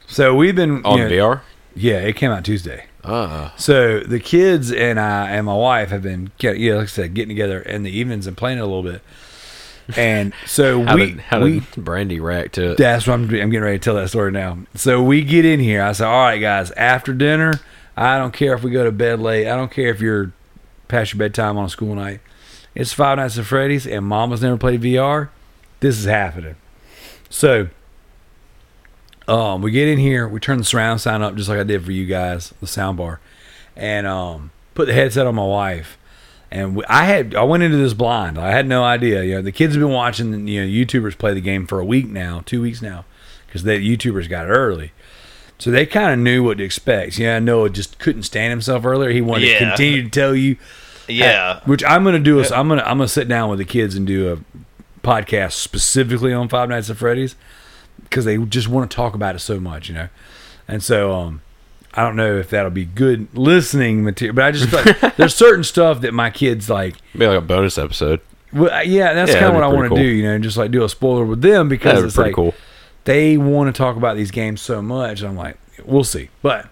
So 0.07 0.34
we've 0.36 0.55
been 0.57 0.84
On 0.84 0.98
you 0.98 1.05
know- 1.05 1.11
VR. 1.11 1.40
Yeah, 1.74 1.96
it 2.00 2.14
came 2.16 2.30
out 2.30 2.44
Tuesday. 2.44 2.84
Ah, 3.05 3.53
So 3.57 4.00
the 4.00 4.20
kids 4.20 4.70
and 4.70 5.00
I 5.00 5.30
and 5.30 5.46
my 5.46 5.55
wife 5.55 5.90
have 5.90 6.03
been 6.03 6.30
get 6.38 6.59
yeah, 6.59 6.74
like 6.74 6.84
I 6.84 6.86
said, 6.86 7.14
getting 7.14 7.30
together 7.30 7.61
in 7.61 7.82
the 7.82 7.90
evenings 7.90 8.26
and 8.26 8.36
playing 8.36 8.59
a 8.59 8.64
little 8.66 8.82
bit. 8.82 9.03
And 9.96 10.32
so 10.46 10.82
how 10.86 10.94
we 10.94 11.07
did 11.07 11.20
how 11.20 11.40
we 11.42 11.61
did 11.61 11.84
Brandy 11.84 12.20
react 12.20 12.55
to 12.55 12.72
it? 12.72 12.78
that's 12.78 13.07
what 13.07 13.14
I'm, 13.14 13.22
I'm 13.22 13.28
getting 13.28 13.62
ready 13.62 13.78
to 13.78 13.84
tell 13.84 13.94
that 13.96 14.09
story 14.09 14.30
now. 14.30 14.59
So 14.76 15.03
we 15.03 15.22
get 15.22 15.44
in 15.44 15.59
here. 15.61 15.82
I 15.82 15.92
say, 15.92 16.05
all 16.05 16.12
right, 16.12 16.38
guys, 16.38 16.70
after 16.72 17.12
dinner, 17.12 17.55
I 17.96 18.18
don't 18.18 18.32
care 18.32 18.55
if 18.55 18.62
we 18.62 18.70
go 18.70 18.84
to 18.84 18.92
bed 18.92 19.20
late. 19.20 19.48
I 19.48 19.57
don't 19.57 19.70
care 19.70 19.88
if 19.88 20.00
you're 20.00 20.32
past 20.88 21.12
your 21.12 21.18
bedtime 21.18 21.57
on 21.59 21.64
a 21.64 21.68
school 21.70 21.94
night. 21.94 22.20
It's 22.74 22.92
Five 22.92 23.18
Nights 23.18 23.36
at 23.36 23.44
Freddy's, 23.44 23.86
and 23.86 24.07
Mama's 24.07 24.40
never 24.42 24.57
played 24.57 24.80
VR. 24.80 25.28
This 25.80 25.98
is 25.98 26.07
happening. 26.07 26.57
So 27.28 27.68
Um, 29.28 29.62
we 29.62 29.70
get 29.70 29.88
in 29.88 29.98
here, 29.98 30.26
we 30.26 30.40
turn 30.40 30.58
the 30.58 30.64
surround 30.64 31.00
sound 31.00 31.22
up 31.22 31.34
just 31.36 31.48
like 31.48 31.58
I 31.58 31.62
did 31.62 31.84
for 31.84 31.92
you 31.92 32.06
guys, 32.06 32.52
the 32.60 32.66
sound 32.66 32.96
bar, 32.98 33.20
and 33.76 34.06
um, 34.06 34.50
put 34.74 34.86
the 34.86 34.92
headset 34.92 35.26
on 35.26 35.34
my 35.36 35.44
wife. 35.46 35.96
And 36.50 36.76
we, 36.76 36.84
I 36.86 37.04
had 37.04 37.34
I 37.34 37.44
went 37.44 37.62
into 37.62 37.78
this 37.78 37.94
blind. 37.94 38.38
I 38.38 38.50
had 38.50 38.66
no 38.66 38.84
idea. 38.84 39.22
You 39.24 39.36
know, 39.36 39.42
the 39.42 39.52
kids 39.52 39.74
have 39.74 39.80
been 39.82 39.92
watching. 39.92 40.46
You 40.48 40.62
know, 40.62 40.68
YouTubers 40.68 41.16
play 41.16 41.32
the 41.34 41.40
game 41.40 41.66
for 41.66 41.80
a 41.80 41.84
week 41.84 42.08
now, 42.08 42.42
two 42.44 42.60
weeks 42.60 42.82
now, 42.82 43.04
because 43.46 43.62
the 43.62 43.72
YouTubers 43.72 44.28
got 44.28 44.46
it 44.46 44.50
early. 44.50 44.92
So 45.58 45.70
they 45.70 45.86
kind 45.86 46.12
of 46.12 46.18
knew 46.18 46.42
what 46.42 46.58
to 46.58 46.64
expect. 46.64 47.18
Yeah, 47.18 47.38
Noah 47.38 47.70
just 47.70 47.98
couldn't 48.00 48.24
stand 48.24 48.50
himself 48.50 48.84
earlier. 48.84 49.10
He 49.10 49.20
wanted 49.20 49.46
to 49.46 49.58
continue 49.58 50.02
to 50.02 50.10
tell 50.10 50.34
you 50.34 50.56
Yeah. 51.08 51.60
which 51.64 51.84
I'm 51.84 52.02
gonna 52.04 52.18
do 52.18 52.40
is 52.40 52.50
I'm 52.50 52.68
gonna 52.68 52.82
I'm 52.82 52.98
gonna 52.98 53.06
sit 53.08 53.28
down 53.28 53.48
with 53.48 53.60
the 53.60 53.64
kids 53.64 53.94
and 53.94 54.04
do 54.06 54.32
a 54.32 54.38
podcast 55.06 55.52
specifically 55.52 56.32
on 56.32 56.48
Five 56.48 56.68
Nights 56.68 56.90
at 56.90 56.96
Freddy's 56.96 57.34
because 58.03 58.24
they 58.24 58.36
just 58.38 58.68
want 58.68 58.90
to 58.90 58.95
talk 58.95 59.14
about 59.14 59.34
it 59.34 59.38
so 59.40 59.59
much, 59.61 59.88
you 59.88 59.95
know. 59.95 60.09
And 60.68 60.82
so 60.82 61.12
um, 61.12 61.43
I 61.95 62.03
don't 62.03 62.16
know 62.16 62.36
if 62.38 62.51
that'll 62.51 62.70
be 62.70 62.84
good 62.84 63.28
listening 63.36 64.05
material, 64.05 64.34
but 64.34 64.45
I 64.45 64.51
just 64.53 64.72
like 64.72 65.16
there's 65.16 65.34
certain 65.34 65.64
stuff 65.64 66.01
that 66.03 66.12
my 66.14 66.30
kids 66.30 66.68
like. 66.70 66.97
Maybe 67.14 67.26
like 67.28 67.38
a 67.38 67.47
bonus 67.47 67.78
episode. 67.78 68.20
Well, 68.53 68.84
yeah, 68.86 69.14
that's 69.14 69.32
Yeah, 69.32 69.40
kind 69.40 69.47
of 69.49 69.55
what 69.55 69.64
I 69.64 69.68
want 69.68 69.84
to 69.84 69.88
cool. 69.88 69.97
do, 69.99 70.05
you 70.05 70.22
know, 70.24 70.34
and 70.34 70.45
just 70.45 70.57
like 70.59 70.70
do 70.70 70.84
a 70.84 70.88
spoiler 70.88 71.24
with 71.24 71.40
them 71.40 71.68
because 71.68 71.95
That'd 71.95 72.03
be 72.05 72.07
it's 72.09 72.14
pretty 72.16 72.28
like 72.30 72.34
cool. 72.36 72.55
they 73.05 73.36
want 73.38 73.74
to 73.74 73.78
talk 73.78 73.97
about 73.97 74.16
these 74.16 74.30
games 74.30 74.61
so 74.61 74.82
much. 74.82 75.20
And 75.20 75.30
I'm 75.30 75.36
like, 75.36 75.57
we'll 75.84 76.05
see, 76.05 76.28
but. 76.43 76.68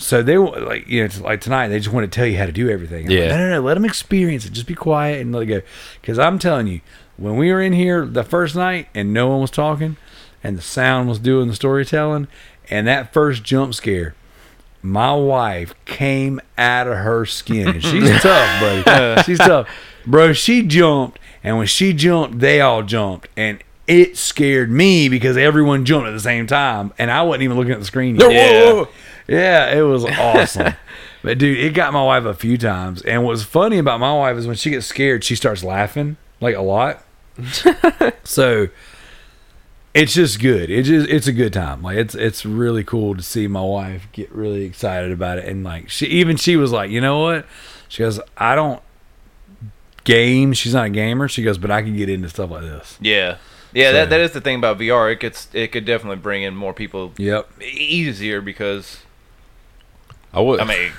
So 0.00 0.22
they 0.22 0.38
wa- 0.38 0.50
like 0.50 0.86
you 0.86 1.00
know 1.00 1.06
it's 1.06 1.20
like 1.20 1.40
tonight 1.40 1.68
they 1.68 1.78
just 1.78 1.92
want 1.92 2.04
to 2.10 2.14
tell 2.16 2.24
you 2.26 2.38
how 2.38 2.46
to 2.46 2.52
do 2.52 2.70
everything. 2.70 3.06
I'm 3.06 3.10
like, 3.10 3.18
Yeah. 3.18 3.28
no, 3.30 3.38
no, 3.38 3.50
no. 3.54 3.60
Let 3.60 3.74
them 3.74 3.84
experience 3.84 4.46
it. 4.46 4.52
Just 4.52 4.68
be 4.68 4.74
quiet 4.76 5.20
and 5.20 5.32
let 5.32 5.42
it 5.42 5.46
go. 5.46 5.60
Because 6.00 6.20
I'm 6.20 6.38
telling 6.38 6.68
you, 6.68 6.80
when 7.18 7.36
we 7.36 7.52
were 7.52 7.60
in 7.60 7.72
here 7.74 8.06
the 8.06 8.24
first 8.24 8.54
night 8.56 8.88
and 8.94 9.12
no 9.12 9.28
one 9.28 9.40
was 9.40 9.50
talking, 9.50 9.96
and 10.42 10.56
the 10.56 10.62
sound 10.62 11.08
was 11.08 11.18
doing 11.18 11.48
the 11.48 11.54
storytelling, 11.54 12.28
and 12.70 12.86
that 12.86 13.12
first 13.12 13.42
jump 13.44 13.74
scare, 13.74 14.14
my 14.82 15.12
wife 15.14 15.74
came 15.84 16.40
out 16.56 16.86
of 16.86 16.96
her 16.98 17.26
skin. 17.26 17.68
And 17.68 17.82
she's 17.82 18.08
tough, 18.22 18.60
buddy. 18.84 19.22
She's 19.24 19.38
tough, 19.38 19.68
bro. 20.06 20.32
She 20.32 20.62
jumped, 20.62 21.18
and 21.42 21.58
when 21.58 21.66
she 21.66 21.92
jumped, 21.92 22.38
they 22.38 22.60
all 22.60 22.82
jumped, 22.82 23.28
and 23.36 23.62
it 23.86 24.16
scared 24.16 24.70
me 24.70 25.08
because 25.08 25.36
everyone 25.36 25.84
jumped 25.84 26.06
at 26.06 26.12
the 26.12 26.20
same 26.20 26.46
time, 26.46 26.92
and 26.98 27.10
I 27.10 27.22
wasn't 27.22 27.42
even 27.42 27.56
looking 27.56 27.72
at 27.72 27.80
the 27.80 27.84
screen. 27.86 28.16
Yet. 28.16 28.30
Yeah. 28.30 28.84
Yeah, 29.26 29.76
it 29.76 29.82
was 29.82 30.04
awesome. 30.18 30.74
but 31.22 31.36
dude, 31.38 31.58
it 31.58 31.74
got 31.74 31.92
my 31.92 32.02
wife 32.02 32.24
a 32.24 32.32
few 32.32 32.56
times. 32.56 33.02
And 33.02 33.24
what's 33.24 33.42
funny 33.42 33.78
about 33.78 34.00
my 34.00 34.12
wife 34.14 34.36
is 34.38 34.46
when 34.46 34.56
she 34.56 34.70
gets 34.70 34.86
scared, 34.86 35.22
she 35.24 35.36
starts 35.36 35.62
laughing 35.62 36.16
like 36.40 36.54
a 36.54 36.62
lot. 36.62 37.04
so 38.24 38.68
it's 39.94 40.14
just 40.14 40.40
good. 40.40 40.70
It 40.70 40.82
just 40.84 41.08
it's 41.08 41.26
a 41.26 41.32
good 41.32 41.52
time. 41.52 41.82
Like 41.82 41.96
it's 41.96 42.14
it's 42.14 42.44
really 42.46 42.84
cool 42.84 43.14
to 43.16 43.22
see 43.22 43.46
my 43.48 43.62
wife 43.62 44.06
get 44.12 44.30
really 44.32 44.64
excited 44.64 45.12
about 45.12 45.38
it. 45.38 45.44
And 45.46 45.64
like 45.64 45.88
she 45.90 46.06
even 46.06 46.36
she 46.36 46.56
was 46.56 46.72
like, 46.72 46.90
you 46.90 47.00
know 47.00 47.20
what? 47.20 47.46
She 47.88 48.02
goes, 48.02 48.20
I 48.36 48.54
don't 48.54 48.82
game. 50.04 50.52
She's 50.52 50.74
not 50.74 50.86
a 50.86 50.90
gamer. 50.90 51.28
She 51.28 51.42
goes, 51.42 51.58
but 51.58 51.70
I 51.70 51.82
can 51.82 51.96
get 51.96 52.08
into 52.08 52.28
stuff 52.28 52.50
like 52.50 52.62
this. 52.62 52.98
Yeah. 53.00 53.38
Yeah, 53.72 53.88
So- 53.90 53.92
that, 53.94 54.10
that 54.10 54.20
is 54.20 54.32
the 54.32 54.40
thing 54.40 54.56
about 54.56 54.78
VR. 54.78 55.12
It 55.12 55.20
gets 55.20 55.48
it 55.52 55.72
could 55.72 55.84
definitely 55.84 56.16
bring 56.16 56.42
in 56.42 56.54
more 56.54 56.72
people 56.72 57.12
Yep. 57.18 57.60
easier 57.62 58.40
because 58.40 58.98
I 60.32 60.40
would. 60.40 60.60
I 60.60 60.64
mean, 60.64 60.92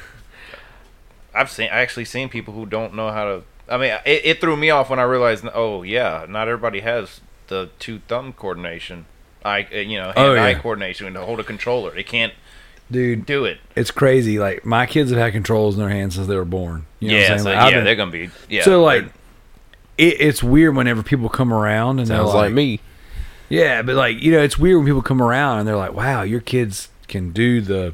I've 1.34 1.50
seen 1.52 1.70
I 1.72 1.80
actually 1.82 2.06
seen 2.06 2.30
people 2.30 2.54
who 2.54 2.66
don't 2.66 2.94
know 2.96 3.12
how 3.12 3.26
to. 3.26 3.44
I 3.70 3.78
mean, 3.78 3.92
it, 4.06 4.22
it 4.26 4.42
threw 4.42 4.58
me 4.58 4.70
off 4.70 4.90
when 4.90 5.00
I 5.00 5.04
realized. 5.04 5.46
Oh 5.54 5.84
yeah, 5.84 6.26
not 6.28 6.48
everybody 6.48 6.80
has 6.82 7.22
the 7.48 7.70
two 7.80 8.00
thumb 8.08 8.34
coordination. 8.34 9.06
I 9.46 9.68
uh, 9.74 9.78
you 9.78 9.98
know 9.98 10.06
hand 10.06 10.18
Oh, 10.18 10.36
eye 10.38 10.54
coordination 10.56 11.14
to 11.14 11.22
hold 11.26 11.40
a 11.40 11.44
controller. 11.44 11.92
They 11.92 12.04
can't 12.04 12.34
Dude, 12.92 13.26
do 13.28 13.46
it. 13.46 13.60
it's 13.76 13.92
crazy. 13.92 14.40
Like 14.40 14.66
my 14.66 14.86
kids 14.88 15.12
have 15.12 15.20
had 15.20 15.32
controls 15.34 15.76
in 15.76 15.80
their 15.82 15.90
hands 15.90 16.16
since 16.16 16.26
they 16.28 16.36
were 16.36 16.44
born. 16.46 16.88
You 17.00 17.10
know 17.10 17.14
what 17.14 17.20
yeah, 17.20 17.26
I'm 17.26 17.28
saying? 17.28 17.40
so, 17.40 17.50
Like, 17.52 17.58
I've 17.60 17.70
yeah, 17.72 17.78
been- 17.78 17.86
they're 17.86 17.96
gonna 17.96 18.12
be. 18.12 18.30
Yeah, 18.50 18.64
so 18.64 18.84
like 18.84 19.06
it, 19.98 20.20
it's 20.20 20.42
weird 20.44 20.76
whenever 20.76 21.04
people 21.04 21.30
come 21.30 21.54
around 21.54 22.00
and 22.00 22.08
sounds 22.08 22.32
they're 22.32 22.42
like, 22.42 22.46
like, 22.48 22.54
me. 22.54 22.80
yeah, 23.50 23.82
but 23.84 23.96
like 23.96 24.20
you 24.22 24.32
know, 24.32 24.42
it's 24.42 24.58
weird 24.58 24.78
when 24.78 24.86
people 24.88 25.02
come 25.04 25.22
around 25.22 25.60
and 25.60 25.68
they're 25.68 25.78
like, 25.78 25.94
wow, 25.94 26.24
your 26.24 26.40
kids 26.42 26.90
can 27.08 27.32
do 27.32 27.62
the 27.62 27.94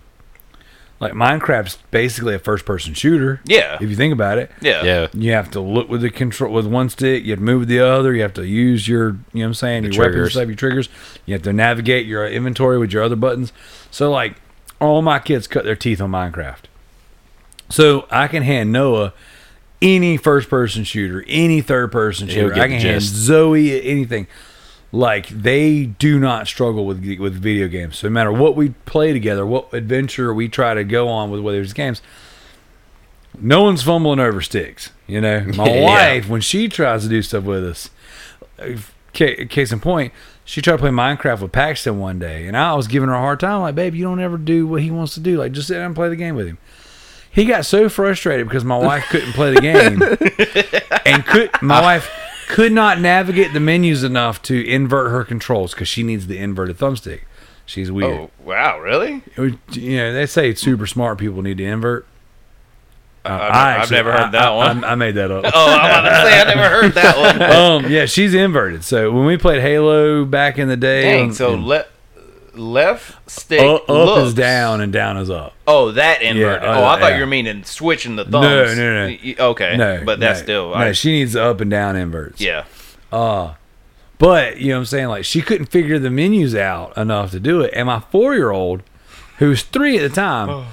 like 1.00 1.14
Minecraft's 1.14 1.78
basically 1.92 2.36
a 2.36 2.40
first 2.40 2.66
person 2.66 2.94
shooter. 2.94 3.42
yeah, 3.46 3.76
If 3.82 3.90
you 3.90 3.96
think 3.96 4.14
about 4.14 4.38
it, 4.38 4.50
yeah, 4.62 4.84
Yeah. 4.84 5.08
you 5.14 5.32
have 5.34 5.52
to 5.52 5.60
look 5.60 5.90
with 5.90 6.02
the 6.02 6.10
control 6.10 6.54
with 6.54 6.66
one 6.66 6.90
stick, 6.90 7.24
you 7.26 7.32
have 7.32 7.40
to 7.40 7.44
move 7.46 7.60
with 7.62 7.68
the 7.70 7.80
other, 7.82 8.14
you 8.16 8.22
have 8.22 8.34
to 8.36 8.46
use 8.48 8.88
your 8.88 9.10
you 9.34 9.40
know 9.40 9.42
what 9.42 9.46
I'm 9.48 9.54
saying, 9.56 9.84
The 9.84 9.90
your 9.92 10.00
weapons 10.00 10.14
triggers. 10.16 10.32
stuff, 10.34 10.48
your 10.48 10.56
triggers. 10.56 10.90
You 11.26 11.34
have 11.34 11.44
to 11.44 11.54
navigate 11.54 12.06
your 12.06 12.26
inventory 12.28 12.78
with 12.78 12.94
your 12.94 13.04
other 13.04 13.16
buttons. 13.18 13.52
So 13.92 14.10
like 14.10 14.36
all 14.80 15.02
my 15.02 15.20
kids 15.20 15.48
cut 15.48 15.66
their 15.66 15.76
teeth 15.76 16.00
on 16.02 16.12
Minecraft. 16.12 16.64
So 17.70 18.08
I 18.12 18.28
can 18.28 18.44
hand 18.44 18.72
Noah 18.72 19.14
any 19.82 20.18
first 20.18 20.50
person 20.50 20.84
shooter, 20.84 21.24
any 21.28 21.62
third 21.62 21.92
person 21.92 22.28
shooter. 22.28 22.54
I 22.54 22.68
can 22.68 22.80
hand. 22.80 23.02
Zoe 23.02 23.82
anything. 23.82 24.28
Like 24.92 25.28
they 25.30 25.86
do 25.86 26.20
not 26.20 26.48
struggle 26.48 26.86
with 26.86 27.04
with 27.20 27.34
video 27.36 27.68
games. 27.68 27.98
So 27.98 28.08
no 28.08 28.12
matter 28.14 28.32
what 28.32 28.56
we 28.56 28.70
play 28.86 29.12
together, 29.14 29.46
what 29.46 29.74
adventure 29.74 30.34
we 30.34 30.48
try 30.48 30.74
to 30.74 30.84
go 30.84 31.08
on 31.10 31.30
with 31.32 31.42
whether 31.42 31.60
it's 31.62 31.74
games, 31.74 32.02
no 33.40 33.64
one's 33.64 33.84
fumbling 33.84 34.20
over 34.20 34.42
sticks. 34.42 34.92
You 35.08 35.20
know, 35.22 35.42
my 35.56 35.68
Yeah. 35.70 35.84
wife 35.84 36.30
when 36.30 36.42
she 36.42 36.70
tries 36.70 37.04
to 37.04 37.10
do 37.10 37.22
stuff 37.22 37.44
with 37.44 37.66
us. 37.66 37.90
Case 39.14 39.72
in 39.72 39.80
point, 39.80 40.12
she 40.44 40.62
tried 40.62 40.74
to 40.76 40.82
play 40.82 40.90
Minecraft 40.92 41.42
with 41.42 41.52
Paxton 41.54 42.00
one 42.00 42.20
day, 42.20 42.48
and 42.48 42.56
I 42.58 42.74
was 42.74 42.88
giving 42.88 43.08
her 43.10 43.16
a 43.16 43.20
hard 43.20 43.40
time. 43.40 43.62
Like, 43.62 43.76
babe, 43.76 43.96
you 43.96 44.04
don't 44.04 44.20
ever 44.20 44.38
do 44.38 44.68
what 44.68 44.82
he 44.82 44.92
wants 44.92 45.14
to 45.14 45.22
do. 45.22 45.38
Like, 45.38 45.54
just 45.54 45.68
sit 45.70 45.76
down 45.76 45.86
and 45.88 45.96
play 45.96 46.10
the 46.10 46.18
game 46.18 46.36
with 46.36 46.48
him. 46.48 46.58
He 47.32 47.46
got 47.46 47.66
so 47.66 47.88
frustrated 47.90 48.48
because 48.48 48.64
my 48.66 48.78
wife 48.78 49.06
couldn't 49.10 49.32
play 49.34 49.54
the 49.54 49.62
game, 49.62 50.02
and 51.06 51.26
could 51.26 51.50
my 51.62 51.82
wife 51.82 52.10
could 52.48 52.72
not 52.72 53.00
navigate 53.00 53.54
the 53.54 53.60
menus 53.60 54.04
enough 54.04 54.42
to 54.44 54.66
invert 54.68 55.12
her 55.12 55.24
controls 55.24 55.74
because 55.74 55.88
she 55.88 56.04
needs 56.04 56.28
the 56.28 56.38
inverted 56.38 56.78
thumbstick. 56.78 57.22
She's 57.66 57.92
weird. 57.92 58.12
Oh 58.14 58.30
wow, 58.44 58.80
really? 58.80 59.24
Was- 59.38 59.54
You 59.72 59.98
know, 59.98 60.14
they 60.14 60.26
say 60.28 60.54
super 60.54 60.86
smart 60.86 61.18
people 61.18 61.42
need 61.42 61.58
to 61.58 61.66
invert. 61.66 62.06
Uh, 63.24 63.30
I've, 63.30 63.52
I 63.56 63.82
I've 63.82 63.92
never 63.92 64.12
heard 64.12 64.22
I- 64.22 64.30
that 64.32 64.48
I- 64.50 64.56
one. 64.56 64.84
I, 64.84 64.92
I 64.92 64.96
made 64.96 65.16
that 65.16 65.32
up. 65.32 65.46
oh, 65.52 65.66
I'm 65.72 65.80
about 65.80 66.02
to 66.02 66.30
say 66.30 66.42
I 66.42 66.44
never 66.54 66.70
heard 66.70 66.92
that 66.94 67.18
one. 67.18 67.42
um, 67.86 67.92
yeah, 67.92 68.06
she's 68.06 68.36
inverted. 68.36 68.84
So 68.84 69.12
when 69.12 69.26
we 69.26 69.38
played 69.38 69.62
Halo 69.62 70.26
back 70.26 70.60
in 70.60 70.68
the 70.68 70.78
day, 70.78 71.02
Dang, 71.04 71.24
um, 71.30 71.34
so 71.34 71.54
and 71.56 71.66
le- 71.66 71.86
left 72.58 73.30
stick 73.30 73.62
up, 73.62 74.18
is 74.26 74.34
down 74.34 74.82
and 74.82 74.92
down 74.94 75.18
is 75.18 75.30
up. 75.30 75.54
Oh, 75.68 75.92
that 75.92 76.22
inverted. 76.22 76.64
Yeah, 76.64 76.78
oh, 76.78 76.84
uh, 76.84 76.88
I 76.88 77.00
thought 77.00 77.10
yeah. 77.10 77.16
you 77.16 77.22
were 77.22 77.28
meaning 77.28 77.64
switching 77.64 78.16
the 78.16 78.24
thumbs. 78.26 78.78
no, 78.78 79.08
no. 79.08 79.08
Y- 79.08 79.36
Okay, 79.40 79.78
No, 79.78 80.02
but 80.06 80.20
that's 80.20 80.40
no, 80.40 80.44
still. 80.44 80.70
no. 80.70 80.76
I, 80.76 80.92
she 80.94 81.12
needs 81.12 81.34
the 81.34 81.44
up 81.44 81.62
and 81.62 81.70
down 81.72 81.96
inverts. 81.96 82.40
yeah, 82.42 82.66
Uh, 83.12 83.54
but 84.18 84.58
you 84.58 84.70
know 84.70 84.76
what 84.76 84.80
I'm 84.80 84.86
saying? 84.86 85.08
Like 85.08 85.26
she 85.26 85.42
couldn't 85.42 85.68
figure 85.68 86.00
the 86.00 86.10
menus 86.10 86.56
out 86.56 86.98
enough 86.98 87.32
to 87.32 87.40
do 87.40 87.62
it. 87.62 87.72
And 87.76 87.88
my 87.88 88.00
four 88.00 88.34
year 88.36 88.52
old, 88.52 88.82
who 89.40 89.50
was 89.50 89.64
three 89.64 89.98
at 89.98 90.02
the 90.02 90.16
time, 90.16 90.68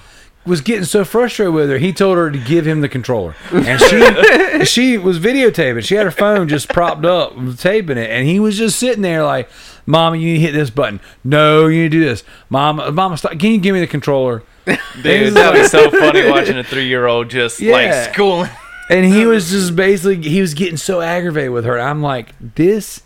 was 0.47 0.61
getting 0.61 0.85
so 0.85 1.05
frustrated 1.05 1.55
with 1.55 1.71
her. 1.71 1.79
He 1.79 1.93
told 1.93 2.19
her 2.19 2.31
to 2.31 2.39
give 2.39 2.67
him 2.67 2.81
the 2.81 2.89
controller, 2.89 3.35
and 3.53 3.81
she 3.81 4.65
she 4.65 4.99
was 4.99 5.19
videotaping. 5.21 5.85
She 5.85 5.95
had 5.97 6.05
her 6.05 6.11
phone 6.13 6.49
just 6.49 6.69
propped 6.69 7.05
up, 7.05 7.33
taping 7.59 7.97
it, 7.99 8.11
and 8.11 8.27
he 8.29 8.39
was 8.41 8.57
just 8.59 8.79
sitting 8.79 9.03
there 9.03 9.25
like, 9.25 9.49
"Mama, 9.87 10.17
you 10.17 10.27
need 10.33 10.39
to 10.39 10.41
hit 10.41 10.53
this 10.53 10.71
button. 10.71 11.01
No, 11.25 11.67
you 11.67 11.83
need 11.83 11.93
to 11.93 11.99
do 11.99 12.05
this. 12.05 12.25
Mama, 12.49 12.91
Mama, 12.93 13.17
stop. 13.17 13.33
Can 13.33 13.53
you 13.53 13.59
give 13.59 13.75
me 13.75 13.81
the 13.81 13.87
controller?" 13.87 14.43
dude, 14.65 14.77
that'd 15.35 15.61
be 15.63 15.67
so 15.69 15.91
funny 15.91 16.29
watching 16.31 16.57
a 16.59 16.65
three-year-old 16.65 17.29
just 17.31 17.61
Yeah. 17.61 17.73
like 17.73 18.13
schooling. 18.13 18.51
And 18.91 19.07
he 19.07 19.25
was 19.27 19.51
just 19.51 19.75
basically 19.75 20.29
he 20.29 20.41
was 20.41 20.55
getting 20.55 20.77
so 20.77 21.01
aggravated 21.01 21.51
with 21.53 21.65
her. 21.65 21.81
I'm 21.81 22.03
like, 22.03 22.29
this 22.55 23.03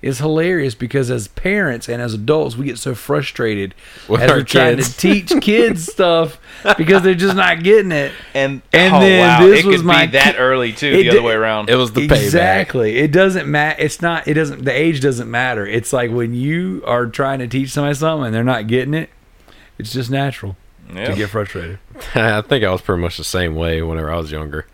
is 0.00 0.18
hilarious 0.18 0.74
because 0.76 1.10
as 1.10 1.26
parents 1.28 1.88
and 1.88 2.00
as 2.00 2.14
adults, 2.14 2.56
we 2.56 2.66
get 2.66 2.78
so 2.78 2.94
frustrated 2.94 3.74
With 4.08 4.20
as 4.20 4.30
our 4.30 4.36
we're 4.38 4.42
trying 4.44 4.76
to 4.76 4.84
teach 4.96 5.32
kids 5.40 5.90
stuff 5.90 6.38
because 6.76 7.02
they're 7.02 7.14
just 7.16 7.34
not 7.34 7.64
getting 7.64 7.90
it. 7.90 8.12
And 8.32 8.62
And 8.72 8.94
oh, 8.94 9.00
then 9.00 9.20
wow, 9.26 9.46
this 9.46 9.64
it 9.64 9.66
was 9.66 9.76
could 9.78 9.86
my 9.86 10.06
be 10.06 10.12
that 10.12 10.34
ki- 10.34 10.38
early 10.40 10.72
too, 10.72 10.86
It 10.86 11.02
the 11.02 11.10
other 11.10 11.22
way 11.22 11.34
around. 11.34 11.68
It 11.68 11.74
was 11.74 11.92
the 11.92 12.06
payback. 12.06 12.22
exactly. 12.22 12.96
It 12.98 13.10
doesn't 13.10 13.50
matter. 13.50 13.82
It's 13.82 14.00
not. 14.00 14.28
It 14.28 14.34
doesn't. 14.34 14.64
The 14.64 14.72
age 14.72 15.00
doesn't 15.00 15.28
matter. 15.30 15.66
It's 15.66 15.92
like 15.92 16.12
when 16.12 16.32
you 16.32 16.82
are 16.86 17.06
trying 17.06 17.40
to 17.40 17.48
teach 17.48 17.70
somebody 17.70 17.94
something 17.94 18.26
and 18.26 18.34
they're 18.34 18.44
not 18.44 18.68
getting 18.68 18.94
it. 18.94 19.10
It's 19.78 19.92
just 19.92 20.10
natural 20.12 20.56
Yeah. 20.94 21.06
to 21.10 21.14
get 21.16 21.30
frustrated. 21.30 21.80
I 22.14 22.40
think 22.42 22.64
I 22.64 22.70
was 22.70 22.80
pretty 22.82 23.02
much 23.02 23.16
the 23.16 23.24
same 23.24 23.56
way 23.56 23.82
whenever 23.82 24.12
I 24.12 24.16
was 24.16 24.30
younger. 24.30 24.64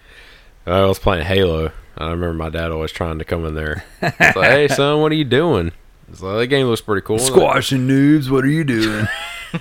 I 0.66 0.82
was 0.84 0.98
playing 0.98 1.24
Halo. 1.24 1.72
I 1.96 2.10
remember 2.10 2.34
my 2.34 2.50
dad 2.50 2.70
always 2.70 2.92
trying 2.92 3.18
to 3.18 3.24
come 3.24 3.44
in 3.44 3.54
there. 3.54 3.84
It's 4.02 4.36
like, 4.36 4.50
hey, 4.50 4.68
son, 4.68 5.00
what 5.00 5.12
are 5.12 5.16
you 5.16 5.24
doing? 5.24 5.72
It's 6.08 6.20
like, 6.20 6.38
that 6.38 6.46
game 6.48 6.66
looks 6.66 6.80
pretty 6.80 7.04
cool. 7.04 7.18
Squashing 7.18 7.86
noobs. 7.86 8.30
What 8.30 8.44
are 8.44 8.48
you 8.48 8.64
doing? 8.64 9.06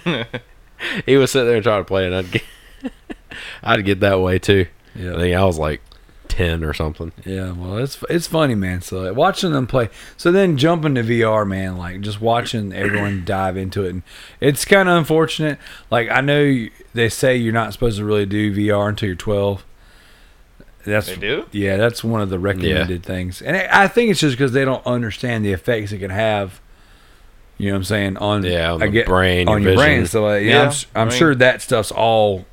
He 1.05 1.17
would 1.17 1.29
sit 1.29 1.45
there 1.45 1.55
and 1.55 1.63
try 1.63 1.77
to 1.77 1.83
play, 1.83 2.05
and 2.05 2.15
I'd 2.15 2.31
get, 2.31 2.43
I'd 3.63 3.85
get 3.85 3.99
that 4.01 4.19
way 4.19 4.39
too. 4.39 4.67
Yeah. 4.95 5.13
I 5.13 5.17
think 5.17 5.35
I 5.35 5.43
was 5.45 5.57
like 5.57 5.81
ten 6.27 6.63
or 6.63 6.73
something. 6.73 7.11
Yeah, 7.25 7.51
well, 7.51 7.77
it's 7.77 8.03
it's 8.09 8.27
funny, 8.27 8.55
man. 8.55 8.81
So 8.81 9.01
like, 9.01 9.15
watching 9.15 9.51
them 9.51 9.67
play. 9.67 9.89
So 10.17 10.31
then 10.31 10.57
jumping 10.57 10.95
to 10.95 11.03
VR, 11.03 11.47
man, 11.47 11.77
like 11.77 12.01
just 12.01 12.21
watching 12.21 12.73
everyone 12.73 13.23
dive 13.25 13.57
into 13.57 13.85
it, 13.85 13.89
and 13.89 14.03
it's 14.39 14.65
kind 14.65 14.89
of 14.89 14.97
unfortunate. 14.97 15.57
Like 15.89 16.09
I 16.09 16.21
know 16.21 16.67
they 16.93 17.09
say 17.09 17.35
you're 17.37 17.53
not 17.53 17.73
supposed 17.73 17.97
to 17.97 18.05
really 18.05 18.25
do 18.25 18.55
VR 18.55 18.89
until 18.89 19.07
you're 19.07 19.15
12. 19.15 19.65
That's 20.85 21.07
They 21.07 21.15
do? 21.15 21.45
Yeah, 21.51 21.77
that's 21.77 22.03
one 22.03 22.21
of 22.21 22.29
the 22.29 22.39
recommended 22.39 23.03
things, 23.03 23.41
and 23.41 23.55
I 23.55 23.87
think 23.87 24.11
it's 24.11 24.19
just 24.19 24.37
because 24.37 24.51
they 24.51 24.65
don't 24.65 24.85
understand 24.85 25.45
the 25.45 25.53
effects 25.53 25.91
it 25.91 25.99
can 25.99 26.09
have. 26.11 26.59
You 27.57 27.67
know 27.67 27.73
what 27.75 27.77
I'm 27.79 27.83
saying 27.85 28.17
on 28.17 28.43
Yeah, 28.43 28.73
on 28.73 28.79
the 28.79 29.03
brain, 29.03 29.47
on 29.47 29.61
your 29.63 29.75
brain. 29.75 30.05
So 30.07 30.23
like, 30.25 30.43
yeah, 30.43 30.49
Yeah, 30.49 30.61
I'm, 30.63 30.73
I'm 30.95 31.07
I 31.07 31.09
mean- 31.11 31.17
sure 31.19 31.35
that 31.35 31.61
stuff's 31.61 31.91
all, 31.91 32.45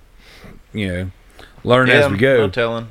you 0.72 0.88
know, 0.88 1.10
learn 1.64 1.88
yeah, 1.88 1.94
as 1.94 2.10
we 2.10 2.18
go. 2.18 2.36
No 2.36 2.48
telling. 2.50 2.88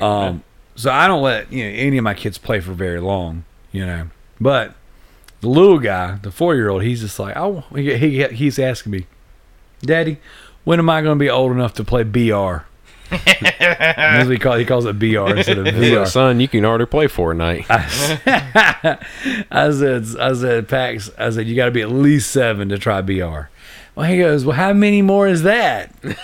Um, 0.00 0.42
so 0.74 0.90
I 0.90 1.06
don't 1.06 1.22
let 1.22 1.50
you 1.52 1.64
know 1.64 1.70
any 1.70 1.96
of 1.98 2.04
my 2.04 2.14
kids 2.14 2.38
play 2.38 2.60
for 2.60 2.72
very 2.72 3.00
long, 3.00 3.44
you 3.72 3.86
know. 3.86 4.08
But 4.40 4.74
the 5.40 5.48
little 5.48 5.78
guy, 5.78 6.18
the 6.22 6.30
four 6.30 6.54
year 6.56 6.68
old, 6.68 6.82
he's 6.82 7.00
just 7.00 7.18
like, 7.18 7.36
oh, 7.36 7.64
he, 7.74 7.96
he 7.96 8.24
he's 8.28 8.58
asking 8.58 8.92
me, 8.92 9.06
Daddy, 9.80 10.18
when 10.64 10.78
am 10.78 10.90
I 10.90 11.00
going 11.02 11.18
to 11.18 11.22
be 11.22 11.30
old 11.30 11.52
enough 11.52 11.72
to 11.74 11.84
play 11.84 12.02
BR? 12.02 12.64
That's 13.10 14.28
he, 14.28 14.38
call, 14.38 14.56
he 14.56 14.64
calls 14.64 14.86
it 14.86 14.98
BR 14.98 15.36
instead 15.36 15.58
of 15.58 15.66
He's 15.66 15.92
like, 15.92 16.06
VR. 16.06 16.08
son, 16.08 16.40
you 16.40 16.48
can 16.48 16.64
already 16.64 16.86
play 16.86 17.06
Fortnite. 17.06 17.66
I 19.50 19.70
said, 19.70 20.06
I 20.20 20.32
said, 20.34 20.68
Pax, 20.68 21.10
I 21.18 21.30
said, 21.30 21.46
you 21.46 21.56
got 21.56 21.66
to 21.66 21.70
be 21.70 21.82
at 21.82 21.90
least 21.90 22.30
seven 22.30 22.68
to 22.70 22.78
try 22.78 23.00
BR. 23.00 23.48
Well, 23.94 24.06
he 24.08 24.18
goes, 24.18 24.44
well, 24.44 24.56
how 24.56 24.72
many 24.72 25.02
more 25.02 25.26
is 25.26 25.42
that? 25.42 25.92
you 26.02 26.14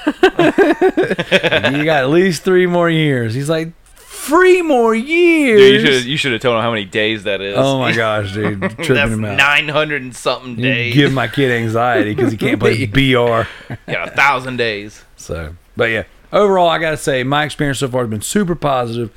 got 1.84 2.04
at 2.04 2.10
least 2.10 2.42
three 2.42 2.66
more 2.66 2.88
years. 2.88 3.34
He's 3.34 3.48
like, 3.48 3.72
three 3.96 4.62
more 4.62 4.94
years. 4.94 5.60
Dude, 5.60 5.80
you 5.80 5.86
should 5.86 6.04
you 6.06 6.16
should 6.16 6.32
have 6.32 6.40
told 6.40 6.56
him 6.56 6.62
how 6.62 6.70
many 6.70 6.84
days 6.84 7.24
that 7.24 7.40
is. 7.40 7.56
Oh 7.58 7.78
my 7.78 7.94
gosh, 7.94 8.32
dude, 8.32 8.60
tripping 8.76 8.94
That's 8.94 9.12
him 9.12 9.24
out. 9.24 9.36
nine 9.36 9.68
hundred 9.68 10.02
and 10.02 10.14
something 10.14 10.56
You 10.56 10.62
days. 10.62 10.94
Give 10.94 11.12
my 11.12 11.28
kid 11.28 11.50
anxiety 11.50 12.14
because 12.14 12.32
he 12.32 12.38
can't 12.38 12.60
play 12.60 12.86
BR. 12.86 13.42
Got 13.90 14.08
a 14.08 14.10
thousand 14.12 14.56
days. 14.56 15.02
So, 15.16 15.54
but 15.76 15.90
yeah, 15.90 16.04
overall, 16.34 16.68
I 16.68 16.78
gotta 16.78 16.98
say 16.98 17.24
my 17.24 17.44
experience 17.44 17.78
so 17.78 17.88
far 17.88 18.02
has 18.02 18.10
been 18.10 18.20
super 18.20 18.54
positive. 18.54 19.10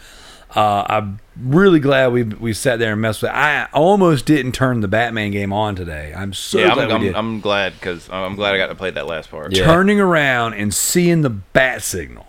Uh, 0.56 0.86
I'm 0.88 1.20
really 1.36 1.82
glad 1.82 2.14
we 2.14 2.24
we 2.24 2.54
sat 2.54 2.80
there 2.80 2.94
and 2.94 3.02
messed 3.02 3.22
with. 3.22 3.32
It. 3.32 3.36
I 3.36 3.68
almost 3.74 4.26
didn't 4.26 4.54
turn 4.54 4.80
the 4.80 4.88
Batman 4.88 5.32
game 5.32 5.52
on 5.52 5.76
today. 5.76 6.14
I'm 6.16 6.32
so 6.32 6.60
yeah, 6.60 6.74
glad 6.74 6.84
I'm, 6.84 6.88
we 6.88 6.94
I'm, 6.94 7.02
did. 7.02 7.16
I'm 7.16 7.42
glad 7.42 7.74
because 7.74 8.10
I'm 8.10 8.36
glad 8.36 8.56
I 8.56 8.58
got 8.58 8.68
to 8.68 8.76
play 8.76 8.92
that 8.92 9.08
last 9.08 9.30
part. 9.30 9.54
Yeah. 9.54 9.66
Turning 9.66 10.00
around 10.00 10.54
and 10.54 10.74
seeing 10.74 11.22
the 11.22 11.30
bat 11.30 11.84
signal, 11.84 12.28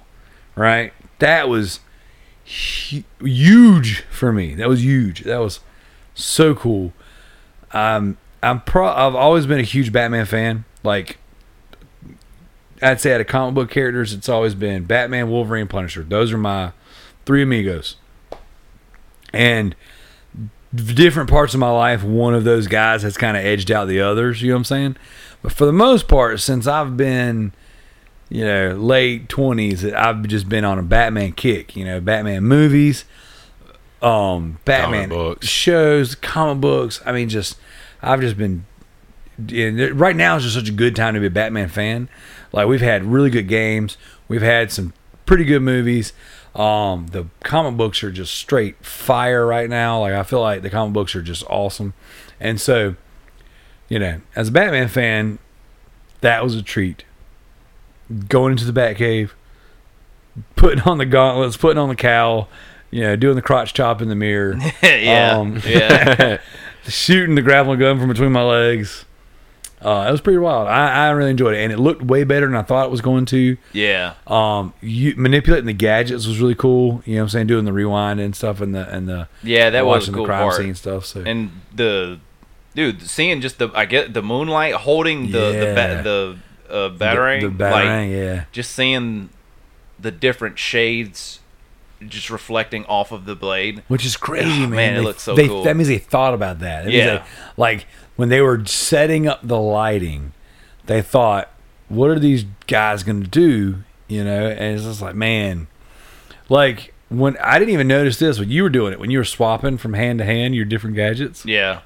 right? 0.56 0.92
That 1.20 1.48
was 1.48 1.78
huge 2.44 4.02
for 4.10 4.32
me. 4.32 4.54
That 4.54 4.68
was 4.68 4.82
huge. 4.82 5.22
That 5.22 5.38
was 5.38 5.60
so 6.14 6.54
cool. 6.54 6.92
Um, 7.72 8.18
I'm 8.42 8.62
pro. 8.62 8.88
I've 8.88 9.14
always 9.14 9.46
been 9.46 9.60
a 9.60 9.62
huge 9.64 9.92
Batman 9.92 10.26
fan. 10.26 10.64
Like, 10.82 11.18
I'd 12.82 13.00
say 13.00 13.14
out 13.14 13.20
of 13.20 13.26
comic 13.26 13.54
book 13.54 13.70
characters, 13.70 14.12
it's 14.12 14.28
always 14.28 14.54
been 14.54 14.84
Batman, 14.84 15.30
Wolverine, 15.30 15.66
Punisher. 15.68 16.02
Those 16.02 16.32
are 16.32 16.38
my 16.38 16.72
three 17.26 17.42
amigos. 17.42 17.96
And 19.32 19.74
different 20.74 21.28
parts 21.28 21.54
of 21.54 21.60
my 21.60 21.70
life, 21.70 22.02
one 22.02 22.34
of 22.34 22.44
those 22.44 22.66
guys 22.66 23.02
has 23.02 23.16
kind 23.16 23.36
of 23.36 23.44
edged 23.44 23.70
out 23.70 23.88
the 23.88 24.00
others. 24.00 24.42
You 24.42 24.48
know 24.48 24.54
what 24.54 24.58
I'm 24.58 24.64
saying? 24.64 24.96
But 25.42 25.52
for 25.52 25.66
the 25.66 25.72
most 25.72 26.08
part, 26.08 26.40
since 26.40 26.66
I've 26.66 26.96
been, 26.96 27.52
you 28.28 28.44
know, 28.44 28.74
late 28.74 29.28
twenties, 29.28 29.84
I've 29.84 30.22
just 30.24 30.48
been 30.48 30.64
on 30.64 30.78
a 30.78 30.82
Batman 30.82 31.32
kick. 31.32 31.76
You 31.76 31.84
know, 31.84 32.00
Batman 32.00 32.44
movies, 32.44 33.04
um, 34.02 34.58
Batman 34.64 35.08
books. 35.08 35.46
shows, 35.46 36.14
comic 36.14 36.60
books. 36.60 37.00
I 37.04 37.12
mean, 37.12 37.28
just 37.28 37.56
I've 38.02 38.20
just 38.20 38.36
been. 38.36 38.66
And 39.38 40.00
right 40.00 40.16
now 40.16 40.36
is 40.36 40.42
just 40.42 40.56
such 40.56 40.68
a 40.68 40.72
good 40.72 40.96
time 40.96 41.14
to 41.14 41.20
be 41.20 41.26
a 41.26 41.30
Batman 41.30 41.68
fan. 41.68 42.08
Like 42.52 42.66
we've 42.66 42.80
had 42.80 43.04
really 43.04 43.30
good 43.30 43.48
games, 43.48 43.96
we've 44.28 44.42
had 44.42 44.70
some 44.72 44.92
pretty 45.26 45.44
good 45.44 45.62
movies. 45.62 46.12
Um, 46.54 47.06
the 47.08 47.26
comic 47.44 47.76
books 47.76 48.02
are 48.02 48.10
just 48.10 48.34
straight 48.34 48.84
fire 48.84 49.46
right 49.46 49.68
now. 49.68 50.00
Like 50.00 50.14
I 50.14 50.22
feel 50.22 50.40
like 50.40 50.62
the 50.62 50.70
comic 50.70 50.92
books 50.94 51.14
are 51.14 51.22
just 51.22 51.44
awesome, 51.48 51.94
and 52.40 52.60
so, 52.60 52.96
you 53.88 53.98
know, 53.98 54.20
as 54.34 54.48
a 54.48 54.52
Batman 54.52 54.88
fan, 54.88 55.38
that 56.20 56.42
was 56.42 56.54
a 56.54 56.62
treat. 56.62 57.04
Going 58.28 58.52
into 58.52 58.64
the 58.70 58.78
Batcave, 58.78 59.30
putting 60.56 60.80
on 60.80 60.98
the 60.98 61.04
gauntlets, 61.06 61.56
putting 61.58 61.78
on 61.78 61.90
the 61.90 61.94
cowl, 61.96 62.48
you 62.90 63.02
know, 63.02 63.16
doing 63.16 63.36
the 63.36 63.42
crotch 63.42 63.74
chop 63.74 64.00
in 64.00 64.08
the 64.08 64.14
mirror, 64.14 64.58
yeah, 64.82 65.36
Um, 65.36 65.60
yeah. 65.66 66.40
shooting 66.88 67.34
the 67.34 67.42
grappling 67.42 67.78
gun 67.78 67.98
from 67.98 68.08
between 68.08 68.32
my 68.32 68.42
legs. 68.42 69.04
Uh, 69.80 70.06
it 70.08 70.12
was 70.12 70.20
pretty 70.20 70.38
wild. 70.38 70.66
I, 70.68 71.06
I 71.06 71.10
really 71.10 71.30
enjoyed 71.30 71.54
it, 71.54 71.58
and 71.58 71.72
it 71.72 71.78
looked 71.78 72.02
way 72.02 72.24
better 72.24 72.46
than 72.46 72.56
I 72.56 72.62
thought 72.62 72.86
it 72.86 72.90
was 72.90 73.00
going 73.00 73.26
to. 73.26 73.56
yeah. 73.72 74.14
Um, 74.26 74.74
you, 74.80 75.14
manipulating 75.16 75.66
the 75.66 75.72
gadgets 75.72 76.26
was 76.26 76.40
really 76.40 76.54
cool. 76.54 77.02
You 77.06 77.14
know 77.14 77.20
what 77.20 77.24
I'm 77.24 77.28
saying? 77.30 77.46
Doing 77.46 77.64
the 77.64 77.72
rewind 77.72 78.18
and 78.20 78.34
stuff, 78.34 78.60
and 78.60 78.74
the 78.74 78.88
and 78.88 79.08
the 79.08 79.28
Yeah, 79.42 79.70
that 79.70 79.86
was 79.86 80.02
watching 80.02 80.14
cool 80.14 80.24
the 80.24 80.28
crime 80.28 80.42
part. 80.42 80.56
scene 80.56 80.74
stuff. 80.74 81.06
So 81.06 81.22
And 81.22 81.50
the 81.74 82.18
dude 82.74 83.02
seeing 83.08 83.40
just 83.40 83.58
the 83.58 83.70
I 83.74 83.84
get 83.86 84.14
the 84.14 84.22
moonlight 84.22 84.74
holding 84.74 85.30
the 85.32 85.38
the 85.52 85.72
Yeah. 85.74 85.74
ba- 85.74 86.02
the 86.02 86.36
uh, 86.74 86.90
batarang, 86.90 87.40
the, 87.42 87.48
the 87.48 87.70
like 87.70 87.84
yeah. 88.10 88.44
just 88.52 88.72
seeing 88.72 89.30
the 89.98 90.10
different 90.10 90.58
shades 90.58 91.40
just 92.06 92.30
reflecting 92.30 92.84
off 92.86 93.10
of 93.10 93.24
the 93.24 93.34
blade. 93.34 93.82
Which 93.88 94.04
is 94.06 94.16
crazy, 94.16 94.48
Oh, 94.64 94.68
man. 94.68 94.70
man, 94.70 94.92
it 94.92 94.96
They- 94.98 95.04
looks 95.04 95.22
so 95.22 95.34
they- 95.34 95.48
cool. 95.48 95.64
That 95.64 95.76
means 95.76 95.88
they 95.88 95.98
thought 95.98 96.32
about 96.34 96.60
that. 96.60 96.84
Means 96.86 96.96
Yeah. 96.96 97.16
they- 97.16 97.22
like 97.56 97.86
when 98.18 98.28
they 98.30 98.40
were 98.40 98.66
setting 98.66 99.28
up 99.28 99.46
the 99.46 99.60
lighting, 99.60 100.32
they 100.86 101.00
thought, 101.00 101.50
"What 101.88 102.10
are 102.10 102.18
these 102.18 102.44
guys 102.66 103.04
going 103.04 103.22
to 103.22 103.28
do?" 103.28 103.84
You 104.08 104.24
know, 104.24 104.48
and 104.48 104.74
it's 104.74 104.82
just 104.82 105.00
like, 105.00 105.14
man, 105.14 105.68
like 106.48 106.92
when 107.08 107.36
I 107.38 107.58
didn't 107.60 107.72
even 107.72 107.86
notice 107.86 108.18
this 108.18 108.40
when 108.40 108.50
you 108.50 108.64
were 108.64 108.70
doing 108.70 108.92
it 108.92 108.98
when 108.98 109.10
you 109.10 109.18
were 109.18 109.24
swapping 109.24 109.78
from 109.78 109.94
hand 109.94 110.18
to 110.18 110.24
hand 110.24 110.56
your 110.56 110.64
different 110.64 110.96
gadgets. 110.96 111.46
Yeah. 111.46 111.80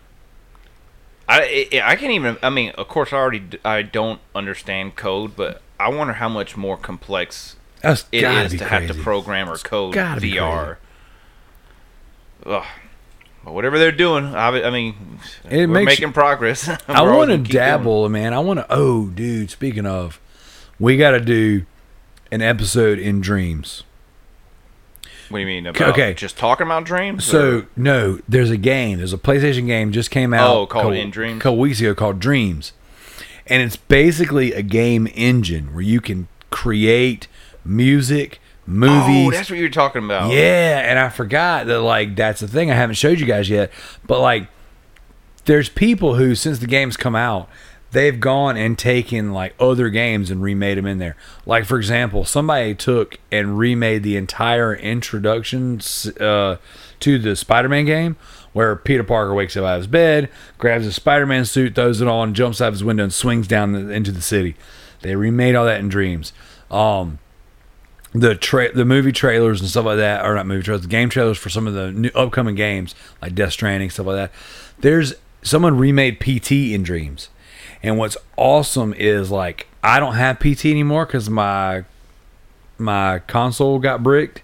I 1.29 1.69
I 1.73 1.93
I 1.93 1.97
can't 1.97 2.13
even. 2.13 2.39
I 2.43 2.49
mean, 2.51 2.71
of 2.71 2.89
course, 2.89 3.13
I 3.13 3.17
already 3.17 3.43
I 3.65 3.83
don't 3.83 4.21
understand 4.35 4.97
code, 4.97 5.37
but 5.37 5.61
I 5.79 5.91
wonder 5.91 6.15
how 6.15 6.29
much 6.31 6.57
more 6.57 6.77
complex 6.79 7.57
That's 7.83 8.07
it 8.11 8.25
is 8.25 8.53
to 8.53 8.59
crazy. 8.59 8.87
have 8.87 8.97
to 8.97 9.03
program 9.03 9.51
or 9.51 9.59
code 9.59 9.95
VR. 9.95 10.77
Ugh. 12.47 12.65
But 13.44 13.55
whatever 13.55 13.78
they're 13.78 13.90
doing, 13.90 14.27
I, 14.35 14.48
I 14.62 14.70
mean, 14.70 15.19
It 15.51 15.69
we're 15.69 15.74
makes- 15.74 15.93
making 15.93 16.12
progress. 16.12 16.69
I 16.89 17.02
want 17.02 17.31
to 17.31 17.36
gonna 17.36 17.36
doing 17.39 17.43
dabble, 17.44 18.09
man. 18.09 18.32
I 18.32 18.39
want 18.39 18.60
to. 18.60 18.66
Oh, 18.70 19.06
dude. 19.09 19.51
Speaking 19.51 19.85
of, 19.86 20.20
we 20.78 20.97
got 20.97 21.10
to 21.12 21.20
do 21.20 21.66
an 22.31 22.40
episode 22.43 22.98
in 22.98 23.20
dreams. 23.20 23.82
What 25.28 25.39
do 25.39 25.40
you 25.40 25.47
mean 25.47 25.66
about 25.66 25.89
okay. 25.90 26.12
just 26.14 26.36
talking 26.36 26.66
about 26.66 26.85
dreams? 26.85 27.24
So 27.24 27.59
or- 27.60 27.66
no, 27.74 28.20
there's 28.28 28.51
a 28.51 28.56
game. 28.59 28.98
There's 28.98 29.14
a 29.14 29.19
PlayStation 29.19 29.66
game 29.66 29.90
just 29.90 30.10
came 30.10 30.35
out. 30.35 30.55
Oh, 30.55 30.66
called 30.66 30.93
In 30.94 31.10
Dreams? 31.10 31.43
couple 31.43 31.59
weeks 31.59 31.81
ago 31.81 31.94
called 31.94 32.20
Dreams, 32.20 32.73
and 33.47 33.62
it's 33.62 33.77
basically 33.77 34.52
a 34.52 34.60
game 34.62 35.09
engine 35.14 35.73
where 35.73 35.82
you 35.82 36.01
can 36.02 36.28
create 36.51 37.28
music, 37.64 38.40
movies. 38.67 39.29
oh, 39.29 39.31
that's 39.31 39.51
what 39.51 39.59
you're 39.59 39.69
talking 39.69 40.05
about. 40.05 40.33
Yeah, 40.33 40.81
and 40.85 40.99
I 40.99 41.09
forgot 41.09 41.67
that 41.67 41.81
like 41.81 42.17
that's 42.17 42.41
the 42.41 42.49
thing 42.49 42.71
I 42.71 42.75
haven't 42.75 42.97
showed 42.97 43.21
you 43.21 43.27
guys 43.27 43.51
yet. 43.51 43.71
But 44.07 44.21
like 44.21 44.49
there's 45.45 45.69
people 45.69 46.15
who 46.15 46.35
since 46.35 46.59
the 46.59 46.67
game's 46.67 46.97
come 46.97 47.17
out, 47.17 47.49
they've 47.91 48.19
gone 48.19 48.57
and 48.57 48.79
taken 48.79 49.33
like 49.33 49.55
other 49.59 49.89
games 49.89 50.31
and 50.31 50.43
remade 50.43 50.79
them 50.79 50.87
in 50.87 50.99
there. 50.99 51.17
Like 51.47 51.65
for 51.65 51.77
example, 51.79 52.25
somebody 52.25 52.75
took 52.75 53.19
and 53.31 53.59
remade 53.59 54.03
the 54.03 54.17
entire 54.17 54.75
introduction 54.75 55.81
uh, 56.21 56.57
to 57.01 57.19
the 57.19 57.37
Spider-Man 57.37 57.85
game 57.85 58.17
where 58.53 58.77
Peter 58.77 59.03
Parker 59.03 59.33
wakes 59.33 59.57
up 59.57 59.65
out 59.65 59.77
of 59.77 59.81
his 59.81 59.87
bed, 59.87 60.29
grabs 60.59 60.85
his 60.85 60.95
Spider-Man 60.95 61.47
suit, 61.47 61.75
throws 61.75 62.03
it 62.03 62.09
on, 62.09 62.35
jumps 62.35 62.61
out 62.61 62.69
of 62.69 62.75
his 62.75 62.85
window 62.85 63.05
and 63.05 63.15
swings 63.15 63.49
down 63.49 63.73
the, 63.73 63.89
into 63.91 64.13
the 64.13 64.21
city. 64.21 64.57
They 65.01 65.17
remade 65.17 65.55
all 65.55 65.65
that 65.65 65.81
in 65.81 65.89
Dreams. 65.89 66.33
Um 66.71 67.19
the 68.13 68.35
tra- 68.35 68.73
the 68.73 68.85
movie 68.85 69.13
trailers 69.13 69.61
and 69.61 69.71
stuff 69.71 69.85
like 69.87 69.97
that, 69.97 70.25
or 70.25 70.35
not 70.35 70.47
movie 70.47 70.63
trailers, 70.63 70.83
the 70.83 70.89
game 70.89 71.09
trailers 71.09 71.39
for 71.39 71.49
some 71.49 71.67
of 71.67 71.75
the 71.75 71.91
new 71.91 72.11
upcoming 72.15 72.55
games 72.55 72.95
like 73.21 73.35
Death 73.35 73.53
Stranding 73.53 73.91
stuff 73.91 74.07
like 74.07 74.17
that. 74.17 74.33
There's 74.81 75.15
someone 75.43 75.79
remade 75.79 76.21
PT 76.21 76.53
in 76.53 76.83
Dreams, 76.83 77.31
and 77.83 77.99
what's 77.99 78.17
awesome 78.37 78.95
is 78.95 79.31
like 79.31 79.67
I 79.83 79.99
don't 79.99 80.15
have 80.15 80.39
PT 80.39 80.67
anymore 80.67 81.07
because 81.07 81.31
my 81.31 81.85
my 82.79 83.21
console 83.21 83.79
got 83.79 84.03
bricked 84.03 84.43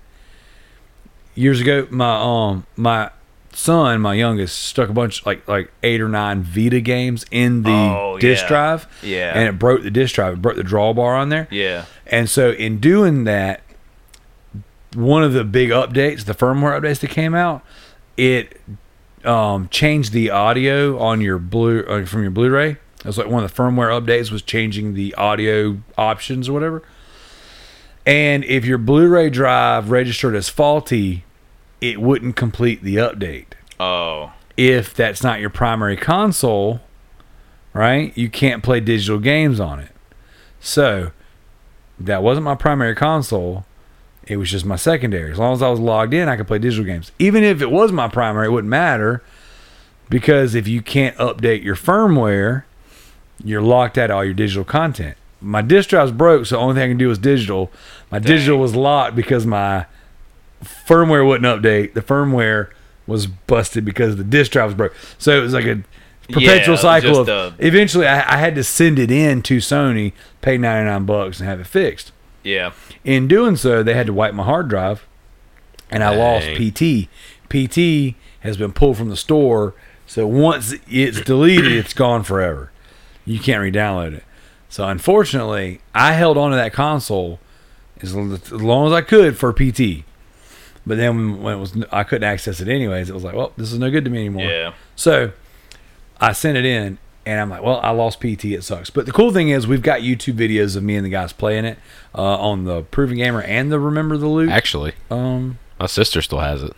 years 1.35 1.61
ago. 1.61 1.86
My 1.90 2.20
um 2.20 2.66
my 2.77 3.11
son, 3.59 4.01
my 4.01 4.14
youngest, 4.14 4.59
stuck 4.62 4.89
a 4.89 4.93
bunch 4.93 5.26
like 5.26 5.47
like 5.48 5.70
eight 5.82 6.01
or 6.01 6.09
nine 6.09 6.43
Vita 6.43 6.80
games 6.80 7.26
in 7.30 7.62
the 7.64 7.70
Oh, 7.70 8.16
disk 8.20 8.43
yeah. 8.44 8.48
drive, 8.48 8.86
Yeah. 9.02 9.32
and 9.35 9.48
it 9.48 9.59
broke 9.59 9.82
the 9.82 9.90
disk 9.90 10.14
drive. 10.14 10.35
It 10.35 10.43
broke 10.43 10.56
the 10.56 10.62
drawbar 10.62 11.18
on 11.18 11.28
there. 11.28 11.48
Yeah. 11.51 11.85
And 12.06 12.30
so 12.30 12.51
in 12.52 12.78
doing 12.78 13.24
that, 13.24 13.62
one 14.94 15.22
of 15.22 15.32
the 15.32 15.44
big 15.44 15.70
updates, 15.70 16.24
the 16.24 16.35
firmware 16.35 16.80
updates 16.80 17.01
that 17.01 17.10
came 17.10 17.35
out, 17.35 17.62
it 18.16 18.60
um, 19.24 19.68
changed 19.68 20.12
the 20.12 20.30
audio 20.30 20.98
on 20.98 21.20
your 21.20 21.39
blue 21.39 21.80
uh, 21.82 22.06
from 22.06 22.22
your 22.22 22.30
Blu-ray. 22.30 22.70
It 22.70 23.05
was 23.05 23.18
like 23.18 23.26
one 23.28 23.44
of 23.44 23.55
the 23.55 23.62
firmware 23.62 23.90
updates 24.01 24.30
was 24.30 24.43
changing 24.43 24.94
the 24.94 25.14
audio 25.16 25.78
options 25.98 26.48
or 26.48 26.52
whatever. 26.52 26.82
And 28.06 28.44
if 28.44 28.64
your 28.64 28.78
Blu-ray 28.78 29.30
drive 29.30 29.90
registered 29.90 30.35
as 30.35 30.48
faulty, 30.48 31.24
it 31.80 32.01
wouldn't 32.01 32.36
complete 32.36 32.82
the 32.82 32.97
update. 32.97 33.47
Oh, 33.80 34.32
If 34.56 34.92
that's 34.94 35.22
not 35.22 35.40
your 35.40 35.50
primary 35.50 35.96
console, 35.96 36.80
right? 37.72 38.16
You 38.16 38.28
can't 38.28 38.62
play 38.62 38.80
digital 38.80 39.18
games 39.18 39.60
on 39.60 39.78
it. 39.78 39.92
So 40.60 41.12
that 42.00 42.22
wasn't 42.22 42.44
my 42.44 42.55
primary 42.56 42.94
console. 42.94 43.64
It 44.26 44.36
was 44.36 44.50
just 44.50 44.66
my 44.66 44.76
secondary. 44.76 45.32
As 45.32 45.38
long 45.38 45.55
as 45.55 45.62
I 45.62 45.68
was 45.68 45.80
logged 45.80 46.12
in, 46.12 46.28
I 46.28 46.36
could 46.36 46.46
play 46.46 46.59
digital 46.59 46.84
games. 46.84 47.12
Even 47.18 47.44
if 47.44 47.62
it 47.62 47.70
was 47.70 47.92
my 47.92 48.09
primary, 48.09 48.48
it 48.48 48.50
wouldn't 48.50 48.70
matter 48.70 49.22
because 50.10 50.55
if 50.55 50.66
you 50.66 50.82
can't 50.82 51.16
update 51.16 51.62
your 51.62 51.76
firmware, 51.76 52.64
you're 53.42 53.62
locked 53.62 53.96
out 53.96 54.10
of 54.10 54.16
all 54.16 54.24
your 54.24 54.34
digital 54.34 54.64
content. 54.64 55.16
My 55.40 55.62
disk 55.62 55.90
drive's 55.90 56.10
broke, 56.10 56.46
so 56.46 56.56
the 56.56 56.60
only 56.60 56.74
thing 56.74 56.82
I 56.82 56.88
can 56.88 56.98
do 56.98 57.10
is 57.10 57.18
digital. 57.18 57.70
My 58.10 58.18
digital 58.18 58.59
was 58.59 58.74
locked 58.74 59.14
because 59.14 59.46
my 59.46 59.86
firmware 60.64 61.26
wouldn't 61.26 61.62
update. 61.62 61.94
The 61.94 62.02
firmware 62.02 62.70
was 63.09 63.26
busted 63.26 63.85
because 63.85 64.14
the 64.14 64.22
disk 64.24 64.52
drive 64.52 64.66
was 64.66 64.74
broke. 64.76 64.94
So 65.18 65.36
it 65.36 65.40
was 65.43 65.52
like 65.55 65.64
a 65.64 65.82
perpetual 66.30 66.76
Yeah, 66.76 66.80
cycle 66.80 67.18
of. 67.18 67.28
a- 67.28 67.55
eventually, 67.59 68.06
I, 68.06 68.35
I 68.35 68.36
had 68.36 68.55
to 68.55 68.62
send 68.62 68.98
it 69.01 69.10
in 69.10 69.43
to 69.43 69.56
Sony, 69.56 70.12
pay 70.43 70.56
ninety 70.59 70.89
nine 70.89 71.05
bucks, 71.06 71.40
and 71.40 71.48
have 71.48 71.59
it 71.59 71.66
fixed. 71.66 72.12
yeah. 72.44 72.70
In 73.05 73.26
doing 73.26 73.56
so, 73.56 73.82
they 73.82 73.94
had 73.94 74.06
to 74.06 74.12
wipe 74.12 74.35
my 74.35 74.44
hard 74.44 74.68
drive, 74.68 75.06
and 75.90 76.05
I 76.05 76.14
lost 76.14 76.47
PT. 76.56 77.09
PT 77.48 78.14
has 78.40 78.56
been 78.59 78.72
pulled 78.72 78.97
from 78.98 79.09
the 79.09 79.16
store, 79.16 79.74
so 80.06 80.26
once 80.26 80.74
it's 80.89 81.20
deleted, 81.22 81.72
it's 81.72 81.94
gone 81.94 82.22
forever. 82.22 82.70
You 83.24 83.39
can't 83.40 83.62
re-download 83.62 84.12
it. 84.14 84.24
So 84.68 84.86
unfortunately, 84.86 85.80
I 85.94 86.12
held 86.12 86.36
on 86.36 86.51
to 86.51 86.56
that 86.56 86.74
console 86.74 87.40
as 88.02 88.14
long 88.14 88.86
as 88.86 88.93
I 88.93 89.01
could 89.01 89.39
for 89.39 89.52
PT. 89.55 90.05
But 90.86 90.96
then 90.96 91.42
when 91.42 91.55
it 91.55 91.60
was, 91.60 91.76
I 91.92 92.02
couldn't 92.05 92.28
access 92.28 92.60
it 92.60 92.68
anyways. 92.68 93.10
It 93.10 93.14
was 93.14 93.24
like, 93.24 93.34
well, 93.34 93.52
this 93.56 93.72
is 93.72 93.78
no 93.78 93.90
good 93.90 94.05
to 94.05 94.10
me 94.10 94.20
anymore. 94.20 94.44
Yeah. 94.44 94.72
So 94.96 95.32
I 96.20 96.32
sent 96.32 96.56
it 96.56 96.64
in, 96.64 96.98
and 97.26 97.40
I'm 97.40 97.50
like, 97.50 97.62
well, 97.62 97.78
I 97.82 97.90
lost 97.90 98.20
PT. 98.20 98.46
It 98.46 98.64
sucks. 98.64 98.88
But 98.90 99.05
the 99.06 99.12
cool 99.12 99.32
thing 99.32 99.50
is, 99.50 99.66
we've 99.66 99.82
got 99.82 100.00
YouTube 100.00 100.34
videos 100.34 100.76
of 100.76 100.82
me 100.82 100.96
and 100.96 101.05
the 101.05 101.10
guys 101.10 101.32
playing 101.32 101.64
it 101.66 101.78
uh, 102.14 102.22
on 102.22 102.64
the 102.64 102.82
Proven 102.84 103.16
Gamer 103.18 103.42
and 103.42 103.70
the 103.70 103.78
Remember 103.78 104.16
the 104.16 104.28
Loot. 104.28 104.48
Actually, 104.50 104.92
Um, 105.10 105.59
my 105.78 105.86
sister 105.86 106.22
still 106.22 106.40
has 106.40 106.62
it. 106.62 106.72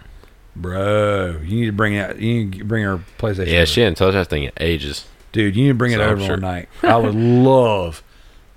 bro, 0.57 1.39
you 1.45 1.61
need 1.61 1.67
to 1.67 1.73
bring 1.73 1.95
it. 1.95 2.17
You 2.19 2.45
need 2.45 2.59
to 2.59 2.65
bring 2.65 2.85
her 2.85 3.01
PlayStation. 3.19 3.47
Yeah, 3.47 3.59
over. 3.59 3.67
she 3.67 3.81
hadn't 3.81 3.95
touched 3.97 4.15
that 4.15 4.29
thing 4.29 4.45
in 4.45 4.53
ages. 4.59 5.07
dude, 5.33 5.55
you 5.57 5.63
need 5.65 5.69
to 5.71 5.75
bring 5.75 5.93
it 5.93 5.97
So 5.99 6.03
I'm 6.05 6.11
over 6.11 6.21
sure- 6.23 6.31
one 6.33 6.41
night. 6.41 6.69
I 6.83 6.97
would 6.97 7.15
love, 7.45 8.03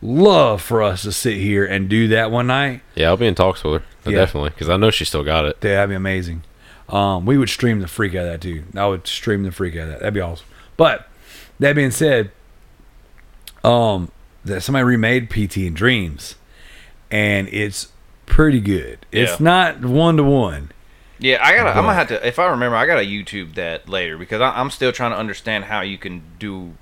love 0.04 0.62
for 0.62 0.84
us 0.84 1.04
to 1.04 1.12
sit 1.12 1.38
here 1.38 1.66
and 1.66 1.88
do 1.90 2.10
that 2.10 2.30
one 2.30 2.48
night. 2.48 2.82
Yeah, 2.96 3.08
I'll 3.08 3.18
be 3.18 3.26
in 3.28 3.36
talks 3.36 3.64
with 3.64 3.82
her. 3.82 3.88
Yeah. 4.12 4.18
Definitely, 4.18 4.50
because 4.50 4.70
I 4.70 4.76
know 4.78 4.92
she 4.92 5.06
still 5.06 5.24
got 5.24 5.46
it. 5.46 5.60
Dude, 5.62 5.72
that'd 5.72 5.90
be 5.90 5.96
amazing. 5.96 6.44
Um, 6.90 7.26
we 7.26 7.38
would 7.38 7.50
stream 7.50 7.80
the 7.80 7.88
freak 7.88 8.14
out 8.14 8.26
of 8.26 8.32
that 8.34 8.42
too. 8.42 8.64
I 8.76 8.86
would 8.88 9.08
stream 9.08 9.44
the 9.44 9.52
freak 9.52 9.76
out 9.78 9.84
of 9.84 9.88
that. 9.90 10.00
That'd 10.00 10.14
be 10.14 10.20
awesome. 10.20 10.46
But 10.76 11.08
that 11.60 11.74
being 11.76 11.92
said, 11.92 12.32
um, 13.64 14.12
that 14.44 14.62
somebody 14.62 14.84
remade 14.84 15.30
PT 15.30 15.58
in 15.58 15.74
Dreams, 15.74 16.36
and 17.10 17.48
it's 17.50 17.88
pretty 18.26 18.60
good. 18.60 19.06
It's 19.12 19.32
Yeah. 19.34 19.38
not 19.44 19.82
one 19.86 20.18
to 20.18 20.24
one. 20.24 20.72
Yeah, 21.20 21.40
I 21.42 21.56
gotta. 21.56 21.70
I'm 21.70 21.86
gonna 21.86 21.94
have 21.94 22.10
to. 22.10 22.28
If 22.28 22.40
I 22.40 22.48
remember, 22.48 22.76
I 22.76 22.86
gotta 22.86 23.04
YouTube 23.06 23.56
that 23.56 23.88
later 23.88 24.18
because 24.18 24.42
I, 24.42 24.50
I'm 24.60 24.70
still 24.70 24.92
trying 24.92 25.12
to 25.12 25.18
understand 25.18 25.66
how 25.66 25.80
you 25.82 25.98
can 25.98 26.22
do 26.40 26.74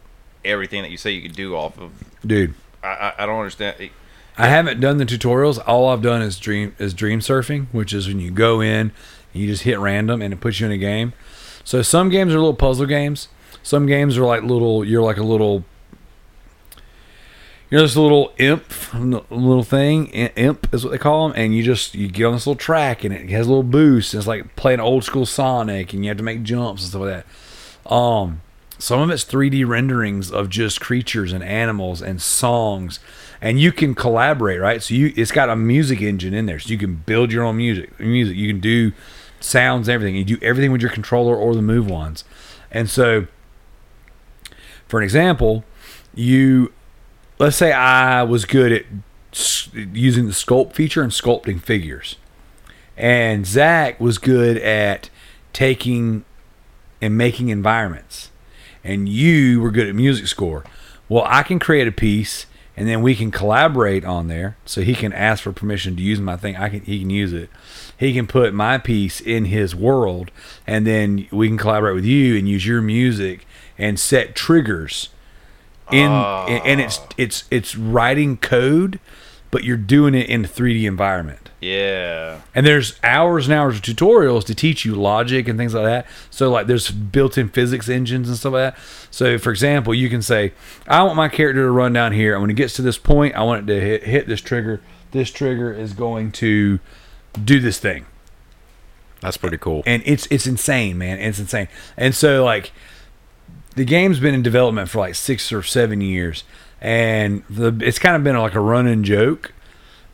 everything 0.44 0.82
that 0.82 0.90
you 0.90 0.98
say 0.98 1.12
you 1.12 1.22
could 1.22 1.36
do 1.36 1.56
off 1.56 1.80
of. 1.80 1.92
Dude, 2.26 2.56
I, 2.84 3.14
I, 3.20 3.26
don't 3.26 3.40
understand. 3.40 3.92
I 4.38 4.48
haven't 4.48 4.80
done 4.80 4.98
the 4.98 5.06
tutorials. 5.06 5.62
All 5.68 5.90
I've 5.90 6.02
done 6.02 6.22
is 6.22 6.40
dream 6.40 6.76
is 6.80 6.94
dream 6.94 7.20
surfing, 7.20 7.68
which 7.72 7.94
is 7.94 8.08
when 8.08 8.20
you 8.20 8.32
go 8.32 8.62
in, 8.62 8.92
you 9.34 9.48
just 9.48 9.64
hit 9.64 9.80
random, 9.80 10.22
and 10.22 10.34
it 10.34 10.40
puts 10.40 10.60
you 10.60 10.66
in 10.66 10.72
a 10.72 10.78
game. 10.78 11.14
So 11.64 11.82
some 11.82 12.10
games 12.10 12.34
are 12.34 12.38
little 12.40 12.54
puzzle 12.54 12.86
games. 12.86 13.28
Some 13.64 13.86
games 13.86 14.18
are 14.18 14.26
like 14.26 14.44
little. 14.44 14.84
You're 14.84 15.04
like 15.04 15.18
a 15.18 15.24
little. 15.24 15.64
You're 17.70 17.82
a 17.82 17.86
little 17.86 18.34
imp, 18.38 18.94
little 18.94 19.64
thing. 19.64 20.08
Imp 20.08 20.74
is 20.74 20.84
what 20.84 20.92
they 20.92 20.98
call 20.98 21.30
them, 21.30 21.38
and 21.38 21.56
you 21.56 21.64
just 21.64 21.96
you 21.96 22.10
get 22.10 22.26
on 22.26 22.34
this 22.34 22.46
little 22.46 22.60
track, 22.60 23.04
and 23.04 23.14
it 23.14 23.30
has 23.30 23.48
a 23.48 23.50
little 23.50 23.64
boost. 23.64 24.14
It's 24.14 24.28
like 24.28 24.56
playing 24.56 24.82
old 24.82 25.06
school 25.06 25.26
Sonic, 25.26 25.94
and 25.94 26.04
you 26.04 26.10
have 26.10 26.18
to 26.18 26.24
make 26.24 26.44
jumps 26.44 26.82
and 26.82 26.90
stuff 26.90 27.02
like 27.02 27.26
that. 27.86 27.94
Um, 27.94 28.42
some 28.82 29.00
of 29.00 29.12
it's 29.12 29.24
3D 29.24 29.68
renderings 29.68 30.32
of 30.32 30.50
just 30.50 30.82
creatures 30.82 31.32
and 31.32 31.44
animals 31.44 32.02
and 32.02 32.20
songs, 32.20 33.00
and 33.40 33.60
you 33.60 33.72
can 33.72 33.94
collaborate, 33.94 34.60
right? 34.60 34.82
So 34.82 34.96
you, 34.96 35.14
it's 35.16 35.32
got 35.32 35.50
a 35.50 35.56
music 35.56 36.02
engine 36.02 36.34
in 36.34 36.48
there, 36.48 36.58
so 36.58 36.70
you 36.70 36.80
can 36.80 36.96
build 36.96 37.32
your 37.32 37.44
own 37.44 37.58
music. 37.58 38.00
Music, 38.00 38.36
you 38.36 38.48
can 38.48 38.60
do 38.60 38.92
sounds, 39.40 39.88
everything. 39.88 40.16
You 40.16 40.26
do 40.26 40.40
everything 40.42 40.72
with 40.72 40.82
your 40.82 40.90
controller 40.90 41.36
or 41.36 41.54
the 41.54 41.62
Move 41.62 41.88
ones, 41.88 42.24
and 42.72 42.90
so, 42.90 43.28
for 44.88 45.00
an 45.00 45.04
example, 45.04 45.64
you 46.16 46.74
let's 47.38 47.58
say 47.58 47.72
I 47.72 48.24
was 48.24 48.46
good 48.46 48.72
at 48.72 48.86
using 49.94 50.26
the 50.26 50.34
sculpt 50.34 50.74
feature 50.74 51.04
and 51.04 51.12
sculpting 51.12 51.62
figures, 51.62 52.16
and 52.98 53.46
Zach 53.46 54.00
was 54.00 54.18
good 54.18 54.58
at 54.58 55.12
taking 55.54 56.26
and 57.00 57.16
making 57.16 57.50
environments 57.50 58.31
and 58.84 59.08
you 59.08 59.62
were 59.62 59.72
good 59.72 59.88
at 59.88 59.96
music 59.96 60.28
score. 60.28 60.64
Well, 61.10 61.24
I 61.28 61.44
can 61.44 61.60
create 61.60 61.88
a 61.88 61.92
piece 61.92 62.46
and 62.78 62.88
then 62.88 63.02
we 63.02 63.16
can 63.16 63.32
collaborate 63.32 64.06
on 64.06 64.28
there. 64.28 64.58
So 64.66 64.82
he 64.82 64.96
can 64.96 65.14
ask 65.14 65.44
for 65.44 65.52
permission 65.52 65.96
to 65.98 66.02
use 66.02 66.20
my 66.20 66.38
thing. 66.38 66.56
I 66.56 66.70
can 66.70 66.82
he 66.82 67.00
can 67.00 67.10
use 67.10 67.34
it. 67.34 67.50
He 67.98 68.14
can 68.14 68.28
put 68.28 68.54
my 68.54 68.78
piece 68.78 69.20
in 69.20 69.46
his 69.46 69.76
world 69.76 70.32
and 70.66 70.88
then 70.88 71.28
we 71.32 71.48
can 71.48 71.58
collaborate 71.58 71.96
with 71.96 72.06
you 72.06 72.38
and 72.38 72.48
use 72.48 72.66
your 72.66 72.82
music 72.82 73.46
and 73.78 74.00
set 74.00 74.36
triggers 74.36 75.10
in 75.92 76.12
and 76.12 76.66
and 76.66 76.82
it's 76.82 77.00
it's 77.18 77.44
it's 77.52 77.76
writing 77.76 78.38
code 78.38 79.00
but 79.52 79.66
you're 79.66 79.78
doing 79.78 80.16
it 80.16 80.30
in 80.30 80.46
a 80.46 80.48
3D 80.48 80.86
environment. 80.86 81.41
Yeah. 81.62 82.42
And 82.56 82.66
there's 82.66 83.00
hours 83.04 83.46
and 83.48 83.54
hours 83.54 83.76
of 83.76 83.82
tutorials 83.84 84.44
to 84.46 84.56
teach 84.56 84.84
you 84.84 84.96
logic 84.96 85.48
and 85.48 85.60
things 85.60 85.76
like 85.76 85.86
that. 85.86 86.08
So 86.32 86.50
like 86.50 86.66
there's 86.66 86.90
built-in 86.90 87.50
physics 87.50 87.88
engines 87.88 88.28
and 88.28 88.36
stuff 88.38 88.54
like 88.54 88.74
that. 88.74 88.82
So 89.12 89.38
for 89.38 89.52
example, 89.52 89.94
you 89.94 90.10
can 90.10 90.24
say, 90.24 90.54
I 90.88 91.04
want 91.04 91.16
my 91.18 91.30
character 91.30 91.62
to 91.64 91.72
run 91.72 91.94
down 91.94 92.14
here, 92.14 92.34
and 92.34 92.42
when 92.42 92.50
it 92.50 92.56
gets 92.56 92.74
to 92.78 92.82
this 92.82 92.98
point, 92.98 93.36
I 93.36 93.44
want 93.44 93.70
it 93.70 93.74
to 93.74 93.80
hit, 93.80 94.04
hit 94.04 94.28
this 94.28 94.42
trigger. 94.42 94.82
This 95.12 95.30
trigger 95.30 95.72
is 95.72 95.94
going 95.94 96.32
to 96.34 96.80
do 97.44 97.60
this 97.60 97.78
thing 97.80 98.06
That's 99.22 99.38
pretty 99.38 99.58
cool. 99.58 99.84
and 99.86 100.02
it's 100.06 100.28
it's 100.32 100.48
insane, 100.48 100.98
man. 100.98 101.20
It's 101.20 101.38
insane. 101.40 101.68
And 101.96 102.16
so 102.16 102.44
like 102.44 102.72
the 103.76 103.86
game's 103.86 104.20
been 104.20 104.34
in 104.34 104.42
development 104.42 104.90
for 104.90 105.00
like 105.00 105.16
six 105.16 105.52
or 105.52 105.62
seven 105.64 106.02
years, 106.02 106.44
and 106.82 107.44
the 107.50 107.78
it's 107.86 108.00
kind 108.00 108.16
of 108.16 108.24
been 108.24 108.36
like 108.38 108.56
a 108.56 108.60
running 108.60 109.04
joke. 109.04 109.54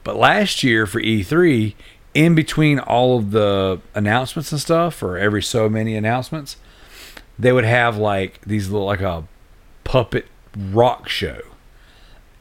But 0.07 0.15
last 0.15 0.63
year 0.63 0.87
for 0.87 1.01
E3, 1.01 1.75
in 2.13 2.33
between 2.33 2.79
all 2.79 3.17
of 3.17 3.31
the 3.31 3.81
announcements 3.93 4.53
and 4.53 4.61
stuff, 4.61 5.03
or 5.03 5.17
every 5.17 5.43
so 5.43 5.67
many 5.67 5.97
announcements, 5.97 6.55
they 7.37 7.51
would 7.51 7.65
have 7.65 7.97
like 7.97 8.39
these 8.45 8.69
little 8.69 8.87
like 8.87 9.01
a 9.01 9.25
puppet 9.83 10.27
rock 10.57 11.09
show, 11.09 11.41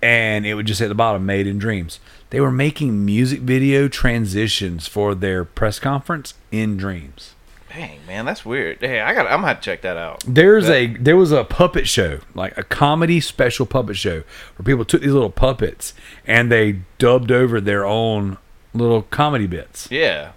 and 0.01 0.47
it 0.47 0.55
would 0.55 0.69
just 0.69 0.81
at 0.81 0.89
the 0.89 0.95
bottom 0.95 1.27
"Made 1.27 1.49
in 1.49 1.59
Dreams." 1.59 1.99
They 2.31 2.41
were 2.41 2.53
making 2.53 3.05
music 3.05 3.41
video 3.41 3.89
transitions 3.89 4.87
for 4.87 5.17
their 5.17 5.45
press 5.45 5.81
conference 5.81 6.35
in 6.53 6.77
Dreams. 6.77 7.35
Dang, 7.77 7.99
man, 8.07 8.25
that's 8.25 8.43
weird. 8.45 8.79
Hey, 8.81 9.01
I 9.01 9.13
got. 9.13 9.27
I'm 9.27 9.39
gonna 9.41 9.49
have 9.49 9.61
to 9.61 9.65
check 9.65 9.83
that 9.83 9.99
out. 9.99 10.25
There's 10.27 10.69
a 10.71 10.87
there 10.87 11.17
was 11.17 11.31
a 11.31 11.45
puppet 11.45 11.87
show, 11.87 12.21
like 12.35 12.57
a 12.57 12.63
comedy 12.63 13.21
special 13.21 13.67
puppet 13.67 13.97
show, 13.99 14.23
where 14.57 14.65
people 14.65 14.85
took 14.87 15.03
these 15.03 15.13
little 15.13 15.29
puppets 15.31 15.93
and 16.27 16.51
they 16.51 16.81
dubbed 16.99 17.31
over 17.31 17.61
their 17.61 17.85
own 17.85 18.39
little 18.73 19.03
comedy 19.03 19.47
bits, 19.47 19.89
Yeah. 19.91 20.31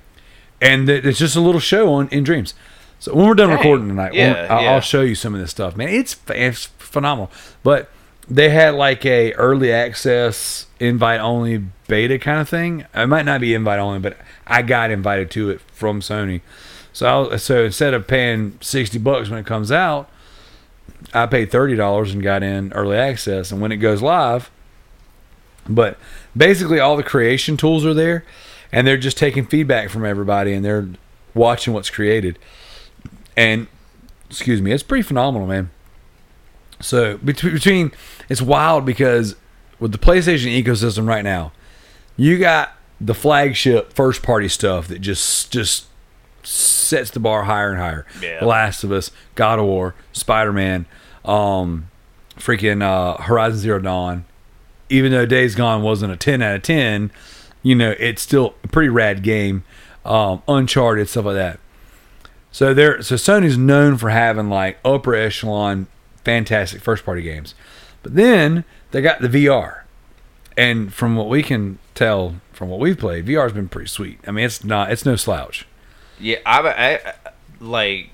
and 0.61 0.89
it's 0.89 1.17
just 1.19 1.35
a 1.37 1.41
little 1.41 1.61
show 1.61 1.93
on 1.93 2.09
in 2.09 2.23
Dreams. 2.25 2.53
So 2.99 3.13
when 3.15 3.25
we're 3.27 3.35
done 3.35 3.47
Dang. 3.49 3.57
recording 3.57 3.87
tonight, 3.87 4.13
Yeah, 4.13 4.47
I'll, 4.49 4.61
yeah. 4.61 4.71
I'll 4.73 4.81
show 4.81 5.01
you 5.01 5.15
some 5.15 5.33
of 5.33 5.39
this 5.39 5.51
stuff, 5.51 5.77
man. 5.77 5.87
It's, 5.87 6.17
it's 6.27 6.65
phenomenal. 6.77 7.31
But 7.63 7.89
they 8.29 8.49
had 8.49 8.75
like 8.75 9.05
a 9.05 9.31
early 9.35 9.71
access 9.71 10.65
invite 10.79 11.21
only 11.21 11.63
beta 11.87 12.19
kind 12.19 12.39
of 12.41 12.49
thing. 12.49 12.85
It 12.93 13.07
might 13.07 13.23
not 13.25 13.39
be 13.39 13.53
invite 13.53 13.79
only, 13.79 13.99
but 13.99 14.17
I 14.45 14.61
got 14.61 14.91
invited 14.91 15.31
to 15.31 15.49
it 15.49 15.61
from 15.71 16.01
Sony. 16.01 16.41
So 16.93 17.31
I, 17.31 17.35
so 17.37 17.65
instead 17.65 17.93
of 17.93 18.07
paying 18.07 18.57
sixty 18.61 18.97
bucks 18.97 19.29
when 19.29 19.39
it 19.39 19.45
comes 19.45 19.71
out, 19.71 20.09
I 21.13 21.25
paid 21.25 21.51
thirty 21.51 21.75
dollars 21.75 22.13
and 22.13 22.21
got 22.21 22.43
in 22.43 22.73
early 22.73 22.97
access. 22.97 23.51
And 23.51 23.61
when 23.61 23.71
it 23.71 23.77
goes 23.77 24.01
live, 24.01 24.49
but 25.67 25.97
basically 26.35 26.79
all 26.79 26.97
the 26.97 27.03
creation 27.03 27.57
tools 27.57 27.85
are 27.85 27.93
there, 27.93 28.25
and 28.71 28.85
they're 28.85 28.97
just 28.97 29.17
taking 29.17 29.45
feedback 29.45 29.89
from 29.89 30.05
everybody 30.05 30.53
and 30.53 30.65
they're 30.65 30.89
watching 31.33 31.73
what's 31.73 31.89
created. 31.89 32.39
And 33.37 33.67
excuse 34.29 34.61
me, 34.61 34.71
it's 34.71 34.83
pretty 34.83 35.03
phenomenal, 35.03 35.47
man. 35.47 35.69
So 36.81 37.17
between, 37.17 37.53
between 37.53 37.91
it's 38.29 38.41
wild 38.41 38.85
because 38.85 39.35
with 39.79 39.91
the 39.91 39.97
PlayStation 39.97 40.61
ecosystem 40.61 41.07
right 41.07 41.23
now, 41.23 41.51
you 42.17 42.37
got 42.37 42.73
the 42.99 43.13
flagship 43.13 43.93
first 43.93 44.21
party 44.23 44.47
stuff 44.49 44.87
that 44.89 44.99
just 44.99 45.51
just 45.51 45.85
sets 46.49 47.11
the 47.11 47.19
bar 47.19 47.43
higher 47.43 47.69
and 47.71 47.79
higher. 47.79 48.05
Yeah. 48.21 48.39
The 48.39 48.45
Last 48.47 48.83
of 48.83 48.91
Us, 48.91 49.11
God 49.35 49.59
of 49.59 49.65
War, 49.65 49.95
Spider 50.11 50.51
Man, 50.51 50.85
um, 51.23 51.89
freaking 52.35 52.81
uh, 52.81 53.21
Horizon 53.21 53.59
Zero 53.59 53.79
Dawn. 53.79 54.25
Even 54.89 55.11
though 55.11 55.25
Days 55.25 55.53
Gone 55.53 55.83
wasn't 55.83 56.11
a 56.11 56.17
ten 56.17 56.41
out 56.41 56.55
of 56.55 56.63
ten, 56.63 57.11
you 57.61 57.75
know 57.75 57.93
it's 57.99 58.21
still 58.21 58.55
a 58.63 58.67
pretty 58.67 58.89
rad 58.89 59.21
game. 59.21 59.63
Um, 60.03 60.41
Uncharted 60.47 61.07
stuff 61.07 61.25
like 61.25 61.35
that. 61.35 61.59
So 62.51 62.73
they're 62.73 63.03
so 63.03 63.15
Sony's 63.15 63.57
known 63.57 63.97
for 63.97 64.09
having 64.09 64.49
like 64.49 64.79
upper 64.83 65.13
echelon, 65.13 65.85
fantastic 66.23 66.81
first 66.81 67.05
party 67.05 67.21
games, 67.21 67.53
but 68.01 68.15
then 68.15 68.63
they 68.89 69.01
got 69.01 69.21
the 69.21 69.27
VR, 69.27 69.81
and 70.57 70.91
from 70.91 71.15
what 71.15 71.29
we 71.29 71.43
can 71.43 71.77
tell 71.93 72.41
from 72.51 72.69
what 72.69 72.79
we've 72.79 72.97
played, 72.97 73.27
VR's 73.27 73.53
been 73.53 73.69
pretty 73.69 73.89
sweet. 73.89 74.19
I 74.25 74.31
mean, 74.31 74.45
it's 74.45 74.63
not 74.63 74.91
it's 74.91 75.05
no 75.05 75.15
slouch. 75.15 75.67
Yeah, 76.19 76.37
I've 76.45 76.65
I, 76.65 77.13
like 77.59 78.09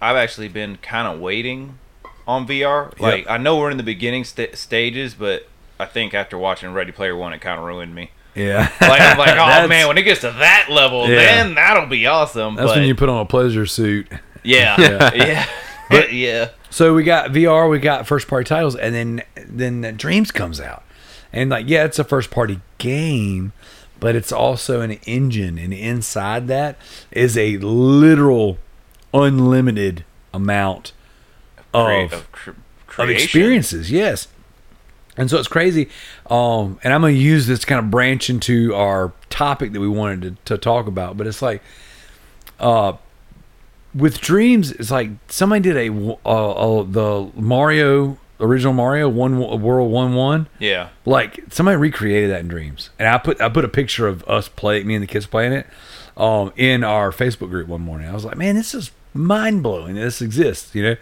I've 0.00 0.16
actually 0.16 0.48
been 0.48 0.76
kind 0.76 1.08
of 1.08 1.20
waiting 1.20 1.78
on 2.26 2.46
VR. 2.46 2.98
Like 3.00 3.28
I 3.28 3.36
know 3.38 3.56
we're 3.58 3.70
in 3.70 3.76
the 3.76 3.82
beginning 3.82 4.24
st- 4.24 4.56
stages, 4.56 5.14
but 5.14 5.48
I 5.78 5.86
think 5.86 6.14
after 6.14 6.38
watching 6.38 6.72
Ready 6.72 6.92
Player 6.92 7.16
One, 7.16 7.32
it 7.32 7.40
kind 7.40 7.58
of 7.58 7.64
ruined 7.66 7.94
me. 7.94 8.10
Yeah, 8.34 8.70
Like 8.80 9.00
I'm 9.00 9.18
like, 9.18 9.30
oh 9.64 9.66
man, 9.68 9.88
when 9.88 9.98
it 9.98 10.02
gets 10.02 10.20
to 10.20 10.30
that 10.30 10.68
level, 10.70 11.08
Yeah. 11.08 11.16
then 11.16 11.54
that'll 11.54 11.86
be 11.86 12.06
awesome. 12.06 12.54
that's 12.54 12.68
but 12.68 12.76
when 12.76 12.86
you 12.86 12.94
put 12.94 13.08
on 13.08 13.18
a 13.20 13.24
pleasure 13.24 13.66
suit. 13.66 14.06
yeah, 14.44 14.76
yeah, 15.14 15.46
yeah, 15.90 16.06
yeah. 16.06 16.48
So 16.70 16.94
we 16.94 17.02
got 17.02 17.30
VR, 17.30 17.68
we 17.68 17.78
got 17.80 18.06
first 18.06 18.28
party 18.28 18.44
titles, 18.44 18.76
and 18.76 18.94
then 18.94 19.22
then 19.46 19.80
the 19.80 19.90
Dreams 19.92 20.30
comes 20.30 20.60
out, 20.60 20.84
and 21.32 21.50
like 21.50 21.68
yeah, 21.68 21.84
it's 21.84 21.98
a 21.98 22.04
first 22.04 22.30
party 22.30 22.60
game, 22.76 23.52
but 24.00 24.14
it's 24.14 24.32
also 24.32 24.80
an 24.80 24.92
engine, 25.06 25.58
and 25.58 25.72
inside 25.72 26.48
that 26.48 26.76
is 27.10 27.36
a 27.36 27.58
literal 27.58 28.58
unlimited 29.12 30.04
amount 30.32 30.92
of 31.74 32.12
of, 32.12 32.54
of 32.98 33.10
experiences. 33.10 33.90
Yes. 33.90 34.28
And 35.16 35.28
so 35.28 35.36
it's 35.38 35.48
crazy. 35.48 35.88
Um, 36.30 36.78
and 36.84 36.94
I'm 36.94 37.00
going 37.00 37.16
to 37.16 37.20
use 37.20 37.48
this 37.48 37.58
to 37.60 37.66
kind 37.66 37.80
of 37.80 37.90
branch 37.90 38.30
into 38.30 38.72
our 38.74 39.12
topic 39.30 39.72
that 39.72 39.80
we 39.80 39.88
wanted 39.88 40.22
to, 40.22 40.54
to 40.54 40.58
talk 40.58 40.86
about. 40.86 41.16
But 41.16 41.26
it's 41.26 41.42
like, 41.42 41.60
uh, 42.60 42.92
with 43.92 44.20
dreams, 44.20 44.70
it's 44.70 44.92
like 44.92 45.10
somebody 45.26 45.60
did 45.60 45.76
a, 45.76 46.16
uh, 46.24 46.78
uh, 46.78 46.82
the 46.84 47.32
Mario, 47.34 48.16
original 48.40 48.72
Mario, 48.72 49.08
one 49.08 49.38
world, 49.38 49.90
one, 49.90 50.14
one. 50.14 50.48
Yeah, 50.58 50.88
Like 51.04 51.44
somebody 51.50 51.76
recreated 51.76 52.30
that 52.30 52.40
in 52.40 52.48
dreams. 52.48 52.90
And 52.98 53.08
I 53.08 53.18
put, 53.18 53.40
I 53.40 53.48
put 53.48 53.64
a 53.64 53.68
picture 53.68 54.06
of 54.06 54.22
us 54.28 54.48
play, 54.48 54.82
me 54.84 54.94
and 54.94 55.02
the 55.02 55.06
kids 55.06 55.26
playing 55.26 55.52
it, 55.52 55.66
um, 56.16 56.52
in 56.56 56.84
our 56.84 57.10
Facebook 57.10 57.50
group 57.50 57.68
one 57.68 57.80
morning. 57.80 58.08
I 58.08 58.12
was 58.12 58.24
like, 58.24 58.36
man, 58.36 58.54
this 58.54 58.74
is 58.74 58.90
mind 59.14 59.62
blowing. 59.62 59.94
This 59.94 60.20
exists, 60.22 60.74
you 60.74 60.82
know? 60.82 60.96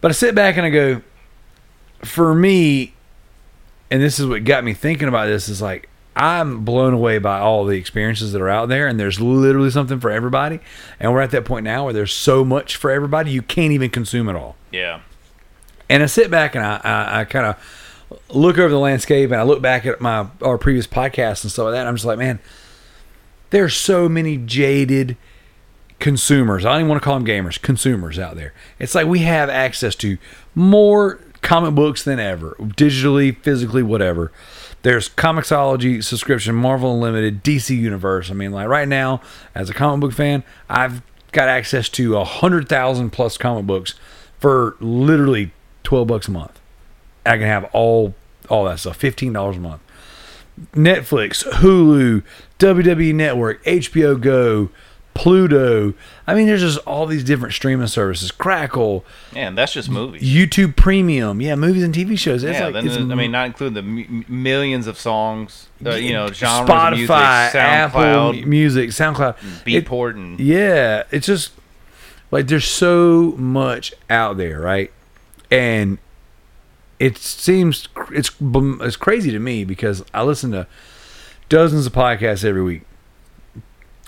But 0.00 0.10
I 0.10 0.12
sit 0.12 0.34
back 0.34 0.56
and 0.56 0.66
I 0.66 0.70
go, 0.70 1.02
for 2.02 2.34
me, 2.34 2.94
and 3.90 4.02
this 4.02 4.18
is 4.18 4.26
what 4.26 4.44
got 4.44 4.64
me 4.64 4.74
thinking 4.74 5.08
about 5.08 5.26
this 5.26 5.48
is 5.48 5.62
like 5.62 5.88
I'm 6.16 6.64
blown 6.64 6.94
away 6.94 7.18
by 7.18 7.40
all 7.40 7.64
the 7.64 7.76
experiences 7.76 8.32
that 8.32 8.40
are 8.40 8.48
out 8.48 8.68
there, 8.68 8.86
and 8.86 9.00
there's 9.00 9.20
literally 9.20 9.70
something 9.70 9.98
for 10.00 10.10
everybody. 10.10 10.60
And 11.00 11.12
we're 11.12 11.22
at 11.22 11.30
that 11.32 11.44
point 11.44 11.64
now 11.64 11.84
where 11.84 11.92
there's 11.92 12.12
so 12.12 12.44
much 12.44 12.76
for 12.76 12.90
everybody, 12.90 13.30
you 13.30 13.42
can't 13.42 13.72
even 13.72 13.90
consume 13.90 14.28
it 14.28 14.36
all. 14.36 14.56
yeah, 14.70 15.00
And 15.88 16.02
I 16.02 16.06
sit 16.06 16.30
back 16.30 16.54
and 16.54 16.64
I, 16.64 16.80
I, 16.82 17.20
I 17.20 17.24
kind 17.24 17.46
of 17.46 18.20
look 18.30 18.58
over 18.58 18.68
the 18.68 18.78
landscape 18.78 19.30
and 19.30 19.40
I 19.40 19.42
look 19.42 19.60
back 19.62 19.86
at 19.86 20.00
my 20.00 20.26
our 20.42 20.58
previous 20.58 20.86
podcasts 20.86 21.42
and 21.42 21.52
stuff 21.52 21.64
like 21.64 21.74
that. 21.74 21.86
I'm 21.86 21.94
just 21.94 22.06
like, 22.06 22.18
man, 22.18 22.38
there's 23.50 23.76
so 23.76 24.08
many 24.08 24.36
jaded 24.36 25.16
consumers. 26.00 26.64
I 26.64 26.72
don't 26.72 26.80
even 26.80 26.88
want 26.88 27.02
to 27.02 27.04
call 27.04 27.18
them 27.18 27.26
gamers, 27.26 27.60
consumers 27.60 28.18
out 28.18 28.36
there. 28.36 28.52
It's 28.78 28.94
like 28.94 29.06
we 29.06 29.20
have 29.20 29.48
access 29.48 29.94
to 29.96 30.18
more 30.54 31.20
comic 31.40 31.74
books 31.74 32.02
than 32.02 32.18
ever, 32.18 32.56
digitally, 32.58 33.36
physically, 33.36 33.82
whatever. 33.82 34.32
There's 34.82 35.08
Comixology 35.08 36.04
subscription, 36.04 36.54
Marvel 36.54 36.92
Unlimited, 36.92 37.42
DC 37.42 37.74
Universe. 37.76 38.30
I 38.30 38.34
mean, 38.34 38.52
like 38.52 38.68
right 38.68 38.88
now, 38.88 39.22
as 39.54 39.70
a 39.70 39.74
comic 39.74 40.00
book 40.00 40.12
fan, 40.12 40.44
I've 40.68 41.00
got 41.32 41.48
access 41.48 41.88
to 41.90 42.16
a 42.16 42.24
hundred 42.24 42.68
thousand 42.68 43.10
plus 43.10 43.38
comic 43.38 43.66
books 43.66 43.94
for 44.38 44.76
literally 44.80 45.52
twelve 45.84 46.08
bucks 46.08 46.26
a 46.26 46.32
month. 46.32 46.60
I 47.24 47.38
can 47.38 47.46
have 47.46 47.64
all 47.72 48.14
all 48.48 48.64
that 48.64 48.80
stuff, 48.80 48.96
fifteen 48.96 49.32
dollars 49.32 49.56
a 49.56 49.60
month. 49.60 49.80
Netflix, 50.72 51.44
Hulu, 51.44 52.22
WWE 52.60 53.14
Network, 53.14 53.64
HBO 53.64 54.20
Go, 54.20 54.70
Pluto. 55.14 55.94
I 56.26 56.34
mean, 56.34 56.46
there's 56.46 56.60
just 56.60 56.78
all 56.86 57.06
these 57.06 57.24
different 57.24 57.54
streaming 57.54 57.86
services. 57.86 58.30
Crackle, 58.30 59.04
man, 59.32 59.54
that's 59.54 59.72
just 59.72 59.88
movies. 59.88 60.22
YouTube 60.22 60.76
Premium, 60.76 61.40
yeah, 61.40 61.54
movies 61.54 61.82
and 61.82 61.94
TV 61.94 62.18
shows. 62.18 62.44
It's 62.44 62.58
yeah, 62.58 62.66
like 62.66 62.74
then 62.74 62.86
it's 62.86 62.96
I 62.96 63.14
mean, 63.14 63.32
not 63.32 63.46
including 63.46 63.74
the 63.74 64.04
m- 64.04 64.24
millions 64.28 64.86
of 64.86 64.98
songs, 64.98 65.68
uh, 65.84 65.94
you 65.94 66.12
know, 66.12 66.30
genres 66.30 66.68
of 66.70 66.92
music, 66.92 67.10
Spotify, 67.14 67.54
Apple 67.54 68.00
SoundCloud, 68.00 68.44
Music, 68.44 68.90
SoundCloud, 68.90 69.36
Beatport, 69.64 70.14
and 70.14 70.38
yeah, 70.40 71.04
it's 71.10 71.26
just 71.26 71.52
like 72.30 72.46
there's 72.48 72.66
so 72.66 73.34
much 73.36 73.92
out 74.10 74.36
there, 74.36 74.60
right? 74.60 74.92
And 75.54 75.98
it 76.98 77.16
seems 77.16 77.88
it's 78.12 78.30
it's 78.40 78.96
crazy 78.96 79.30
to 79.30 79.38
me 79.38 79.64
because 79.64 80.04
I 80.12 80.22
listen 80.24 80.50
to 80.50 80.66
dozens 81.48 81.86
of 81.86 81.92
podcasts 81.92 82.44
every 82.44 82.62
week. 82.62 82.82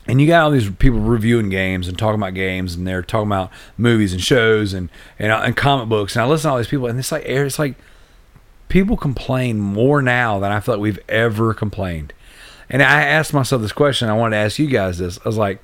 And 0.08 0.20
you 0.20 0.26
got 0.26 0.44
all 0.44 0.50
these 0.50 0.70
people 0.70 1.00
reviewing 1.00 1.48
games 1.48 1.88
and 1.88 1.98
talking 1.98 2.20
about 2.20 2.34
games, 2.34 2.74
and 2.74 2.86
they're 2.86 3.02
talking 3.02 3.28
about 3.28 3.50
movies 3.76 4.12
and 4.12 4.22
shows 4.22 4.72
and 4.72 4.88
and, 5.18 5.30
uh, 5.30 5.42
and 5.44 5.56
comic 5.56 5.88
books. 5.88 6.16
And 6.16 6.22
I 6.22 6.26
listen 6.26 6.48
to 6.48 6.52
all 6.52 6.58
these 6.58 6.68
people, 6.68 6.86
and 6.86 6.98
it's 6.98 7.12
like 7.12 7.24
it's 7.24 7.58
like 7.58 7.76
people 8.68 8.96
complain 8.96 9.60
more 9.60 10.02
now 10.02 10.38
than 10.40 10.50
I 10.50 10.60
feel 10.60 10.74
like 10.74 10.82
we've 10.82 11.00
ever 11.08 11.54
complained. 11.54 12.12
And 12.68 12.82
I 12.82 13.02
asked 13.02 13.32
myself 13.32 13.62
this 13.62 13.72
question. 13.72 14.08
I 14.08 14.14
wanted 14.14 14.36
to 14.36 14.42
ask 14.42 14.58
you 14.58 14.66
guys 14.66 14.98
this. 14.98 15.18
I 15.24 15.28
was 15.28 15.36
like, 15.36 15.60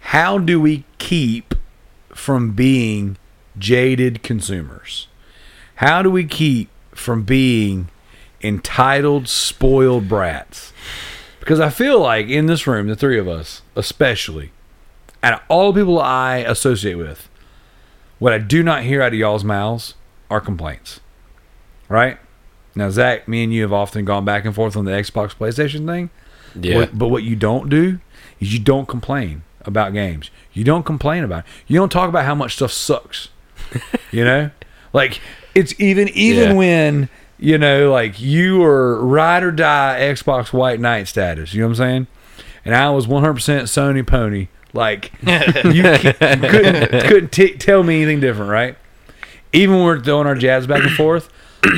how 0.00 0.38
do 0.38 0.60
we 0.60 0.84
keep 0.98 1.54
from 2.14 2.52
being 2.52 3.16
jaded 3.60 4.22
consumers? 4.24 5.06
How 5.76 6.02
do 6.02 6.10
we 6.10 6.24
keep 6.24 6.68
from 6.92 7.22
being 7.22 7.88
entitled, 8.42 9.28
spoiled 9.28 10.08
brats? 10.08 10.72
Because 11.38 11.60
I 11.60 11.70
feel 11.70 12.00
like 12.00 12.28
in 12.28 12.46
this 12.46 12.66
room, 12.66 12.88
the 12.88 12.96
three 12.96 13.18
of 13.18 13.28
us, 13.28 13.62
especially, 13.76 14.52
out 15.22 15.34
of 15.34 15.40
all 15.48 15.72
the 15.72 15.80
people 15.80 16.00
I 16.00 16.38
associate 16.38 16.96
with, 16.96 17.28
what 18.18 18.32
I 18.32 18.38
do 18.38 18.62
not 18.62 18.82
hear 18.82 19.00
out 19.02 19.12
of 19.12 19.18
y'all's 19.18 19.44
mouths 19.44 19.94
are 20.30 20.40
complaints. 20.40 21.00
Right? 21.88 22.18
Now, 22.74 22.90
Zach, 22.90 23.26
me 23.26 23.42
and 23.42 23.52
you 23.52 23.62
have 23.62 23.72
often 23.72 24.04
gone 24.04 24.24
back 24.24 24.44
and 24.44 24.54
forth 24.54 24.76
on 24.76 24.84
the 24.84 24.92
Xbox 24.92 25.34
PlayStation 25.34 25.86
thing. 25.86 26.10
Yeah. 26.54 26.76
What- 26.76 26.98
but 26.98 27.08
what 27.08 27.22
you 27.22 27.36
don't 27.36 27.68
do 27.68 28.00
is 28.38 28.52
you 28.52 28.60
don't 28.60 28.86
complain 28.86 29.42
about 29.62 29.92
games. 29.92 30.30
You 30.52 30.64
don't 30.64 30.84
complain 30.84 31.24
about. 31.24 31.40
It. 31.40 31.44
You 31.66 31.78
don't 31.78 31.90
talk 31.92 32.08
about 32.08 32.24
how 32.24 32.34
much 32.34 32.54
stuff 32.56 32.72
sucks. 32.72 33.28
You 34.10 34.24
know, 34.24 34.50
like 34.92 35.20
it's 35.54 35.74
even 35.80 36.08
even 36.10 36.50
Yeah. 36.50 36.54
when 36.54 37.08
you 37.38 37.58
know 37.58 37.90
like 37.90 38.20
you 38.20 38.58
were 38.58 39.04
ride 39.04 39.42
or 39.42 39.50
die 39.52 39.98
Xbox 40.00 40.52
White 40.52 40.80
Knight 40.80 41.08
status. 41.08 41.54
You 41.54 41.60
know 41.62 41.66
what 41.68 41.70
I'm 41.72 41.76
saying? 41.76 42.06
And 42.64 42.74
I 42.74 42.90
was 42.90 43.06
100% 43.06 43.34
Sony 43.64 44.06
pony. 44.06 44.48
Like 44.72 45.12
you 45.22 45.96
c- 45.96 46.12
couldn't 46.12 46.90
couldn't 47.02 47.32
t- 47.32 47.56
tell 47.56 47.82
me 47.82 48.02
anything 48.02 48.20
different, 48.20 48.50
right? 48.50 48.76
Even 49.52 49.76
when 49.76 49.84
we're 49.84 50.00
throwing 50.00 50.26
our 50.28 50.36
jabs 50.36 50.66
back 50.68 50.82
and 50.84 50.92
forth, 50.92 51.28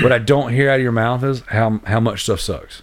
what 0.02 0.12
I 0.12 0.19
don't 0.19 0.52
hear 0.52 0.69
out 0.70 0.77
of 0.77 0.82
your 0.82 0.93
mouth 0.93 1.24
is 1.24 1.40
how 1.48 1.81
how 1.86 2.01
much 2.01 2.24
stuff 2.24 2.40
sucks. 2.40 2.82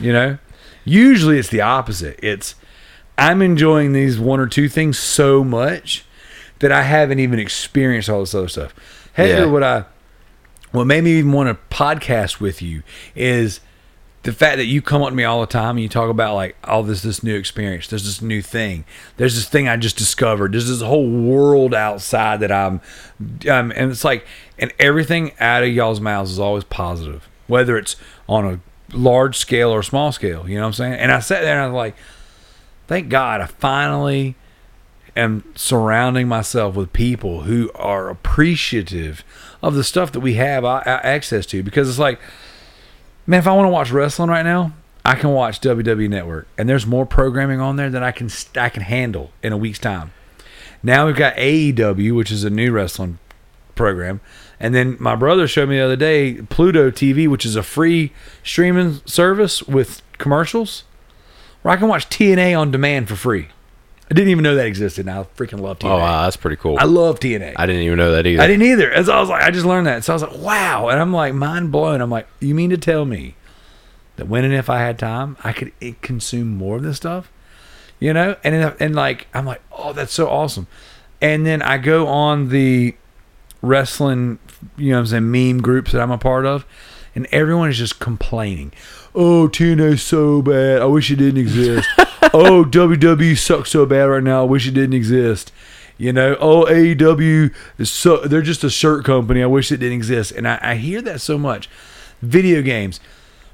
You 0.00 0.12
know, 0.14 0.38
usually 0.84 1.38
it's 1.38 1.50
the 1.50 1.60
opposite. 1.60 2.18
It's 2.22 2.54
I'm 3.18 3.42
enjoying 3.42 3.92
these 3.92 4.18
one 4.18 4.40
or 4.40 4.46
two 4.46 4.68
things 4.68 4.98
so 4.98 5.44
much 5.44 6.03
that 6.64 6.72
I 6.72 6.82
haven't 6.82 7.20
even 7.20 7.38
experienced 7.38 8.08
all 8.08 8.20
this 8.20 8.34
other 8.34 8.48
stuff. 8.48 8.74
Heck, 9.12 9.28
Yeah. 9.28 9.44
what 9.44 9.62
I 9.62 9.84
what 10.72 10.86
made 10.86 11.04
me 11.04 11.12
even 11.18 11.30
want 11.30 11.48
to 11.48 11.74
podcast 11.76 12.40
with 12.40 12.60
you 12.60 12.82
is 13.14 13.60
the 14.24 14.32
fact 14.32 14.56
that 14.56 14.64
you 14.64 14.82
come 14.82 15.02
up 15.02 15.10
to 15.10 15.14
me 15.14 15.22
all 15.22 15.40
the 15.40 15.46
time 15.46 15.76
and 15.76 15.80
you 15.80 15.88
talk 15.88 16.08
about 16.10 16.34
like 16.34 16.56
all 16.64 16.82
this 16.82 17.02
this 17.02 17.22
new 17.22 17.36
experience 17.36 17.86
there's 17.88 18.04
this 18.04 18.20
new 18.20 18.40
thing 18.42 18.84
there's 19.18 19.34
this 19.36 19.48
thing 19.48 19.68
i 19.68 19.76
just 19.76 19.96
discovered 19.96 20.52
there's 20.52 20.66
this 20.66 20.80
whole 20.80 21.08
world 21.08 21.74
outside 21.74 22.40
that 22.40 22.50
i'm 22.50 22.80
um, 23.48 23.70
and 23.76 23.90
it's 23.92 24.02
like 24.02 24.26
and 24.58 24.72
everything 24.80 25.30
out 25.38 25.62
of 25.62 25.68
y'all's 25.68 26.00
mouths 26.00 26.32
is 26.32 26.38
always 26.40 26.64
positive 26.64 27.28
whether 27.46 27.76
it's 27.76 27.94
on 28.28 28.44
a 28.46 28.60
large 28.96 29.36
scale 29.38 29.70
or 29.70 29.82
small 29.82 30.12
scale. 30.12 30.48
You 30.48 30.56
know 30.56 30.62
what 30.62 30.66
I'm 30.68 30.72
saying? 30.74 30.94
And 30.94 31.10
I 31.12 31.18
sat 31.20 31.42
there 31.42 31.54
and 31.54 31.62
I 31.62 31.66
was 31.66 31.74
like, 31.74 31.96
thank 32.86 33.08
God 33.08 33.40
I 33.40 33.46
finally 33.46 34.34
am 35.16 35.44
surrounding 35.54 36.28
myself 36.28 36.74
with 36.74 36.92
people 36.92 37.42
who 37.42 37.70
are 37.74 38.08
appreciative 38.08 39.24
of 39.62 39.74
the 39.74 39.84
stuff 39.84 40.12
that 40.12 40.20
we 40.20 40.34
have 40.34 40.64
access 40.64 41.46
to 41.46 41.62
because 41.62 41.88
it's 41.88 41.98
like, 41.98 42.20
man, 43.26 43.38
if 43.38 43.46
I 43.46 43.52
want 43.54 43.66
to 43.66 43.70
watch 43.70 43.90
wrestling 43.90 44.30
right 44.30 44.44
now, 44.44 44.72
I 45.04 45.14
can 45.16 45.30
watch 45.30 45.60
WWE 45.60 46.08
Network, 46.08 46.48
and 46.56 46.66
there's 46.66 46.86
more 46.86 47.04
programming 47.04 47.60
on 47.60 47.76
there 47.76 47.90
than 47.90 48.02
I 48.02 48.10
can 48.10 48.30
I 48.56 48.70
can 48.70 48.82
handle 48.82 49.32
in 49.42 49.52
a 49.52 49.56
week's 49.56 49.78
time. 49.78 50.12
Now 50.82 51.06
we've 51.06 51.16
got 51.16 51.36
AEW, 51.36 52.16
which 52.16 52.30
is 52.30 52.42
a 52.42 52.50
new 52.50 52.72
wrestling 52.72 53.18
program, 53.74 54.20
and 54.58 54.74
then 54.74 54.96
my 54.98 55.14
brother 55.14 55.46
showed 55.46 55.68
me 55.68 55.76
the 55.76 55.84
other 55.84 55.96
day 55.96 56.40
Pluto 56.48 56.90
TV, 56.90 57.28
which 57.28 57.44
is 57.44 57.54
a 57.54 57.62
free 57.62 58.12
streaming 58.42 59.00
service 59.04 59.62
with 59.62 60.00
commercials, 60.16 60.84
where 61.60 61.74
I 61.74 61.76
can 61.76 61.88
watch 61.88 62.08
TNA 62.08 62.58
on 62.58 62.70
demand 62.70 63.08
for 63.08 63.16
free. 63.16 63.48
I 64.10 64.14
didn't 64.14 64.30
even 64.30 64.42
know 64.42 64.54
that 64.56 64.66
existed. 64.66 65.06
And 65.06 65.18
I 65.18 65.22
freaking 65.36 65.60
love 65.60 65.78
TNA. 65.78 65.90
Oh, 65.90 65.98
wow, 65.98 66.22
that's 66.22 66.36
pretty 66.36 66.56
cool. 66.56 66.76
I 66.78 66.84
love 66.84 67.20
TNA. 67.20 67.54
I 67.56 67.66
didn't 67.66 67.82
even 67.82 67.96
know 67.96 68.12
that 68.12 68.26
either. 68.26 68.42
I 68.42 68.46
didn't 68.46 68.66
either. 68.66 68.90
As 68.92 69.08
I 69.08 69.18
was 69.18 69.28
like, 69.28 69.42
I 69.42 69.50
just 69.50 69.64
learned 69.64 69.86
that. 69.86 70.04
So 70.04 70.12
I 70.12 70.14
was 70.14 70.22
like, 70.22 70.38
wow. 70.38 70.88
And 70.88 71.00
I'm 71.00 71.12
like, 71.12 71.34
mind 71.34 71.72
blown. 71.72 72.00
I'm 72.00 72.10
like, 72.10 72.28
you 72.40 72.54
mean 72.54 72.70
to 72.70 72.76
tell 72.76 73.06
me 73.06 73.34
that 74.16 74.28
when 74.28 74.44
and 74.44 74.52
if 74.52 74.68
I 74.68 74.80
had 74.80 74.98
time, 74.98 75.36
I 75.42 75.52
could 75.52 75.72
consume 76.02 76.56
more 76.56 76.76
of 76.76 76.82
this 76.82 76.98
stuff? 76.98 77.32
You 77.98 78.12
know? 78.12 78.36
And, 78.44 78.54
and, 78.54 78.76
and 78.78 78.94
like, 78.94 79.26
I'm 79.32 79.46
like, 79.46 79.62
oh, 79.72 79.92
that's 79.94 80.12
so 80.12 80.28
awesome. 80.28 80.66
And 81.22 81.46
then 81.46 81.62
I 81.62 81.78
go 81.78 82.06
on 82.06 82.50
the 82.50 82.94
wrestling, 83.62 84.38
you 84.76 84.90
know 84.90 84.96
what 84.96 85.00
I'm 85.00 85.06
saying, 85.06 85.30
meme 85.30 85.62
groups 85.62 85.92
that 85.92 86.02
I'm 86.02 86.10
a 86.10 86.18
part 86.18 86.44
of, 86.44 86.66
and 87.14 87.26
everyone 87.32 87.70
is 87.70 87.78
just 87.78 87.98
complaining. 87.98 88.72
Oh, 89.14 89.48
TNA's 89.48 90.02
so 90.02 90.42
bad. 90.42 90.82
I 90.82 90.86
wish 90.86 91.10
it 91.10 91.16
didn't 91.16 91.40
exist. 91.40 91.88
oh, 92.32 92.64
WWE 92.64 93.36
sucks 93.36 93.70
so 93.70 93.86
bad 93.86 94.04
right 94.04 94.22
now. 94.22 94.42
I 94.42 94.46
wish 94.46 94.66
it 94.66 94.72
didn't 94.72 94.94
exist. 94.94 95.52
You 95.96 96.12
know, 96.12 96.36
oh 96.40 96.64
AEW 96.64 97.54
so 97.86 98.16
they're 98.18 98.42
just 98.42 98.64
a 98.64 98.70
shirt 98.70 99.04
company. 99.04 99.42
I 99.42 99.46
wish 99.46 99.70
it 99.70 99.78
didn't 99.78 99.96
exist. 99.96 100.32
And 100.32 100.48
I, 100.48 100.58
I 100.60 100.74
hear 100.74 101.00
that 101.02 101.20
so 101.20 101.38
much. 101.38 101.68
Video 102.20 102.62
games. 102.62 103.00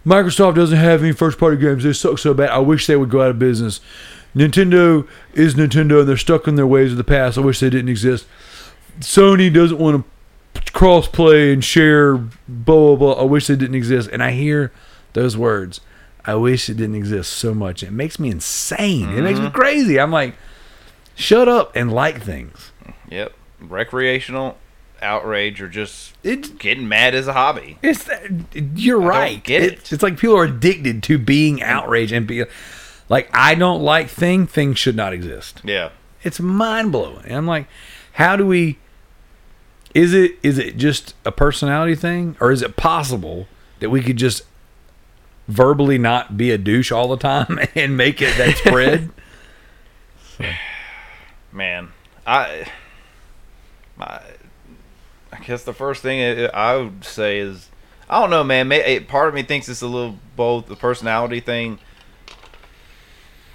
Microsoft 0.07 0.55
doesn't 0.55 0.79
have 0.79 1.03
any 1.03 1.13
first 1.13 1.39
party 1.39 1.59
games. 1.59 1.85
They 1.85 1.93
suck 1.93 2.19
so 2.19 2.33
bad. 2.33 2.49
I 2.51 2.59
wish 2.59 2.87
they 2.87 2.97
would 2.97 3.11
go 3.11 3.23
out 3.23 3.31
of 3.31 3.39
business. 3.39 3.81
Nintendo 4.35 5.07
is 5.35 5.55
Nintendo 5.55 6.01
and 6.01 6.09
they're 6.09 6.17
stuck 6.17 6.49
in 6.49 6.55
their 6.55 6.67
ways 6.67 6.93
of 6.93 6.99
the 6.99 7.05
past. 7.05 7.37
I 7.37 7.43
wish 7.43 7.61
they 7.61 7.69
didn't 7.69 7.91
exist. 7.91 8.27
Sony 9.01 9.53
doesn't 9.53 9.79
want 9.79 10.05
to 10.55 10.73
cross 10.73 11.09
play 11.09 11.53
and 11.53 11.63
share 11.63 12.17
blah 12.17 12.31
blah 12.49 12.97
blah. 12.97 13.13
I 13.21 13.25
wish 13.25 13.49
they 13.49 13.57
didn't 13.57 13.75
exist. 13.75 14.09
And 14.11 14.23
I 14.23 14.31
hear 14.31 14.73
those 15.13 15.37
words. 15.37 15.81
I 16.25 16.35
wish 16.35 16.69
it 16.69 16.77
didn't 16.77 16.97
exist 16.97 17.33
so 17.33 17.55
much. 17.55 17.83
It 17.83 17.93
makes 17.93 18.19
me 18.19 18.31
insane. 18.31 19.11
It 19.11 19.23
makes 19.23 19.39
me 19.39 19.47
mm-hmm. 19.47 19.57
crazy. 19.57 19.99
I'm 19.99 20.11
like, 20.11 20.35
shut 21.15 21.49
up 21.49 21.75
and 21.75 21.93
like 21.93 22.23
things. 22.23 22.73
Yep. 23.09 23.33
Recreational 23.61 24.57
outrage 25.03 25.61
or 25.61 25.69
just 25.69 26.15
It 26.23 26.59
getting 26.59 26.89
mad 26.89 27.15
as 27.15 27.27
a 27.27 27.33
hobby. 27.33 27.79
It's 27.83 28.09
you're 28.75 29.01
don't 29.01 29.09
right. 29.09 29.43
get 29.43 29.63
it. 29.63 29.73
It's, 29.75 29.93
it's 29.93 30.03
like 30.03 30.19
people 30.19 30.37
are 30.37 30.45
addicted 30.45 31.03
to 31.05 31.19
being 31.19 31.63
outraged 31.63 32.13
and 32.13 32.27
be 32.27 32.45
like, 33.09 33.29
I 33.33 33.55
don't 33.55 33.83
like 33.83 34.09
thing. 34.09 34.47
Things 34.47 34.79
should 34.79 34.97
not 34.97 35.13
exist. 35.13 35.61
Yeah. 35.65 35.91
It's 36.23 36.39
mind 36.39 36.93
blowing. 36.93 37.33
I'm 37.33 37.47
like, 37.47 37.67
how 38.13 38.37
do 38.37 38.47
we? 38.47 38.79
Is 39.95 40.15
it 40.15 40.37
is 40.43 40.59
it 40.59 40.77
just 40.77 41.15
a 41.25 41.33
personality 41.33 41.97
thing, 41.97 42.37
or 42.41 42.53
is 42.53 42.63
it 42.63 42.77
possible 42.77 43.49
that 43.81 43.91
we 43.91 44.03
could 44.03 44.17
just 44.17 44.43
verbally 45.51 45.99
not 45.99 46.37
be 46.37 46.51
a 46.51 46.59
douche 46.59 46.93
all 46.93 47.09
the 47.09 47.17
time 47.17 47.59
and 47.75 47.97
make 47.97 48.23
it 48.23 48.37
that 48.39 48.57
spread? 48.57 49.11
Man, 51.53 51.89
I, 52.27 52.71
I, 53.99 54.23
I 55.33 55.39
guess 55.45 55.65
the 55.65 55.73
first 55.73 56.01
thing 56.01 56.21
I 56.23 56.47
I 56.47 56.77
would 56.77 57.05
say 57.05 57.39
is, 57.39 57.69
I 58.09 58.21
don't 58.21 58.31
know, 58.31 58.45
man. 58.45 58.71
It, 58.71 59.09
part 59.09 59.29
of 59.29 59.35
me 59.35 59.43
thinks 59.43 59.69
it's 59.69 59.83
a 59.83 59.87
little 59.89 60.17
both 60.37 60.67
the 60.67 60.77
personality 60.77 61.41
thing. 61.41 61.81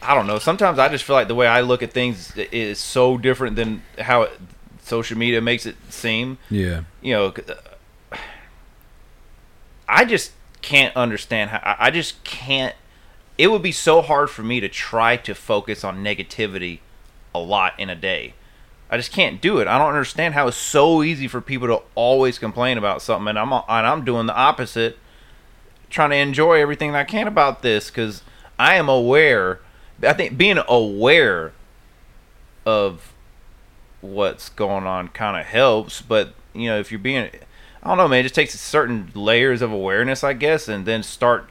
I 0.02 0.14
don't 0.14 0.28
know. 0.28 0.40
Sometimes 0.40 0.78
I 0.78 0.90
just 0.90 1.06
feel 1.06 1.16
like 1.16 1.30
the 1.30 1.36
way 1.36 1.48
I 1.48 1.62
look 1.62 1.82
at 1.82 1.94
things 1.94 2.36
is 2.38 2.80
so 2.80 3.18
different 3.18 3.56
than 3.56 3.82
how 3.98 4.24
it, 4.24 4.40
social 4.82 5.18
media 5.18 5.42
makes 5.42 5.66
it 5.66 5.76
seem. 5.90 6.38
yeah. 6.50 6.84
You 7.02 7.14
know, 7.14 7.34
uh, 7.48 8.18
I 9.88 10.06
just 10.06 10.32
can't 10.66 10.96
understand 10.96 11.52
how. 11.52 11.58
I- 11.64 11.88
I 11.88 11.92
just 11.92 12.24
can't. 12.24 12.76
It 13.38 13.48
would 13.52 13.62
be 13.62 13.72
so 13.72 14.02
hard 14.02 14.30
for 14.30 14.42
me 14.44 14.60
to 14.60 14.68
try 14.70 15.16
to 15.18 15.36
focus 15.36 15.84
on 15.84 16.04
negativity 16.04 16.80
a 17.34 17.40
lot 17.40 17.74
in 17.80 17.90
a 17.90 17.96
day. 17.96 18.34
I 18.90 18.98
just 18.98 19.12
can't 19.12 19.42
do 19.42 19.60
it. 19.60 19.68
I 19.68 19.78
don't 19.78 19.90
understand 19.90 20.34
how 20.34 20.48
it's 20.48 20.58
so 20.58 21.04
easy 21.04 21.28
for 21.28 21.42
people 21.42 21.68
to 21.68 21.82
always 21.96 22.40
complain 22.40 22.78
about 22.78 23.02
something, 23.02 23.28
and 23.28 23.38
I'm 23.38 23.52
and 23.52 23.64
I'm 23.88 24.04
doing 24.06 24.26
the 24.26 24.36
opposite, 24.36 24.98
trying 25.90 26.12
to 26.12 26.16
enjoy 26.16 26.62
everything 26.62 26.96
I 26.96 27.04
can 27.04 27.28
about 27.28 27.62
this 27.62 27.90
because 27.90 28.24
I 28.58 28.76
am 28.76 28.90
aware. 28.90 29.60
I 30.02 30.14
think 30.14 30.38
being 30.38 30.60
aware 30.68 31.54
of 32.66 33.14
what's 34.02 34.50
going 34.50 34.86
on 34.86 35.10
kind 35.10 35.40
of 35.40 35.46
helps, 35.46 36.02
but 36.02 36.34
you 36.54 36.70
know 36.70 36.80
if 36.80 36.92
you're 36.92 37.00
being, 37.00 37.30
I 37.86 37.90
don't 37.90 37.98
know, 38.00 38.08
man, 38.08 38.22
it 38.22 38.24
just 38.24 38.36
takes 38.36 38.60
certain 38.60 39.12
layers 39.14 39.62
of 39.62 39.72
awareness, 39.72 40.24
I 40.24 40.34
guess, 40.34 40.68
and 40.68 40.88
then 40.88 41.04
start 41.04 41.50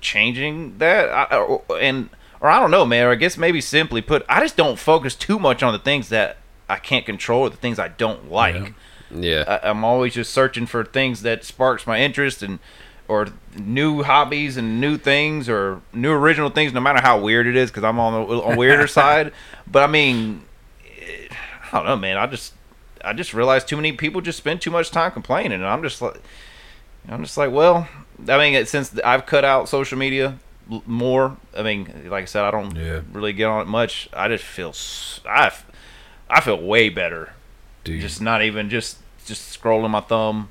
changing 0.00 0.78
that 0.78 1.08
I, 1.08 1.36
or, 1.36 1.62
and 1.78 2.10
or 2.40 2.50
I 2.50 2.58
don't 2.58 2.72
know, 2.72 2.84
man. 2.84 3.06
Or 3.06 3.10
I 3.10 3.14
guess 3.14 3.36
maybe 3.36 3.60
simply 3.60 4.02
put, 4.02 4.24
I 4.28 4.40
just 4.40 4.56
don't 4.56 4.78
focus 4.78 5.14
too 5.14 5.38
much 5.38 5.62
on 5.62 5.72
the 5.72 5.78
things 5.78 6.08
that 6.08 6.38
I 6.68 6.76
can't 6.76 7.06
control 7.06 7.42
or 7.42 7.50
the 7.50 7.56
things 7.56 7.78
I 7.78 7.86
don't 7.86 8.30
like. 8.32 8.74
yeah. 9.14 9.44
I, 9.62 9.70
I'm 9.70 9.84
always 9.84 10.14
just 10.14 10.32
searching 10.32 10.66
for 10.66 10.84
things 10.84 11.22
that 11.22 11.44
sparks 11.44 11.86
my 11.86 12.00
interest 12.00 12.42
and 12.42 12.58
or 13.06 13.28
new 13.56 14.02
hobbies 14.02 14.56
and 14.56 14.80
new 14.80 14.96
things 14.96 15.48
or 15.48 15.82
new 15.92 16.12
original 16.12 16.50
things, 16.50 16.72
no 16.72 16.80
matter 16.80 17.00
how 17.00 17.20
weird 17.20 17.46
it 17.46 17.56
is, 17.56 17.70
because 17.70 17.84
I'm 17.84 17.98
on 18.00 18.26
the 18.28 18.40
on 18.40 18.56
weirder 18.56 18.86
side. 18.88 19.32
But 19.66 19.84
I 19.84 19.86
mean, 19.86 20.42
I 20.82 21.70
don't 21.72 21.86
know, 21.86 21.96
man. 21.96 22.16
I 22.16 22.26
just 22.26 22.54
I 23.04 23.12
just 23.12 23.32
realized 23.34 23.68
too 23.68 23.76
many 23.76 23.92
people 23.92 24.20
just 24.20 24.38
spend 24.38 24.60
too 24.60 24.70
much 24.70 24.90
time 24.90 25.10
complaining, 25.12 25.52
and 25.52 25.66
I'm 25.66 25.82
just 25.82 26.00
like, 26.02 26.20
I'm 27.08 27.22
just 27.24 27.36
like, 27.36 27.50
well, 27.50 27.88
I 28.28 28.36
mean, 28.38 28.66
since 28.66 28.98
I've 29.00 29.26
cut 29.26 29.44
out 29.44 29.68
social 29.68 29.98
media 29.98 30.38
more, 30.86 31.36
I 31.56 31.62
mean, 31.62 32.06
like 32.08 32.22
I 32.22 32.26
said, 32.26 32.44
I 32.44 32.50
don't 32.50 32.76
Yeah. 32.76 33.00
really 33.12 33.32
get 33.32 33.46
on 33.46 33.62
it 33.62 33.66
much. 33.68 34.08
I 34.12 34.28
just 34.28 34.44
feel 34.44 34.74
I, 35.28 35.52
I 36.28 36.40
feel 36.40 36.60
way 36.60 36.88
better 36.90 37.32
Dude. 37.84 38.00
just 38.00 38.20
not 38.20 38.42
even 38.42 38.68
just 38.70 38.98
just 39.26 39.60
scrolling 39.60 39.90
my 39.90 40.00
thumb 40.00 40.48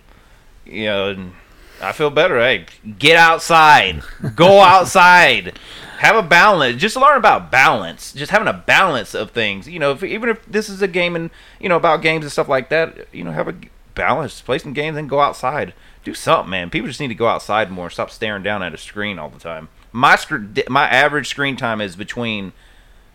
you 0.66 0.86
know 0.86 1.10
and 1.10 1.34
i 1.82 1.92
feel 1.92 2.10
better 2.10 2.40
hey. 2.40 2.66
Get 2.98 3.16
outside. 3.18 4.02
Go 4.36 4.60
outside. 4.76 5.58
Have 6.00 6.16
a 6.16 6.22
balance. 6.24 6.80
Just 6.82 6.96
learn 6.96 7.18
about 7.18 7.52
balance. 7.52 8.14
Just 8.14 8.32
having 8.32 8.48
a 8.48 8.54
balance 8.54 9.14
of 9.14 9.32
things. 9.32 9.68
You 9.68 9.80
know 9.80 9.92
if, 9.92 10.04
even 10.04 10.30
if 10.30 10.46
this 10.46 10.70
is 10.70 10.82
a 10.82 10.88
game 10.88 11.16
and 11.16 11.30
you 11.60 11.68
know 11.70 11.76
about 11.78 12.02
games 12.02 12.24
and 12.26 12.32
stuff 12.32 12.48
like 12.48 12.70
that 12.70 13.08
you 13.14 13.24
know 13.24 13.32
have 13.32 13.48
a 13.48 13.56
balance. 13.96 14.40
Play 14.42 14.60
some 14.60 14.74
games 14.74 14.98
and 14.98 15.10
go 15.10 15.20
outside. 15.20 15.74
Do 16.04 16.14
something 16.14 16.50
man. 16.50 16.70
People 16.70 16.88
just 16.88 17.00
need 17.02 17.10
to 17.10 17.16
go 17.16 17.28
outside 17.28 17.70
more. 17.70 17.90
Stop 17.90 18.10
staring 18.12 18.44
down 18.44 18.64
at 18.64 18.74
a 18.74 18.78
screen 18.78 19.20
all 19.20 19.30
the 19.30 19.40
time. 19.40 19.68
My 19.92 20.16
screen 20.16 20.56
my 20.70 20.88
average 20.88 21.28
screen 21.28 21.56
time 21.58 21.82
is 21.82 21.96
between 21.96 22.54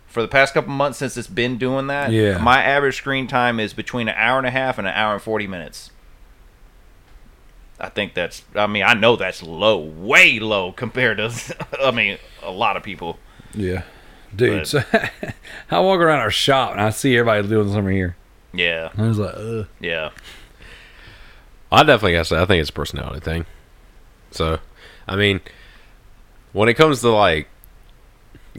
for 0.07 0.21
the 0.21 0.27
past 0.27 0.53
couple 0.53 0.71
months 0.71 0.99
since 0.99 1.17
it's 1.17 1.27
been 1.27 1.57
doing 1.57 1.87
that, 1.87 2.11
Yeah. 2.11 2.37
my 2.37 2.63
average 2.63 2.95
screen 2.97 3.27
time 3.27 3.59
is 3.59 3.73
between 3.73 4.07
an 4.07 4.15
hour 4.17 4.37
and 4.37 4.47
a 4.47 4.51
half 4.51 4.77
and 4.77 4.87
an 4.87 4.93
hour 4.93 5.13
and 5.13 5.21
40 5.21 5.45
minutes. 5.47 5.91
I 7.79 7.89
think 7.89 8.13
that's, 8.13 8.43
I 8.55 8.67
mean, 8.67 8.83
I 8.83 8.93
know 8.93 9.15
that's 9.17 9.43
low, 9.43 9.77
way 9.79 10.39
low 10.39 10.71
compared 10.71 11.17
to, 11.17 11.31
I 11.81 11.91
mean, 11.91 12.17
a 12.41 12.51
lot 12.51 12.77
of 12.77 12.83
people. 12.83 13.19
Yeah. 13.53 13.83
Dude, 14.35 14.59
But- 14.61 14.67
so 14.67 14.83
I 15.71 15.79
walk 15.79 15.99
around 15.99 16.19
our 16.19 16.31
shop 16.31 16.71
and 16.71 16.81
I 16.81 16.89
see 16.89 17.17
everybody 17.17 17.47
doing 17.47 17.71
something 17.71 17.93
here. 17.95 18.15
Yeah, 18.53 18.89
I 18.97 19.01
was 19.01 19.17
like, 19.19 19.35
ugh. 19.35 19.67
yeah. 19.81 20.11
I 21.71 21.83
definitely 21.83 22.13
gotta 22.13 22.37
I 22.41 22.45
think 22.45 22.61
it's 22.61 22.69
a 22.69 22.73
personality 22.73 23.19
thing. 23.19 23.45
So, 24.31 24.59
I 25.07 25.15
mean, 25.17 25.41
when 26.53 26.69
it 26.69 26.75
comes 26.75 27.01
to 27.01 27.09
like 27.09 27.49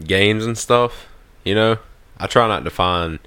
games 0.03 0.45
and 0.45 0.55
stuff, 0.57 1.07
you 1.43 1.55
know, 1.55 1.77
I 2.19 2.27
try 2.27 2.47
not 2.47 2.63
to 2.65 2.69
find. 2.69 3.17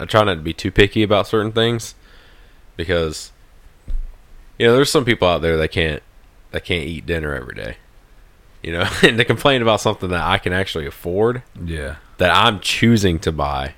I 0.00 0.06
try 0.06 0.24
not 0.24 0.34
to 0.36 0.40
be 0.40 0.54
too 0.54 0.70
picky 0.70 1.02
about 1.02 1.26
certain 1.26 1.52
things 1.52 1.94
because 2.76 3.30
you 4.58 4.66
know 4.66 4.74
there's 4.74 4.90
some 4.90 5.04
people 5.04 5.26
out 5.28 5.42
there 5.42 5.56
that 5.56 5.68
can't 5.68 6.02
that 6.52 6.64
can't 6.64 6.84
eat 6.86 7.06
dinner 7.06 7.34
every 7.34 7.54
day. 7.54 7.76
You 8.62 8.72
know, 8.72 8.88
and 9.02 9.18
to 9.18 9.24
complain 9.24 9.60
about 9.62 9.80
something 9.80 10.08
that 10.10 10.22
I 10.24 10.38
can 10.38 10.52
actually 10.52 10.86
afford 10.86 11.42
Yeah. 11.62 11.96
that 12.18 12.30
I'm 12.30 12.60
choosing 12.60 13.18
to 13.20 13.32
buy. 13.32 13.74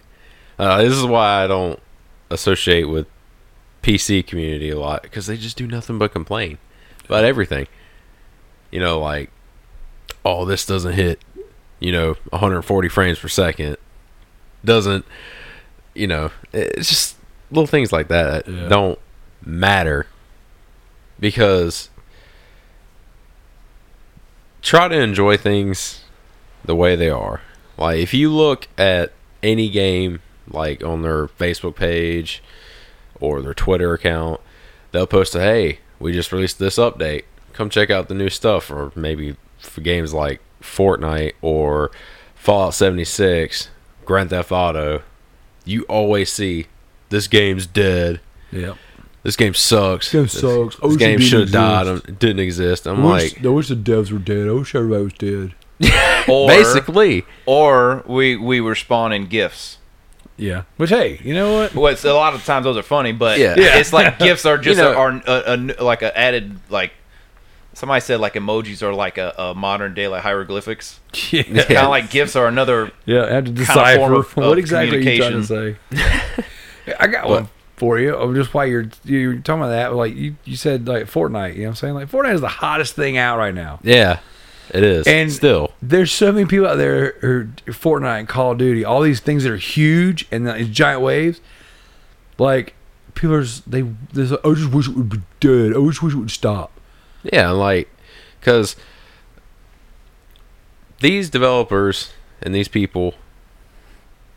Uh, 0.59 0.83
this 0.83 0.93
is 0.95 1.05
why 1.05 1.43
I 1.45 1.47
don't 1.47 1.81
associate 2.31 2.85
with 2.85 3.07
PC 3.83 4.27
community 4.27 4.71
a 4.71 4.79
lot 4.79 5.03
because 5.03 5.27
they 5.27 5.37
just 5.37 5.57
do 5.57 5.67
nothing 5.67 5.99
but 5.99 6.13
complain 6.13 6.59
about 7.07 7.25
everything. 7.25 7.67
You 8.71 8.81
know, 8.81 9.01
like 9.01 9.31
oh, 10.25 10.45
this 10.45 10.67
doesn't 10.67 10.95
hit, 10.95 11.21
you 11.79 11.93
know, 11.93 12.15
140 12.31 12.89
frames 12.89 13.19
per 13.19 13.29
second. 13.29 13.77
Doesn't, 14.65 15.05
you 15.95 16.07
know, 16.09 16.31
it's 16.53 16.89
just 16.89 17.17
little 17.53 17.67
things 17.69 17.93
like 17.93 18.09
that 18.09 18.49
Yeah. 18.49 18.69
don't 18.69 18.99
matter 19.45 20.07
because 21.19 21.91
try 24.63 24.89
to 24.89 24.99
enjoy 24.99 25.37
things 25.37 26.03
the 26.65 26.75
way 26.75 26.97
they 26.97 27.11
are. 27.11 27.41
Like 27.79 27.99
if 27.99 28.15
you 28.15 28.31
look 28.33 28.69
at 28.77 29.13
any 29.43 29.69
game 29.69 30.21
like 30.49 30.83
on 30.83 31.03
their 31.03 31.27
Facebook 31.29 31.77
page 31.77 32.43
or 33.21 33.43
their 33.43 33.55
Twitter 33.55 33.95
account, 33.95 34.41
they'll 34.93 35.07
post 35.07 35.35
a 35.35 35.41
hey, 35.41 35.81
we 35.99 36.13
just 36.13 36.33
released 36.33 36.59
this 36.59 36.77
update. 36.77 37.25
Come 37.53 37.71
check 37.71 37.91
out 37.91 38.09
the 38.09 38.15
new 38.15 38.29
stuff 38.29 38.71
or 38.71 38.93
maybe 38.95 39.37
for 39.59 39.81
games 39.81 40.13
like 40.13 40.41
Fortnite 40.61 41.35
or 41.43 41.91
Fallout 42.35 42.75
76, 42.75 43.71
Grand 44.05 44.31
Theft 44.31 44.53
Auto, 44.53 45.03
you 45.65 45.83
always 45.85 46.31
see 46.31 46.67
this 47.09 47.27
game's 47.27 47.67
dead. 47.67 48.21
Yep. 48.53 48.77
This 49.27 49.37
game 49.37 49.55
sucks. 49.55 50.13
Game 50.13 50.23
This- 50.23 50.41
sucks. 50.41 50.77
I 50.83 50.87
This 50.89 50.97
game 50.97 51.21
should 51.21 51.41
have 51.41 51.51
died. 51.53 51.87
It 51.89 52.19
didn't 52.21 52.39
exist. 52.41 52.87
I'm 52.87 53.05
I 53.05 53.13
wish, 53.15 53.35
like, 53.37 53.45
I 53.45 53.49
wish 53.49 53.69
the 53.69 53.75
devs 53.75 54.13
were 54.13 54.19
dead. 54.21 54.47
I 54.49 54.53
wish 54.53 54.75
everybody 54.75 55.03
was 55.05 55.13
dead. 55.15 55.55
Or, 56.29 56.49
basically, 56.49 57.25
or 57.45 58.03
we 58.07 58.35
we 58.37 58.61
were 58.61 58.75
spawning 58.75 59.27
gifts. 59.27 59.79
Yeah. 60.37 60.63
Which 60.77 60.91
hey, 60.91 61.21
you 61.25 61.35
know 61.35 61.53
what? 61.55 61.75
Well, 61.75 61.97
a 62.05 62.13
lot 62.15 62.35
of 62.35 62.45
times 62.45 62.65
those 62.65 62.77
are 62.77 62.83
funny, 62.83 63.13
but 63.13 63.39
Yeah. 63.39 63.55
yeah. 63.57 63.79
it's 63.79 63.93
like 63.93 64.19
gifts 64.29 64.45
are 64.47 64.59
just 64.59 64.79
You 64.79 64.85
know- 64.85 64.95
are 64.95 65.11
a, 65.27 65.55
a, 65.55 65.57
like 65.85 66.03
a 66.03 66.17
added 66.19 66.59
like. 66.71 66.93
Somebody 67.75 68.01
said 68.01 68.21
like 68.21 68.35
emojis 68.35 68.83
are 68.83 68.95
like 68.95 69.19
a, 69.19 69.35
a 69.39 69.55
modern 69.55 69.93
day 69.95 70.09
like 70.09 70.23
hieroglyphics. 70.23 70.99
Yeah. 71.31 71.43
Kind 71.43 71.71
of 71.79 71.91
like 71.91 72.11
gifts 72.11 72.35
are 72.37 72.47
another. 72.49 72.91
Yeah, 73.05 73.25
I 73.25 73.31
have 73.33 73.45
to 73.45 73.51
form 73.53 73.67
decipher 73.67 74.15
of- 74.15 74.37
what 74.37 74.53
of 74.53 74.59
exactly 74.59 74.97
are 74.99 75.01
you 75.01 75.19
trying 75.19 75.33
to 75.33 75.45
say. 75.45 75.77
I 76.99 77.07
got 77.07 77.25
But- 77.25 77.31
one 77.31 77.49
for 77.77 77.99
you. 77.99 78.15
Oh, 78.15 78.35
Just 78.35 78.55
why 78.55 78.65
you're 78.67 78.89
you're 79.05 79.35
talking 79.37 79.63
about 79.63 79.69
that, 79.69 79.95
like 79.95 80.15
you, 80.15 80.37
you 80.45 80.57
said 80.57 80.87
like 80.89 81.05
Fortnite. 81.05 81.55
You 81.55 81.61
know 81.63 81.65
what 81.65 81.69
I'm 81.71 81.75
saying? 81.77 81.95
Like 81.95 82.09
Fortnite 82.11 82.35
is 82.35 82.41
the 82.41 82.49
hottest 82.49 82.95
thing 82.95 83.17
out 83.17 83.39
right 83.39 83.55
now. 83.55 83.79
yeah, 83.83 84.21
it 84.71 84.83
is. 84.83 85.07
And- 85.07 85.31
still, 85.33 85.73
There's 85.83 86.11
so 86.13 86.33
many 86.33 86.47
people 86.47 86.67
out 86.67 86.77
there 86.77 87.13
who 87.21 87.29
are 87.29 87.45
Fortnite 87.73 88.21
and 88.21 88.29
Call 88.29 88.53
of 88.53 88.59
Duty, 88.59 88.85
all 88.85 89.03
these 89.03 89.21
things 89.21 89.45
that 89.45 89.53
are 89.53 89.57
huge 89.57 90.27
and 90.31 90.47
these 90.49 90.69
giant 90.69 91.03
waves. 91.03 91.41
Like 92.39 92.75
people 93.15 93.35
are 93.37 93.43
just, 93.43 93.71
they 93.71 93.83
there's 94.13 94.31
like, 94.31 94.45
I 94.45 94.53
just 94.55 94.73
wish 94.73 94.89
it 94.89 94.95
would 94.95 95.09
be 95.09 95.21
dead. 95.41 95.73
I 95.77 95.87
just 95.87 96.03
wish 96.03 96.13
it 96.15 96.19
would 96.19 96.31
stop. 96.31 96.73
yeah, 97.23 97.51
like 97.51 97.89
because 98.41 98.77
these 101.01 101.29
developers 101.31 102.13
and 102.43 102.55
these 102.55 102.69
people 102.69 103.15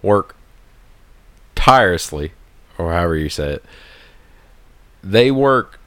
work 0.02 0.36
tirelessly, 1.56 2.32
or 2.80 2.94
however 2.94 3.16
you 3.16 3.30
say 3.30 3.54
it. 3.54 3.66
They 5.04 5.30
work, 5.30 5.80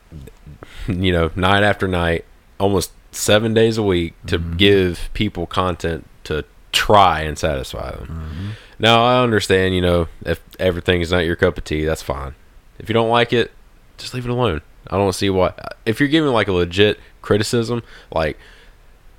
you 0.86 1.12
know, 1.12 1.31
night 1.35 1.64
after 1.64 1.89
night, 1.89 2.24
almost 2.60 2.93
seven 3.10 3.52
days 3.55 3.78
a 3.78 3.82
week 3.82 4.14
to 4.27 4.39
mm-hmm. 4.39 4.56
give 4.56 5.10
people 5.14 5.47
content 5.47 6.06
to 6.24 6.44
try 6.70 7.23
and 7.23 7.36
satisfy 7.36 7.90
them. 7.90 8.06
Mm-hmm. 8.06 8.51
Now 8.78 9.05
I 9.05 9.23
understand, 9.23 9.74
you 9.74 9.81
know, 9.81 10.09
if 10.24 10.40
everything 10.59 11.01
is 11.01 11.10
not 11.10 11.20
your 11.20 11.36
cup 11.36 11.59
of 11.59 11.64
tea, 11.64 11.85
that's 11.85 12.02
fine. 12.02 12.35
If 12.78 12.89
you 12.89 12.93
don't 12.93 13.10
like 13.10 13.32
it, 13.32 13.52
just 13.98 14.14
leave 14.14 14.24
it 14.24 14.31
alone. 14.31 14.62
I 14.89 14.97
don't 14.97 15.12
see 15.12 15.31
why. 15.31 15.52
If 15.86 16.01
you're 16.01 16.09
giving 16.09 16.32
like 16.32 16.48
a 16.48 16.52
legit 16.52 16.98
criticism, 17.20 17.82
like 18.10 18.39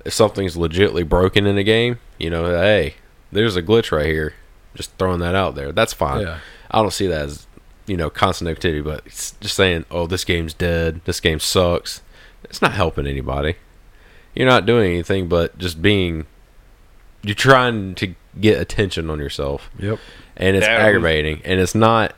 if 0.04 0.12
something's 0.12 0.56
legitly 0.56 1.08
broken 1.08 1.46
in 1.46 1.56
a 1.56 1.64
game, 1.64 1.98
you 2.18 2.30
know, 2.30 2.44
hey, 2.46 2.96
there's 3.32 3.56
a 3.56 3.62
glitch 3.62 3.90
right 3.90 4.06
here. 4.06 4.34
Just 4.74 4.92
throwing 4.98 5.20
that 5.20 5.34
out 5.34 5.54
there. 5.54 5.72
That's 5.72 5.92
fine. 5.92 6.22
Yeah. 6.22 6.38
I 6.70 6.82
don't 6.82 6.92
see 6.92 7.06
that 7.06 7.26
as 7.26 7.46
you 7.86 7.96
know 7.96 8.10
constant 8.10 8.48
activity, 8.50 8.80
but 8.80 9.04
just 9.06 9.54
saying, 9.54 9.84
oh, 9.90 10.06
this 10.06 10.24
game's 10.24 10.54
dead. 10.54 11.00
This 11.04 11.20
game 11.20 11.38
sucks. 11.40 12.02
It's 12.44 12.60
not 12.62 12.72
helping 12.72 13.06
anybody. 13.06 13.56
You're 14.34 14.48
not 14.48 14.66
doing 14.66 14.92
anything 14.92 15.28
but 15.28 15.56
just 15.58 15.80
being. 15.82 16.26
You're 17.22 17.34
trying 17.34 17.94
to 17.96 18.14
get 18.40 18.60
attention 18.60 19.08
on 19.08 19.18
yourself 19.18 19.70
Yep. 19.78 19.98
and 20.36 20.56
it's 20.56 20.66
That 20.66 20.76
was- 20.78 20.86
aggravating 20.88 21.40
and 21.44 21.58
it's 21.60 21.74
not 21.74 22.14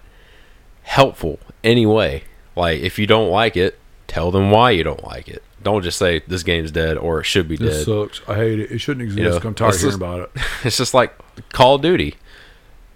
helpful 0.82 1.38
anyway. 1.62 2.24
Like 2.56 2.80
if 2.80 2.98
you 2.98 3.06
don't 3.06 3.30
like 3.30 3.56
it, 3.56 3.78
tell 4.08 4.30
them 4.30 4.50
why 4.50 4.70
you 4.72 4.82
don't 4.82 5.04
like 5.04 5.28
it. 5.28 5.42
Don't 5.62 5.82
just 5.82 5.98
say 5.98 6.22
this 6.26 6.42
game's 6.42 6.70
dead 6.70 6.96
or 6.96 7.20
it 7.20 7.24
should 7.24 7.48
be 7.48 7.56
This 7.56 7.78
dead. 7.78 7.86
sucks. 7.86 8.20
I 8.28 8.34
hate 8.36 8.60
it. 8.60 8.70
It 8.70 8.78
shouldn't 8.78 9.02
exist. 9.02 9.18
You 9.22 9.28
know, 9.28 9.36
I'm 9.36 9.54
tired 9.54 9.74
of 9.74 9.80
hearing 9.80 9.90
just- 9.90 9.96
about 9.96 10.20
it. 10.20 10.30
it's 10.64 10.76
just 10.78 10.94
like 10.94 11.14
Call 11.52 11.76
of 11.76 11.82
Duty. 11.82 12.14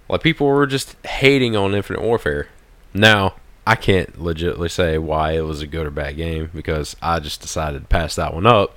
Like 0.09 0.23
people 0.23 0.47
were 0.47 0.67
just 0.67 0.97
hating 1.07 1.55
on 1.57 1.75
Infinite 1.75 2.03
Warfare. 2.03 2.49
Now 2.95 3.35
I 3.67 3.77
can't 3.77 4.21
legitimately 4.21 4.69
say 4.69 4.99
why 4.99 5.33
it 5.33 5.43
was 5.43 5.63
a 5.63 5.67
good 5.67 5.87
or 5.87 5.91
bad 5.91 6.17
game 6.17 6.51
because 6.55 6.97
I 7.03 7.21
just 7.21 7.41
decided 7.41 7.83
to 7.83 7.89
pass 7.89 8.17
that 8.17 8.35
one 8.35 8.47
up 8.47 8.75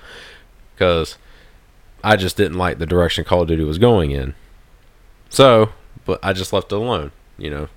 because 0.74 1.16
I 2.02 2.16
just 2.16 2.36
didn't 2.36 2.58
like 2.58 2.78
the 2.78 2.86
direction 2.86 3.24
Call 3.24 3.42
of 3.42 3.48
Duty 3.48 3.64
was 3.64 3.78
going 3.78 4.10
in. 4.10 4.34
So, 5.30 5.70
but 6.04 6.20
I 6.22 6.32
just 6.32 6.52
left 6.52 6.70
it 6.70 6.76
alone, 6.76 7.10
you 7.38 7.50
know. 7.50 7.68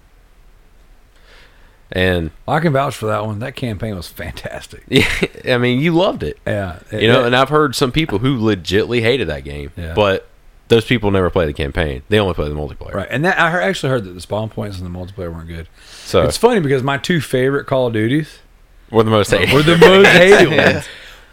And 1.91 2.31
I 2.47 2.59
can 2.59 2.73
vouch 2.73 2.95
for 2.95 3.05
that 3.05 3.25
one. 3.25 3.39
That 3.39 3.55
campaign 3.55 3.95
was 3.95 4.09
fantastic. 4.09 4.83
yeah, 4.89 5.07
I 5.45 5.57
mean, 5.57 5.79
you 5.79 5.93
loved 5.93 6.21
it, 6.21 6.37
Yeah. 6.45 6.79
you 6.91 7.07
know. 7.07 7.23
And 7.23 7.33
I've 7.35 7.47
heard 7.49 7.75
some 7.75 7.93
people 7.93 8.19
who 8.19 8.37
legitly 8.37 9.01
hated 9.01 9.29
that 9.29 9.45
game, 9.45 9.71
Yeah. 9.77 9.93
but 9.93 10.27
those 10.69 10.85
people 10.85 11.11
never 11.11 11.29
play 11.29 11.45
the 11.45 11.53
campaign; 11.53 12.01
they 12.09 12.19
only 12.19 12.33
play 12.33 12.49
the 12.49 12.55
multiplayer. 12.55 12.93
right. 12.93 13.07
And 13.09 13.23
that 13.25 13.39
I 13.39 13.49
heard, 13.51 13.61
actually 13.63 13.89
heard 13.89 14.03
that 14.05 14.11
the 14.13 14.21
spawn 14.21 14.49
points 14.49 14.77
in 14.79 14.83
the 14.83 14.89
multiplayer 14.89 15.33
weren't 15.33 15.47
good. 15.47 15.67
So 16.03 16.23
It's 16.23 16.37
funny 16.37 16.59
because 16.59 16.83
my 16.83 16.97
two 16.97 17.21
favorite 17.21 17.65
Call 17.65 17.87
of 17.87 17.93
Duties 17.93 18.39
we're 18.89 19.03
the 19.03 19.11
most 19.11 19.31
hated. 19.31 19.53
were 19.53 19.63
the 19.63 19.77
most 19.77 20.07
hated 20.11 20.49
ones. 20.57 20.85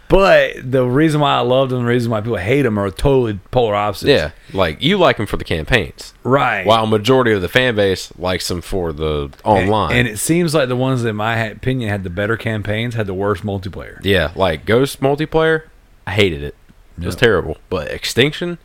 But 0.07 0.71
the 0.71 0.85
reason 0.85 1.19
why 1.19 1.33
I 1.35 1.39
loved 1.39 1.71
them, 1.71 1.79
the 1.79 1.89
reason 1.89 2.11
why 2.11 2.21
people 2.21 2.37
hate 2.37 2.61
them, 2.61 2.77
are 2.77 2.91
totally 2.91 3.39
polar 3.49 3.73
opposites. 3.73 4.07
Yeah, 4.09 4.31
like 4.53 4.79
you 4.79 4.97
like 4.99 5.17
them 5.17 5.25
for 5.25 5.35
the 5.37 5.43
campaigns, 5.43 6.13
Right. 6.23 6.63
while 6.63 6.85
majority 6.85 7.31
of 7.31 7.41
the 7.41 7.47
fan 7.49 7.75
base 7.75 8.13
likes 8.19 8.47
them 8.47 8.61
for 8.61 8.93
the 8.93 9.31
online. 9.43 9.91
And, 9.91 9.99
and 10.01 10.07
it 10.07 10.17
seems 10.19 10.53
like 10.53 10.67
the 10.69 10.75
ones 10.75 11.01
that, 11.01 11.09
in 11.09 11.15
my 11.15 11.35
opinion, 11.45 11.89
had 11.89 12.03
the 12.03 12.11
better 12.11 12.37
campaigns 12.37 12.93
had 12.93 13.07
the 13.07 13.15
worst 13.15 13.43
multiplayer. 13.43 13.97
yeah, 14.03 14.31
like 14.35 14.65
Ghost 14.65 15.01
multiplayer, 15.01 15.63
I 16.05 16.11
hated 16.11 16.43
it. 16.43 16.55
It 16.99 17.05
was 17.05 17.15
Yeah. 17.15 17.19
terrible. 17.21 17.57
But 17.71 17.89
Extinction 17.89 18.59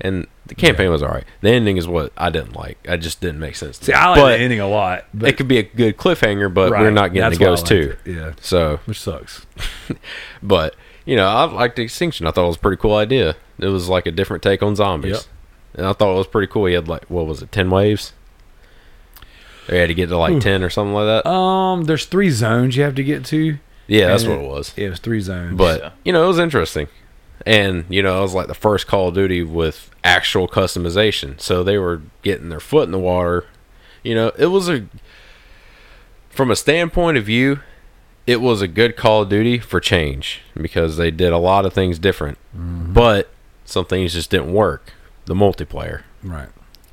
and 0.00 0.26
the 0.46 0.54
campaign 0.54 0.90
was 0.90 1.02
alright. 1.02 1.24
The 1.42 1.50
ending 1.50 1.76
is 1.76 1.86
what 1.86 2.12
I 2.16 2.30
didn't 2.30 2.54
like. 2.56 2.78
I 2.88 2.96
just 2.96 3.20
didn't 3.20 3.38
make 3.40 3.54
sense. 3.56 3.78
To 3.78 3.84
See, 3.86 3.92
me. 3.92 3.98
I 3.98 4.08
like 4.10 4.16
but 4.18 4.28
the 4.36 4.42
ending 4.42 4.60
a 4.60 4.68
lot. 4.68 5.04
But 5.14 5.28
it 5.28 5.36
could 5.36 5.48
be 5.48 5.58
a 5.58 5.62
good 5.62 5.96
cliffhanger, 5.96 6.52
but 6.52 6.70
right, 6.72 6.80
we're 6.82 6.90
not 6.90 7.08
getting 7.12 7.22
that's 7.30 7.38
the 7.38 7.44
Ghost 7.44 7.66
too. 7.66 7.96
it. 8.04 8.10
Yeah. 8.16 8.32
So, 8.40 8.80
Which 8.86 9.00
sucks. 9.00 9.46
but 10.42 10.74
you 11.04 11.16
know, 11.16 11.26
I 11.26 11.44
liked 11.44 11.78
Extinction. 11.78 12.26
I 12.26 12.30
thought 12.30 12.44
it 12.44 12.48
was 12.48 12.56
a 12.56 12.60
pretty 12.60 12.80
cool 12.80 12.94
idea. 12.96 13.36
It 13.58 13.66
was 13.68 13.88
like 13.88 14.06
a 14.06 14.10
different 14.12 14.42
take 14.42 14.62
on 14.62 14.74
zombies, 14.76 15.12
Yep. 15.12 15.22
and 15.74 15.86
I 15.86 15.92
thought 15.92 16.14
it 16.14 16.18
was 16.18 16.26
pretty 16.26 16.50
cool. 16.50 16.66
He 16.66 16.74
had 16.74 16.88
like 16.88 17.04
what 17.10 17.26
was 17.26 17.42
it, 17.42 17.52
ten 17.52 17.70
waves? 17.70 18.12
They 19.68 19.78
had 19.78 19.88
to 19.88 19.94
get 19.94 20.08
to 20.08 20.16
like 20.16 20.32
Ooh. 20.32 20.40
ten 20.40 20.62
or 20.64 20.70
something 20.70 20.94
like 20.94 21.22
that. 21.24 21.28
Um, 21.28 21.84
there's 21.84 22.06
three 22.06 22.30
zones 22.30 22.76
you 22.76 22.82
have 22.82 22.94
to 22.96 23.04
get 23.04 23.24
to. 23.26 23.58
yeah, 23.86 24.08
that's 24.08 24.24
what 24.24 24.38
it 24.38 24.48
was. 24.48 24.72
It 24.76 24.88
was 24.90 24.98
three 24.98 25.20
zones. 25.20 25.56
But 25.56 25.92
you 26.04 26.12
know, 26.12 26.24
it 26.24 26.28
was 26.28 26.38
interesting, 26.38 26.88
and 27.46 27.84
you 27.88 28.02
know, 28.02 28.18
it 28.18 28.22
was 28.22 28.34
like 28.34 28.46
the 28.46 28.54
first 28.54 28.86
Call 28.86 29.08
of 29.08 29.14
Duty 29.14 29.42
with 29.42 29.90
actual 30.04 30.48
customization. 30.48 31.40
So 31.40 31.62
they 31.62 31.78
were 31.78 32.02
getting 32.22 32.48
their 32.48 32.60
foot 32.60 32.84
in 32.84 32.92
the 32.92 32.98
water. 32.98 33.46
You 34.02 34.14
know, 34.14 34.32
it 34.38 34.46
was 34.46 34.68
a 34.68 34.86
from 36.30 36.50
a 36.50 36.56
standpoint 36.56 37.18
of 37.18 37.24
view, 37.24 37.60
it 38.26 38.40
was 38.40 38.62
a 38.62 38.68
good 38.68 38.96
Call 38.96 39.22
of 39.22 39.28
Duty 39.28 39.58
for 39.58 39.80
change 39.80 40.42
because 40.54 40.96
they 40.96 41.10
did 41.10 41.32
a 41.32 41.38
lot 41.38 41.66
of 41.66 41.72
things 41.72 41.98
different, 41.98 42.38
but 42.94 43.30
some 43.64 43.84
things 43.84 44.12
just 44.12 44.30
didn't 44.30 44.52
work. 44.52 44.92
The 45.26 45.34
multiplayer, 45.34 46.02
right. 46.24 46.48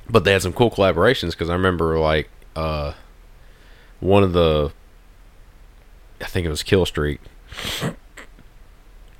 but 0.08 0.24
they 0.24 0.32
had 0.32 0.42
some 0.42 0.52
cool 0.52 0.70
collaborations 0.70 1.30
because 1.30 1.50
I 1.50 1.54
remember 1.54 1.98
like 1.98 2.28
uh, 2.54 2.92
one 4.00 4.22
of 4.22 4.32
the, 4.32 4.72
I 6.20 6.26
think 6.26 6.46
it 6.46 6.50
was 6.50 6.62
Kill 6.62 6.86
Streak. 6.86 7.20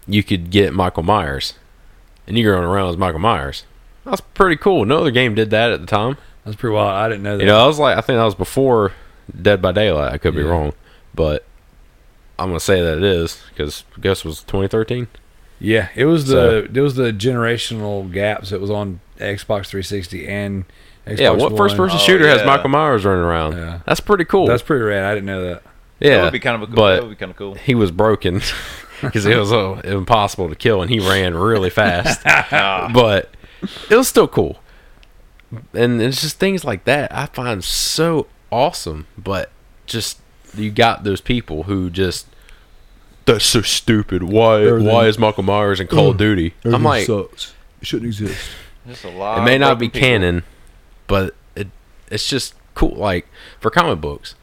You 0.09 0.22
could 0.22 0.51
get 0.51 0.72
Michael 0.72 1.02
Myers, 1.02 1.55
and 2.26 2.36
you're 2.39 2.55
going 2.55 2.66
around 2.66 2.89
as 2.89 2.97
Michael 2.97 3.20
Myers. 3.20 3.64
That's 4.05 4.20
pretty 4.22 4.56
cool. 4.56 4.85
No 4.86 4.98
other 5.01 5.10
game 5.10 5.35
did 5.35 5.51
that 5.51 5.70
at 5.70 5.80
the 5.80 5.86
time. 5.86 6.16
That's 6.44 6.56
pretty 6.56 6.74
wild. 6.74 6.90
I 6.93 7.09
didn't 7.09 7.22
know 7.22 7.36
that. 7.36 7.43
You 7.43 7.48
know, 7.48 7.59
I 7.62 7.66
was 7.66 7.78
like, 7.78 7.98
I 7.98 8.01
think 8.01 8.16
that 8.18 8.24
was 8.24 8.35
before 8.35 8.93
Dead 9.40 9.60
by 9.60 9.72
Daylight. 9.72 10.12
I 10.12 10.18
could 10.18 10.35
be 10.35 10.43
wrong, 10.43 10.72
but 11.14 11.44
I'm 12.39 12.48
gonna 12.48 12.59
say 12.60 12.80
that 12.80 12.97
it 12.97 13.02
is 13.05 13.43
because 13.51 13.85
I 13.97 14.01
guess 14.01 14.20
it 14.20 14.24
was 14.24 14.40
2013. 14.44 15.09
yeah, 15.60 15.89
it 15.94 16.06
was 16.06 16.28
the 16.28 16.64
it 16.72 16.80
was 16.80 16.94
the 16.94 17.12
generational 17.12 18.10
gaps. 18.10 18.51
It 18.52 18.60
was 18.62 18.70
on 18.70 19.01
Xbox 19.18 19.66
360 19.66 20.26
and 20.26 20.64
Xbox 21.06 21.18
yeah, 21.20 21.30
what 21.30 21.52
One. 21.52 21.56
first 21.56 21.76
person 21.76 21.98
Oh, 22.01 22.02
shooter 22.05 22.26
has. 22.28 22.47
Michael 22.47 22.70
Myers 22.70 23.05
running 23.05 23.24
around? 23.24 23.52
Yeah. 23.56 23.80
That's 23.85 24.01
pretty 24.01 24.24
cool. 24.24 24.47
That's 24.47 24.62
pretty 24.62 24.85
rad. 24.85 25.05
I 25.05 25.12
didn't 25.14 25.26
know 25.26 25.44
that. 25.48 25.62
yeah, 26.01 26.16
that 26.18 26.22
would 26.24 26.32
be 26.32 26.39
kind 26.40 26.62
of 26.62 26.70
a, 26.70 26.74
but 26.74 26.94
that 26.97 27.02
would 27.02 27.10
be 27.10 27.16
kind 27.16 27.30
of 27.30 27.36
cool. 27.36 27.55
he 27.56 27.74
was 27.74 27.90
broken. 27.90 28.40
because 29.03 29.27
it 29.27 29.37
was 29.37 29.53
uh, 29.53 29.81
impossible 29.85 30.49
to 30.49 30.55
kill, 30.57 30.83
and 30.83 30.91
he 30.91 30.99
ran 31.01 31.35
really 31.35 31.70
fast. 31.70 32.23
but 32.93 33.31
it 33.91 33.97
was 33.97 34.09
still 34.09 34.29
cool, 34.29 34.59
and 35.75 36.01
it's 36.03 36.20
just 36.20 36.39
things 36.39 36.65
like 36.65 36.85
that 36.85 37.15
I 37.15 37.27
find 37.27 37.62
so 37.65 38.27
awesome. 38.51 39.07
But 39.16 39.51
just 39.87 40.20
you 40.57 40.70
got 40.70 41.05
those 41.05 41.20
people 41.20 41.65
who 41.65 41.91
just 41.91 42.27
that's 43.25 43.45
so 43.45 43.62
stupid. 43.62 44.23
Why? 44.23 44.62
Everything- 44.62 44.93
Why 44.93 45.07
is 45.07 45.19
Michael 45.19 45.43
Myers 45.43 45.81
in 45.81 45.87
Call 45.87 46.11
of 46.11 46.16
Duty? 46.16 46.55
I'm 46.65 46.83
like, 46.83 47.07
sucks. 47.07 47.55
It 47.81 47.87
shouldn't 47.87 48.07
exist. 48.07 48.51
Just 48.87 49.05
a 49.05 49.11
lot. 49.11 49.39
it 49.39 49.43
may 49.45 49.59
not 49.59 49.79
be 49.79 49.89
people. 49.89 50.01
canon, 50.01 50.43
but 51.07 51.35
it 51.55 51.69
it's 52.11 52.29
just 52.29 52.55
cool. 52.75 52.95
Like 52.97 53.29
for 53.61 53.70
comic 53.70 54.01
books, 54.01 54.35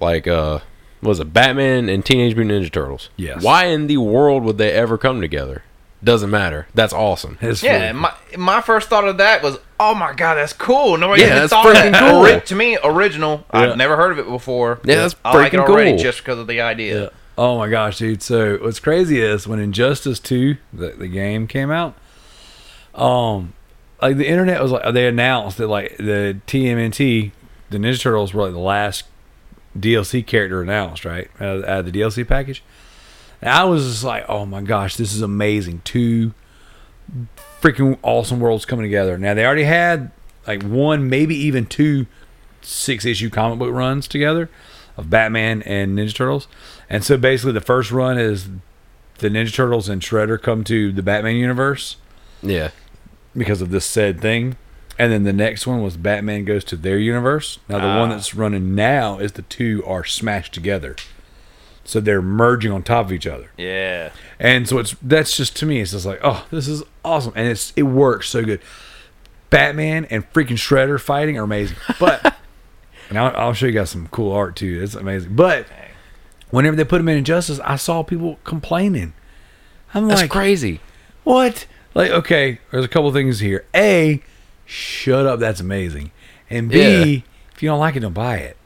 like 0.00 0.26
uh, 0.28 0.54
what 0.54 0.62
was 1.04 1.20
it 1.20 1.32
Batman 1.32 1.88
and 1.88 2.04
Teenage 2.04 2.34
Mutant 2.34 2.64
Ninja 2.64 2.72
Turtles? 2.72 3.10
Yes. 3.16 3.42
Why 3.42 3.66
in 3.66 3.86
the 3.86 3.98
world 3.98 4.42
would 4.44 4.58
they 4.58 4.72
ever 4.72 4.98
come 4.98 5.20
together? 5.20 5.62
Doesn't 6.02 6.30
matter. 6.30 6.66
That's 6.74 6.92
awesome. 6.92 7.38
It's 7.40 7.62
Yeah, 7.62 7.72
really- 7.74 7.86
and 7.86 7.98
my 7.98 8.12
my 8.36 8.60
first 8.60 8.88
thought 8.90 9.06
of 9.08 9.16
that 9.18 9.42
was, 9.42 9.58
oh 9.80 9.94
my 9.94 10.12
god, 10.12 10.34
that's 10.34 10.52
cool. 10.52 10.96
Nobody 10.98 11.22
Yeah, 11.22 11.28
even 11.28 11.38
that's 11.38 11.50
thought 11.52 11.66
freaking 11.66 11.92
that. 11.92 12.10
cool. 12.10 12.20
Ori- 12.26 12.40
to 12.42 12.54
me, 12.54 12.76
original. 12.84 13.44
Yeah. 13.54 13.60
I've 13.60 13.76
never 13.78 13.96
heard 13.96 14.12
of 14.12 14.18
it 14.18 14.26
before. 14.28 14.80
Yeah, 14.84 14.96
that's 14.96 15.14
I 15.24 15.34
like 15.34 15.54
it 15.54 15.56
freaking 15.60 15.68
already 15.68 15.90
cool. 15.92 15.98
just 16.00 16.18
because 16.18 16.38
of 16.38 16.46
the 16.46 16.60
idea. 16.60 17.02
Yeah. 17.04 17.08
Oh 17.38 17.56
my 17.58 17.68
gosh, 17.68 17.98
dude. 17.98 18.22
So 18.22 18.58
what's 18.58 18.80
crazy 18.80 19.20
is 19.20 19.46
when 19.48 19.58
Injustice 19.60 20.20
2, 20.20 20.56
the, 20.72 20.88
the 20.90 21.08
game 21.08 21.46
came 21.46 21.70
out, 21.70 21.94
um, 22.94 23.54
like 24.02 24.16
the 24.18 24.28
internet 24.28 24.62
was 24.62 24.72
like 24.72 24.92
they 24.94 25.06
announced 25.06 25.56
that 25.58 25.68
like 25.68 25.96
the 25.96 26.38
TMNT, 26.46 27.32
the 27.70 27.78
Ninja 27.78 28.00
Turtles 28.00 28.34
were 28.34 28.42
like 28.44 28.52
the 28.52 28.58
last 28.58 29.04
DLC 29.78 30.26
character 30.26 30.62
announced, 30.62 31.04
right? 31.04 31.30
Out 31.40 31.64
of, 31.64 31.84
the 31.86 31.92
DLC 31.92 32.26
package. 32.26 32.62
And 33.40 33.50
I 33.50 33.64
was 33.64 33.84
just 33.86 34.04
like, 34.04 34.24
oh 34.28 34.46
my 34.46 34.62
gosh, 34.62 34.96
this 34.96 35.12
is 35.14 35.20
amazing. 35.22 35.82
Two 35.84 36.32
freaking 37.60 37.98
awesome 38.02 38.40
worlds 38.40 38.64
coming 38.64 38.84
together. 38.84 39.18
Now 39.18 39.34
they 39.34 39.44
already 39.44 39.64
had 39.64 40.10
like 40.46 40.62
one, 40.62 41.08
maybe 41.08 41.34
even 41.36 41.66
two 41.66 42.06
six 42.62 43.04
issue 43.04 43.30
comic 43.30 43.58
book 43.58 43.72
runs 43.72 44.08
together 44.08 44.48
of 44.96 45.10
Batman 45.10 45.62
and 45.62 45.98
Ninja 45.98 46.14
Turtles. 46.14 46.46
And 46.88 47.04
so 47.04 47.16
basically 47.16 47.52
the 47.52 47.60
first 47.60 47.90
run 47.90 48.18
is 48.18 48.48
the 49.18 49.28
Ninja 49.28 49.52
Turtles 49.54 49.88
and 49.88 50.00
Shredder 50.00 50.40
come 50.40 50.64
to 50.64 50.92
the 50.92 51.02
Batman 51.02 51.36
universe 51.36 51.96
Yeah. 52.42 52.70
because 53.36 53.60
of 53.60 53.70
this 53.70 53.84
said 53.84 54.20
thing. 54.20 54.56
And 54.98 55.12
then 55.12 55.24
the 55.24 55.32
next 55.32 55.66
one 55.66 55.82
was 55.82 55.96
Batman 55.96 56.44
goes 56.44 56.62
to 56.64 56.76
their 56.76 56.98
universe. 56.98 57.58
Now 57.68 57.78
the 57.78 58.00
one 58.00 58.10
Ah. 58.10 58.14
that's 58.14 58.34
running 58.34 58.74
now 58.74 59.18
is 59.18 59.32
the 59.32 59.42
two 59.42 59.82
are 59.86 60.04
smashed 60.04 60.52
together. 60.54 60.94
So 61.84 62.00
they're 62.00 62.22
merging 62.22 62.70
on 62.72 62.82
top 62.82 63.06
of 63.06 63.12
each 63.12 63.26
other. 63.26 63.50
Yeah. 63.58 64.10
And 64.38 64.68
so 64.68 64.78
it's 64.78 64.94
that's 65.02 65.36
just 65.36 65.56
to 65.56 65.66
me, 65.66 65.80
it's 65.80 65.90
just 65.90 66.06
like, 66.06 66.20
oh, 66.22 66.46
this 66.50 66.66
is 66.68 66.82
awesome, 67.04 67.32
and 67.36 67.46
it's 67.48 67.72
it 67.76 67.82
works 67.82 68.28
so 68.30 68.42
good. 68.44 68.60
Batman 69.50 70.04
and 70.06 70.30
freaking 70.32 70.56
Shredder 70.56 71.00
fighting 71.00 71.38
are 71.38 71.42
amazing, 71.44 71.76
but 72.00 72.24
and 73.08 73.18
I'll, 73.18 73.36
I'll 73.36 73.52
show 73.52 73.66
you 73.66 73.72
guys 73.72 73.90
some 73.90 74.06
cool 74.08 74.32
art 74.32 74.56
too. 74.56 74.80
It's 74.82 74.94
amazing. 74.94 75.36
But 75.36 75.66
whenever 76.50 76.74
they 76.76 76.84
put 76.84 77.00
him 77.00 77.08
in 77.08 77.18
Injustice, 77.18 77.60
I 77.64 77.76
saw 77.76 78.02
people 78.02 78.38
complaining. 78.44 79.12
I'm 79.92 80.08
That's 80.08 80.22
like, 80.22 80.30
crazy. 80.30 80.80
what? 81.22 81.66
Like, 81.94 82.10
okay, 82.10 82.58
there's 82.72 82.84
a 82.84 82.88
couple 82.88 83.12
things 83.12 83.38
here. 83.40 83.64
A, 83.74 84.20
shut 84.64 85.26
up, 85.26 85.40
that's 85.40 85.60
amazing. 85.60 86.10
And 86.50 86.68
B, 86.68 86.78
Yeah. 86.78 87.20
if 87.54 87.62
you 87.62 87.68
don't 87.68 87.80
like 87.80 87.96
it, 87.96 88.00
don't 88.00 88.12
buy 88.14 88.36
it. 88.38 88.56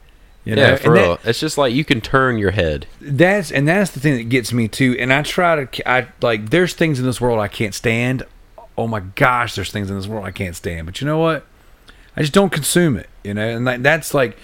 You 0.45 0.55
know? 0.55 0.61
Yeah, 0.61 0.75
for 0.77 0.93
that- 0.95 1.01
real. 1.01 1.19
it's 1.25 1.39
just 1.39 1.57
like 1.57 1.73
you 1.73 1.83
can 1.85 2.01
turn 2.01 2.37
your 2.37 2.51
head. 2.51 2.87
that's 3.01 3.51
and 3.51 3.67
that's 3.67 3.91
the 3.91 3.99
thing 3.99 4.15
that 4.17 4.29
gets 4.29 4.51
me 4.53 4.67
too 4.67 4.95
and 4.97 5.13
i 5.13 5.21
try 5.21 5.63
to 5.63 5.89
i 5.89 6.07
like 6.21 6.49
there's 6.49 6.73
things 6.73 6.97
in 6.97 7.05
this 7.05 7.19
world 7.21 7.39
i 7.39 7.47
can't 7.47 7.75
stand 7.75 8.23
oh 8.77 8.87
my 8.87 9.01
gosh 9.01 9.53
there's 9.53 9.71
things 9.71 9.91
in 9.91 9.95
this 9.97 10.07
world 10.07 10.25
i 10.25 10.31
can't 10.31 10.55
stand 10.55 10.87
but 10.87 11.01
you 11.01 11.05
know 11.05 11.19
what 11.19 11.45
i 12.17 12.21
just 12.21 12.33
don't 12.33 12.51
consume 12.51 12.95
it 12.97 13.07
you 13.23 13.33
know 13.33 13.47
and 13.47 13.65
like 13.65 13.83
that's 13.83 14.13
like 14.13 14.37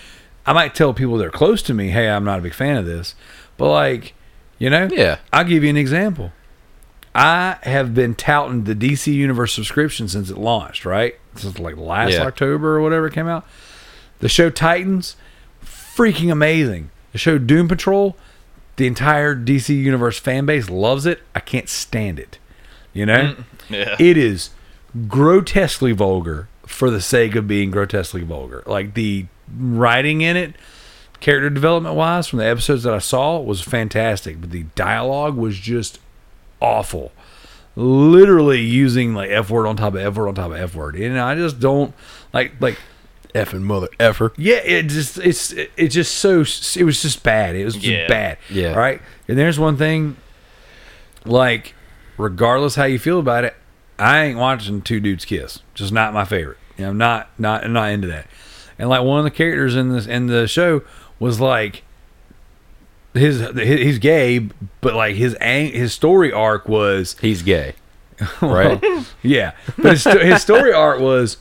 i 0.45 0.53
might 0.53 0.75
tell 0.75 0.93
people 0.93 1.17
that 1.17 1.25
are 1.25 1.31
close 1.31 1.61
to 1.63 1.73
me 1.73 1.89
hey 1.89 2.07
i'm 2.09 2.25
not 2.25 2.37
a 2.39 2.41
big 2.41 2.53
fan 2.53 2.77
of 2.77 2.85
this 2.85 3.15
but 3.57 3.71
like 3.71 4.13
you 4.59 4.69
know 4.69 4.87
Yeah. 4.91 5.17
i'll 5.33 5.45
give 5.45 5.63
you 5.63 5.69
an 5.69 5.77
example 5.77 6.33
i 7.15 7.57
have 7.63 7.95
been 7.95 8.13
touting 8.13 8.65
the 8.65 8.75
dc 8.75 9.11
universe 9.11 9.53
subscription 9.53 10.07
since 10.07 10.29
it 10.29 10.37
launched 10.37 10.85
right 10.85 11.15
since 11.37 11.59
like 11.59 11.77
last 11.77 12.13
Yeah. 12.13 12.23
october 12.25 12.75
or 12.77 12.81
whatever 12.81 13.07
it 13.07 13.13
came 13.13 13.27
out 13.27 13.45
the 14.19 14.29
show 14.29 14.49
titans 14.49 15.15
freaking 15.95 16.31
amazing. 16.31 16.89
The 17.13 17.17
show 17.17 17.37
Doom 17.37 17.67
Patrol, 17.67 18.17
the 18.75 18.85
entire 18.87 19.33
DC 19.35 19.69
Universe 19.75 20.19
fan 20.19 20.45
base 20.45 20.69
loves 20.69 21.05
it. 21.05 21.21
I 21.33 21.39
can't 21.39 21.69
stand 21.69 22.19
it. 22.19 22.37
You 22.93 23.05
know? 23.05 23.35
Mm, 23.35 23.43
yeah. 23.69 23.95
It 23.99 24.17
is 24.17 24.49
grotesquely 25.07 25.93
vulgar 25.93 26.47
for 26.65 26.89
the 26.89 27.01
sake 27.01 27.35
of 27.35 27.47
being 27.47 27.71
grotesquely 27.71 28.23
vulgar. 28.23 28.63
Like 28.65 28.93
the 28.93 29.27
writing 29.57 30.21
in 30.21 30.35
it, 30.35 30.55
character 31.21 31.49
development 31.49 31.95
wise, 31.95 32.27
from 32.27 32.39
the 32.39 32.45
episodes 32.45 32.83
that 32.83 32.93
I 32.93 32.99
saw, 32.99 33.39
was 33.39 33.61
fantastic. 33.61 34.41
But 34.41 34.51
the 34.51 34.63
dialogue 34.75 35.35
was 35.37 35.57
just 35.57 35.99
awful. 36.61 37.11
Literally 37.75 38.61
using 38.61 39.13
like 39.13 39.29
F 39.29 39.49
word 39.49 39.67
on 39.67 39.75
top 39.75 39.95
of 39.95 39.99
F 39.99 40.15
word 40.15 40.29
on 40.29 40.35
top 40.35 40.51
of 40.51 40.57
F 40.57 40.75
word. 40.75 40.95
And 40.95 41.19
I 41.19 41.35
just 41.35 41.59
don't 41.59 41.93
like 42.33 42.53
like 42.59 42.77
Effing 43.33 43.63
mother 43.63 43.89
effer. 43.99 44.31
yeah, 44.37 44.55
it 44.63 44.83
just 44.83 45.17
it's 45.17 45.51
it, 45.51 45.69
it 45.75 45.87
just 45.89 46.15
so 46.19 46.39
it 46.79 46.83
was 46.85 47.01
just 47.01 47.21
bad. 47.21 47.53
It 47.57 47.65
was 47.65 47.73
just 47.73 47.85
Yeah. 47.85 48.07
bad. 48.07 48.37
Yeah. 48.49 48.73
Right. 48.73 49.01
And 49.27 49.37
there's 49.37 49.59
one 49.59 49.75
thing, 49.75 50.15
like, 51.25 51.73
regardless 52.17 52.75
how 52.75 52.85
you 52.85 52.97
feel 52.97 53.19
about 53.19 53.43
it, 53.43 53.53
I 53.99 54.23
ain't 54.23 54.37
watching 54.39 54.81
two 54.81 55.01
dudes 55.01 55.25
kiss. 55.25 55.59
Just 55.73 55.91
not 55.91 56.13
my 56.13 56.23
favorite. 56.23 56.57
You 56.77 56.85
know, 56.85 56.91
I'm 56.91 56.97
not 56.97 57.29
not 57.37 57.65
I'm 57.65 57.73
not 57.73 57.89
into 57.91 58.07
that. 58.07 58.27
And 58.79 58.87
like 58.87 59.03
one 59.03 59.19
of 59.19 59.25
the 59.25 59.31
characters 59.31 59.75
in 59.75 59.89
this 59.89 60.05
in 60.07 60.27
the 60.27 60.47
show 60.47 60.81
was 61.19 61.41
like 61.41 61.83
his 63.15 63.39
he's 63.55 63.99
gay, 63.99 64.49
but 64.81 64.93
like 64.93 65.15
his 65.15 65.35
ang- 65.41 65.71
his 65.71 65.93
story 65.93 66.31
arc 66.31 66.67
was 66.69 67.15
He's 67.21 67.41
gay. 67.41 67.73
Right? 68.41 68.81
yeah, 69.23 69.53
but 69.77 69.91
his, 69.93 70.03
his 70.03 70.41
story 70.41 70.71
art 70.71 71.01
was 71.01 71.37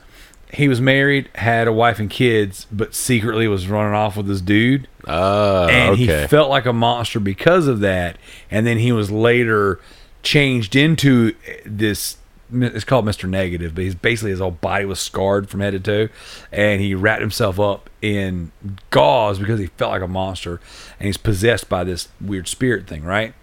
he 0.52 0.68
was 0.68 0.80
married, 0.80 1.28
had 1.34 1.66
a 1.68 1.72
wife 1.72 1.98
and 1.98 2.09
kids, 2.09 2.66
but 2.72 2.94
secretly 2.94 3.46
was 3.48 3.66
running 3.68 3.94
off 3.94 4.16
with 4.16 4.26
this 4.26 4.40
dude, 4.40 4.86
Uh, 5.06 5.66
and 5.70 5.92
okay. 5.94 6.22
he 6.22 6.26
felt 6.28 6.48
like 6.48 6.64
a 6.66 6.72
monster 6.72 7.18
because 7.20 7.66
of 7.66 7.80
that. 7.80 8.16
And 8.52 8.64
then 8.66 8.78
he 8.78 8.92
was 8.92 9.10
later 9.10 9.80
changed 10.22 10.76
into 10.76 11.34
this. 11.66 12.16
It's 12.52 12.84
called 12.84 13.04
Mister 13.04 13.26
Negative, 13.26 13.74
but 13.74 13.84
he's 13.84 13.94
basically 13.94 14.30
his 14.30 14.40
whole 14.40 14.50
body 14.50 14.84
was 14.84 15.00
scarred 15.00 15.48
from 15.48 15.60
head 15.60 15.70
to 15.72 15.80
toe, 15.80 16.12
and 16.52 16.80
he 16.80 16.94
wrapped 16.94 17.20
himself 17.20 17.58
up 17.58 17.88
in 18.02 18.52
gauze 18.90 19.38
because 19.38 19.58
he 19.58 19.66
felt 19.66 19.92
like 19.92 20.02
a 20.02 20.08
monster, 20.08 20.60
and 20.98 21.06
he's 21.06 21.16
possessed 21.16 21.68
by 21.68 21.84
this 21.84 22.08
weird 22.20 22.46
spirit 22.48 22.86
thing, 22.86 23.02
right? 23.02 23.34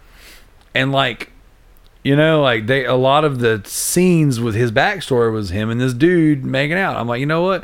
And 0.74 0.92
like 0.92 1.32
you 2.04 2.16
know, 2.16 2.42
like 2.42 2.68
they 2.68 2.86
a 2.86 2.96
lot 2.96 3.24
of 3.24 3.40
the 3.40 3.62
scenes 3.66 4.40
with 4.40 4.56
his 4.56 4.72
backstory 4.72 5.32
was 5.32 5.50
him 5.50 5.70
and 5.70 5.80
this 5.80 5.94
dude 5.94 6.44
making 6.44 6.78
out. 6.78 6.96
I'm 6.96 7.08
like, 7.08 7.20
you 7.20 7.26
know 7.26 7.42
what? 7.42 7.64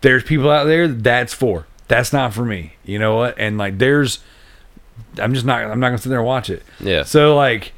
There's 0.00 0.22
people 0.22 0.50
out 0.50 0.64
there 0.64 0.88
that 0.88 1.02
that's 1.02 1.34
for. 1.34 1.66
That's 1.88 2.12
not 2.12 2.32
for 2.32 2.44
me. 2.44 2.74
You 2.84 2.98
know 2.98 3.16
what? 3.16 3.38
And 3.38 3.58
like 3.58 3.78
there's 3.78 4.20
I'm 5.18 5.34
just 5.34 5.44
not 5.44 5.62
I'm 5.62 5.80
not 5.80 5.88
gonna 5.88 5.98
sit 5.98 6.08
there 6.08 6.18
and 6.18 6.26
watch 6.26 6.48
it. 6.48 6.62
Yeah. 6.80 7.02
So 7.02 7.36
like 7.36 7.72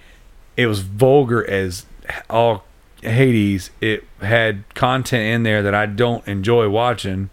it 0.56 0.66
was 0.66 0.80
vulgar 0.80 1.48
as 1.48 1.86
all 2.28 2.64
Hades. 3.02 3.70
It 3.80 4.04
had 4.20 4.64
content 4.74 5.22
in 5.34 5.42
there 5.42 5.62
that 5.62 5.74
I 5.74 5.86
don't 5.86 6.26
enjoy 6.26 6.68
watching, 6.68 7.30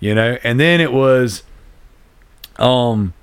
you 0.00 0.14
know. 0.14 0.38
And 0.42 0.58
then 0.60 0.80
it 0.80 0.92
was 0.92 1.42
um 2.58 3.14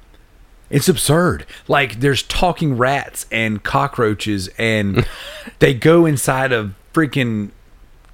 it's 0.70 0.90
absurd. 0.90 1.46
Like 1.68 2.00
there's 2.00 2.24
talking 2.24 2.78
rats 2.78 3.28
and 3.32 3.62
cockroaches, 3.64 4.50
and 4.58 5.08
they 5.60 5.74
go 5.74 6.06
inside 6.06 6.52
of 6.52 6.74
freaking 6.94 7.52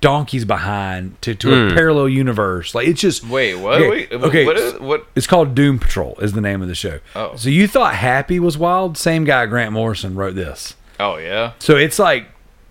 donkeys 0.01 0.45
behind 0.45 1.21
to, 1.21 1.35
to 1.35 1.67
a 1.67 1.73
parallel 1.73 2.09
universe. 2.09 2.73
Like 2.73 2.87
it's 2.87 3.01
just 3.01 3.25
Wait, 3.25 3.55
what? 3.55 3.81
Okay, 3.81 3.89
Wait, 3.89 4.11
okay. 4.11 4.45
What 4.45 4.57
is 4.57 4.79
what? 4.79 5.07
It's 5.15 5.27
called 5.27 5.55
Doom 5.55 5.79
Patrol. 5.79 6.17
Is 6.19 6.33
the 6.33 6.41
name 6.41 6.61
of 6.61 6.67
the 6.67 6.75
show. 6.75 6.99
Oh. 7.15 7.35
so 7.35 7.49
you 7.49 7.67
thought 7.67 7.95
Happy 7.95 8.39
was 8.39 8.57
wild? 8.57 8.97
Same 8.97 9.23
guy, 9.23 9.45
Grant 9.45 9.71
Morrison, 9.71 10.15
wrote 10.15 10.35
this. 10.35 10.75
Oh 10.99 11.17
yeah. 11.17 11.53
So 11.59 11.77
it's 11.77 11.97
like, 11.97 12.27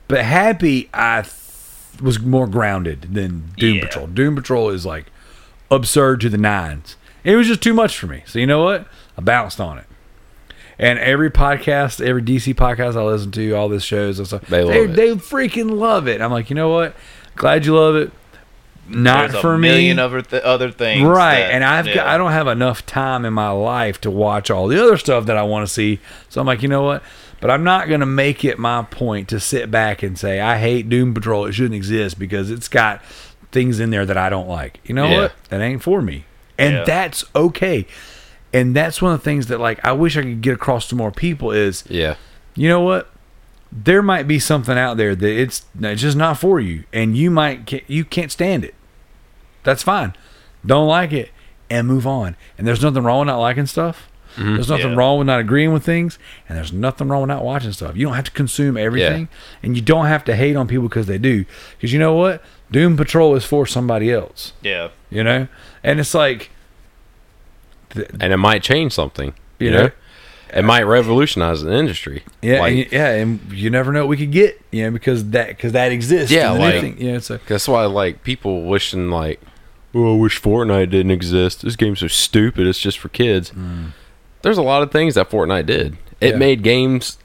but 0.09 0.25
Happy, 0.25 0.89
I 0.93 1.23
th- 1.23 2.01
was 2.03 2.19
more 2.21 2.47
grounded 2.47 3.15
than 3.15 3.53
Doom 3.57 3.77
Yeah. 3.77 3.85
Patrol. 3.85 4.07
Doom 4.09 4.35
Patrol 4.37 4.71
is 4.71 4.85
like 4.87 5.07
absurd 5.71 6.21
to 6.23 6.29
the 6.29 6.39
nines. 6.39 6.97
It 7.25 7.37
was 7.37 7.47
just 7.47 7.63
too 7.63 7.75
much 7.75 7.99
for 7.99 8.07
me. 8.07 8.23
So 8.27 8.39
you 8.39 8.47
know 8.47 8.63
what? 8.65 8.87
I 9.17 9.21
bounced 9.21 9.61
on 9.61 9.79
it. 9.79 9.85
And 10.79 10.99
every 11.01 11.31
podcast, 11.31 12.01
every 12.05 12.23
DC 12.23 12.55
podcast 12.55 12.95
I 12.97 13.03
listen 13.03 13.33
to, 13.33 13.53
all 13.53 13.69
these 13.69 13.83
shows 13.85 14.19
and 14.21 14.29
stuff, 14.29 14.43
They 14.47 14.63
love 14.63 14.73
they, 14.75 14.85
it. 14.85 14.87
they 14.97 15.09
freaking 15.17 15.73
love 15.79 16.07
it. 16.07 16.21
I'm 16.21 16.31
like, 16.31 16.51
you 16.51 16.55
know 16.57 16.69
what? 16.69 16.95
Glad 17.35 17.67
you 17.67 17.75
love 17.75 17.97
it. 17.97 18.13
not 18.89 19.31
There's 19.33 19.43
for 19.43 19.55
a 19.55 19.59
me. 19.59 19.69
million 19.69 19.99
other 19.99 20.23
th- 20.23 20.43
other 20.45 20.71
things. 20.71 21.03
right 21.05 21.41
that- 21.41 21.51
and 21.53 21.63
i've 21.63 21.85
got 21.87 22.07
i 22.07 22.17
don't 22.17 22.33
have 22.33 22.47
enough 22.49 22.87
time 22.87 23.27
in 23.27 23.35
my 23.35 23.51
life 23.51 24.01
to 24.01 24.11
watch 24.11 24.51
all 24.51 24.67
the 24.67 24.83
other 24.83 24.97
stuff 24.97 25.27
that 25.27 25.37
i 25.37 25.43
want 25.43 25.67
to 25.69 25.71
see 25.71 26.01
so 26.31 26.41
i'm 26.41 26.47
like 26.47 26.63
you 26.63 26.69
know 26.69 26.83
what 26.83 27.03
but 27.41 27.51
i'm 27.51 27.65
not 27.65 27.89
going 27.89 28.01
to 28.01 28.07
make 28.07 28.45
it 28.45 28.59
my 28.59 28.83
point 28.83 29.29
to 29.29 29.39
sit 29.41 29.71
back 29.71 30.03
and 30.03 30.19
say 30.19 30.41
i 30.41 30.59
hate 30.59 30.89
doom 30.89 31.15
patrol. 31.15 31.47
It 31.47 31.53
shouldn't 31.53 31.75
exist 31.75 32.19
because 32.19 32.51
it's 32.51 32.69
got 32.69 33.03
things 33.53 33.81
in 33.81 33.91
there 33.91 34.05
that 34.07 34.17
i 34.19 34.29
don't 34.29 34.49
like. 34.49 34.81
You 34.85 34.95
know 34.95 35.07
Yeah. 35.09 35.21
what? 35.23 35.33
That 35.49 35.61
ain't 35.61 35.83
for 35.83 36.03
me. 36.03 36.25
And 36.59 36.75
Yeah. 36.75 36.85
that's 36.85 37.25
okay. 37.35 37.87
And 38.53 38.75
that's 38.75 39.01
one 39.03 39.13
of 39.13 39.21
the 39.21 39.25
things 39.25 39.47
that 39.47 39.59
like 39.61 39.83
i 39.85 39.93
wish 39.93 40.17
i 40.17 40.23
could 40.23 40.41
get 40.43 40.55
across 40.55 40.89
to 40.89 40.95
more 40.97 41.11
people 41.13 41.51
is 41.53 41.85
Yeah. 41.89 42.17
you 42.55 42.69
know 42.69 42.81
what? 42.81 43.09
There 43.71 44.03
might 44.03 44.27
be 44.27 44.39
something 44.39 44.79
out 44.79 44.97
there 44.97 45.15
that 45.15 45.31
it's, 45.41 45.67
it's 45.81 46.01
just 46.01 46.17
not 46.17 46.39
for 46.39 46.59
you 46.59 46.85
and 46.93 47.17
you 47.17 47.31
might 47.31 47.83
you 47.87 48.05
can't 48.05 48.33
stand 48.33 48.65
it. 48.65 48.75
That's 49.63 49.83
fine. 49.83 50.15
Don't 50.65 50.89
like 50.89 51.13
it 51.13 51.31
and 51.71 51.87
move 51.87 52.07
on. 52.07 52.35
And 52.57 52.67
there's 52.67 52.83
nothing 52.83 53.03
wrong 53.05 53.21
with 53.21 53.27
not 53.29 53.39
liking 53.39 53.67
stuff 53.67 54.09
Mm-hmm. 54.39 54.55
there's 54.55 54.69
nothing 54.71 54.91
Yeah. 54.91 54.97
wrong 54.97 55.19
with 55.19 55.27
not 55.27 55.41
agreeing 55.41 55.73
with 55.73 55.85
things 55.85 56.19
and 56.49 56.57
there's 56.57 56.73
nothing 56.73 57.09
wrong 57.09 57.23
with 57.23 57.29
not 57.29 57.45
watching 57.45 57.73
stuff 57.73 57.97
you 57.97 58.07
don't 58.07 58.15
have 58.15 58.25
to 58.25 58.31
consume 58.31 58.77
everything 58.77 59.29
and 59.63 59.75
you 59.77 59.83
don't 59.83 60.07
have 60.07 60.23
to 60.25 60.37
hate 60.37 60.55
on 60.57 60.69
people 60.69 60.89
because 60.89 61.07
they 61.07 61.19
do 61.19 61.45
because 61.77 61.93
you 61.93 61.99
know 61.99 62.15
what 62.15 62.43
doom 62.71 62.97
patrol 62.97 63.35
is 63.35 63.45
for 63.45 63.67
somebody 63.67 64.11
else 64.13 64.53
Yeah. 64.63 64.89
you 65.11 65.25
know 65.25 65.49
and 65.83 65.99
it's 66.01 66.15
like 66.15 66.51
And 68.21 68.33
it 68.33 68.37
might 68.37 68.63
change 68.63 68.93
something. 68.93 69.35
You 69.59 69.67
You 69.67 69.73
know? 69.73 69.83
know? 69.87 69.91
It 70.55 70.63
might 70.63 70.85
revolutionize 70.85 71.63
the 71.63 71.73
industry. 71.73 72.23
yeah 72.41 72.61
Like, 72.61 72.71
and, 72.71 72.79
you- 72.79 72.87
yeah 72.93 73.11
and 73.15 73.41
you 73.53 73.71
never 73.71 73.93
know 73.93 74.01
what 74.01 74.09
we 74.09 74.17
could 74.17 74.33
get 74.33 74.61
you 74.71 74.85
know 74.85 74.91
because 74.91 75.31
that 75.31 75.49
because 75.49 75.73
that 75.73 75.93
exists 75.93 76.31
Yeah, 76.31 76.53
and 76.53 76.61
the 76.61 76.67
new 76.67 76.73
like- 76.73 76.81
thing, 76.83 77.01
you 77.01 77.11
know 77.13 77.17
it's 77.19 77.31
a 77.31 77.41
That's 77.47 77.69
why, 77.69 77.85
like, 77.87 78.23
people 78.23 78.63
wishing, 78.65 79.11
like, 79.11 79.41
oh, 79.95 80.15
I 80.15 80.19
wish 80.19 80.41
Fortnite 80.41 80.91
didn't 80.91 81.11
exist. 81.11 81.63
This 81.63 81.77
game's 81.77 82.01
so 82.01 82.09
stupid. 82.09 82.67
It's 82.67 82.79
just 82.79 82.99
for 82.99 83.09
kids. 83.09 83.51
Mm. 83.51 83.93
There's 84.43 84.59
a 84.59 84.63
lot 84.63 84.83
of 84.83 84.91
things 84.91 85.15
that 85.17 85.31
Fortnite 85.31 85.67
did. 85.67 85.97
It 86.21 86.33
Yeah. 86.33 86.37
made 86.39 86.63
games 86.63 87.19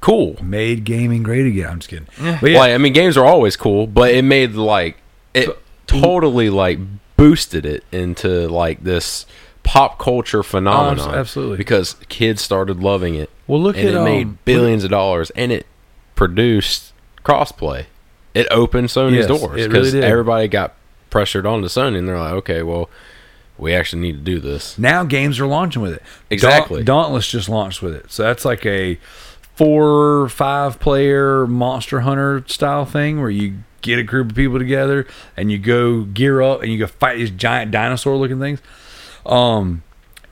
cool. 0.00 0.36
made 0.42 0.84
gaming 0.84 1.22
great 1.22 1.46
again. 1.46 1.68
I'm 1.70 1.78
just 1.78 1.88
kidding. 1.90 2.06
But 2.40 2.50
yeah, 2.50 2.58
Like, 2.58 2.72
I 2.72 2.78
mean, 2.78 2.92
games 2.92 3.16
are 3.16 3.24
always 3.24 3.56
cool, 3.56 3.86
but 3.86 4.12
it 4.14 4.22
made, 4.22 4.52
like, 4.54 4.98
it 5.32 5.48
totally, 5.86 6.50
like, 6.50 6.78
boosted 7.16 7.64
it 7.64 7.84
into, 7.92 8.48
like, 8.48 8.84
this 8.84 9.24
pop 9.62 9.98
culture 9.98 10.42
phenomenon. 10.42 11.10
Oh, 11.14 11.18
absolutely. 11.18 11.56
Because 11.56 11.96
kids 12.08 12.42
started 12.42 12.80
loving 12.82 13.14
it. 13.14 13.30
well, 13.46 13.60
look 13.60 13.76
and 13.76 13.88
at 13.88 13.94
it 13.94 13.98
um, 13.98 14.04
made 14.04 14.44
billions 14.44 14.84
of 14.84 14.90
dollars, 14.90 15.30
and 15.30 15.50
it 15.52 15.66
produced 16.14 16.92
crossplay. 17.24 17.86
It 18.34 18.46
opened 18.50 18.88
Sony's 18.88 19.16
Yes, 19.16 19.26
doors 19.28 19.42
it 19.60 19.70
really 19.70 19.90
because 19.90 19.94
everybody 19.94 20.48
got 20.48 20.74
pressured 21.10 21.46
onto 21.46 21.68
Sony, 21.68 21.98
and 21.98 22.08
they're 22.08 22.18
like, 22.18 22.32
okay, 22.34 22.62
well, 22.62 22.90
we 23.58 23.74
actually 23.74 24.02
need 24.02 24.12
to 24.12 24.22
do 24.22 24.38
this. 24.40 24.78
Now 24.78 25.04
games 25.04 25.38
are 25.40 25.46
launching 25.46 25.82
with 25.82 25.92
it. 25.94 26.02
Exactly. 26.30 26.78
Daunt- 26.82 26.86
Dauntless 26.86 27.28
just 27.28 27.48
launched 27.48 27.82
with 27.82 27.94
it, 27.94 28.10
so 28.10 28.22
that's 28.22 28.44
like 28.44 28.64
a 28.66 28.98
four, 29.54 30.28
five 30.28 30.80
player 30.80 31.46
Monster 31.46 32.00
Hunter 32.00 32.44
style 32.48 32.84
thing 32.84 33.20
where 33.20 33.30
you 33.30 33.58
get 33.82 33.98
a 33.98 34.02
group 34.02 34.30
of 34.30 34.36
people 34.36 34.58
together 34.58 35.06
and 35.36 35.52
you 35.52 35.58
go 35.58 36.02
gear 36.02 36.40
up 36.42 36.62
and 36.62 36.72
you 36.72 36.78
go 36.78 36.86
fight 36.86 37.18
these 37.18 37.30
giant 37.30 37.70
dinosaur 37.70 38.16
looking 38.16 38.40
things. 38.40 38.60
Um, 39.26 39.82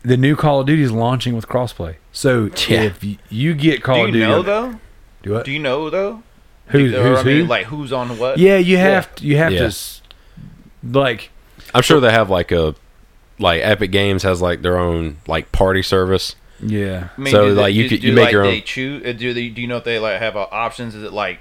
the 0.03 0.17
new 0.17 0.35
Call 0.37 0.61
of 0.61 0.67
Duty 0.67 0.83
is 0.83 0.91
launching 0.91 1.37
with 1.37 1.47
crossplay. 1.47 1.97
So 2.13 2.51
Yeah. 2.69 2.83
if 2.83 3.05
you 3.31 3.55
get 3.55 3.83
Call 3.83 3.97
Do 3.97 4.03
of 4.03 4.09
you 4.09 4.13
Duty, 4.15 4.27
know 4.27 4.43
though? 4.43 4.75
Do 5.23 5.33
what? 5.35 5.45
Do 5.45 5.53
you 5.53 5.59
know 5.61 5.89
though? 5.91 6.23
Who- 6.69 6.79
who's 6.89 7.19
I 7.21 7.23
mean, 7.23 7.41
who? 7.43 7.47
like 7.47 7.67
who's 7.67 7.93
on 7.93 8.19
what? 8.19 8.39
yeah, 8.39 8.57
you 8.57 8.79
have 8.79 9.15
to. 9.17 9.25
You 9.27 9.37
have 9.37 9.51
to. 9.51 9.55
Yeah. 9.57 9.63
s- 9.65 10.01
Like 10.83 11.31
I'm 11.75 11.83
sure 11.83 12.01
they 12.01 12.11
have 12.11 12.29
like 12.31 12.51
a 12.51 12.75
like 13.43 13.61
Epic 13.63 13.91
Games 13.91 14.23
has 14.23 14.41
like 14.41 14.63
their 14.63 14.79
own 14.79 15.19
like 15.27 15.53
party 15.53 15.83
service. 15.83 16.37
yeah. 16.65 17.09
I 17.17 17.21
mean, 17.21 17.33
So, 17.33 17.49
do 17.49 17.55
they- 17.55 17.61
like, 17.61 17.75
you 17.75 17.83
do- 17.85 17.89
could- 17.91 18.01
do, 18.03 18.07
you 18.09 18.13
make 18.15 18.25
like, 18.27 18.33
your 18.33 18.43
They 18.45 18.57
own- 18.57 18.63
choose. 18.63 19.07
uh, 19.07 19.13
Do 19.13 19.35
they? 19.35 19.49
Do 19.49 19.61
you 19.61 19.67
know 19.69 19.77
if 19.79 19.85
they 19.85 19.99
like 19.99 20.19
have 20.21 20.37
uh, 20.37 20.47
options? 20.51 20.95
Is 20.95 21.03
it 21.03 21.13
like 21.13 21.41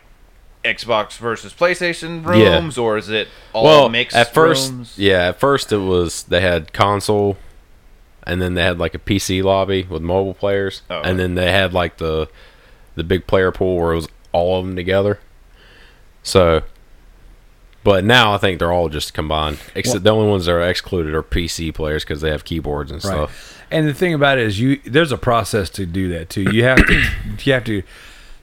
Xbox 0.66 1.18
versus 1.18 1.54
PlayStation 1.54 2.24
Yeah. 2.38 2.56
rooms, 2.60 2.78
or 2.78 2.98
is 2.98 3.10
it 3.10 3.28
all 3.54 3.64
well, 3.64 3.90
mixed? 3.90 4.16
at 4.16 4.34
first, 4.34 4.72
rooms? 4.72 4.94
yeah, 4.98 5.30
at 5.30 5.40
first 5.40 5.72
it 5.72 5.78
was 5.78 6.24
they 6.24 6.42
had 6.42 6.72
console, 6.74 7.38
and 8.28 8.42
then 8.42 8.54
they 8.56 8.62
had 8.64 8.78
like 8.80 8.94
a 8.94 9.00
PC 9.00 9.42
lobby 9.44 9.88
with 9.90 10.02
mobile 10.02 10.34
players, 10.36 10.82
Oh. 10.90 11.02
and 11.02 11.18
then 11.20 11.36
they 11.36 11.52
had 11.52 11.74
like 11.74 11.98
the 11.98 12.28
the 12.96 13.04
big 13.04 13.26
player 13.26 13.52
pool 13.52 13.78
where 13.78 13.94
it 13.94 13.96
was 13.96 14.08
all 14.34 14.60
of 14.60 14.66
them 14.66 14.76
together. 14.76 15.20
So, 16.24 16.62
but 17.84 18.04
now 18.04 18.34
I 18.34 18.38
think 18.38 18.60
they're 18.60 18.72
all 18.72 18.90
just 18.90 19.14
combined. 19.14 19.58
Except 19.76 20.04
the 20.04 20.12
only 20.12 20.30
ones 20.30 20.46
that 20.46 20.52
are 20.54 20.62
excluded 20.62 21.14
are 21.14 21.24
PC 21.24 21.74
players 21.74 22.04
because 22.04 22.22
they 22.22 22.30
have 22.32 22.44
keyboards 22.46 22.92
and 22.92 23.04
Right. 23.04 23.12
stuff. 23.14 23.58
And 23.72 23.88
the 23.88 23.94
thing 23.94 24.14
about 24.14 24.38
it 24.38 24.46
is, 24.48 24.60
you 24.60 24.80
there's 24.86 25.12
a 25.12 25.18
process 25.18 25.70
to 25.72 25.86
do 25.86 26.10
that 26.10 26.30
too. 26.30 26.44
You 26.52 26.64
have 26.66 26.86
to 26.86 26.94
you 27.44 27.54
have 27.54 27.64
to 27.66 27.84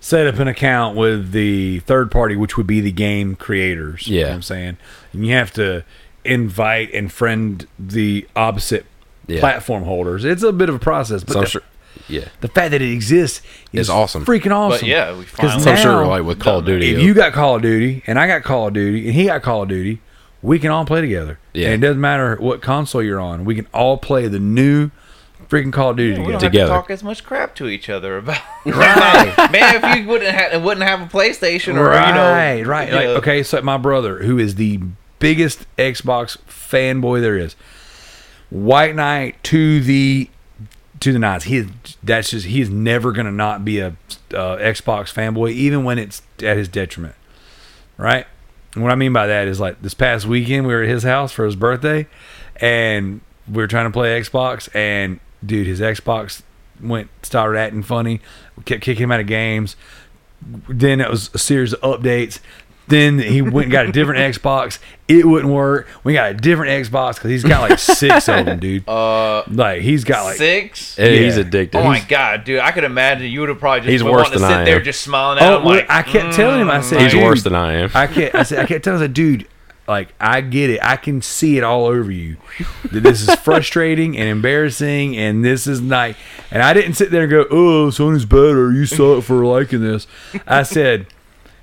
set 0.00 0.26
up 0.26 0.38
an 0.38 0.48
account 0.48 0.96
with 0.96 1.32
the 1.32 1.80
third 1.80 2.10
party, 2.10 2.36
which 2.36 2.56
would 2.56 2.66
be 2.66 2.80
the 2.80 2.92
game 2.92 3.34
creators. 3.36 4.06
you 4.06 4.14
know 4.14 4.20
Yeah. 4.20 4.26
what 4.28 4.34
I'm 4.36 4.42
saying, 4.42 4.76
and 5.12 5.26
you 5.26 5.34
have 5.34 5.52
to 5.54 5.84
invite 6.24 6.92
and 6.94 7.12
friend 7.12 7.66
the 7.78 8.26
opposite 8.36 8.86
Yeah. 9.26 9.40
platform 9.40 9.84
holders. 9.84 10.24
It's 10.24 10.42
a 10.42 10.52
bit 10.52 10.68
of 10.68 10.74
a 10.74 10.78
process, 10.78 11.24
but 11.24 11.32
So 11.34 11.40
I'm 11.40 11.46
sure, 11.46 11.62
yeah. 12.08 12.28
the 12.40 12.48
fact 12.48 12.70
that 12.72 12.82
it 12.82 12.90
exists 12.92 13.42
is 13.72 13.80
It's 13.82 13.88
awesome. 13.90 14.24
freaking 14.24 14.52
awesome. 14.52 14.80
But 14.80 14.88
yeah, 14.88 15.12
we 15.16 15.24
'Cause 15.24 15.30
finally. 15.54 15.62
So 15.62 15.70
I'm 15.72 15.76
sure 15.76 16.02
now- 16.04 16.08
like 16.08 16.22
with 16.24 16.38
Call 16.40 16.58
of 16.58 16.64
Duty, 16.66 16.90
if 16.94 16.98
you 17.00 17.14
got 17.14 17.32
Call 17.32 17.56
of 17.56 17.62
Duty 17.62 18.02
and 18.06 18.18
I 18.18 18.26
got 18.26 18.42
Call 18.42 18.68
of 18.68 18.74
Duty 18.74 19.06
and 19.06 19.14
he 19.14 19.26
got 19.26 19.42
Call 19.42 19.62
of 19.62 19.68
Duty, 19.68 20.00
we 20.42 20.58
can 20.58 20.70
all 20.70 20.84
play 20.84 21.00
together. 21.00 21.38
Yeah. 21.52 21.66
And 21.70 21.82
it 21.82 21.86
doesn't 21.86 22.00
matter 22.00 22.36
what 22.40 22.62
console 22.62 23.02
you're 23.02 23.20
on. 23.20 23.44
We 23.44 23.54
can 23.54 23.66
all 23.74 23.96
play 23.98 24.28
the 24.28 24.38
new 24.38 24.90
freaking 25.48 25.72
Call 25.72 25.90
of 25.90 25.96
Duty 25.96 26.20
we 26.20 26.32
don't 26.32 26.40
together. 26.40 26.72
have 26.72 26.82
to 26.82 26.82
talk 26.82 26.90
as 26.90 27.02
much 27.02 27.24
crap 27.24 27.54
to 27.56 27.68
each 27.68 27.88
other 27.88 28.18
about. 28.18 28.40
Right. 28.66 29.34
man, 29.50 29.82
if 29.82 29.96
you 29.98 30.06
wouldn't 30.06 30.30
have 30.34 30.62
wouldn't 30.62 30.86
have 30.86 31.00
a 31.00 31.06
PlayStation 31.06 31.76
or 31.76 31.84
right, 31.88 32.08
you 32.08 32.14
know, 32.14 32.68
right. 32.68 32.88
you 32.88 32.94
Like, 32.94 33.04
know, 33.06 33.14
okay, 33.16 33.42
so 33.42 33.60
my 33.62 33.78
brother, 33.78 34.18
who 34.22 34.38
is 34.38 34.56
the 34.56 34.78
biggest 35.18 35.64
Xbox 35.78 36.36
fanboy 36.48 37.20
there 37.22 37.36
is, 37.38 37.56
White 38.50 38.94
Knight 38.94 39.42
to 39.44 39.80
the 39.80 40.28
to 41.00 41.12
the 41.12 41.18
nines. 41.18 41.44
He 41.44 41.66
that's 42.02 42.30
just 42.30 42.46
he 42.46 42.60
is 42.60 42.70
never 42.70 43.12
gonna 43.12 43.32
not 43.32 43.64
be 43.64 43.80
a 43.80 43.88
uh, 44.32 44.56
Xbox 44.56 45.12
fanboy, 45.12 45.52
even 45.52 45.84
when 45.84 45.98
it's 45.98 46.22
at 46.42 46.56
his 46.56 46.68
detriment. 46.68 47.14
Right. 47.96 48.26
And 48.74 48.82
what 48.82 48.92
I 48.92 48.96
mean 48.96 49.12
by 49.12 49.26
that 49.26 49.48
is 49.48 49.58
like 49.58 49.80
this 49.82 49.94
past 49.94 50.26
weekend 50.26 50.66
we 50.66 50.74
were 50.74 50.82
at 50.82 50.88
his 50.88 51.02
house 51.02 51.32
for 51.32 51.44
his 51.44 51.56
birthday, 51.56 52.06
and 52.56 53.20
we 53.48 53.56
were 53.56 53.66
trying 53.66 53.86
to 53.86 53.90
play 53.90 54.20
Xbox, 54.20 54.68
and 54.74 55.20
dude, 55.44 55.66
his 55.66 55.80
Xbox 55.80 56.42
went 56.80 57.10
started 57.22 57.58
acting 57.58 57.82
funny, 57.82 58.20
we 58.56 58.62
kept 58.62 58.82
kicking 58.82 59.04
him 59.04 59.12
out 59.12 59.20
of 59.20 59.26
games. 59.26 59.76
Then 60.68 61.00
it 61.00 61.10
was 61.10 61.30
a 61.34 61.38
series 61.38 61.72
of 61.72 61.80
updates. 61.80 62.38
Then 62.88 63.18
he 63.18 63.42
went 63.42 63.64
and 63.66 63.72
got 63.72 63.86
a 63.86 63.92
different 63.92 64.20
Xbox. 64.34 64.78
It 65.08 65.26
wouldn't 65.26 65.52
work. 65.52 65.86
We 66.04 66.12
got 66.14 66.30
a 66.30 66.34
different 66.34 66.86
Xbox 66.86 67.14
because 67.14 67.30
he's 67.30 67.44
got 67.44 67.68
like 67.68 67.78
six 67.78 68.28
of 68.28 68.46
them, 68.46 68.58
dude. 68.58 68.88
uh, 68.88 69.42
Like 69.48 69.82
he's 69.82 70.04
got 70.04 70.24
like 70.24 70.36
six. 70.36 70.96
Hey, 70.96 71.24
he's 71.24 71.36
addicted. 71.36 71.78
Oh 71.78 71.84
my 71.84 72.00
god, 72.00 72.44
dude! 72.44 72.60
I 72.60 72.72
could 72.72 72.84
imagine 72.84 73.30
you 73.30 73.40
would 73.40 73.48
have 73.50 73.58
probably 73.58 73.80
just 73.80 73.90
He's 73.90 74.02
worse 74.04 74.24
wanting 74.24 74.32
to 74.32 74.38
than 74.40 74.50
sit 74.50 74.56
I 74.58 74.64
there 74.64 74.76
am. 74.78 74.84
just 74.84 75.00
smiling 75.02 75.38
at 75.38 75.52
Oh, 75.52 75.58
him 75.58 75.64
well, 75.64 75.76
like 75.76 75.90
I 75.90 76.02
kept 76.02 76.34
telling 76.34 76.60
him, 76.60 76.70
I 76.70 76.80
said, 76.80 77.00
he's 77.00 77.14
worse 77.14 77.42
than 77.42 77.54
I 77.54 77.74
am. 77.74 77.90
I 77.94 78.06
can't. 78.06 78.34
I 78.34 78.42
said 78.42 78.58
I 78.60 78.66
kept 78.66 78.84
telling 78.84 78.98
him, 78.98 79.02
I 79.02 79.06
said, 79.06 79.14
dude, 79.14 79.46
like 79.86 80.12
I 80.20 80.40
get 80.42 80.68
it. 80.70 80.80
I 80.82 80.96
can 80.96 81.22
see 81.22 81.56
it 81.56 81.64
all 81.64 81.86
over 81.86 82.10
you. 82.10 82.36
That 82.92 83.00
this 83.00 83.26
is 83.26 83.34
frustrating 83.36 84.16
and 84.18 84.28
embarrassing, 84.28 85.16
and 85.16 85.42
this 85.44 85.66
is 85.66 85.80
not. 85.80 86.14
And 86.50 86.62
I 86.62 86.74
didn't 86.74 86.94
sit 86.94 87.10
there 87.10 87.22
and 87.22 87.30
go, 87.30 87.46
"Oh, 87.50 87.88
Sony's 87.88 88.24
better. 88.26 88.72
You 88.72 88.84
suck 88.86 89.24
for 89.24 89.44
liking 89.46 89.80
this." 89.80 90.06
I 90.46 90.62
said. 90.64 91.06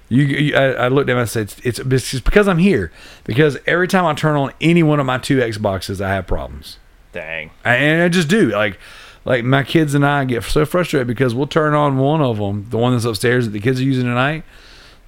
You, 0.07 0.23
you 0.23 0.55
I, 0.55 0.71
I 0.71 0.87
looked 0.89 1.09
at 1.09 1.13
him. 1.13 1.17
and 1.17 1.23
I 1.23 1.25
said, 1.25 1.53
"It's, 1.63 1.79
it's 1.79 2.11
just 2.11 2.23
because 2.23 2.47
I'm 2.47 2.59
here. 2.59 2.91
Because 3.23 3.57
every 3.65 3.87
time 3.87 4.05
I 4.05 4.13
turn 4.13 4.35
on 4.35 4.53
any 4.61 4.83
one 4.83 4.99
of 4.99 5.05
my 5.05 5.17
two 5.17 5.37
Xboxes, 5.39 5.99
I 5.99 6.09
have 6.09 6.27
problems. 6.27 6.77
Dang. 7.11 7.51
I, 7.63 7.75
and 7.75 8.03
I 8.03 8.09
just 8.09 8.27
do. 8.27 8.49
Like, 8.49 8.77
like 9.23 9.43
my 9.43 9.63
kids 9.63 9.93
and 9.95 10.05
I 10.05 10.25
get 10.25 10.43
so 10.43 10.65
frustrated 10.65 11.07
because 11.07 11.33
we'll 11.33 11.47
turn 11.47 11.73
on 11.73 11.97
one 11.97 12.21
of 12.21 12.37
them, 12.37 12.67
the 12.69 12.77
one 12.77 12.93
that's 12.93 13.05
upstairs 13.05 13.45
that 13.45 13.51
the 13.51 13.59
kids 13.59 13.79
are 13.79 13.83
using 13.83 14.03
tonight. 14.05 14.43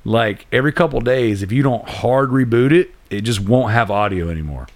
Like 0.03 0.47
every 0.51 0.71
couple 0.71 0.99
days, 1.01 1.43
if 1.43 1.51
you 1.51 1.61
don't 1.63 1.87
hard 1.87 2.29
reboot 2.29 2.71
it, 2.71 2.91
it 3.09 3.21
just 3.21 3.41
won't 3.41 3.73
have 3.73 3.91
audio 3.91 4.29
anymore. 4.29 4.67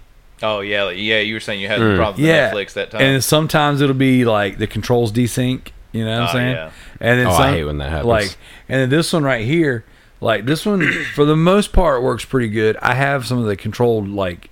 Oh 0.42 0.60
yeah, 0.60 0.84
like, 0.84 0.98
yeah. 0.98 1.20
You 1.20 1.34
were 1.34 1.40
saying 1.40 1.60
you 1.60 1.68
had 1.68 1.80
mm. 1.80 1.92
the 1.92 1.96
problem 1.96 2.20
with 2.20 2.28
yeah, 2.28 2.50
Netflix 2.50 2.74
that 2.74 2.90
time. 2.90 3.00
and 3.00 3.24
sometimes 3.24 3.80
it'll 3.80 3.94
be 3.94 4.24
like 4.24 4.58
the 4.58 4.66
controls 4.66 5.10
desync. 5.12 5.68
You 5.92 6.04
know 6.04 6.10
what 6.10 6.22
I'm 6.22 6.28
Oh, 6.28 6.32
saying? 6.32 6.52
yeah. 6.52 6.70
And 7.00 7.20
then 7.20 7.26
Oh, 7.26 7.30
I 7.32 7.50
hate 7.52 7.64
when 7.64 7.78
that 7.78 7.90
happens. 7.90 8.06
Like, 8.08 8.36
and 8.68 8.80
then 8.80 8.90
this 8.90 9.12
one 9.12 9.24
right 9.24 9.44
here, 9.44 9.84
like 10.22 10.46
this 10.46 10.64
one 10.64 10.90
for 11.14 11.24
the 11.24 11.36
most 11.36 11.72
part 11.72 12.02
works 12.02 12.24
pretty 12.24 12.48
good. 12.48 12.76
I 12.78 12.94
have 12.94 13.26
some 13.26 13.38
of 13.38 13.44
the 13.44 13.56
controlled 13.56 14.08
like, 14.08 14.50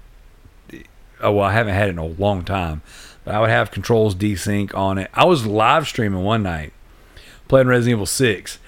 oh 1.21 1.33
well, 1.33 1.45
I 1.45 1.53
haven't 1.53 1.75
had 1.75 1.89
it 1.89 1.93
in 1.93 1.99
a 1.99 2.07
long 2.07 2.45
time, 2.45 2.83
but 3.25 3.35
I 3.35 3.41
would 3.41 3.51
have 3.51 3.71
controls 3.71 4.15
desync 4.15 4.75
on 4.75 4.99
it. 4.99 5.11
I 5.15 5.25
was 5.25 5.47
live 5.47 5.87
streaming 5.87 6.23
one 6.23 6.43
night, 6.43 6.73
playing 7.49 7.69
Resident 7.69 7.97
Evil 7.97 8.07
Six, 8.07 8.59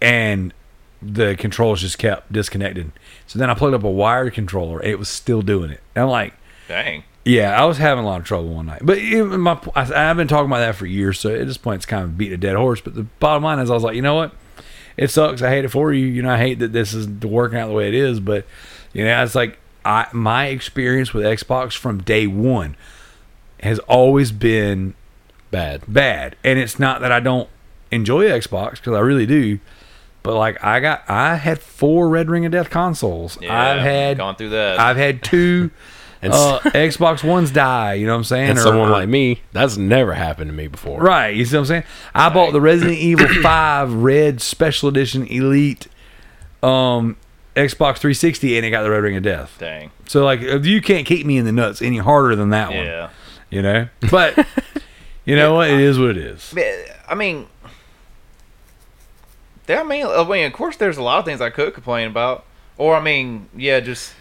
and 0.00 0.52
the 1.00 1.36
controls 1.36 1.80
just 1.80 1.98
kept 1.98 2.32
disconnected. 2.32 2.92
So 3.26 3.38
then 3.38 3.50
I 3.50 3.54
plugged 3.54 3.74
up 3.74 3.84
a 3.84 3.90
wired 3.90 4.34
controller. 4.34 4.80
And 4.80 4.90
it 4.90 4.98
was 4.98 5.08
still 5.08 5.42
doing 5.42 5.70
it. 5.70 5.80
And 5.94 6.04
I'm 6.04 6.10
like, 6.10 6.34
Dang. 6.66 7.04
yeah, 7.24 7.60
I 7.60 7.64
was 7.66 7.78
having 7.78 8.04
a 8.04 8.06
lot 8.06 8.20
of 8.20 8.26
trouble 8.26 8.48
one 8.48 8.66
night. 8.66 8.80
But 8.82 8.98
it, 8.98 9.24
my, 9.24 9.60
I, 9.76 10.10
I've 10.10 10.16
been 10.16 10.28
talking 10.28 10.46
about 10.46 10.58
that 10.58 10.74
for 10.74 10.86
years. 10.86 11.20
So 11.20 11.34
at 11.34 11.46
this 11.46 11.56
point, 11.56 11.76
it's 11.76 11.86
kind 11.86 12.04
of 12.04 12.18
beating 12.18 12.34
a 12.34 12.38
dead 12.38 12.56
horse. 12.56 12.80
But 12.80 12.94
the 12.94 13.04
bottom 13.04 13.44
line 13.44 13.58
is, 13.60 13.70
I 13.70 13.74
was 13.74 13.84
like, 13.84 13.96
you 13.96 14.02
know 14.02 14.16
what? 14.16 14.32
It 14.98 15.10
sucks. 15.10 15.40
I 15.40 15.48
hate 15.48 15.64
it 15.64 15.68
for 15.68 15.92
you. 15.92 16.04
You 16.04 16.22
know, 16.22 16.32
I 16.32 16.38
hate 16.38 16.58
that 16.58 16.72
this 16.72 16.92
is 16.92 17.08
working 17.08 17.58
out 17.58 17.68
the 17.68 17.74
way 17.74 17.88
it 17.88 17.94
is. 17.94 18.20
But 18.20 18.44
you 18.92 19.04
know, 19.04 19.22
it's 19.22 19.34
like 19.34 19.58
I 19.84 20.08
my 20.12 20.46
experience 20.46 21.14
with 21.14 21.24
Xbox 21.24 21.74
from 21.74 22.02
day 22.02 22.26
one 22.26 22.76
has 23.60 23.78
always 23.80 24.32
been 24.32 24.94
Bad. 25.50 25.82
bad. 25.88 26.36
And 26.44 26.58
it's 26.58 26.78
not 26.78 27.00
that 27.00 27.12
I 27.12 27.20
don't 27.20 27.48
enjoy 27.90 28.26
Xbox 28.26 28.72
because 28.72 28.94
I 28.94 29.00
really 29.00 29.26
do. 29.26 29.60
But 30.22 30.36
like 30.36 30.62
I 30.62 30.80
got, 30.80 31.08
I 31.08 31.36
had 31.36 31.58
four 31.58 32.08
Red 32.08 32.28
Ring 32.28 32.44
of 32.44 32.52
Death 32.52 32.70
consoles. 32.70 33.38
Yeah, 33.40 33.58
I've 33.58 33.80
had, 33.80 34.18
gone 34.18 34.36
through 34.36 34.50
that. 34.50 34.78
I've 34.78 34.96
had 34.96 35.22
two 35.22 35.70
And, 36.20 36.32
uh, 36.32 36.58
Xbox 36.64 37.22
Ones 37.22 37.50
die. 37.50 37.94
You 37.94 38.06
know 38.06 38.12
what 38.12 38.18
I'm 38.18 38.24
saying? 38.24 38.50
and 38.50 38.58
Or- 38.58 38.62
someone 38.62 38.88
or- 38.88 38.92
like 38.92 39.08
me, 39.08 39.40
that's 39.52 39.76
never 39.76 40.14
happened 40.14 40.50
to 40.50 40.56
me 40.56 40.66
before. 40.66 41.00
right? 41.00 41.34
You 41.34 41.44
see 41.44 41.56
what 41.56 41.60
I'm 41.60 41.66
saying? 41.66 41.84
I 42.14 42.28
bought 42.28 42.52
the 42.52 42.60
Resident 42.60 42.98
Evil 42.98 43.28
Five 43.42 43.92
Red 43.92 44.40
Special 44.40 44.88
Edition 44.88 45.26
Elite 45.28 45.86
um, 46.62 47.16
Xbox 47.54 47.98
360, 47.98 48.56
and 48.56 48.66
it 48.66 48.70
got 48.70 48.82
the 48.82 48.90
Red 48.90 49.02
Ring 49.02 49.16
of 49.16 49.22
Death. 49.22 49.56
Dang. 49.58 49.90
So 50.06 50.24
like, 50.24 50.40
you 50.40 50.80
can't 50.82 51.06
keep 51.06 51.24
me 51.26 51.36
in 51.38 51.44
the 51.44 51.52
nuts 51.52 51.80
any 51.82 51.98
harder 51.98 52.34
than 52.34 52.50
that 52.50 52.68
one. 52.70 52.84
Yeah. 52.84 53.10
You 53.50 53.62
know, 53.62 53.88
but 54.10 54.36
you 55.24 55.36
know 55.36 55.54
what? 55.54 55.70
It 55.70 55.80
is 55.80 55.98
what 55.98 56.10
it 56.10 56.16
is. 56.18 56.54
I 57.08 57.14
mean, 57.14 57.46
yeah, 59.68 59.80
I 59.80 59.84
mean, 59.84 60.06
I 60.06 60.24
mean, 60.28 60.46
of 60.46 60.52
course, 60.52 60.76
there's 60.76 60.96
a 60.96 61.02
lot 61.02 61.18
of 61.18 61.24
things 61.24 61.40
I 61.40 61.50
could 61.50 61.74
complain 61.74 62.08
about, 62.08 62.44
or 62.76 62.94
I 62.96 63.00
mean, 63.00 63.48
yeah, 63.56 63.80
just, 63.80 64.14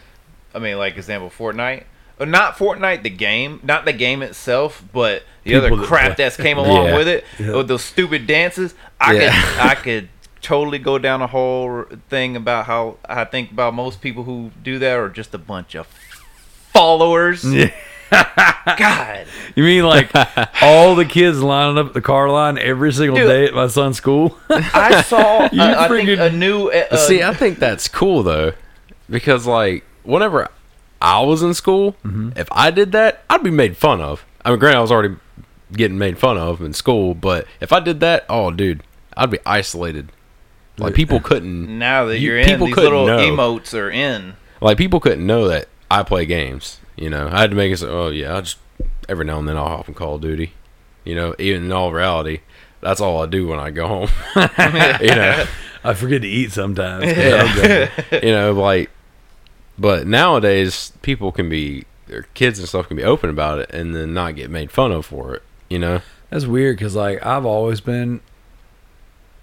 I 0.53 0.59
mean, 0.59 0.77
like 0.77 0.97
example, 0.97 1.29
Fortnite, 1.29 1.83
Uh, 2.19 2.25
not 2.25 2.57
Fortnite 2.57 3.03
the 3.03 3.09
game, 3.11 3.59
not 3.63 3.85
the 3.85 3.93
game 3.93 4.21
itself, 4.23 4.83
but 4.91 5.23
the 5.43 5.51
People 5.53 5.75
other 5.77 5.85
crap 5.85 6.15
play. 6.15 6.23
that's 6.25 6.35
came 6.37 6.57
along 6.57 6.87
Yeah. 6.87 6.97
with 6.97 7.07
it, 7.07 7.25
Yeah. 7.37 7.51
with 7.57 7.67
those 7.67 7.83
stupid 7.83 8.25
dances. 8.25 8.73
I 8.99 9.13
Yeah. 9.13 9.31
could, 9.41 9.59
I 9.61 9.75
could 9.75 10.09
totally 10.41 10.79
go 10.79 10.97
down 10.97 11.21
a 11.21 11.27
whole 11.27 11.85
thing 12.09 12.35
about 12.35 12.65
how 12.65 12.97
I 13.07 13.23
think 13.25 13.51
about 13.51 13.73
most 13.75 14.01
people 14.01 14.23
who 14.23 14.49
do 14.63 14.79
that 14.79 14.97
are 14.97 15.09
just 15.09 15.33
a 15.35 15.37
bunch 15.37 15.75
of 15.75 15.87
followers. 16.73 17.43
Yeah. 18.09 18.75
God. 18.77 19.25
You 19.57 19.63
mean 19.65 19.83
like 19.83 20.09
all 20.61 20.95
the 20.95 21.03
kids 21.03 21.39
lining 21.41 21.77
up 21.77 21.87
at 21.87 21.93
the 21.93 21.99
car 22.01 22.29
line 22.29 22.57
every 22.57 22.93
single 22.93 23.17
Dude. 23.17 23.27
day 23.27 23.45
at 23.47 23.53
my 23.53 23.67
son's 23.67 23.97
school? 23.97 24.37
I 24.49 25.01
saw, 25.01 25.49
You 25.51 25.61
uh, 25.61 25.75
I 25.77 25.87
think 25.89 26.07
a 26.17 26.29
new. 26.29 26.69
Uh, 26.69 26.95
See, 26.95 27.21
I 27.21 27.33
think 27.33 27.59
that's 27.59 27.89
cool 27.89 28.23
though, 28.23 28.53
because 29.09 29.45
like 29.45 29.83
whenever 30.07 30.47
I 31.01 31.21
was 31.21 31.43
in 31.43 31.53
school, 31.53 31.95
Mm-hmm. 32.03 32.31
if 32.35 32.47
I 32.51 32.71
did 32.71 32.91
that, 32.93 33.23
I'd 33.29 33.43
be 33.43 33.51
made 33.51 33.77
fun 33.77 34.01
of. 34.01 34.25
I 34.43 34.49
mean, 34.49 34.59
granted, 34.59 34.77
I 34.79 34.81
was 34.81 34.91
already 34.91 35.15
getting 35.73 35.97
made 35.97 36.17
fun 36.17 36.37
of 36.37 36.61
in 36.61 36.73
school, 36.73 37.13
but 37.13 37.45
if 37.61 37.71
I 37.73 37.79
did 37.79 37.99
that, 37.99 38.25
oh, 38.29 38.51
dude, 38.51 38.81
I'd 39.15 39.29
be 39.31 39.39
isolated. 39.45 40.11
Like 40.79 40.93
people 40.93 41.19
couldn't, 41.19 41.77
now 41.79 42.05
that 42.05 42.19
You- 42.19 42.29
you're 42.31 42.37
in, 42.39 42.45
people 42.45 42.67
these 42.67 42.75
couldn't 42.75 42.91
little 42.91 43.07
know. 43.07 43.17
emotes 43.19 43.73
are 43.77 43.89
in. 43.89 44.35
like 44.61 44.77
people 44.77 44.99
couldn't 44.99 45.25
know 45.25 45.47
that 45.47 45.67
I 45.91 46.03
play 46.03 46.25
games. 46.25 46.79
You 46.95 47.09
know, 47.09 47.27
I 47.31 47.41
had 47.41 47.49
to 47.51 47.55
make 47.55 47.71
it. 47.73 47.77
So, 47.77 47.89
oh 47.89 48.09
yeah, 48.09 48.37
I 48.37 48.41
just 48.41 48.57
every 49.09 49.25
now 49.25 49.39
and 49.39 49.47
then 49.47 49.57
I'll 49.57 49.67
hop 49.67 49.87
in 49.87 49.93
Call 49.95 50.15
of 50.15 50.21
Duty. 50.21 50.53
You 51.03 51.15
know, 51.15 51.35
even 51.39 51.63
in 51.65 51.71
all 51.71 51.91
reality, 51.93 52.41
that's 52.81 53.01
all 53.01 53.21
I 53.23 53.25
do 53.27 53.47
when 53.47 53.59
I 53.59 53.69
go 53.71 53.87
home. 53.87 54.09
you 55.01 55.07
know. 55.15 55.45
I 55.83 55.93
forget 55.93 56.21
to 56.23 56.27
eat 56.27 56.51
sometimes. 56.51 57.05
Yeah. 57.05 57.89
you 58.23 58.31
know, 58.31 58.51
like, 58.53 58.89
but 59.77 60.07
nowadays 60.07 60.93
people 61.01 61.31
can 61.31 61.49
be, 61.49 61.85
their 62.07 62.23
kids 62.33 62.59
and 62.59 62.67
stuff 62.67 62.87
can 62.87 62.97
be 62.97 63.03
open 63.03 63.29
about 63.29 63.59
it 63.59 63.69
and 63.71 63.95
then 63.95 64.13
not 64.13 64.35
get 64.35 64.49
made 64.49 64.71
fun 64.71 64.91
of 64.91 65.05
for 65.05 65.35
it. 65.35 65.43
You 65.69 65.79
know, 65.79 66.01
That's 66.29 66.45
weird 66.45 66.77
because 66.77 66.95
like 66.95 67.25
I've 67.25 67.45
always 67.45 67.81
been 67.81 68.21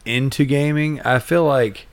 into 0.04 0.44
gaming. 0.44 1.00
I 1.02 1.18
feel 1.18 1.44
like 1.44 1.86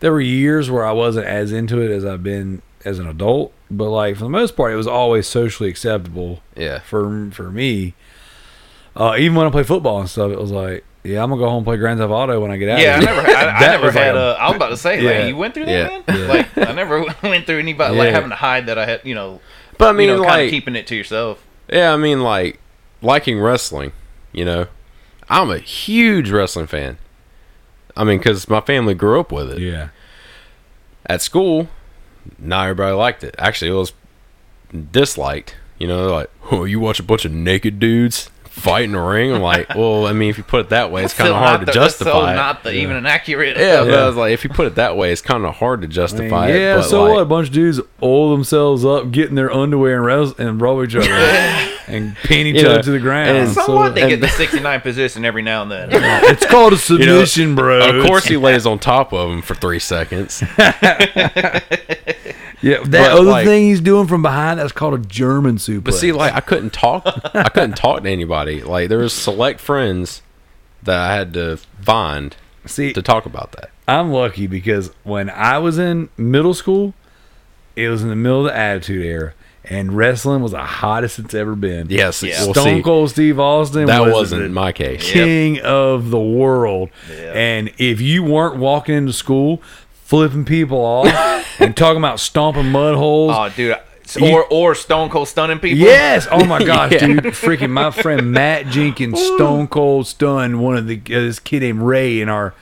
there 0.00 0.12
were 0.12 0.20
years 0.20 0.70
where 0.70 0.84
I 0.84 0.92
wasn't 0.92 1.26
as 1.26 1.52
into 1.52 1.80
it 1.80 1.90
as 1.90 2.04
I've 2.04 2.22
been 2.22 2.62
as 2.84 2.98
an 2.98 3.06
adult, 3.06 3.52
but 3.70 3.90
like 3.90 4.16
for 4.16 4.24
the 4.24 4.30
most 4.30 4.56
part, 4.56 4.72
it 4.72 4.76
was 4.76 4.86
always 4.86 5.26
socially 5.26 5.70
acceptable 5.70 6.42
yeah, 6.56 6.80
for 6.80 7.30
for 7.30 7.50
me. 7.50 7.94
Uh, 8.96 9.16
even 9.18 9.36
when 9.36 9.46
I 9.46 9.50
play 9.50 9.64
football 9.64 10.00
and 10.00 10.08
stuff, 10.08 10.30
it 10.30 10.38
was 10.38 10.52
like, 10.52 10.84
yeah, 11.04 11.22
I'm 11.22 11.28
gonna 11.30 11.40
go 11.40 11.48
home 11.48 11.58
and 11.58 11.64
play 11.66 11.76
Grand 11.76 11.98
Theft 12.00 12.10
Auto 12.10 12.40
when 12.40 12.50
I 12.50 12.56
get 12.56 12.70
out. 12.70 12.78
Yeah, 12.80 12.94
I 12.94 12.96
of 12.96 13.00
here. 13.04 13.14
never, 13.14 13.28
I, 13.28 13.42
I 13.44 13.60
never 13.66 13.86
was 13.86 13.94
like 13.94 14.04
had. 14.04 14.16
a- 14.16 14.18
a, 14.18 14.32
I 14.34 14.46
was 14.48 14.56
about 14.56 14.68
to 14.70 14.76
say, 14.76 15.02
Yeah. 15.02 15.18
like, 15.20 15.28
you 15.28 15.36
went 15.36 15.54
through 15.54 15.66
that, 15.66 15.70
Yeah. 15.92 15.98
man. 15.98 16.02
Yeah. 16.08 16.26
Like, 16.56 16.58
I 16.68 16.72
never 16.72 17.00
went 17.22 17.46
through 17.46 17.58
anybody 17.58 17.96
like 17.96 18.10
having 18.10 18.30
to 18.30 18.36
hide 18.36 18.66
that 18.66 18.78
I 18.78 18.86
had, 18.86 19.00
you 19.04 19.14
know, 19.14 19.40
but 19.78 19.88
I 19.88 19.92
mean, 19.92 20.08
you 20.08 20.16
know, 20.16 20.22
kind 20.24 20.42
like, 20.42 20.50
keeping 20.50 20.74
it 20.76 20.86
to 20.88 20.96
yourself. 20.96 21.44
yeah, 21.68 21.92
I 21.92 21.96
mean, 21.96 22.20
like 22.22 22.58
liking 23.02 23.38
wrestling. 23.40 23.92
You 24.32 24.44
know, 24.44 24.66
I'm 25.28 25.50
a 25.50 25.58
huge 25.58 26.30
wrestling 26.30 26.66
fan. 26.66 26.98
I 27.96 28.02
mean, 28.04 28.18
because 28.18 28.48
my 28.48 28.60
family 28.60 28.94
grew 28.94 29.20
up 29.20 29.30
with 29.30 29.50
it. 29.52 29.58
Yeah. 29.60 29.88
At 31.06 31.22
school, 31.22 31.68
not 32.38 32.64
everybody 32.64 32.94
liked 32.94 33.22
it. 33.22 33.34
Actually, 33.38 33.70
it 33.70 33.74
was 33.74 33.92
disliked. 34.90 35.54
You 35.78 35.86
know, 35.88 35.98
they're 36.06 36.16
like, 36.16 36.30
oh, 36.50 36.64
you 36.64 36.80
watch 36.80 36.98
a 36.98 37.02
bunch 37.02 37.24
of 37.24 37.32
naked 37.32 37.78
dudes 37.78 38.30
fight 38.54 38.84
in 38.84 38.92
the 38.92 39.00
ring. 39.00 39.32
I'm 39.32 39.42
like, 39.42 39.68
well, 39.74 40.06
I 40.06 40.12
mean, 40.12 40.30
if 40.30 40.38
you 40.38 40.44
put 40.44 40.60
it 40.60 40.68
that 40.70 40.90
way, 40.90 41.04
it's 41.04 41.12
kind 41.12 41.28
of 41.28 41.36
hard 41.36 41.60
to 41.60 41.66
the- 41.66 41.72
justify. 41.72 42.10
So 42.30 42.36
not 42.36 42.62
the, 42.62 42.72
even 42.72 42.96
an 42.96 43.04
accurate. 43.06 43.56
Yeah, 43.56 43.84
but 43.84 43.94
I 43.94 44.06
was 44.06 44.16
like, 44.16 44.32
if 44.32 44.44
you 44.44 44.50
put 44.50 44.66
it 44.66 44.76
that 44.76 44.96
way, 44.96 45.12
it's 45.12 45.20
kind 45.20 45.44
of 45.44 45.54
hard 45.56 45.80
to 45.80 45.86
I 45.86 45.88
mean, 45.88 45.94
justify 45.94 46.48
it. 46.50 46.60
yeah, 46.60 46.76
but 46.76 46.82
so 46.84 47.02
like, 47.04 47.12
what? 47.14 47.22
A 47.22 47.24
bunch 47.26 47.48
of 47.48 47.54
dudes 47.54 47.80
oil 48.02 48.30
themselves 48.32 48.84
up, 48.84 49.10
get 49.10 49.28
in 49.28 49.34
their 49.34 49.52
underwear 49.52 49.96
and, 49.96 50.04
res- 50.06 50.38
and 50.38 50.60
roll 50.60 50.82
each 50.84 50.94
other 50.94 51.10
and 51.88 52.16
pin 52.16 52.46
each 52.46 52.64
other 52.64 52.82
to 52.82 52.90
the 52.90 52.98
ground. 53.00 53.36
and 53.36 53.52
So, 53.52 53.66
So- 53.66 53.74
what? 53.74 53.94
They 53.94 54.02
and- 54.02 54.10
get 54.10 54.20
the 54.20 54.28
69 54.36 54.80
position 54.80 55.24
every 55.24 55.42
now 55.42 55.62
and 55.62 55.70
then. 55.70 55.88
it's 55.92 56.46
called 56.46 56.72
a 56.72 56.76
submission, 56.78 57.54
bro. 57.56 57.98
Of 58.00 58.06
course, 58.06 58.24
he 58.24 58.36
lays 58.36 58.66
on 58.66 58.78
top 58.78 59.12
of 59.12 59.30
him 59.30 59.42
for 59.42 59.54
three 59.54 59.78
seconds. 59.80 60.42
Yeah, 62.62 62.78
that 62.84 62.90
But, 62.90 63.10
other 63.12 63.22
like- 63.22 63.46
thing 63.46 63.64
he's 63.68 63.80
doing 63.80 64.06
from 64.06 64.22
behind 64.22 64.58
that's 64.60 64.72
called 64.72 64.94
a 64.94 64.98
German 64.98 65.56
suplex. 65.56 65.84
But 65.84 65.94
see, 65.94 66.12
like, 66.12 66.34
I 66.34 66.40
couldn't 66.40 66.72
talk. 66.72 67.02
I 67.34 67.48
couldn't 67.48 67.76
talk 67.76 68.02
to 68.04 68.08
anybody. 68.10 68.62
Like, 68.62 68.88
there 68.88 68.98
was 68.98 69.12
select 69.12 69.60
friends 69.60 70.22
that 70.82 70.96
I 70.98 71.14
had 71.14 71.32
to 71.34 71.58
find 71.82 72.36
see, 72.66 72.92
to 72.92 73.02
talk 73.02 73.26
about 73.26 73.52
that. 73.52 73.70
I'm 73.86 74.10
lucky 74.12 74.46
because 74.46 74.90
when 75.02 75.28
I 75.30 75.58
was 75.58 75.78
in 75.78 76.08
middle 76.16 76.54
school, 76.54 76.94
it 77.76 77.88
was 77.88 78.02
in 78.02 78.08
the 78.08 78.16
middle 78.16 78.46
of 78.46 78.52
the 78.52 78.56
Attitude 78.56 79.04
Era, 79.04 79.32
and 79.64 79.96
wrestling 79.96 80.42
was 80.42 80.52
the 80.52 80.58
hottest 80.62 81.18
it's 81.18 81.34
ever 81.34 81.54
been. 81.54 81.88
Yes, 81.90 82.22
Yeah. 82.22 82.42
we'll 82.44 82.54
Stone 82.54 82.64
see. 82.78 82.82
Cold 82.82 83.10
Steve 83.10 83.38
Austin 83.40 83.86
That 83.86 84.02
was 84.02 84.12
wasn't 84.12 84.42
the 84.42 84.48
my 84.50 84.72
case. 84.72 85.02
king 85.10 85.60
of 85.60 86.10
the 86.10 86.20
world. 86.20 86.90
Yeah. 87.10 87.32
And 87.34 87.72
if 87.78 88.00
you 88.00 88.22
weren't 88.22 88.56
walking 88.56 88.94
into 88.94 89.12
school 89.12 89.60
flipping 90.04 90.44
people 90.44 90.78
off 90.78 91.06
and 91.60 91.76
talking 91.76 91.98
about 91.98 92.20
stomping 92.20 92.70
mud 92.70 92.94
holes, 92.96 93.32
Oh, 93.34 93.48
dude. 93.48 93.76
You- 94.16 94.32
Or 94.34 94.44
or 94.50 94.74
Stone 94.74 95.08
Cold 95.08 95.28
stunning 95.28 95.58
people. 95.58 95.78
Yes. 95.78 96.28
Oh 96.30 96.44
my 96.44 96.62
gosh, 96.64 96.92
Yeah. 96.92 97.06
dude. 97.06 97.24
Freaking 97.24 97.70
my 97.70 97.90
friend 97.90 98.32
Matt 98.32 98.66
Jenkins 98.66 99.18
stone 99.34 99.66
cold 99.66 100.06
stunned 100.06 100.62
one 100.62 100.76
of 100.76 100.86
the 100.86 100.96
uh, 101.06 101.20
this 101.20 101.38
kid 101.40 101.60
named 101.60 101.80
Ray 101.80 102.20
in 102.20 102.28
our 102.28 102.54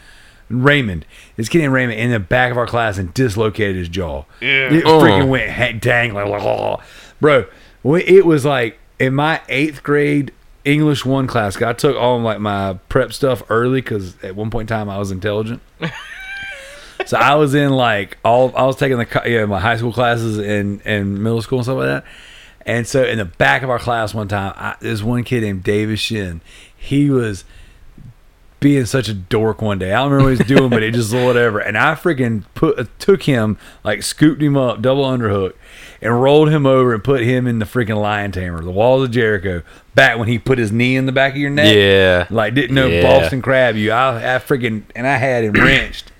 Raymond. 0.49 1.05
This 1.37 1.49
kid 1.49 1.59
named 1.59 1.73
Raymond 1.75 1.99
in 1.99 2.11
the 2.13 2.21
back 2.21 2.53
of 2.53 2.59
our 2.59 2.67
class 2.67 2.97
and 2.97 3.13
dislocated 3.13 3.75
his 3.75 3.89
jaw. 3.89 4.25
Yeah. 4.41 4.73
It 4.73 4.85
Oh. 4.87 5.01
freaking 5.01 5.29
went 5.29 5.51
ha- 5.51 5.73
dangling 5.79 6.29
like 6.31 6.43
oh. 6.43 6.81
bro. 7.21 7.47
It 7.85 8.25
was 8.25 8.45
like 8.45 8.79
in 9.01 9.13
my 9.15 9.41
eighth 9.49 9.83
grade 9.83 10.31
English 10.65 11.05
one 11.05 11.27
class. 11.27 11.61
I 11.61 11.73
took 11.73 11.97
all 11.97 12.19
of 12.19 12.23
like 12.23 12.39
my 12.39 12.75
prep 12.89 13.13
stuff 13.13 13.43
early 13.51 13.81
because 13.81 14.15
at 14.23 14.37
one 14.37 14.49
point 14.51 14.71
in 14.71 14.77
time 14.77 14.89
I 14.89 14.97
was 14.99 15.11
intelligent. 15.11 15.61
So 17.07 17.17
I 17.19 17.35
was 17.35 17.55
in 17.55 17.71
like 17.71 18.19
all 18.25 18.53
I 18.57 18.65
was 18.65 18.77
taking 18.77 18.99
the 18.99 19.07
co- 19.07 19.25
yeah 19.27 19.45
my 19.47 19.61
high 19.61 19.77
school 19.77 19.93
classes 19.93 20.39
and 20.39 20.81
and 20.85 21.23
middle 21.23 21.43
school 21.43 21.59
and 21.59 21.65
stuff 21.67 21.79
like 21.79 21.87
that. 21.87 22.05
And 22.65 22.87
so 22.87 23.05
in 23.05 23.19
the 23.19 23.25
back 23.25 23.63
of 23.63 23.71
our 23.71 23.79
class 23.81 24.15
one 24.15 24.29
time, 24.29 24.53
I, 24.57 24.77
there's 24.81 25.03
one 25.03 25.25
kid 25.25 25.43
named 25.43 25.65
Davis 25.65 25.99
Shin. 26.01 26.41
He 26.77 27.11
was 27.11 27.45
being 28.61 28.85
such 28.87 29.09
a 29.09 29.15
dork 29.15 29.61
one 29.61 29.81
day. 29.81 29.93
I 29.93 29.97
don't 29.97 30.13
remember 30.13 30.31
what 30.31 30.35
he 30.35 30.39
was 30.45 30.59
doing, 30.59 30.71
but 30.71 30.85
it 30.85 30.95
just 30.95 31.13
whatever. 31.13 31.59
And 31.59 31.77
I 31.77 31.97
freaking 31.97 32.45
put 32.55 32.97
took 33.01 33.25
him 33.25 33.59
like 33.83 34.05
scooped 34.05 34.41
him 34.41 34.57
up, 34.57 34.81
double 34.81 35.03
underhook, 35.05 35.55
and 36.01 36.23
rolled 36.23 36.51
him 36.51 36.65
over 36.65 36.95
and 36.95 37.03
put 37.03 37.23
him 37.23 37.49
in 37.49 37.59
the 37.59 37.65
freaking 37.65 38.01
lion 38.01 38.31
tamer, 38.31 38.63
the 38.63 38.71
walls 38.71 39.03
of 39.03 39.11
Jericho. 39.11 39.65
Back 39.97 40.17
when 40.19 40.29
he 40.29 40.39
put 40.39 40.59
his 40.59 40.71
knee 40.71 40.95
in 40.95 41.07
the 41.07 41.13
back 41.13 41.33
of 41.33 41.39
your 41.39 41.51
neck, 41.51 41.75
Yeah. 41.75 42.29
like 42.31 42.55
didn't 42.55 42.77
know 42.77 42.87
Yeah. 42.87 43.03
Boston 43.03 43.43
crab 43.43 43.75
you. 43.75 43.91
I, 43.91 44.37
I 44.37 44.39
freaking 44.39 44.85
and 44.95 45.09
I 45.09 45.17
had 45.17 45.43
him 45.43 45.55
wrenched. 45.55 46.12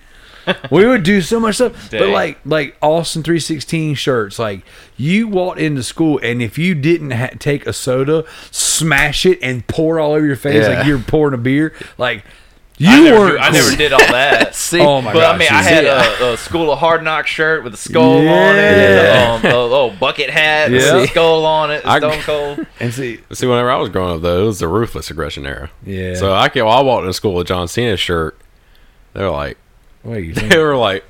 we 0.71 0.87
would 0.87 1.03
do 1.03 1.21
so 1.21 1.39
much 1.41 1.57
stuff, 1.57 1.91
but 1.91 2.09
like 2.09 2.39
like 2.45 2.77
Austin 2.81 3.23
three 3.23 3.41
sixteen 3.41 3.95
shirts. 3.95 4.39
Like 4.39 4.65
you 4.97 5.29
walked 5.29 5.61
into 5.61 5.83
school, 5.83 6.19
and 6.23 6.41
if 6.43 6.59
you 6.59 6.75
didn't 6.75 7.13
ha- 7.13 7.31
take 7.39 7.67
a 7.67 7.73
soda, 7.73 8.25
smash 8.51 9.25
it 9.27 9.39
and 9.43 9.67
pour 9.67 9.99
it 9.99 10.03
all 10.03 10.13
over 10.13 10.27
your 10.27 10.37
face 10.37 10.63
Yeah. 10.67 10.79
like 10.79 10.87
you're 10.87 10.99
pouring 10.99 11.35
a 11.35 11.39
beer, 11.39 11.75
like. 11.99 12.25
You 12.79 12.89
I 12.89 13.01
never, 13.01 13.19
weren't 13.21 13.41
I 13.41 13.51
never 13.51 13.77
did 13.77 13.93
all 13.93 13.99
that. 14.01 14.55
See, 14.57 14.81
Oh 14.81 15.01
my 15.03 15.13
but 15.13 15.21
gosh, 15.21 15.35
I 15.35 15.39
mean, 15.39 15.49
I 15.53 15.63
had 15.63 15.85
a, 15.85 16.33
a 16.33 16.37
School 16.37 16.73
of 16.73 16.79
Hard 16.81 17.05
Knock 17.05 17.29
shirt 17.29 17.63
with 17.63 17.75
a 17.75 17.77
skull 17.77 18.17
on 18.27 18.57
it, 18.57 18.59
Yeah. 18.59 19.37
and 19.37 19.45
a, 19.45 19.49
um, 19.51 19.55
a 19.55 19.63
little 19.63 19.91
bucket 19.91 20.31
hat 20.31 20.71
with 20.73 20.83
Yeah. 20.83 20.97
a 21.03 21.07
skull 21.07 21.45
on 21.47 21.71
it, 21.71 21.83
I- 21.87 21.99
Stone 21.99 22.21
Cold. 22.23 22.67
And 22.81 22.93
see, 22.93 23.21
see, 23.31 23.47
whenever 23.47 23.71
I 23.71 23.77
was 23.77 23.89
growing 23.91 24.17
up, 24.17 24.23
though, 24.23 24.43
it 24.43 24.47
was 24.47 24.59
the 24.59 24.67
ruthless 24.67 25.11
aggression 25.11 25.47
era. 25.47 25.71
yeah. 25.85 26.15
So 26.17 26.35
I 26.35 26.49
can, 26.49 26.63
I 26.63 26.81
walked 26.81 27.03
into 27.03 27.13
school 27.13 27.35
with 27.35 27.47
John 27.47 27.69
Cena's 27.69 28.01
shirt. 28.01 28.37
They're 29.13 29.31
like, 29.31 29.59
wait, 30.05 30.25
you 30.27 30.33
they 30.35 30.59
were 30.59 30.77
like, 30.77 31.05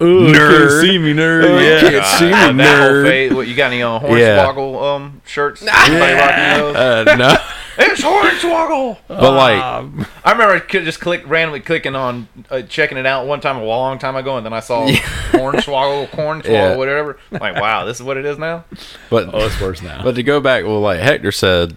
Ooh, 0.00 0.32
Nerd. 0.32 0.68
can't 0.68 0.80
see 0.80 0.98
me, 0.98 1.12
nerd. 1.14 1.44
Oh, 1.44 1.58
yeah. 1.58 1.80
can't 1.80 2.06
see 2.18 2.24
me, 2.26 2.32
Uh, 2.32 2.50
nerd. 2.52 3.06
phase- 3.06 3.32
What 3.34 3.46
you 3.46 3.54
got 3.54 3.70
any 3.72 3.82
uh, 3.82 4.00
Yeah. 4.16 4.46
Hornswoggle 4.46 4.82
um 4.82 5.22
shirts? 5.24 5.62
Anybody 5.62 6.14
rocking 6.14 6.58
those? 6.64 6.76
uh, 6.76 7.04
no, 7.16 7.36
It's 7.78 8.00
Hornswoggle. 8.02 8.98
but 9.06 9.32
like, 9.34 9.62
Um, 9.62 10.04
I 10.24 10.32
remember 10.32 10.54
I 10.54 10.60
just 10.82 11.00
click 11.00 11.22
randomly 11.28 11.60
clicking 11.60 11.94
on 11.94 12.26
uh, 12.50 12.62
checking 12.62 12.98
it 12.98 13.06
out 13.06 13.26
one 13.28 13.40
time 13.40 13.58
a 13.58 13.64
long 13.64 13.98
time 14.00 14.16
ago, 14.16 14.36
and 14.36 14.44
then 14.44 14.52
I 14.52 14.60
saw 14.60 14.88
Hornswoggle, 14.88 16.08
Cornswoggle, 16.08 16.44
Yeah. 16.50 16.76
whatever. 16.76 17.18
I'm 17.30 17.38
like, 17.38 17.56
wow, 17.56 17.84
this 17.84 17.98
is 17.98 18.02
what 18.02 18.16
it 18.16 18.24
is 18.24 18.38
now. 18.38 18.64
but 19.08 19.30
oh, 19.32 19.46
it's 19.46 19.60
worse 19.60 19.82
now. 19.82 20.02
But 20.02 20.16
to 20.16 20.22
go 20.24 20.40
back, 20.40 20.64
well, 20.64 20.80
like 20.80 20.98
Hector 21.00 21.30
said, 21.32 21.76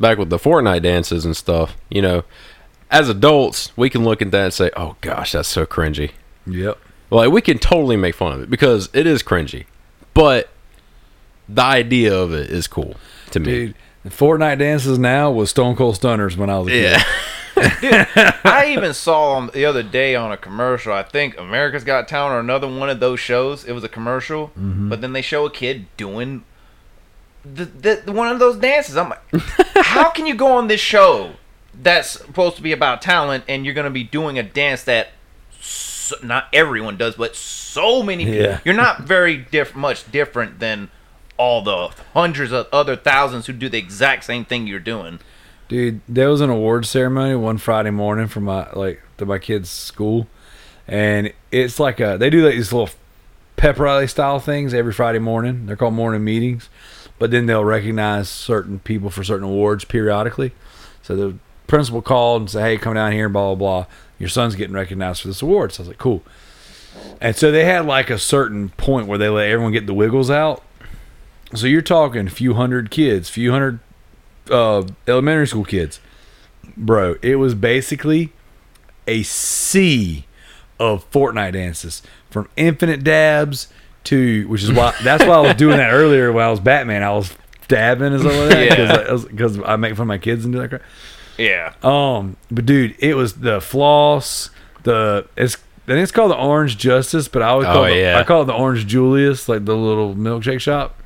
back 0.00 0.18
with 0.18 0.30
the 0.30 0.38
Fortnite 0.38 0.82
dances 0.82 1.24
and 1.24 1.36
stuff, 1.36 1.76
you 1.90 2.02
know, 2.02 2.24
as 2.92 3.08
adults, 3.08 3.72
we 3.76 3.90
can 3.90 4.04
look 4.04 4.22
at 4.22 4.30
that 4.30 4.44
and 4.44 4.54
say, 4.54 4.70
"Oh 4.76 4.94
gosh, 5.00 5.32
that's 5.32 5.48
so 5.48 5.66
cringy." 5.66 6.12
yep. 6.46 6.78
Like 7.10 7.30
we 7.30 7.40
can 7.42 7.58
totally 7.58 7.96
make 7.96 8.14
fun 8.14 8.32
of 8.32 8.40
it 8.42 8.48
because 8.50 8.88
it 8.92 9.06
is 9.06 9.22
cringy, 9.22 9.64
but 10.14 10.48
the 11.48 11.62
idea 11.62 12.14
of 12.16 12.32
it 12.32 12.48
is 12.50 12.66
cool 12.66 12.94
to 13.32 13.40
me. 13.40 13.46
Dude, 13.46 13.74
the 14.04 14.10
Fortnite 14.10 14.58
dances 14.58 14.98
now 14.98 15.30
was 15.30 15.50
Stone 15.50 15.76
Cold 15.76 15.96
Stunners 15.96 16.36
when 16.36 16.48
I 16.50 16.58
was 16.58 16.68
a 16.68 16.70
kid. 16.70 17.00
Yeah, 17.82 18.38
I 18.44 18.72
even 18.76 18.94
saw 18.94 19.38
them 19.38 19.50
the 19.52 19.64
other 19.66 19.82
day 19.82 20.14
on 20.14 20.32
a 20.32 20.36
commercial. 20.38 20.92
I 20.92 21.02
think 21.02 21.38
America's 21.38 21.84
Got 21.84 22.08
Talent 22.08 22.34
or 22.34 22.40
another 22.40 22.66
one 22.66 22.88
of 22.88 22.98
those 23.00 23.20
shows. 23.20 23.64
It 23.64 23.72
was 23.72 23.84
a 23.84 23.88
commercial, 23.90 24.48
Mm-hmm. 24.58 24.88
but 24.88 25.00
then 25.02 25.12
they 25.12 25.22
show 25.22 25.44
a 25.44 25.50
kid 25.50 25.86
doing 25.98 26.44
the, 27.44 27.66
the, 27.66 28.02
the- 28.06 28.12
one 28.12 28.28
of 28.28 28.38
those 28.38 28.56
dances. 28.56 28.96
I'm 28.96 29.10
like, 29.10 29.20
how 29.76 30.10
can 30.10 30.26
you 30.26 30.34
go 30.34 30.52
on 30.52 30.68
this 30.68 30.80
show 30.80 31.32
that's 31.74 32.10
supposed 32.10 32.56
to 32.56 32.62
be 32.62 32.72
about 32.72 33.02
talent 33.02 33.44
and 33.48 33.64
you're 33.64 33.74
going 33.74 33.84
to 33.84 33.90
be 33.90 34.04
doing 34.04 34.38
a 34.38 34.42
dance 34.42 34.84
that 34.84 35.08
so, 35.60 36.16
not 36.22 36.48
everyone 36.52 36.96
does, 36.96 37.14
but 37.14 37.36
so 37.36 38.02
many 38.02 38.24
people. 38.24 38.40
Yeah. 38.40 38.60
You're 38.64 38.74
not 38.74 39.02
very 39.02 39.36
diff- 39.36 39.74
much 39.74 40.10
different 40.10 40.58
than 40.58 40.90
all 41.36 41.62
the 41.62 41.88
hundreds 42.12 42.52
of 42.52 42.68
other 42.72 42.96
thousands 42.96 43.46
who 43.46 43.52
do 43.52 43.68
the 43.68 43.78
exact 43.78 44.24
same 44.24 44.44
thing 44.44 44.66
you're 44.66 44.80
doing. 44.80 45.18
Dude, 45.68 46.00
there 46.08 46.28
was 46.28 46.40
an 46.40 46.50
award 46.50 46.84
ceremony 46.86 47.34
one 47.34 47.58
Friday 47.58 47.90
morning 47.90 48.28
for 48.28 48.40
my 48.40 48.70
like 48.72 49.02
to 49.16 49.24
my 49.24 49.38
kids' 49.38 49.70
school, 49.70 50.26
and 50.86 51.32
it's 51.50 51.80
like 51.80 51.98
a 51.98 52.18
they 52.18 52.28
do 52.28 52.44
like 52.44 52.54
these 52.54 52.72
little 52.72 52.90
pep 53.56 53.78
rally 53.78 54.06
style 54.06 54.38
things 54.38 54.74
every 54.74 54.92
Friday 54.92 55.18
morning. 55.18 55.66
They're 55.66 55.76
called 55.76 55.94
morning 55.94 56.22
meetings, 56.24 56.68
but 57.18 57.30
then 57.30 57.46
they'll 57.46 57.64
recognize 57.64 58.28
certain 58.28 58.80
people 58.80 59.08
for 59.08 59.24
certain 59.24 59.44
awards 59.44 59.84
periodically. 59.84 60.52
So 61.02 61.16
the 61.16 61.38
principal 61.72 62.02
called 62.02 62.42
and 62.42 62.50
said, 62.50 62.62
"Hey, 62.62 62.76
come 62.76 62.94
down 62.94 63.12
here, 63.12 63.28
blah 63.30 63.54
blah 63.54 63.84
blah. 63.84 63.86
Your 64.18 64.28
son's 64.28 64.54
getting 64.54 64.74
recognized 64.74 65.22
for 65.22 65.28
this 65.28 65.40
award." 65.40 65.72
So 65.72 65.80
I 65.80 65.82
was 65.82 65.88
like, 65.88 65.98
"Cool." 65.98 66.22
And 67.20 67.34
so 67.34 67.50
they 67.50 67.64
had 67.64 67.86
like 67.86 68.10
a 68.10 68.18
certain 68.18 68.68
point 68.70 69.06
where 69.06 69.16
they 69.16 69.28
let 69.30 69.48
everyone 69.48 69.72
get 69.72 69.86
the 69.86 69.94
wiggles 69.94 70.30
out. 70.30 70.62
So 71.54 71.66
you're 71.66 71.80
talking 71.82 72.26
a 72.26 72.30
few 72.30 72.54
hundred 72.54 72.90
kids, 72.90 73.30
few 73.30 73.50
hundred 73.52 73.80
uh, 74.50 74.82
elementary 75.08 75.46
school 75.46 75.64
kids, 75.64 76.00
bro. 76.76 77.16
It 77.22 77.36
was 77.36 77.54
basically 77.54 78.32
a 79.06 79.22
sea 79.22 80.26
of 80.78 81.10
Fortnite 81.10 81.52
dances 81.54 82.02
from 82.30 82.48
infinite 82.56 83.02
dabs 83.02 83.68
to, 84.04 84.46
which 84.48 84.62
is 84.62 84.70
why 84.72 84.94
that's 85.02 85.24
why 85.24 85.36
I 85.36 85.40
was 85.40 85.54
doing 85.54 85.78
that 85.78 85.92
earlier 85.92 86.30
when 86.32 86.44
I 86.44 86.50
was 86.50 86.60
Batman. 86.60 87.02
I 87.02 87.12
was 87.12 87.34
dabbing 87.68 88.12
and 88.12 88.20
stuff 88.20 88.34
like 88.36 88.48
that 88.50 88.78
Yeah. 88.78 89.16
because 89.30 89.58
I, 89.60 89.76
make 89.76 89.92
fun 89.94 90.02
of 90.02 90.08
my 90.08 90.18
kids 90.18 90.44
and 90.44 90.52
do 90.52 90.60
that 90.60 90.68
crap. 90.68 90.82
Yeah. 91.38 91.72
Um, 91.82 92.36
but 92.50 92.66
dude, 92.66 92.94
it 92.98 93.14
was 93.14 93.34
the 93.34 93.60
floss, 93.60 94.50
the 94.82 95.26
it's 95.36 95.56
I 95.56 95.92
think 95.94 96.02
it's 96.04 96.12
called 96.12 96.30
the 96.30 96.36
Orange 96.36 96.78
Justice, 96.78 97.26
but 97.28 97.42
I 97.42 97.48
always 97.48 97.66
call 97.66 97.78
Oh, 97.78 97.84
it, 97.84 97.98
yeah. 98.00 98.18
I 98.18 98.22
call 98.24 98.42
it 98.42 98.44
the 98.46 98.54
Orange 98.54 98.86
Julius, 98.86 99.48
like 99.48 99.64
the 99.64 99.76
little 99.76 100.14
milkshake 100.14 100.60
shop. 100.60 100.96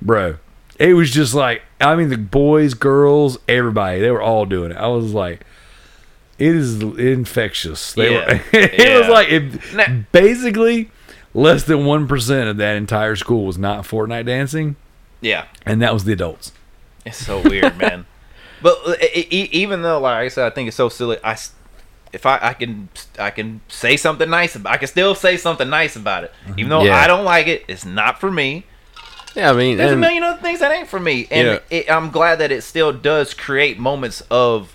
Bro, 0.00 0.36
it 0.78 0.94
was 0.94 1.10
just 1.10 1.34
like 1.34 1.62
I 1.80 1.96
mean 1.96 2.08
the 2.10 2.18
boys, 2.18 2.74
girls, 2.74 3.38
everybody, 3.48 4.00
they 4.00 4.10
were 4.10 4.22
all 4.22 4.44
doing 4.46 4.70
it. 4.70 4.76
I 4.76 4.86
was 4.88 5.12
like, 5.12 5.40
it 6.38 6.54
is 6.54 6.80
infectious. 6.82 7.94
They 7.94 8.12
Yeah. 8.12 8.34
were, 8.34 8.40
it 8.52 8.98
was 9.00 9.08
like 9.08 9.28
it, 9.30 10.12
basically 10.12 10.90
less 11.34 11.64
than 11.64 11.84
one 11.84 12.06
percent 12.06 12.48
of 12.48 12.56
that 12.58 12.76
entire 12.76 13.16
school 13.16 13.44
was 13.46 13.58
not 13.58 13.84
Fortnite 13.84 14.26
dancing, 14.26 14.76
Yeah. 15.20 15.46
and 15.64 15.82
that 15.82 15.92
was 15.92 16.04
the 16.04 16.12
adults. 16.12 16.52
It's 17.04 17.18
so 17.24 17.40
weird, 17.40 17.76
man. 17.78 18.06
But 18.62 18.78
uh, 18.86 18.94
e- 19.14 19.26
e- 19.30 19.48
even 19.52 19.82
though, 19.82 20.00
like 20.00 20.16
I 20.16 20.28
said, 20.28 20.46
I 20.46 20.50
think 20.54 20.68
it's 20.68 20.76
so 20.76 20.88
silly. 20.88 21.18
I, 21.22 21.36
if 22.12 22.24
I, 22.24 22.38
I 22.40 22.52
can, 22.54 22.88
I 23.18 23.30
can 23.30 23.60
say 23.68 23.96
something 23.96 24.30
nice. 24.30 24.54
About, 24.56 24.72
I 24.72 24.76
can 24.78 24.88
still 24.88 25.14
say 25.14 25.36
something 25.36 25.68
nice 25.68 25.96
about 25.96 26.24
it, 26.24 26.32
even 26.56 26.68
though 26.70 26.82
Yeah. 26.84 26.96
I 26.96 27.06
don't 27.06 27.24
like 27.24 27.46
it. 27.46 27.64
It's 27.68 27.84
not 27.84 28.18
for 28.20 28.30
me. 28.30 28.64
yeah. 29.34 29.50
I 29.50 29.52
mean, 29.54 29.76
There's 29.76 29.92
a 29.92 29.96
million 29.96 30.22
other 30.22 30.40
things 30.40 30.60
that 30.60 30.72
ain't 30.72 30.88
for 30.88 30.98
me, 31.00 31.26
and 31.30 31.46
Yeah. 31.48 31.58
it, 31.78 31.90
I'm 31.90 32.10
glad 32.10 32.36
that 32.36 32.50
it 32.50 32.62
still 32.62 32.92
does 32.92 33.34
create 33.34 33.78
moments 33.78 34.22
of 34.30 34.72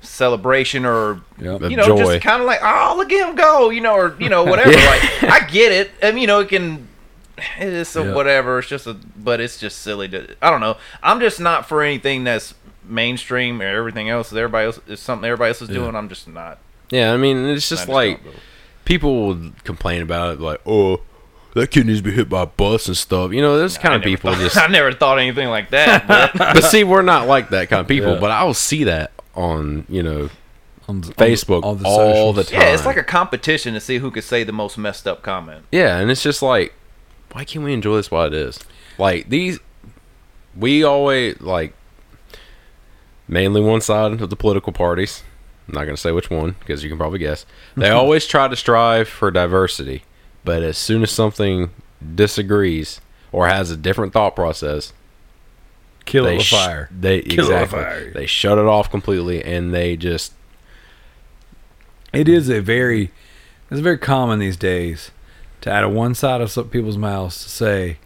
celebration 0.00 0.84
or 0.86 1.20
Yep. 1.40 1.62
You 1.70 1.76
know 1.76 1.84
joy. 1.86 1.98
just 1.98 2.22
kind 2.22 2.40
of 2.40 2.46
like 2.46 2.60
oh 2.62 2.94
look 2.96 3.10
at 3.12 3.28
him 3.28 3.34
go 3.34 3.70
you 3.70 3.80
know 3.80 3.94
or 3.94 4.16
you 4.20 4.28
know 4.28 4.44
whatever 4.50 4.70
Yeah. 4.70 4.86
like 5.20 5.24
i 5.24 5.46
get 5.48 5.72
it 5.72 5.90
I 6.00 6.12
mean, 6.12 6.20
you 6.22 6.26
know 6.28 6.38
it 6.40 6.48
can 6.48 6.86
it 7.58 7.68
is 7.68 7.94
a 7.96 8.04
Yeah. 8.04 8.14
whatever 8.14 8.60
it's 8.60 8.68
just 8.68 8.86
a 8.86 8.94
but 9.16 9.40
it's 9.40 9.58
just 9.58 9.80
silly 9.82 10.08
to 10.10 10.36
i 10.40 10.50
don't 10.50 10.60
know 10.60 10.76
i'm 11.02 11.18
just 11.18 11.40
not 11.40 11.68
for 11.68 11.82
anything 11.82 12.22
that's 12.22 12.54
mainstream 12.88 13.60
or 13.62 13.66
everything 13.66 14.08
else 14.08 14.30
that 14.30 14.38
everybody 14.38 14.66
else 14.66 14.80
is 14.88 14.98
something 15.00 15.26
everybody 15.26 15.48
else 15.50 15.60
is 15.62 15.68
doing 15.68 15.94
i'm 15.94 16.08
just 16.08 16.26
not 16.28 16.58
yeah. 16.90 17.12
I 17.12 17.18
mean, 17.18 17.36
it's 17.48 17.68
just 17.68 17.82
just 17.82 17.88
like 17.90 18.18
people 18.86 19.26
would 19.28 19.62
complain 19.64 20.00
about 20.00 20.32
it, 20.34 20.40
like, 20.40 20.58
oh, 20.64 21.02
that 21.54 21.70
kid 21.70 21.84
needs 21.86 21.98
to 21.98 22.02
be 22.02 22.12
hit 22.12 22.30
by 22.30 22.44
a 22.44 22.46
bus 22.46 22.88
and 22.88 22.96
stuff. 22.96 23.30
You 23.32 23.42
know, 23.42 23.58
those 23.58 23.76
kind 23.76 23.92
I 23.92 23.96
of 23.98 24.02
people 24.02 24.32
thought- 24.32 24.40
just. 24.40 24.56
i 24.56 24.66
never 24.68 24.92
thought 24.92 25.18
anything 25.18 25.48
like 25.48 25.68
that 25.70 26.06
but 26.08 26.32
but 26.38 26.62
see, 26.64 26.84
we're 26.84 27.02
not 27.02 27.26
like 27.28 27.50
that 27.50 27.68
kind 27.68 27.80
of 27.80 27.88
people. 27.88 28.14
Yeah. 28.14 28.20
But 28.20 28.30
I 28.30 28.44
will 28.44 28.54
see 28.54 28.84
that 28.84 29.12
on 29.34 29.84
you 29.90 30.02
know 30.02 30.30
On 30.88 31.02
the- 31.02 31.08
Facebook 31.12 31.62
on 31.62 31.82
the 31.82 31.86
all 31.86 32.32
the 32.32 32.44
socials. 32.44 32.50
time. 32.52 32.60
yeah 32.62 32.74
it's 32.74 32.86
like 32.86 32.96
a 32.96 33.04
competition 33.04 33.74
to 33.74 33.80
see 33.80 33.98
who 33.98 34.10
could 34.10 34.24
say 34.24 34.42
the 34.42 34.52
most 34.52 34.78
messed 34.78 35.06
up 35.06 35.22
comment 35.22 35.66
Yeah, 35.70 35.98
and 35.98 36.10
it's 36.10 36.22
just 36.22 36.40
like, 36.40 36.72
why 37.32 37.44
can't 37.44 37.66
we 37.66 37.74
enjoy 37.74 37.96
this 37.96 38.10
while 38.10 38.26
it 38.26 38.32
is? 38.32 38.58
Like 38.96 39.28
these, 39.28 39.58
we 40.56 40.84
always 40.84 41.38
like 41.42 41.74
mainly 43.28 43.60
one 43.60 43.80
side 43.80 44.20
of 44.20 44.30
the 44.30 44.36
political 44.36 44.72
parties. 44.72 45.22
I'm 45.68 45.74
not 45.74 45.84
gonna 45.84 45.96
say 45.96 46.12
which 46.12 46.30
one 46.30 46.56
because 46.60 46.82
you 46.82 46.88
can 46.88 46.98
probably 46.98 47.18
guess. 47.18 47.44
They 47.76 47.90
always 47.90 48.26
try 48.26 48.48
to 48.48 48.56
strive 48.56 49.08
for 49.08 49.30
diversity, 49.30 50.02
but 50.44 50.62
as 50.62 50.78
soon 50.78 51.02
as 51.02 51.10
something 51.10 51.70
disagrees 52.14 53.00
or 53.32 53.48
has 53.48 53.70
a 53.70 53.76
different 53.76 54.12
thought 54.14 54.34
process, 54.34 54.92
kill 56.06 56.26
it 56.26 56.36
with 56.36 56.44
sh- 56.46 56.52
fire. 56.52 56.88
They 56.90 57.20
Kill 57.20 57.44
exactly 57.44 57.80
fire. 57.82 58.10
they 58.12 58.24
shut 58.26 58.56
it 58.56 58.64
off 58.64 58.90
completely, 58.90 59.44
and 59.44 59.74
they 59.74 59.96
just 59.96 60.32
It 62.12 62.28
is 62.28 62.48
a 62.48 62.60
very, 62.60 63.10
it's 63.70 63.80
very 63.80 63.98
common 63.98 64.38
these 64.38 64.56
days 64.56 65.10
to 65.60 65.70
out 65.70 65.84
of 65.84 65.92
one 65.92 66.14
side 66.14 66.40
of 66.40 66.50
some 66.50 66.68
people's 66.70 66.96
mouths 66.96 67.42
to 67.42 67.50
say, 67.50 67.98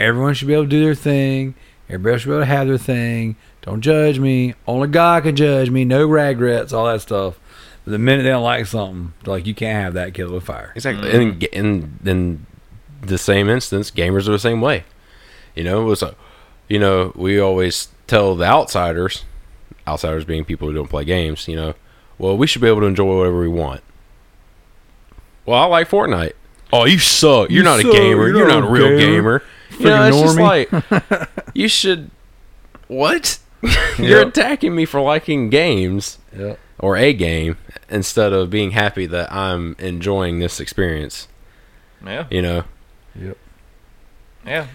everyone 0.00 0.34
should 0.34 0.48
be 0.48 0.54
able 0.54 0.64
to 0.64 0.68
do 0.68 0.82
their 0.84 0.94
thing. 0.96 1.54
Everybody 1.88 2.18
should 2.18 2.28
be 2.28 2.32
able 2.32 2.42
to 2.42 2.46
have 2.46 2.66
their 2.66 2.78
thing. 2.78 3.36
Don't 3.62 3.80
judge 3.80 4.18
me. 4.18 4.54
Only 4.66 4.88
God 4.88 5.22
can 5.22 5.36
judge 5.36 5.70
me. 5.70 5.84
No 5.84 6.06
regrets. 6.06 6.72
All 6.72 6.86
that 6.86 7.00
stuff. 7.00 7.38
But 7.84 7.92
the 7.92 7.98
minute 7.98 8.22
they 8.24 8.28
don't 8.28 8.42
like 8.42 8.66
something, 8.66 9.12
like 9.24 9.46
you 9.46 9.54
can't 9.54 9.82
have 9.84 9.94
that. 9.94 10.14
Kill 10.14 10.30
it 10.30 10.34
with 10.34 10.44
fire. 10.44 10.72
Exactly. 10.74 11.10
Mm-hmm. 11.10 11.44
And 11.58 11.98
in, 12.04 12.08
in 12.08 12.46
the 13.02 13.18
same 13.18 13.48
instance, 13.48 13.90
gamers 13.90 14.28
are 14.28 14.32
the 14.32 14.38
same 14.38 14.60
way. 14.60 14.84
You 15.54 15.64
know, 15.64 15.82
it 15.82 15.84
was 15.84 16.02
a, 16.02 16.14
you 16.68 16.78
know, 16.78 17.12
we 17.14 17.38
always 17.40 17.88
tell 18.06 18.34
the 18.34 18.44
outsiders, 18.46 19.24
outsiders 19.86 20.24
being 20.24 20.44
people 20.44 20.68
who 20.68 20.74
don't 20.74 20.88
play 20.88 21.04
games, 21.04 21.46
you 21.48 21.56
know, 21.56 21.74
well, 22.18 22.36
we 22.36 22.46
should 22.46 22.62
be 22.62 22.68
able 22.68 22.80
to 22.80 22.86
enjoy 22.86 23.16
whatever 23.16 23.40
we 23.40 23.48
want. 23.48 23.80
Well, 25.44 25.58
I 25.60 25.64
like 25.66 25.88
Fortnite. 25.88 26.32
Oh, 26.72 26.84
you 26.86 26.98
suck. 26.98 27.50
You're 27.50 27.58
You 27.58 27.62
not 27.64 27.80
suck. 27.80 27.92
a 27.92 27.96
gamer. 27.96 28.28
You're 28.28 28.38
You're, 28.38 28.48
not 28.48 28.60
not, 28.60 28.64
a 28.64 28.68
a 28.68 28.70
real 28.70 28.98
gamer. 28.98 29.40
gamer. 29.40 29.42
You 29.78 29.84
know, 29.86 30.06
it's 30.08 30.20
just 30.20 30.38
normie. 30.38 31.02
like 31.10 31.28
you 31.54 31.68
should. 31.68 32.10
What? 32.88 33.38
You're 33.98 34.18
Yep. 34.20 34.28
attacking 34.28 34.74
me 34.74 34.84
for 34.84 35.00
liking 35.00 35.50
games 35.50 36.18
Yep. 36.36 36.58
or 36.78 36.96
a 36.96 37.12
game 37.12 37.56
instead 37.88 38.32
of 38.32 38.50
being 38.50 38.72
happy 38.72 39.06
that 39.06 39.32
I'm 39.32 39.76
enjoying 39.78 40.38
this 40.40 40.58
experience. 40.60 41.28
yeah 42.04 42.26
You 42.30 42.42
know, 42.42 42.64
Yep. 43.14 43.36
Yeah. 44.46 44.66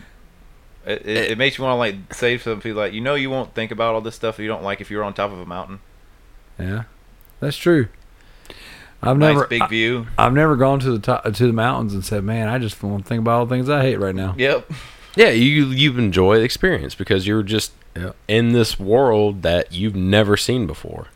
It, 0.85 1.05
it, 1.05 1.31
it 1.31 1.37
makes 1.37 1.57
you 1.57 1.63
want 1.65 1.73
to 1.73 1.77
like 1.79 2.13
say 2.13 2.37
to 2.37 2.43
some 2.43 2.61
people 2.61 2.79
like 2.81 2.93
you 2.93 3.01
know 3.01 3.15
you 3.15 3.29
won't 3.29 3.53
think 3.53 3.71
about 3.71 3.93
all 3.95 4.01
this 4.01 4.15
stuff 4.15 4.39
you 4.39 4.47
don't 4.47 4.63
like 4.63 4.79
if 4.79 4.89
you're 4.89 5.03
on 5.03 5.13
top 5.13 5.31
of 5.31 5.39
a 5.39 5.45
mountain. 5.45 5.79
Yeah. 6.57 6.83
That's 7.41 7.57
true. 7.57 7.89
I've 9.03 9.17
Nice 9.17 9.35
never, 9.35 9.47
big 9.47 9.67
view. 9.69 10.07
I, 10.17 10.23
have 10.23 10.33
never 10.33 10.55
gone 10.55 10.79
to 10.79 10.89
the 10.91 10.97
top 10.99 11.23
to 11.25 11.45
the 11.45 11.53
mountains 11.53 11.93
and 11.93 12.03
said, 12.03 12.23
"Man, 12.23 12.47
I 12.47 12.57
just 12.57 12.81
want 12.81 13.03
to 13.03 13.07
think 13.09 13.19
about 13.21 13.39
all 13.39 13.45
the 13.45 13.53
things 13.53 13.69
I 13.69 13.81
hate 13.83 13.99
right 13.99 14.15
now." 14.15 14.33
Yep. 14.37 14.71
Yeah, 15.15 15.29
you 15.29 15.65
you 15.67 15.95
enjoy 15.99 16.37
the 16.37 16.43
experience 16.43 16.95
because 16.95 17.27
you're 17.27 17.43
just 17.43 17.73
Yeah. 17.97 18.11
in 18.27 18.51
this 18.53 18.79
world 18.79 19.41
that 19.41 19.71
you've 19.71 19.95
never 19.95 20.37
seen 20.37 20.67
before. 20.67 21.07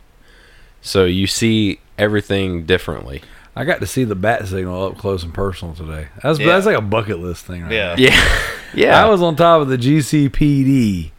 So 0.81 1.05
you 1.05 1.27
see 1.27 1.79
everything 1.97 2.65
differently. 2.65 3.21
I 3.55 3.65
got 3.65 3.81
to 3.81 3.87
see 3.87 4.03
the 4.05 4.15
bat 4.15 4.47
signal 4.47 4.83
up 4.85 4.97
close 4.97 5.23
and 5.23 5.33
personal 5.33 5.75
today. 5.75 6.07
That's 6.23 6.39
Yeah. 6.39 6.47
that's 6.47 6.65
like 6.65 6.77
a 6.77 6.81
bucket 6.81 7.19
list 7.19 7.45
thing. 7.45 7.63
Right 7.63 7.71
Yeah. 7.73 7.95
Yeah, 7.97 8.39
yeah. 8.73 9.05
I 9.05 9.09
was 9.09 9.21
on 9.21 9.35
top 9.35 9.61
of 9.61 9.67
the 9.67 9.77
GCPD 9.77 11.11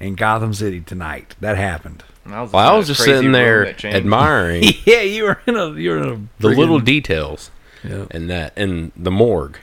in 0.00 0.14
Gotham 0.14 0.54
City 0.54 0.80
tonight. 0.80 1.34
That 1.40 1.56
happened. 1.56 2.02
I 2.26 2.40
was, 2.40 2.52
well, 2.52 2.72
I 2.72 2.76
was 2.76 2.86
just 2.86 3.02
sitting 3.04 3.32
there 3.32 3.76
admiring 3.84 4.64
yeah, 4.86 5.02
you 5.02 5.24
were 5.24 5.40
in 5.46 5.56
a 5.56 5.72
you 5.74 5.90
were 5.90 5.98
in 5.98 6.08
a 6.08 6.16
the 6.42 6.48
friggin- 6.48 6.56
little 6.56 6.78
details 6.80 7.50
yeah. 7.86 8.06
and 8.10 8.30
that 8.30 8.54
and 8.56 8.92
the 8.96 9.10
morgue. 9.10 9.58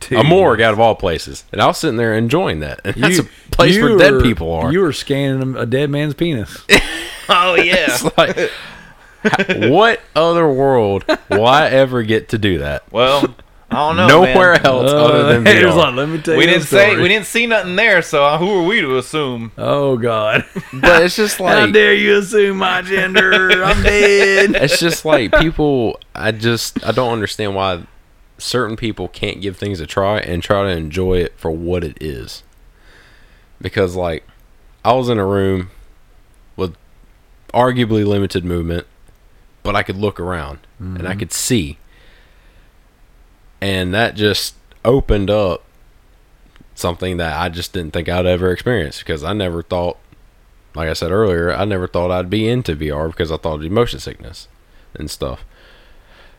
Dude. 0.00 0.18
A 0.20 0.24
morgue 0.24 0.60
out 0.60 0.72
of 0.72 0.80
all 0.80 0.94
places, 0.94 1.44
and 1.52 1.60
I 1.60 1.66
was 1.66 1.78
sitting 1.78 1.96
there 1.96 2.14
enjoying 2.14 2.60
that. 2.60 2.80
And 2.84 2.94
that's 3.02 3.16
You- 3.18 3.22
a 3.24 3.50
place 3.50 3.74
you 3.76 3.82
where 3.84 3.98
dead 3.98 4.12
were- 4.14 4.22
people 4.22 4.52
are. 4.52 4.72
You 4.72 4.80
were 4.80 4.92
scanning 4.92 5.56
a 5.56 5.66
dead 5.66 5.90
man's 5.90 6.14
penis. 6.14 6.56
Oh 7.30 7.56
yeah. 7.56 7.86
It's 7.90 8.16
like, 8.16 8.50
what 9.70 10.00
other 10.16 10.48
world 10.48 11.04
will 11.28 11.44
I 11.46 11.66
ever 11.68 12.02
get 12.02 12.30
to 12.30 12.38
do 12.38 12.58
that? 12.58 12.90
well, 12.92 13.34
I 13.70 13.74
don't 13.74 13.96
know. 13.96 14.06
Nowhere 14.08 14.52
man. 14.52 14.64
else 14.66 14.90
other 14.90 15.24
than 15.34 15.46
Uh, 15.46 15.50
it 15.50 15.66
was 15.66 15.74
VR. 15.74 15.78
like, 15.78 15.94
let 15.96 16.08
me 16.08 16.18
tell 16.22 16.36
We 16.38 16.44
you. 16.44 16.48
a 16.50 16.52
didn't 16.54 16.66
say 16.68 16.96
we 16.96 17.08
didn't 17.08 17.26
see 17.26 17.46
nothing 17.46 17.76
there, 17.76 18.00
so 18.00 18.24
uh, 18.24 18.38
who 18.38 18.60
are 18.60 18.62
we 18.66 18.80
to 18.80 18.96
assume? 18.96 19.52
Oh 19.58 19.98
God! 19.98 20.46
but 20.72 21.02
it's 21.02 21.16
just 21.16 21.38
like 21.38 21.54
How 21.58 21.66
dare 21.66 21.92
you 21.92 22.16
assume 22.16 22.56
my 22.56 22.80
gender? 22.80 23.62
I'm 23.62 23.82
dead. 23.82 24.54
it's 24.56 24.80
just 24.80 25.04
like 25.04 25.32
people. 25.32 26.00
I 26.14 26.32
just 26.32 26.82
I 26.86 26.92
don't 26.92 27.12
understand 27.12 27.54
why 27.54 27.82
certain 28.38 28.76
people 28.76 29.08
can't 29.08 29.40
give 29.40 29.56
things 29.56 29.80
a 29.80 29.86
try 29.86 30.20
and 30.20 30.42
try 30.42 30.62
to 30.62 30.68
enjoy 30.68 31.18
it 31.18 31.34
for 31.36 31.50
what 31.50 31.84
it 31.84 32.00
is. 32.00 32.42
Because 33.60 33.96
like 33.96 34.24
I 34.84 34.92
was 34.92 35.08
in 35.08 35.18
a 35.18 35.26
room 35.26 35.70
with 36.56 36.76
arguably 37.52 38.06
limited 38.06 38.44
movement, 38.44 38.86
but 39.62 39.76
I 39.76 39.82
could 39.82 39.96
look 39.96 40.18
around 40.18 40.60
and 40.78 41.00
I 41.00 41.10
mm-hmm. 41.10 41.18
could 41.18 41.32
see. 41.32 41.78
And 43.60 43.92
that 43.92 44.14
just 44.14 44.54
opened 44.84 45.30
up 45.30 45.64
something 46.76 47.16
that 47.16 47.36
I 47.36 47.48
just 47.48 47.72
didn't 47.72 47.92
think 47.92 48.08
I'd 48.08 48.24
ever 48.24 48.52
experience 48.52 49.00
because 49.00 49.24
I 49.24 49.32
never 49.32 49.62
thought 49.64 49.98
like 50.74 50.88
I 50.88 50.92
said 50.92 51.10
earlier, 51.10 51.52
I 51.52 51.64
never 51.64 51.88
thought 51.88 52.12
I'd 52.12 52.30
be 52.30 52.48
into 52.48 52.76
VR 52.76 53.08
because 53.08 53.32
I 53.32 53.36
thought 53.36 53.54
it'd 53.54 53.62
be 53.62 53.68
motion 53.68 53.98
sickness 53.98 54.46
and 54.94 55.10
stuff. 55.10 55.44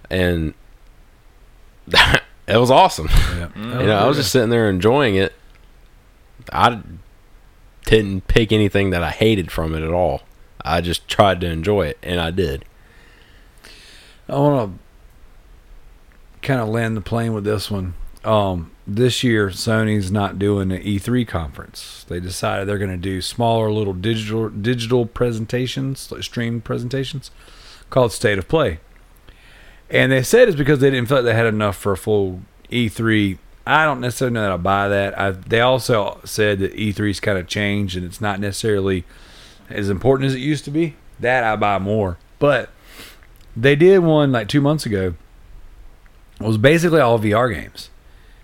And 0.09 0.53
that 1.89 2.23
it 2.47 2.57
was 2.57 2.71
awesome. 2.71 3.07
Yeah. 3.09 3.49
you 3.55 3.87
know, 3.87 3.97
I 3.97 4.07
was 4.07 4.17
just 4.17 4.31
sitting 4.31 4.49
there 4.49 4.69
enjoying 4.69 5.15
it. 5.15 5.33
I 6.51 6.81
didn't 7.85 8.27
pick 8.27 8.51
anything 8.51 8.89
that 8.91 9.03
I 9.03 9.11
hated 9.11 9.51
from 9.51 9.75
it 9.75 9.83
at 9.83 9.91
all. 9.91 10.21
I 10.61 10.81
just 10.81 11.07
tried 11.07 11.41
to 11.41 11.47
enjoy 11.47 11.87
it, 11.87 11.97
and 12.03 12.19
I 12.19 12.31
did. 12.31 12.65
I 14.27 14.37
want 14.37 14.77
to 16.41 16.47
kind 16.47 16.61
of 16.61 16.69
land 16.69 16.95
the 16.95 17.01
plane 17.01 17.33
with 17.33 17.43
this 17.43 17.71
one. 17.71 17.93
Um, 18.23 18.71
this 18.85 19.23
year, 19.23 19.49
Sony's 19.49 20.11
not 20.11 20.37
doing 20.37 20.71
an 20.71 20.81
E3 20.81 21.27
conference. 21.27 22.05
They 22.07 22.19
decided 22.19 22.67
they're 22.67 22.77
going 22.77 22.91
to 22.91 22.97
do 22.97 23.21
smaller 23.21 23.71
little 23.71 23.93
digital 23.93 24.49
digital 24.49 25.05
presentations, 25.05 26.11
like 26.11 26.23
streamed 26.23 26.63
presentations, 26.63 27.31
called 27.89 28.11
State 28.11 28.37
of 28.37 28.47
Play. 28.47 28.79
And 29.89 30.11
they 30.11 30.23
said 30.23 30.47
it's 30.47 30.57
because 30.57 30.79
they 30.79 30.89
didn't 30.89 31.07
feel 31.07 31.17
like 31.17 31.25
they 31.25 31.33
had 31.33 31.47
enough 31.47 31.75
for 31.75 31.93
a 31.93 31.97
full 31.97 32.41
E3. 32.71 33.37
I 33.65 33.85
don't 33.85 34.01
necessarily 34.01 34.33
know 34.33 34.43
that 34.43 34.51
I 34.51 34.57
buy 34.57 34.87
that. 34.87 35.17
I, 35.19 35.31
they 35.31 35.61
also 35.61 36.19
said 36.23 36.59
that 36.59 36.73
E3's 36.73 37.19
kind 37.19 37.37
of 37.37 37.47
changed 37.47 37.95
and 37.95 38.05
it's 38.05 38.21
not 38.21 38.39
necessarily 38.39 39.05
as 39.69 39.89
important 39.89 40.27
as 40.27 40.35
it 40.35 40.39
used 40.39 40.65
to 40.65 40.71
be. 40.71 40.95
That 41.19 41.43
I 41.43 41.55
buy 41.55 41.79
more. 41.79 42.17
But 42.37 42.69
they 43.55 43.75
did 43.75 43.99
one 43.99 44.31
like 44.31 44.47
two 44.47 44.61
months 44.61 44.85
ago. 44.85 45.15
It 46.39 46.45
was 46.45 46.57
basically 46.57 47.01
all 47.01 47.19
VR 47.19 47.53
games. 47.53 47.89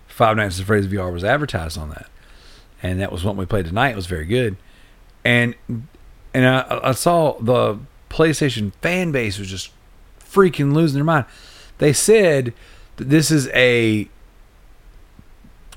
Five 0.08 0.38
Nights 0.38 0.60
at 0.60 0.66
Freddy's 0.66 0.88
VR 0.88 1.12
was 1.12 1.24
advertised 1.24 1.78
on 1.78 1.90
that, 1.90 2.10
and 2.82 3.02
that 3.02 3.12
was 3.12 3.24
what 3.24 3.36
we 3.36 3.46
played 3.46 3.66
tonight. 3.66 3.90
It 3.90 3.96
was 3.98 4.06
very 4.06 4.26
good, 4.26 4.56
and 5.26 5.56
and 6.34 6.48
I, 6.48 6.80
I 6.84 6.92
saw 6.94 7.38
the 7.40 7.80
PlayStation 8.10 8.72
fan 8.82 9.12
base 9.12 9.38
was 9.38 9.50
just 9.50 9.72
freaking 10.36 10.74
losing 10.74 10.96
their 10.96 11.06
mind. 11.06 11.26
They 11.78 11.94
said 11.94 12.54
that 12.98 13.10
this 13.10 13.32
is 13.32 13.48
a 13.50 14.10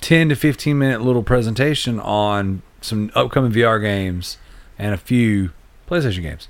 ten 0.01 0.29
to 0.29 0.37
fifteen 0.37 0.79
minute 0.79 1.01
little 1.01 1.23
presentation 1.23 2.01
on 2.01 2.63
some 2.81 3.11
upcoming 3.15 3.53
VR 3.53 3.81
games 3.81 4.39
and 4.79 4.93
a 4.93 4.99
few 4.99 5.51
PlayStation 5.89 6.23
games. 6.23 6.49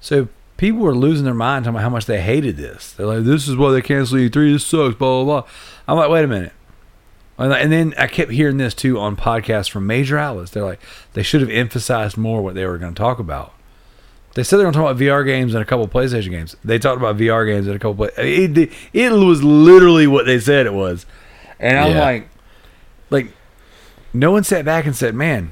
So 0.00 0.28
people 0.56 0.80
were 0.80 0.94
losing 0.94 1.24
their 1.24 1.34
mind 1.34 1.64
talking 1.64 1.76
about 1.76 1.82
how 1.82 1.90
much 1.90 2.06
they 2.06 2.20
hated 2.20 2.56
this. 2.56 2.92
They're 2.92 3.06
like, 3.06 3.24
"This 3.24 3.48
is 3.48 3.56
why 3.56 3.72
they 3.72 3.82
canceled 3.82 4.20
E3. 4.20 4.52
This 4.52 4.66
sucks." 4.66 4.96
Blah 4.96 5.24
blah 5.24 5.42
blah. 5.42 5.50
I'm 5.88 5.96
like, 5.96 6.10
"Wait 6.10 6.24
a 6.24 6.28
minute." 6.28 6.52
And 7.38 7.72
then 7.72 7.94
I 7.98 8.06
kept 8.06 8.30
hearing 8.30 8.58
this 8.58 8.74
too 8.74 9.00
on 9.00 9.16
podcasts 9.16 9.68
from 9.68 9.86
major 9.86 10.16
outlets. 10.16 10.52
They're 10.52 10.64
like, 10.64 10.80
they 11.14 11.24
should 11.24 11.40
have 11.40 11.50
emphasized 11.50 12.16
more 12.16 12.40
what 12.42 12.54
they 12.54 12.64
were 12.66 12.78
going 12.78 12.94
to 12.94 12.98
talk 12.98 13.18
about. 13.18 13.52
They 14.34 14.42
said 14.42 14.56
they 14.56 14.64
were 14.64 14.72
going 14.72 14.74
to 14.74 14.78
talk 14.80 14.90
about 14.92 15.02
VR 15.02 15.26
games 15.26 15.54
and 15.54 15.62
a 15.62 15.66
couple 15.66 15.86
PlayStation 15.88 16.30
games. 16.30 16.56
They 16.64 16.78
talked 16.78 16.96
about 16.98 17.18
VR 17.18 17.46
games 17.46 17.66
and 17.66 17.76
a 17.76 17.78
couple. 17.78 18.06
Play- 18.06 18.44
it, 18.44 18.56
it 18.56 18.72
it 18.92 19.12
was 19.12 19.44
literally 19.44 20.06
what 20.06 20.24
they 20.26 20.38
said 20.40 20.66
it 20.66 20.72
was, 20.72 21.04
and 21.60 21.78
I'm 21.78 21.92
Yeah. 21.92 22.00
like, 22.00 22.28
like, 23.10 23.28
no 24.14 24.30
one 24.30 24.42
sat 24.44 24.64
back 24.64 24.86
and 24.86 24.96
said, 24.96 25.14
"Man, 25.14 25.50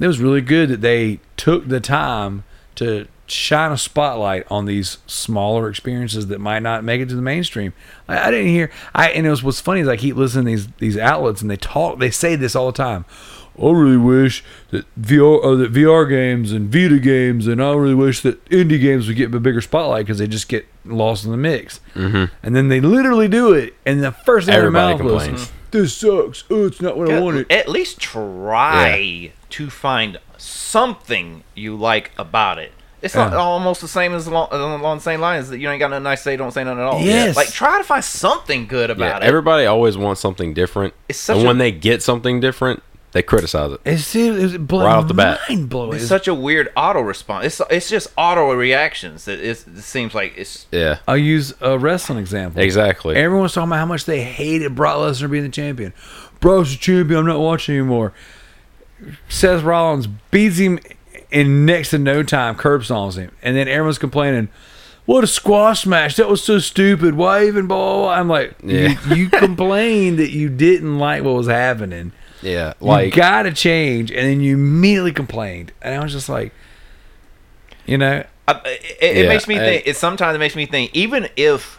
it 0.00 0.06
was 0.06 0.18
really 0.20 0.40
good 0.40 0.68
that 0.68 0.80
they 0.80 1.20
took 1.36 1.68
the 1.68 1.80
time 1.80 2.42
to 2.76 3.06
shine 3.26 3.70
a 3.70 3.78
spotlight 3.78 4.44
on 4.50 4.64
these 4.64 4.98
smaller 5.06 5.68
experiences 5.68 6.26
that 6.26 6.40
might 6.40 6.58
not 6.64 6.82
make 6.82 7.00
it 7.00 7.08
to 7.08 7.14
the 7.14 7.22
mainstream. 7.22 7.72
I, 8.08 8.26
I 8.26 8.30
didn't 8.32 8.48
hear. 8.48 8.72
I 8.92 9.10
and 9.10 9.24
it 9.24 9.30
was 9.30 9.44
what's 9.44 9.60
funny 9.60 9.80
is 9.80 9.86
I 9.86 9.96
keep 9.96 10.16
listening 10.16 10.44
to 10.46 10.50
these 10.50 10.68
these 10.78 10.98
outlets 10.98 11.40
and 11.40 11.48
they 11.48 11.56
talk. 11.56 12.00
They 12.00 12.10
say 12.10 12.34
this 12.34 12.56
all 12.56 12.66
the 12.66 12.76
time. 12.76 13.04
I 13.58 13.70
really 13.70 13.96
wish 13.96 14.42
that 14.70 14.84
VR 15.00 15.42
or 15.44 15.56
that 15.56 15.72
VR 15.72 16.08
games 16.08 16.52
and 16.52 16.72
Vita 16.72 16.98
games 16.98 17.46
and 17.46 17.62
I 17.62 17.72
really 17.74 17.94
wish 17.94 18.20
that 18.20 18.44
indie 18.46 18.80
games 18.80 19.06
would 19.06 19.16
get 19.16 19.34
a 19.34 19.40
bigger 19.40 19.60
spotlight 19.60 20.06
because 20.06 20.18
they 20.18 20.26
just 20.26 20.48
get 20.48 20.66
lost 20.84 21.24
in 21.24 21.30
the 21.30 21.36
mix. 21.36 21.80
Mm-hmm. 21.94 22.32
And 22.42 22.56
then 22.56 22.68
they 22.68 22.80
literally 22.80 23.28
do 23.28 23.52
it, 23.52 23.74
and 23.84 24.02
the 24.02 24.12
first 24.12 24.46
thing 24.46 24.54
out 24.54 24.64
of 24.64 24.72
their 24.72 24.80
Everybody 24.82 25.02
mouth 25.04 25.12
was, 25.12 25.24
complains. 25.26 25.52
"This 25.72 25.94
sucks. 25.96 26.44
Oh, 26.50 26.66
it's 26.66 26.80
not 26.80 26.96
what 26.96 27.10
I 27.10 27.20
wanted." 27.20 27.50
At 27.52 27.68
least 27.68 28.00
try 28.00 29.32
to 29.50 29.68
find 29.70 30.18
something 30.38 31.42
you 31.54 31.74
like 31.76 32.12
about 32.18 32.58
it. 32.58 32.72
It's 33.02 33.14
not 33.14 33.32
Yeah. 33.32 33.38
almost 33.38 33.80
the 33.80 33.88
same 33.88 34.12
as 34.14 34.26
along, 34.26 34.48
along 34.52 34.98
the 34.98 35.02
same 35.02 35.20
lines 35.20 35.48
that 35.48 35.58
you 35.58 35.70
ain't 35.70 35.80
got 35.80 35.88
nothing 35.90 36.02
nice 36.04 36.20
to 36.20 36.24
say, 36.24 36.36
don't 36.36 36.52
say 36.52 36.64
nothing 36.64 36.80
at 36.80 36.84
all. 36.86 37.00
Yes. 37.00 37.34
Like 37.34 37.50
try 37.50 37.78
to 37.78 37.84
find 37.84 38.04
something 38.04 38.66
good 38.66 38.90
Yeah, 38.90 38.94
about 38.96 39.22
it. 39.22 39.26
everybody 39.26 39.64
always 39.64 39.96
wants 39.96 40.20
something 40.20 40.52
different, 40.52 40.92
It's 41.08 41.18
such 41.18 41.36
and 41.36 41.44
a- 41.44 41.48
when 41.48 41.56
they 41.58 41.72
get 41.72 42.02
something 42.02 42.40
different, 42.40 42.82
they 43.12 43.22
criticize 43.22 43.72
it. 43.72 43.80
It's, 43.84 44.14
it's 44.14 44.56
blow, 44.56 44.84
Right 44.84 44.94
off 44.94 45.08
the 45.08 45.14
bat. 45.14 45.40
mind 45.48 45.68
blowing. 45.68 45.96
It's 45.96 46.06
such 46.06 46.28
a 46.28 46.34
weird 46.34 46.70
auto 46.76 47.00
response. 47.00 47.44
It's 47.46 47.60
it's 47.70 47.88
just 47.90 48.08
auto 48.16 48.52
reactions. 48.52 49.24
That 49.24 49.40
it 49.40 49.56
seems 49.82 50.14
like 50.14 50.34
it's 50.36 50.66
Yeah, 50.70 50.98
I'll 51.08 51.16
use 51.16 51.52
a 51.60 51.78
wrestling 51.78 52.18
example. 52.18 52.62
exactly. 52.62 53.16
Everyone's 53.16 53.52
talking 53.52 53.68
about 53.70 53.78
how 53.78 53.86
much 53.86 54.04
they 54.04 54.22
hated 54.22 54.74
Brock 54.74 54.96
Lesnar 54.98 55.30
being 55.30 55.42
the 55.44 55.48
champion. 55.50 55.92
Brock's 56.40 56.70
the 56.70 56.76
champion. 56.76 57.18
I'm 57.20 57.26
not 57.26 57.40
watching 57.40 57.76
anymore. 57.76 58.12
Seth 59.28 59.62
Rollins 59.62 60.06
beats 60.30 60.58
him 60.58 60.78
in 61.30 61.64
next 61.64 61.90
to 61.90 61.98
no 61.98 62.22
time, 62.22 62.54
curb 62.54 62.82
stomps 62.82 63.16
him, 63.16 63.30
and 63.42 63.56
then 63.56 63.66
everyone's 63.68 63.98
complaining. 63.98 64.48
What 65.06 65.24
a 65.24 65.26
squash 65.26 65.86
match! 65.86 66.16
That 66.16 66.28
was 66.28 66.42
so 66.44 66.58
stupid. 66.58 67.14
Why 67.14 67.46
even 67.46 67.66
blah? 67.66 67.76
blah, 67.78 68.00
blah?" 68.02 68.12
I'm 68.12 68.28
like, 68.28 68.54
Yeah. 68.62 68.96
you, 69.08 69.16
you 69.16 69.28
complained 69.30 70.18
that 70.18 70.30
you 70.30 70.48
didn't 70.48 70.98
like 70.98 71.22
what 71.24 71.34
was 71.34 71.48
happening. 71.48 72.12
Yeah, 72.42 72.74
like 72.80 72.80
You 72.80 72.86
like 72.88 73.14
gotta 73.14 73.52
change, 73.52 74.10
and 74.10 74.20
then 74.26 74.40
you 74.40 74.54
immediately 74.54 75.12
complained, 75.12 75.72
and 75.82 75.94
I 75.94 76.02
was 76.02 76.12
just 76.12 76.28
like, 76.28 76.52
you 77.86 77.98
know, 77.98 78.24
I, 78.48 78.52
it, 78.64 78.82
it 79.00 79.16
Yeah, 79.24 79.28
makes 79.28 79.46
me 79.48 79.56
I- 79.56 79.58
think. 79.60 79.86
It 79.86 79.96
sometimes 79.96 80.34
it 80.36 80.38
makes 80.38 80.56
me 80.56 80.66
think. 80.66 80.90
Even 80.94 81.28
if, 81.36 81.78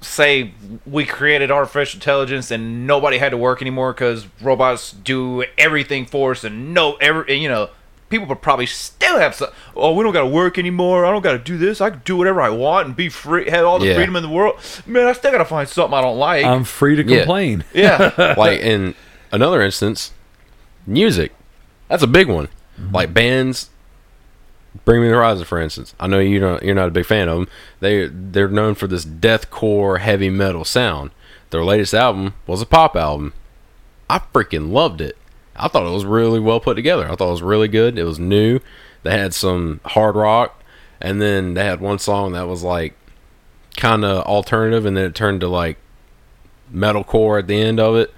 say, 0.00 0.52
we 0.86 1.04
created 1.04 1.50
artificial 1.50 1.98
intelligence 1.98 2.50
and 2.50 2.86
nobody 2.86 3.18
had 3.18 3.30
to 3.30 3.36
work 3.36 3.60
anymore 3.60 3.92
because 3.92 4.26
robots 4.40 4.92
do 4.92 5.44
everything 5.58 6.06
for 6.06 6.32
us, 6.32 6.44
and 6.44 6.72
no, 6.74 6.94
every 6.96 7.34
you 7.36 7.48
know, 7.48 7.70
people 8.08 8.26
would 8.26 8.42
probably 8.42 8.66
still 8.66 9.18
have 9.18 9.34
some. 9.34 9.50
Oh, 9.76 9.94
we 9.94 10.02
don't 10.02 10.12
got 10.12 10.20
to 10.22 10.26
work 10.26 10.58
anymore. 10.58 11.04
I 11.06 11.10
don't 11.10 11.22
got 11.22 11.32
to 11.32 11.38
do 11.38 11.56
this. 11.58 11.80
I 11.80 11.90
can 11.90 12.02
do 12.04 12.16
whatever 12.16 12.40
I 12.40 12.50
want 12.50 12.86
and 12.88 12.96
be 12.96 13.08
free. 13.08 13.48
Have 13.50 13.64
all 13.64 13.78
the 13.78 13.86
Yeah. 13.88 13.94
freedom 13.94 14.16
in 14.16 14.22
the 14.22 14.28
world. 14.28 14.58
Man, 14.86 15.06
I 15.06 15.12
still 15.12 15.30
got 15.32 15.38
to 15.38 15.44
find 15.44 15.68
something 15.68 15.94
I 15.96 16.00
don't 16.02 16.18
like. 16.18 16.44
I'm 16.44 16.64
free 16.64 16.96
to 16.96 17.04
complain. 17.04 17.64
yeah, 17.74 18.34
like 18.38 18.60
in 18.60 18.94
another 19.32 19.62
instance, 19.62 20.12
music. 20.86 21.32
That's 21.88 22.02
a 22.02 22.08
big 22.08 22.28
one. 22.28 22.48
Mm-hmm. 22.78 22.94
Like 22.94 23.14
bands 23.14 23.70
Bring 24.84 25.02
Me 25.02 25.08
the 25.08 25.14
Horizon, 25.14 25.44
for 25.44 25.60
instance. 25.60 25.94
I 25.98 26.06
know 26.06 26.18
you 26.18 26.38
don't, 26.38 26.62
you're 26.62 26.74
not 26.74 26.88
a 26.88 26.92
big 26.92 27.06
fan 27.06 27.28
of 27.28 27.38
them. 27.38 27.48
They 27.80 28.06
they're 28.06 28.48
known 28.48 28.74
for 28.74 28.86
this 28.86 29.04
deathcore 29.04 30.00
heavy 30.00 30.30
metal 30.30 30.64
sound. 30.64 31.10
Their 31.50 31.64
latest 31.64 31.94
album 31.94 32.34
was 32.46 32.62
a 32.62 32.66
pop 32.66 32.94
album. 32.94 33.32
I 34.08 34.18
freaking 34.18 34.70
loved 34.70 35.00
it. 35.00 35.16
I 35.56 35.68
thought 35.68 35.86
it 35.86 35.94
was 35.94 36.04
really 36.04 36.40
well 36.40 36.60
put 36.60 36.74
together. 36.74 37.10
I 37.10 37.16
thought 37.16 37.28
it 37.28 37.32
was 37.32 37.42
really 37.42 37.68
good. 37.68 37.98
It 37.98 38.04
was 38.04 38.18
new. 38.18 38.60
They 39.02 39.10
had 39.10 39.34
some 39.34 39.80
hard 39.84 40.14
rock, 40.14 40.62
and 41.00 41.20
then 41.20 41.54
they 41.54 41.64
had 41.64 41.80
one 41.80 41.98
song 41.98 42.32
that 42.32 42.46
was 42.46 42.62
like 42.62 42.94
kind 43.76 44.04
of 44.04 44.24
alternative, 44.24 44.86
and 44.86 44.96
then 44.96 45.04
it 45.06 45.14
turned 45.14 45.40
to 45.40 45.48
like 45.48 45.78
metalcore 46.72 47.40
at 47.40 47.48
the 47.48 47.60
end 47.60 47.80
of 47.80 47.96
it. 47.96 48.14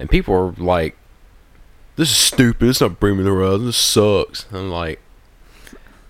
And 0.00 0.08
people 0.10 0.34
are 0.34 0.52
like, 0.52 0.96
"This 1.96 2.10
is 2.10 2.16
stupid. 2.16 2.68
It's 2.70 2.80
not 2.80 2.98
Bring 2.98 3.18
Me 3.18 3.22
the 3.22 3.30
Horizon. 3.30 3.66
This 3.66 3.76
sucks." 3.76 4.46
I'm 4.52 4.70
like, 4.70 4.98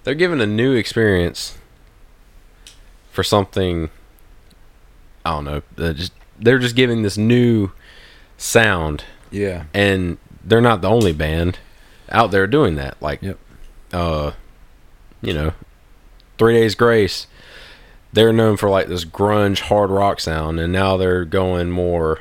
they're 0.04 0.14
giving 0.14 0.40
a 0.40 0.46
new 0.46 0.72
experience 0.74 1.58
for 3.10 3.22
something. 3.24 3.90
I 5.26 5.30
don't 5.32 5.44
know. 5.44 5.62
They're 5.76 5.92
just 5.92 6.12
they're 6.38 6.58
just 6.60 6.76
giving 6.76 7.02
this 7.02 7.18
new 7.18 7.72
sound, 8.38 9.04
Yeah. 9.30 9.64
and 9.74 10.16
they're 10.42 10.62
not 10.62 10.80
the 10.80 10.88
only 10.88 11.12
band 11.12 11.58
out 12.10 12.30
there 12.30 12.46
doing 12.46 12.76
that. 12.76 12.96
Like, 13.02 13.20
Yep. 13.20 13.38
uh, 13.92 14.30
you 15.20 15.34
know, 15.34 15.52
Three 16.38 16.54
Days 16.54 16.74
Grace. 16.74 17.26
They're 18.12 18.32
known 18.32 18.56
for 18.56 18.70
like 18.70 18.86
this 18.88 19.04
grunge 19.04 19.60
hard 19.60 19.90
rock 19.90 20.20
sound, 20.20 20.58
and 20.60 20.72
now 20.72 20.96
they're 20.96 21.24
going 21.26 21.70
more. 21.70 22.20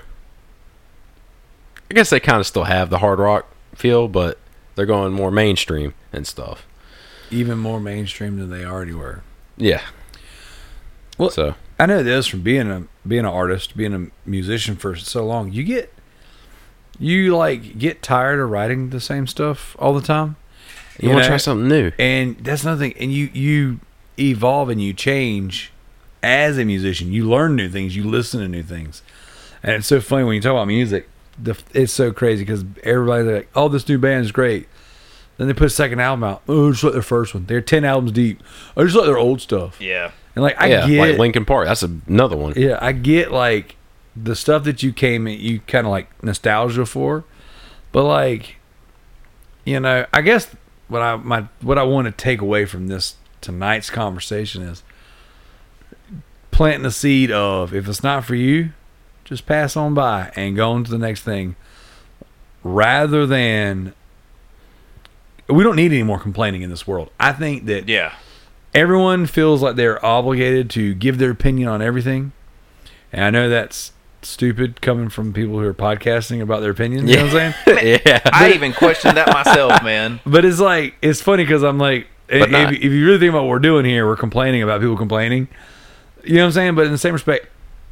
I 1.90 1.94
guess 1.94 2.10
they 2.10 2.20
kind 2.20 2.40
of 2.40 2.48
still 2.48 2.66
have 2.66 2.90
the 2.90 3.00
hard 3.00 3.20
rock 3.20 3.48
feel, 3.76 4.08
but 4.08 4.38
they're 4.76 4.86
going 4.86 5.14
more 5.14 5.32
mainstream 5.32 5.94
and 6.14 6.26
stuff. 6.28 6.66
Even 7.32 7.58
more 7.58 7.80
mainstream 7.80 8.38
than 8.38 8.50
they 8.50 8.66
already 8.66 8.94
were. 8.94 9.24
Yeah. 9.58 9.82
Well- 11.18 11.32
so 11.32 11.56
I 11.80 11.86
know 11.86 12.04
this 12.04 12.28
from 12.28 12.42
being 12.42 12.70
a 12.70 12.84
being 13.08 13.22
an 13.22 13.26
artist, 13.26 13.76
being 13.78 13.94
a 13.94 14.30
musician 14.30 14.76
for 14.76 14.96
so 14.96 15.26
long. 15.26 15.52
You 15.52 15.64
get 15.64 15.94
you 17.00 17.36
like 17.36 17.80
get 17.80 18.02
tired 18.02 18.40
of 18.40 18.50
writing 18.50 18.90
the 18.90 19.00
same 19.00 19.26
stuff 19.28 19.76
all 19.80 19.94
the 19.94 20.02
time. 20.02 20.36
you, 21.00 21.10
want 21.10 21.24
to 21.24 21.28
try 21.28 21.38
something 21.38 21.68
new? 21.68 21.92
And 21.98 22.38
that's 22.40 22.64
another 22.64 22.80
thing. 22.80 22.94
And 23.00 23.12
you 23.14 23.30
you 23.34 23.80
evolve 24.20 24.70
and 24.70 24.82
you 24.82 24.94
change 24.94 25.72
as 26.22 26.58
a 26.58 26.66
musician. 26.66 27.14
You 27.14 27.30
learn 27.30 27.56
new 27.56 27.70
things. 27.70 27.96
You 27.96 28.04
listen 28.04 28.42
to 28.42 28.48
new 28.48 28.64
things. 28.64 29.02
And 29.64 29.74
it's 29.74 29.88
so 29.88 30.02
funny 30.02 30.26
when 30.26 30.36
you 30.36 30.42
talk 30.42 30.52
about 30.52 30.68
music. 30.68 31.08
The, 31.42 31.58
it's 31.74 31.94
so 31.94 32.12
crazy 32.12 32.44
because 32.44 32.66
everybody's 32.84 33.32
like, 33.32 33.50
"Oh, 33.56 33.70
this 33.70 33.88
new 33.88 33.98
band 33.98 34.26
is 34.26 34.32
great." 34.32 34.68
Then 35.38 35.48
they 35.48 35.54
put 35.54 35.68
a 35.68 35.70
second 35.70 36.02
album 36.02 36.26
out. 36.26 36.42
Oh, 36.50 36.72
just 36.72 36.84
like 36.84 36.94
their 36.94 37.02
first 37.02 37.34
one. 37.34 37.46
They're 37.46 37.62
ten 37.62 37.86
albums 37.86 38.12
deep. 38.12 38.44
I 38.76 38.84
just 38.84 38.96
like 38.96 39.06
their 39.06 39.18
old 39.18 39.40
stuff. 39.40 39.80
Yeah. 39.80 40.12
And 40.36 40.44
like 40.44 40.62
I 40.62 40.68
yeah, 40.68 40.88
get, 40.88 41.10
like 41.10 41.18
Linkin 41.18 41.46
Park. 41.46 41.68
That's 41.68 41.84
another 41.84 42.36
one. 42.36 42.54
yeah, 42.56 42.78
I 42.82 42.92
get 42.92 43.32
like 43.32 43.78
the 44.16 44.36
stuff 44.36 44.64
that 44.66 44.84
you 44.84 44.92
came 44.92 45.28
in, 45.28 45.40
you 45.40 45.60
kind 45.62 45.88
of 45.88 45.92
like 45.92 46.24
nostalgia 46.24 46.86
for, 46.86 47.24
but 47.92 48.04
like, 48.04 48.58
you 49.66 49.80
know, 49.80 50.06
I 50.14 50.22
guess 50.22 50.54
what 50.88 51.02
I 51.02 51.16
my 51.16 51.48
what 51.62 51.78
I 51.78 51.84
want 51.84 52.06
to 52.08 52.12
take 52.12 52.42
away 52.42 52.66
from 52.66 52.88
this 52.88 53.16
tonight's 53.42 53.90
conversation 53.90 54.62
is 54.62 54.84
planting 56.52 56.84
the 56.84 56.92
seed 56.92 57.32
of 57.32 57.74
if 57.74 57.88
it's 57.88 58.04
not 58.04 58.26
for 58.26 58.36
you, 58.36 58.72
just 59.30 59.46
pass 59.46 59.78
on 59.78 59.94
by 59.94 60.32
and 60.36 60.56
go 60.56 60.72
on 60.72 60.84
to 60.84 60.92
the 60.92 60.98
next 60.98 61.22
thing, 61.22 61.56
rather 62.64 63.26
than. 63.26 63.94
We 65.48 65.64
don't 65.64 65.76
need 65.78 65.92
any 65.92 66.04
more 66.04 66.20
complaining 66.20 66.62
in 66.62 66.70
this 66.70 66.86
world. 66.86 67.10
I 67.20 67.32
think 67.32 67.66
that 67.66 67.90
Yeah. 67.90 68.12
everyone 68.76 69.26
feels 69.26 69.64
like 69.64 69.76
they're 69.78 70.04
obligated 70.06 70.70
to 70.72 70.94
give 70.94 71.18
their 71.18 71.32
opinion 71.32 71.68
on 71.70 71.82
everything. 71.82 72.34
And 73.12 73.24
I 73.26 73.30
know 73.32 73.50
that's 73.50 73.92
stupid 74.22 74.80
coming 74.80 75.10
from 75.10 75.34
people 75.34 75.56
who 75.60 75.66
are 75.66 75.74
podcasting 75.74 76.40
about 76.40 76.62
their 76.62 76.70
opinions. 76.70 77.10
You 77.10 77.16
know 77.16 77.24
what 77.24 77.36
I'm 77.36 77.54
saying? 77.66 78.00
yeah. 78.06 78.20
I 78.32 78.52
even 78.54 78.74
questioned 78.74 79.18
that 79.18 79.28
myself, 79.34 79.82
man. 79.84 80.20
But 80.24 80.46
it's 80.46 80.60
like, 80.60 80.94
it's 81.02 81.20
funny 81.20 81.46
because 81.46 81.64
I'm 81.64 81.80
like, 81.80 82.06
if, 82.28 82.48
if 82.72 82.84
you 82.84 83.06
really 83.08 83.18
think 83.18 83.30
about 83.32 83.46
what 83.46 83.50
we're 83.50 83.58
doing 83.58 83.86
here, 83.86 84.06
we're 84.06 84.16
complaining 84.18 84.62
about 84.62 84.82
people 84.82 84.98
complaining. 84.98 85.48
You 86.24 86.36
know 86.36 86.42
what 86.42 86.46
I'm 86.48 86.52
saying? 86.52 86.76
But 86.76 86.86
in 86.86 86.92
the 86.92 87.00
same 87.00 87.14
respect, 87.14 87.48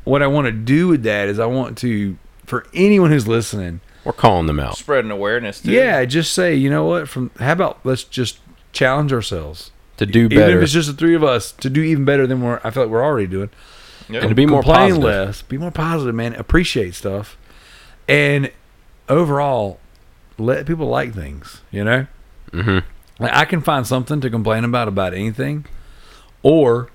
what 0.08 0.24
I 0.24 0.28
want 0.28 0.46
to 0.46 0.52
do 0.52 0.88
with 0.88 1.04
that 1.04 1.28
is 1.28 1.40
I 1.40 1.46
want 1.46 1.78
to, 1.80 2.18
for 2.46 2.66
anyone 2.74 3.12
who's 3.12 3.28
listening, 3.28 3.82
We're 4.04 4.14
calling 4.14 4.48
them 4.48 4.60
out. 4.60 4.78
Spreading 4.78 5.12
awareness 5.12 5.62
too. 5.62 5.72
yeah, 5.72 6.04
just 6.06 6.34
say, 6.34 6.56
you 6.56 6.70
know 6.70 6.86
what? 6.86 7.08
From 7.10 7.32
how 7.40 7.52
about 7.52 7.80
let's 7.84 8.04
just 8.04 8.40
challenge 8.74 9.12
ourselves 9.14 9.72
To 9.98 10.06
do 10.06 10.26
even 10.26 10.38
better. 10.38 10.58
if 10.58 10.64
it's 10.64 10.72
just 10.74 10.88
the 10.88 10.94
three 10.96 11.16
of 11.16 11.24
us 11.24 11.52
to 11.54 11.70
do 11.70 11.82
even 11.82 12.06
better 12.06 12.26
than 12.28 12.42
we're 12.42 12.60
I 12.64 12.70
feel 12.72 12.84
like 12.84 12.92
we're 12.92 13.04
already 13.04 13.28
doing. 13.28 13.50
Yep. 14.10 14.22
and 14.24 14.30
to 14.30 14.36
be 14.36 14.46
more 14.46 14.62
complain 14.62 14.90
positive. 14.92 15.04
less, 15.04 15.42
be 15.42 15.58
more 15.58 15.72
positive, 15.72 16.16
man. 16.16 16.34
Appreciate 16.36 16.96
stuff, 16.96 17.38
and 18.08 18.50
overall, 19.10 19.80
let 20.38 20.66
people 20.66 20.88
like 20.88 21.14
things. 21.14 21.62
You 21.72 21.84
know, 21.84 22.08
hmm 22.52 22.80
like 23.20 23.34
I 23.34 23.46
can 23.46 23.60
find 23.62 23.86
something 23.86 24.22
to 24.22 24.30
complain 24.30 24.64
about 24.64 24.88
about 24.88 25.14
anything, 25.14 25.66
or 26.44 26.90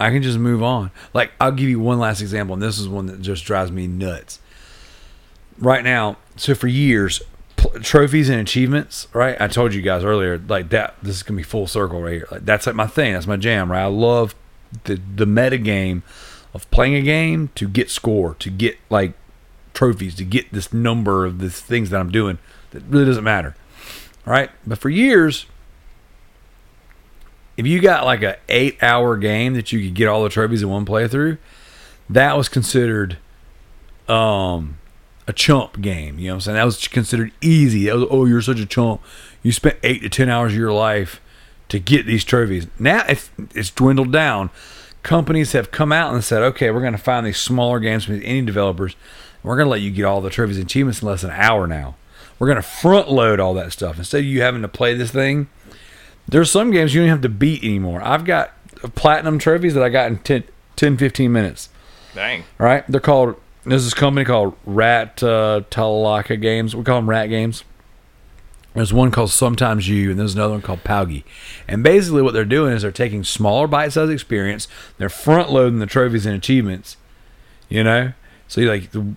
I 0.00 0.10
can 0.10 0.22
just 0.22 0.38
move 0.38 0.62
on. 0.62 0.90
Like 1.12 1.32
I'll 1.40 1.52
give 1.52 1.68
you 1.68 1.78
one 1.78 1.98
last 1.98 2.20
example, 2.20 2.54
and 2.54 2.62
this 2.62 2.78
is 2.78 2.88
one 2.88 3.06
that 3.06 3.20
just 3.20 3.44
drives 3.44 3.70
me 3.70 3.86
nuts. 3.86 4.40
Right 5.58 5.84
now, 5.84 6.16
so 6.36 6.54
for 6.54 6.68
years, 6.68 7.20
pl- 7.56 7.80
trophies 7.80 8.30
and 8.30 8.40
achievements. 8.40 9.08
Right, 9.12 9.38
I 9.40 9.46
told 9.46 9.74
you 9.74 9.82
guys 9.82 10.02
earlier, 10.02 10.38
like 10.38 10.70
that. 10.70 10.94
This 11.02 11.16
is 11.16 11.22
gonna 11.22 11.36
be 11.36 11.42
full 11.42 11.66
circle 11.66 12.02
right 12.02 12.14
here. 12.14 12.28
Like 12.30 12.46
that's 12.46 12.66
like 12.66 12.76
my 12.76 12.86
thing. 12.86 13.12
That's 13.12 13.26
my 13.26 13.36
jam. 13.36 13.70
Right, 13.70 13.82
I 13.82 13.86
love 13.86 14.34
the 14.84 15.00
the 15.14 15.26
meta 15.26 15.58
game 15.58 16.02
of 16.54 16.68
playing 16.70 16.94
a 16.94 17.02
game 17.02 17.50
to 17.54 17.68
get 17.68 17.90
score, 17.90 18.34
to 18.36 18.50
get 18.50 18.78
like 18.88 19.12
trophies, 19.74 20.14
to 20.16 20.24
get 20.24 20.50
this 20.52 20.72
number 20.72 21.26
of 21.26 21.38
the 21.38 21.50
things 21.50 21.90
that 21.90 22.00
I'm 22.00 22.10
doing. 22.10 22.38
That 22.70 22.82
really 22.84 23.04
doesn't 23.04 23.24
matter. 23.24 23.54
All 24.26 24.32
right. 24.32 24.50
But 24.66 24.78
for 24.78 24.88
years, 24.88 25.46
if 27.56 27.66
you 27.66 27.80
got 27.80 28.04
like 28.04 28.22
a 28.22 28.38
eight 28.48 28.82
hour 28.82 29.16
game 29.16 29.54
that 29.54 29.72
you 29.72 29.80
could 29.80 29.94
get 29.94 30.08
all 30.08 30.22
the 30.22 30.30
trophies 30.30 30.62
in 30.62 30.68
one 30.68 30.86
playthrough, 30.86 31.38
that 32.08 32.36
was 32.36 32.48
considered 32.48 33.18
um 34.08 34.78
a 35.28 35.32
chump 35.32 35.80
game. 35.80 36.18
You 36.18 36.26
know 36.26 36.32
what 36.32 36.36
I'm 36.36 36.40
saying? 36.40 36.56
That 36.56 36.64
was 36.64 36.88
considered 36.88 37.32
easy. 37.40 37.90
Was, 37.90 38.06
oh, 38.10 38.24
you're 38.24 38.42
such 38.42 38.58
a 38.58 38.66
chump. 38.66 39.00
You 39.42 39.52
spent 39.52 39.78
eight 39.82 40.02
to 40.02 40.08
ten 40.08 40.28
hours 40.28 40.52
of 40.52 40.58
your 40.58 40.72
life 40.72 41.20
to 41.68 41.78
get 41.78 42.04
these 42.04 42.24
trophies. 42.24 42.66
Now 42.78 43.04
it's, 43.08 43.30
it's 43.54 43.70
dwindled 43.70 44.10
down. 44.10 44.50
Companies 45.04 45.52
have 45.52 45.70
come 45.70 45.92
out 45.92 46.12
and 46.12 46.24
said, 46.24 46.42
okay, 46.42 46.70
we're 46.70 46.80
going 46.80 46.92
to 46.92 46.98
find 46.98 47.24
these 47.24 47.38
smaller 47.38 47.78
games 47.78 48.04
from 48.04 48.20
any 48.24 48.42
developers. 48.42 48.96
We're 49.42 49.56
going 49.56 49.66
to 49.66 49.70
let 49.70 49.80
you 49.80 49.90
get 49.90 50.04
all 50.04 50.20
the 50.20 50.30
trophies 50.30 50.56
and 50.56 50.66
achievements 50.66 51.00
in 51.00 51.08
less 51.08 51.22
than 51.22 51.30
an 51.30 51.40
hour 51.40 51.66
now. 51.66 51.94
We're 52.38 52.48
going 52.48 52.56
to 52.56 52.62
front 52.62 53.10
load 53.10 53.38
all 53.38 53.54
that 53.54 53.72
stuff. 53.72 53.98
Instead 53.98 54.18
of 54.18 54.24
you 54.24 54.42
having 54.42 54.62
to 54.62 54.68
play 54.68 54.94
this 54.94 55.10
thing, 55.12 55.48
there's 56.30 56.50
some 56.50 56.70
games 56.70 56.94
you 56.94 57.02
don't 57.02 57.10
have 57.10 57.20
to 57.22 57.28
beat 57.28 57.62
anymore. 57.62 58.00
I've 58.02 58.24
got 58.24 58.52
platinum 58.94 59.38
trophies 59.38 59.74
that 59.74 59.82
I 59.82 59.88
got 59.88 60.10
in 60.10 60.18
10, 60.18 60.44
10 60.76 60.96
15 60.96 61.32
minutes. 61.32 61.68
Dang. 62.14 62.44
All 62.58 62.66
right, 62.66 62.84
they're 62.88 63.00
called. 63.00 63.36
There's 63.64 63.84
this 63.84 63.94
company 63.94 64.24
called 64.24 64.56
Rat 64.64 65.22
uh, 65.22 65.62
Talaka 65.70 66.40
Games. 66.40 66.74
We 66.74 66.82
call 66.82 66.96
them 66.96 67.10
Rat 67.10 67.26
Games. 67.26 67.64
There's 68.74 68.92
one 68.92 69.10
called 69.10 69.30
Sometimes 69.30 69.88
You, 69.88 70.10
and 70.10 70.18
there's 70.18 70.34
another 70.34 70.52
one 70.52 70.62
called 70.62 70.84
Paugi. 70.84 71.24
And 71.66 71.82
basically, 71.82 72.22
what 72.22 72.34
they're 72.34 72.44
doing 72.44 72.72
is 72.72 72.82
they're 72.82 72.92
taking 72.92 73.24
smaller 73.24 73.66
bite-sized 73.66 74.12
experience. 74.12 74.68
They're 74.96 75.08
front-loading 75.08 75.80
the 75.80 75.86
trophies 75.86 76.24
and 76.24 76.36
achievements. 76.36 76.96
You 77.68 77.84
know, 77.84 78.12
so 78.48 78.60
you 78.60 78.68
like 78.68 78.92
the- 78.92 79.14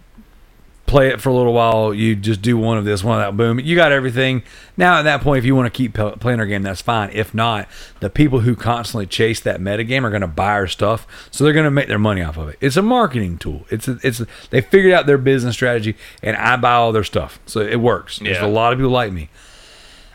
play 0.94 1.07
it 1.07 1.20
for 1.20 1.30
a 1.30 1.34
little 1.34 1.53
while. 1.53 1.91
You 1.91 2.15
just 2.15 2.44
do 2.44 2.56
one 2.56 2.78
of 2.78 2.86
this, 2.86 3.03
one 3.03 3.20
of 3.20 3.26
that. 3.26 3.36
Boom, 3.36 3.60
you 3.60 3.76
got 3.76 3.91
everything. 3.91 4.44
Now 4.78 4.99
at 4.99 5.02
that 5.03 5.22
point, 5.22 5.40
if 5.40 5.45
you 5.45 5.56
want 5.56 5.65
to 5.65 5.76
keep 5.76 5.95
playing 5.95 6.40
our 6.40 6.45
game, 6.45 6.61
that's 6.61 6.82
fine. 6.82 7.10
If 7.14 7.34
not, 7.34 7.68
the 7.99 8.11
people 8.11 8.41
who 8.41 8.56
constantly 8.56 9.07
chase 9.07 9.40
that 9.40 9.60
metagame 9.60 10.03
are 10.03 10.11
going 10.11 10.22
to 10.22 10.28
buy 10.28 10.52
our 10.52 10.68
stuff, 10.68 11.07
so 11.32 11.44
they're 11.44 11.52
going 11.52 11.64
to 11.64 11.72
make 11.72 11.88
their 11.88 11.98
money 11.98 12.22
off 12.22 12.38
of 12.38 12.48
it. 12.49 12.60
It's 12.61 12.78
a 12.78 12.84
marketing 12.84 13.40
tool. 13.40 13.65
It's 13.72 13.88
a, 13.88 13.98
it's 14.03 14.20
a, 14.20 14.28
they 14.52 14.61
figured 14.61 14.94
out 14.94 15.07
their 15.07 15.18
business 15.18 15.56
strategy, 15.56 15.95
and 16.22 16.38
I 16.38 16.57
buy 16.57 16.74
all 16.74 16.91
their 16.91 17.03
stuff, 17.03 17.40
so 17.48 17.60
it 17.61 17.78
works. 17.78 18.20
There's 18.20 18.38
a 18.38 18.48
lot 18.48 18.72
of 18.72 18.78
people 18.78 18.91
like 18.91 19.11
me. 19.11 19.30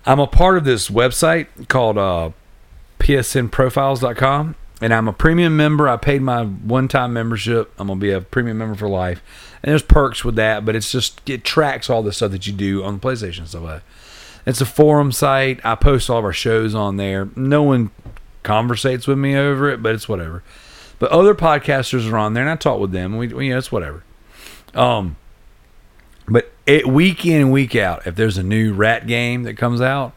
I'm 0.07 0.21
a 0.21 0.29
part 0.29 0.59
of 0.59 0.65
this 0.65 0.89
website 0.89 1.67
called 1.67 1.99
uh, 1.99 2.31
psnprofiles.com, 3.01 4.55
and 4.81 4.95
I'm 4.95 5.09
a 5.09 5.13
premium 5.13 5.57
member. 5.57 5.89
I 5.89 5.97
paid 5.97 6.23
my 6.23 6.45
one-time 6.45 7.13
membership. 7.13 7.73
I'm 7.79 7.89
gonna 7.89 8.01
be 8.01 8.13
a 8.13 8.21
premium 8.21 8.59
member 8.59 8.75
for 8.75 8.89
life, 8.89 9.23
and 9.63 9.71
there's 9.71 9.83
perks 9.83 10.25
with 10.25 10.37
that. 10.37 10.65
But 10.65 10.77
it's 10.77 10.93
just 10.93 11.29
it 11.29 11.45
tracks 11.45 11.91
all 11.91 12.03
the 12.03 12.13
stuff 12.13 12.31
that 12.33 12.47
you 12.47 12.53
do 12.53 12.85
on 12.85 12.95
the 12.95 13.01
PlayStation 13.01 13.47
stuff 13.47 13.63
like. 13.63 13.83
It's 14.47 14.61
a 14.61 14.67
forum 14.67 15.13
site. 15.13 15.61
I 15.65 15.75
post 15.75 16.09
all 16.09 16.19
of 16.19 16.25
our 16.25 16.33
shows 16.33 16.75
on 16.75 16.97
there. 16.97 17.29
No 17.37 17.63
one 17.63 17.91
conversates 18.43 19.07
with 19.07 19.19
me 19.19 19.37
over 19.37 19.69
it, 19.69 19.83
but 19.83 19.95
it's 19.95 20.09
whatever. 20.09 20.43
But 20.99 21.11
other 21.11 21.35
podcasters 21.35 22.11
are 22.11 22.17
on 22.17 22.35
there, 22.35 22.45
and 22.45 22.51
I 22.51 22.57
talk 22.57 22.81
with 22.81 22.93
them. 22.93 23.19
We, 23.19 23.29
we 23.29 23.47
you 23.47 23.53
know, 23.53 23.59
it's 23.59 23.71
whatever. 23.71 24.05
Um, 24.75 25.17
but 26.27 26.51
it, 26.67 26.87
week 26.87 27.27
in 27.27 27.41
and 27.41 27.53
week 27.53 27.77
out, 27.77 28.07
if 28.07 28.17
there's 28.17 28.39
a 28.39 28.43
new 28.43 28.73
rat 28.73 29.07
game 29.07 29.43
that 29.43 29.57
comes 29.57 29.81
out, 29.81 30.15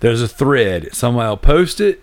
there's 0.00 0.22
a 0.22 0.28
thread. 0.28 0.94
Somebody 0.94 1.28
will 1.28 1.36
post 1.36 1.80
it, 1.80 2.02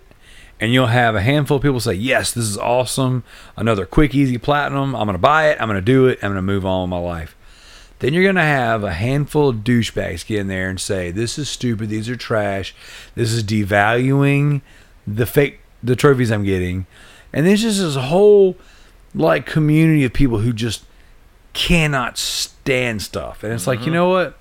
and 0.60 0.72
you'll 0.72 0.86
have 0.86 1.14
a 1.14 1.20
handful 1.20 1.56
of 1.56 1.62
people 1.62 1.80
say, 1.80 1.94
"Yes, 1.94 2.32
this 2.32 2.44
is 2.44 2.58
awesome. 2.58 3.24
Another 3.56 3.86
quick, 3.86 4.14
easy 4.14 4.38
platinum. 4.38 4.94
I'm 4.94 5.06
gonna 5.06 5.18
buy 5.18 5.50
it. 5.50 5.58
I'm 5.60 5.68
gonna 5.68 5.80
do 5.80 6.06
it. 6.06 6.18
I'm 6.22 6.30
gonna 6.30 6.42
move 6.42 6.64
on 6.64 6.82
with 6.82 6.90
my 6.90 6.98
life." 6.98 7.36
Then 8.00 8.12
you're 8.12 8.24
gonna 8.24 8.42
have 8.42 8.84
a 8.84 8.92
handful 8.92 9.48
of 9.48 9.56
douchebags 9.58 10.26
get 10.26 10.40
in 10.40 10.48
there 10.48 10.68
and 10.68 10.80
say, 10.80 11.10
"This 11.10 11.38
is 11.38 11.48
stupid. 11.48 11.88
These 11.88 12.08
are 12.08 12.16
trash. 12.16 12.74
This 13.14 13.32
is 13.32 13.42
devaluing 13.42 14.62
the 15.06 15.26
fake 15.26 15.60
the 15.82 15.96
trophies 15.96 16.30
I'm 16.30 16.44
getting." 16.44 16.86
And 17.32 17.46
there's 17.46 17.62
just 17.62 17.80
this 17.80 17.96
whole 17.96 18.56
like 19.14 19.46
community 19.46 20.04
of 20.04 20.12
people 20.12 20.38
who 20.38 20.52
just 20.52 20.84
cannot 21.52 22.18
stand 22.18 23.00
stuff. 23.00 23.42
And 23.42 23.52
it's 23.52 23.66
like, 23.66 23.80
you 23.80 23.86
mm-hmm. 23.86 23.94
know 23.94 24.08
what? 24.08 24.38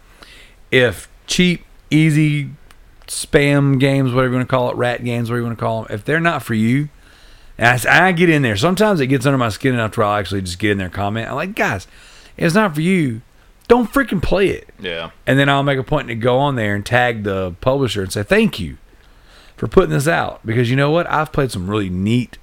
If 0.72 1.08
cheap, 1.28 1.66
easy 1.90 2.50
spam 3.08 3.80
games, 3.80 4.14
whatever 4.14 4.34
you 4.34 4.38
want 4.38 4.50
to 4.50 4.52
call 4.52 4.70
it, 4.70 4.76
rat 4.76 5.04
games, 5.04 5.30
whatever 5.30 5.42
you 5.42 5.46
want 5.48 5.58
to 5.58 5.64
call 5.64 5.84
them, 5.84 5.94
if 5.94 6.06
they're 6.06 6.20
not 6.20 6.44
for 6.44 6.54
you, 6.54 6.90
and 7.58 7.86
I 7.86 8.12
get 8.12 8.30
in 8.30 8.42
there. 8.42 8.58
Sometimes 8.58 9.00
it 9.00 9.08
gets 9.08 9.26
under 9.26 9.38
my 9.38 9.50
skin 9.50 9.74
enough 9.74 9.92
to 9.92 10.00
where 10.00 10.08
I'll 10.08 10.20
actually 10.20 10.42
just 10.42 10.60
get 10.60 10.72
in 10.72 10.78
there 10.78 10.88
and 10.88 10.94
comment. 10.94 11.30
I'm 11.30 11.36
like, 11.36 11.56
guys, 11.56 11.88
if 12.38 12.46
it's 12.46 12.56
not 12.56 12.76
for 12.76 12.82
you. 12.82 13.22
Don't 13.68 13.92
freaking 13.92 14.22
play 14.22 14.50
it. 14.50 14.70
Yeah. 14.80 15.12
And 15.26 15.40
then 15.40 15.48
I'll 15.48 15.64
make 15.64 15.80
a 15.80 15.84
point 15.84 16.10
to 16.10 16.16
go 16.16 16.38
on 16.38 16.56
there 16.56 16.76
and 16.76 16.86
tag 16.86 17.24
the 17.24 17.56
publisher 17.62 18.02
and 18.02 18.12
say 18.12 18.22
thank 18.22 18.60
you 18.60 18.78
for 19.56 19.68
putting 19.68 19.92
this 19.92 20.08
out 20.08 20.46
because 20.46 20.70
you 20.70 20.76
know 20.76 20.92
what? 20.92 21.10
I've 21.10 21.32
played 21.32 21.52
some 21.52 21.70
really 21.70 21.90
neat, 21.90 22.38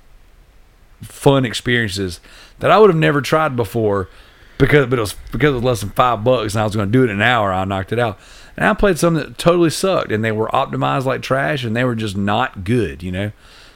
fun 1.02 1.44
experiences 1.44 2.20
that 2.60 2.70
I 2.70 2.78
would 2.78 2.88
have 2.88 2.98
never 2.98 3.20
tried 3.20 3.54
before 3.54 4.08
because 4.56 4.86
but 4.86 4.98
it 4.98 5.02
was 5.02 5.14
because 5.30 5.50
it 5.50 5.54
was 5.54 5.62
less 5.62 5.80
than 5.80 5.90
five 5.90 6.24
bucks 6.24 6.54
and 6.54 6.62
I 6.62 6.64
was 6.64 6.74
going 6.74 6.88
to 6.88 6.92
do 6.92 7.02
it 7.02 7.10
in 7.10 7.16
an 7.16 7.22
hour. 7.22 7.52
I 7.52 7.64
knocked 7.64 7.92
it 7.92 7.98
out. 7.98 8.18
And 8.56 8.66
I 8.66 8.74
played 8.74 8.98
some 8.98 9.14
that 9.14 9.38
totally 9.38 9.70
sucked 9.70 10.12
and 10.12 10.24
they 10.24 10.32
were 10.32 10.48
optimized 10.48 11.04
like 11.04 11.22
trash 11.22 11.64
and 11.64 11.74
they 11.74 11.84
were 11.84 11.94
just 11.94 12.16
not 12.16 12.64
good. 12.64 13.02
You 13.02 13.12
know, 13.12 13.32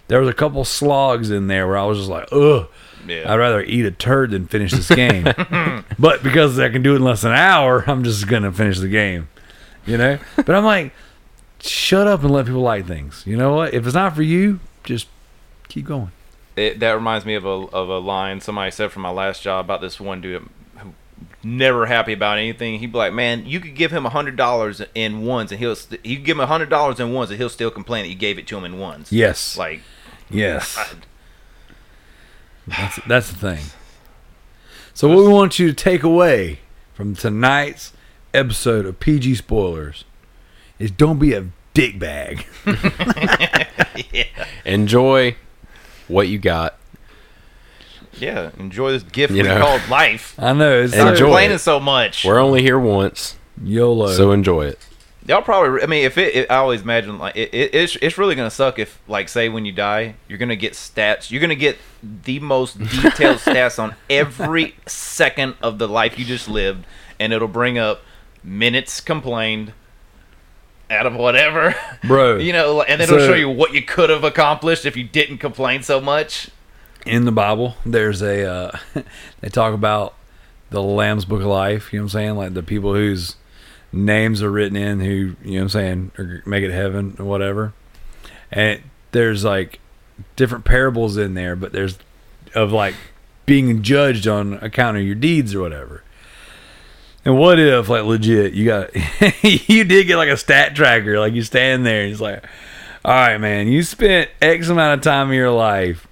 there 0.08 0.20
was 0.20 0.28
a 0.28 0.34
couple 0.34 0.64
slogs 0.64 1.30
in 1.30 1.46
there 1.46 1.66
where 1.66 1.78
I 1.78 1.84
was 1.84 1.98
just 1.98 2.10
like, 2.10 2.28
ugh. 2.32 2.68
Yeah. 3.06 3.30
I'd 3.30 3.36
rather 3.36 3.62
eat 3.62 3.84
a 3.84 3.90
turd 3.90 4.30
than 4.30 4.46
finish 4.46 4.72
this 4.72 4.88
game. 4.88 5.24
but 5.98 6.22
because 6.22 6.58
I 6.58 6.70
can 6.70 6.82
do 6.82 6.94
it 6.94 6.96
in 6.96 7.04
less 7.04 7.20
than 7.20 7.32
an 7.32 7.38
hour, 7.38 7.84
I'm 7.86 8.02
just 8.02 8.26
gonna 8.28 8.50
finish 8.50 8.78
the 8.78 8.88
game. 8.88 9.28
You 9.84 9.98
know? 9.98 10.18
But 10.36 10.50
I'm 10.50 10.64
like, 10.64 10.92
shut 11.60 12.06
up 12.06 12.22
and 12.22 12.30
let 12.30 12.46
people 12.46 12.62
like 12.62 12.86
things. 12.86 13.22
You 13.26 13.36
know 13.36 13.54
what? 13.54 13.74
If 13.74 13.84
it's 13.86 13.94
not 13.94 14.14
for 14.14 14.22
you, 14.22 14.60
just 14.84 15.08
keep 15.68 15.86
going. 15.86 16.12
It, 16.56 16.80
that 16.80 16.92
reminds 16.92 17.26
me 17.26 17.34
of 17.34 17.44
a 17.44 17.48
of 17.48 17.88
a 17.88 17.98
line 17.98 18.40
somebody 18.40 18.70
said 18.70 18.92
from 18.92 19.02
my 19.02 19.10
last 19.10 19.42
job 19.42 19.64
about 19.66 19.80
this 19.80 19.98
one 19.98 20.20
dude 20.20 20.48
never 21.44 21.86
happy 21.86 22.12
about 22.12 22.38
anything. 22.38 22.78
He'd 22.78 22.92
be 22.92 22.98
like, 22.98 23.12
"Man, 23.12 23.46
you 23.46 23.60
could 23.60 23.74
give 23.74 23.90
him 23.90 24.06
a 24.06 24.10
hundred 24.10 24.36
dollars 24.36 24.80
in 24.94 25.22
ones, 25.22 25.50
and 25.52 25.58
he'll 25.58 25.76
st- 25.76 26.04
you 26.04 26.16
could 26.16 26.24
give 26.24 26.36
him 26.36 26.40
a 26.42 26.46
hundred 26.46 26.70
dollars 26.70 27.00
in 27.00 27.12
ones, 27.12 27.30
and 27.30 27.38
he'll 27.38 27.48
still 27.48 27.70
complain 27.70 28.04
that 28.04 28.08
you 28.08 28.14
gave 28.14 28.38
it 28.38 28.46
to 28.48 28.56
him 28.56 28.64
in 28.64 28.78
ones." 28.78 29.12
Yes. 29.12 29.56
Like, 29.58 29.80
Yes. 30.30 30.76
I- 30.78 30.86
That's 32.66 32.98
that's 33.06 33.28
the 33.30 33.36
thing. 33.36 33.64
So 34.94 35.08
what 35.08 35.18
we 35.18 35.28
want 35.28 35.58
you 35.58 35.66
to 35.68 35.74
take 35.74 36.02
away 36.02 36.60
from 36.94 37.14
tonight's 37.14 37.92
episode 38.32 38.86
of 38.86 39.00
PG 39.00 39.34
Spoilers 39.34 40.04
is 40.78 40.90
don't 40.90 41.18
be 41.18 41.34
a 41.34 41.46
dick 41.74 41.98
bag. 41.98 42.46
Enjoy 44.64 45.36
what 46.08 46.28
you 46.28 46.38
got. 46.38 46.78
Yeah, 48.20 48.50
enjoy 48.58 48.92
this 48.92 49.02
gift 49.02 49.32
You 49.32 49.42
we 49.42 49.48
know. 49.48 49.60
called 49.60 49.88
life. 49.88 50.34
I 50.38 50.52
know 50.52 50.80
it's 50.82 50.92
Stop 50.94 51.08
Enjoy 51.12 51.24
complaining 51.26 51.56
it. 51.56 51.58
so 51.60 51.80
much. 51.80 52.24
We're 52.24 52.38
only 52.38 52.62
here 52.62 52.78
once, 52.78 53.36
YOLO. 53.62 54.12
so 54.12 54.32
enjoy 54.32 54.66
it. 54.66 54.78
Y'all 55.26 55.40
probably. 55.40 55.82
I 55.82 55.86
mean, 55.86 56.04
if 56.04 56.18
it, 56.18 56.34
it 56.34 56.50
I 56.50 56.56
always 56.56 56.82
imagine 56.82 57.18
like 57.18 57.34
it, 57.34 57.48
it, 57.54 57.74
it's 57.74 57.96
it's 58.02 58.18
really 58.18 58.34
gonna 58.34 58.50
suck 58.50 58.78
if 58.78 59.00
like 59.08 59.28
say 59.30 59.48
when 59.48 59.64
you 59.64 59.72
die, 59.72 60.16
you're 60.28 60.36
gonna 60.38 60.54
get 60.56 60.74
stats. 60.74 61.30
You're 61.30 61.40
gonna 61.40 61.54
get 61.54 61.78
the 62.02 62.40
most 62.40 62.78
detailed 62.78 63.38
stats 63.38 63.78
on 63.82 63.94
every 64.10 64.74
second 64.86 65.54
of 65.62 65.78
the 65.78 65.88
life 65.88 66.18
you 66.18 66.26
just 66.26 66.46
lived, 66.48 66.84
and 67.18 67.32
it'll 67.32 67.48
bring 67.48 67.78
up 67.78 68.02
minutes 68.42 69.00
complained 69.00 69.72
out 70.90 71.06
of 71.06 71.14
whatever, 71.14 71.74
Bro. 72.06 72.36
You 72.40 72.52
know, 72.52 72.82
and 72.82 73.00
then 73.00 73.08
it'll 73.08 73.26
show 73.26 73.34
you 73.34 73.48
what 73.48 73.72
you 73.72 73.80
could 73.80 74.10
have 74.10 74.22
accomplished 74.24 74.84
if 74.84 74.94
you 74.94 75.04
didn't 75.04 75.38
complain 75.38 75.82
so 75.82 75.98
much. 76.02 76.50
In 77.06 77.24
the 77.24 77.32
Bible, 77.32 77.76
there's 77.84 78.22
a 78.22 78.48
uh, 78.48 78.78
they 79.40 79.48
talk 79.48 79.74
about 79.74 80.14
the 80.70 80.82
Lamb's 80.82 81.24
Book 81.24 81.40
of 81.40 81.46
Life. 81.46 81.92
You 81.92 81.98
know 81.98 82.04
what 82.04 82.06
I'm 82.06 82.10
saying? 82.10 82.36
Like 82.36 82.54
the 82.54 82.62
people 82.62 82.94
whose 82.94 83.36
names 83.92 84.42
are 84.42 84.50
written 84.50 84.76
in, 84.76 85.00
who 85.00 85.36
you 85.42 85.52
know 85.52 85.52
what 85.52 85.62
I'm 85.62 85.68
saying, 85.68 86.12
or 86.18 86.42
make 86.46 86.64
it 86.64 86.72
heaven 86.72 87.16
or 87.18 87.24
whatever. 87.24 87.72
And 88.50 88.70
it, 88.70 88.82
there's 89.12 89.44
like 89.44 89.80
different 90.36 90.64
parables 90.64 91.16
in 91.16 91.34
there, 91.34 91.56
but 91.56 91.72
there's 91.72 91.98
of 92.54 92.72
like 92.72 92.94
being 93.46 93.82
judged 93.82 94.26
on 94.26 94.54
account 94.54 94.96
of 94.96 95.02
your 95.02 95.14
deeds 95.14 95.54
or 95.54 95.60
whatever. 95.60 96.02
And 97.26 97.38
what 97.38 97.58
if, 97.58 97.88
like, 97.88 98.04
legit, 98.04 98.52
you 98.52 98.66
got 98.66 98.90
you 99.42 99.84
did 99.84 100.06
get 100.06 100.16
like 100.16 100.28
a 100.28 100.36
stat 100.36 100.74
tracker, 100.74 101.18
like 101.18 101.32
you 101.32 101.42
stand 101.42 101.86
there 101.86 102.02
and 102.02 102.12
it's 102.12 102.20
like, 102.20 102.44
all 103.04 103.14
right, 103.14 103.38
man, 103.38 103.68
you 103.68 103.82
spent 103.82 104.30
X 104.40 104.68
amount 104.68 104.98
of 104.98 105.04
time 105.04 105.28
of 105.28 105.34
your 105.34 105.50
life 105.50 106.06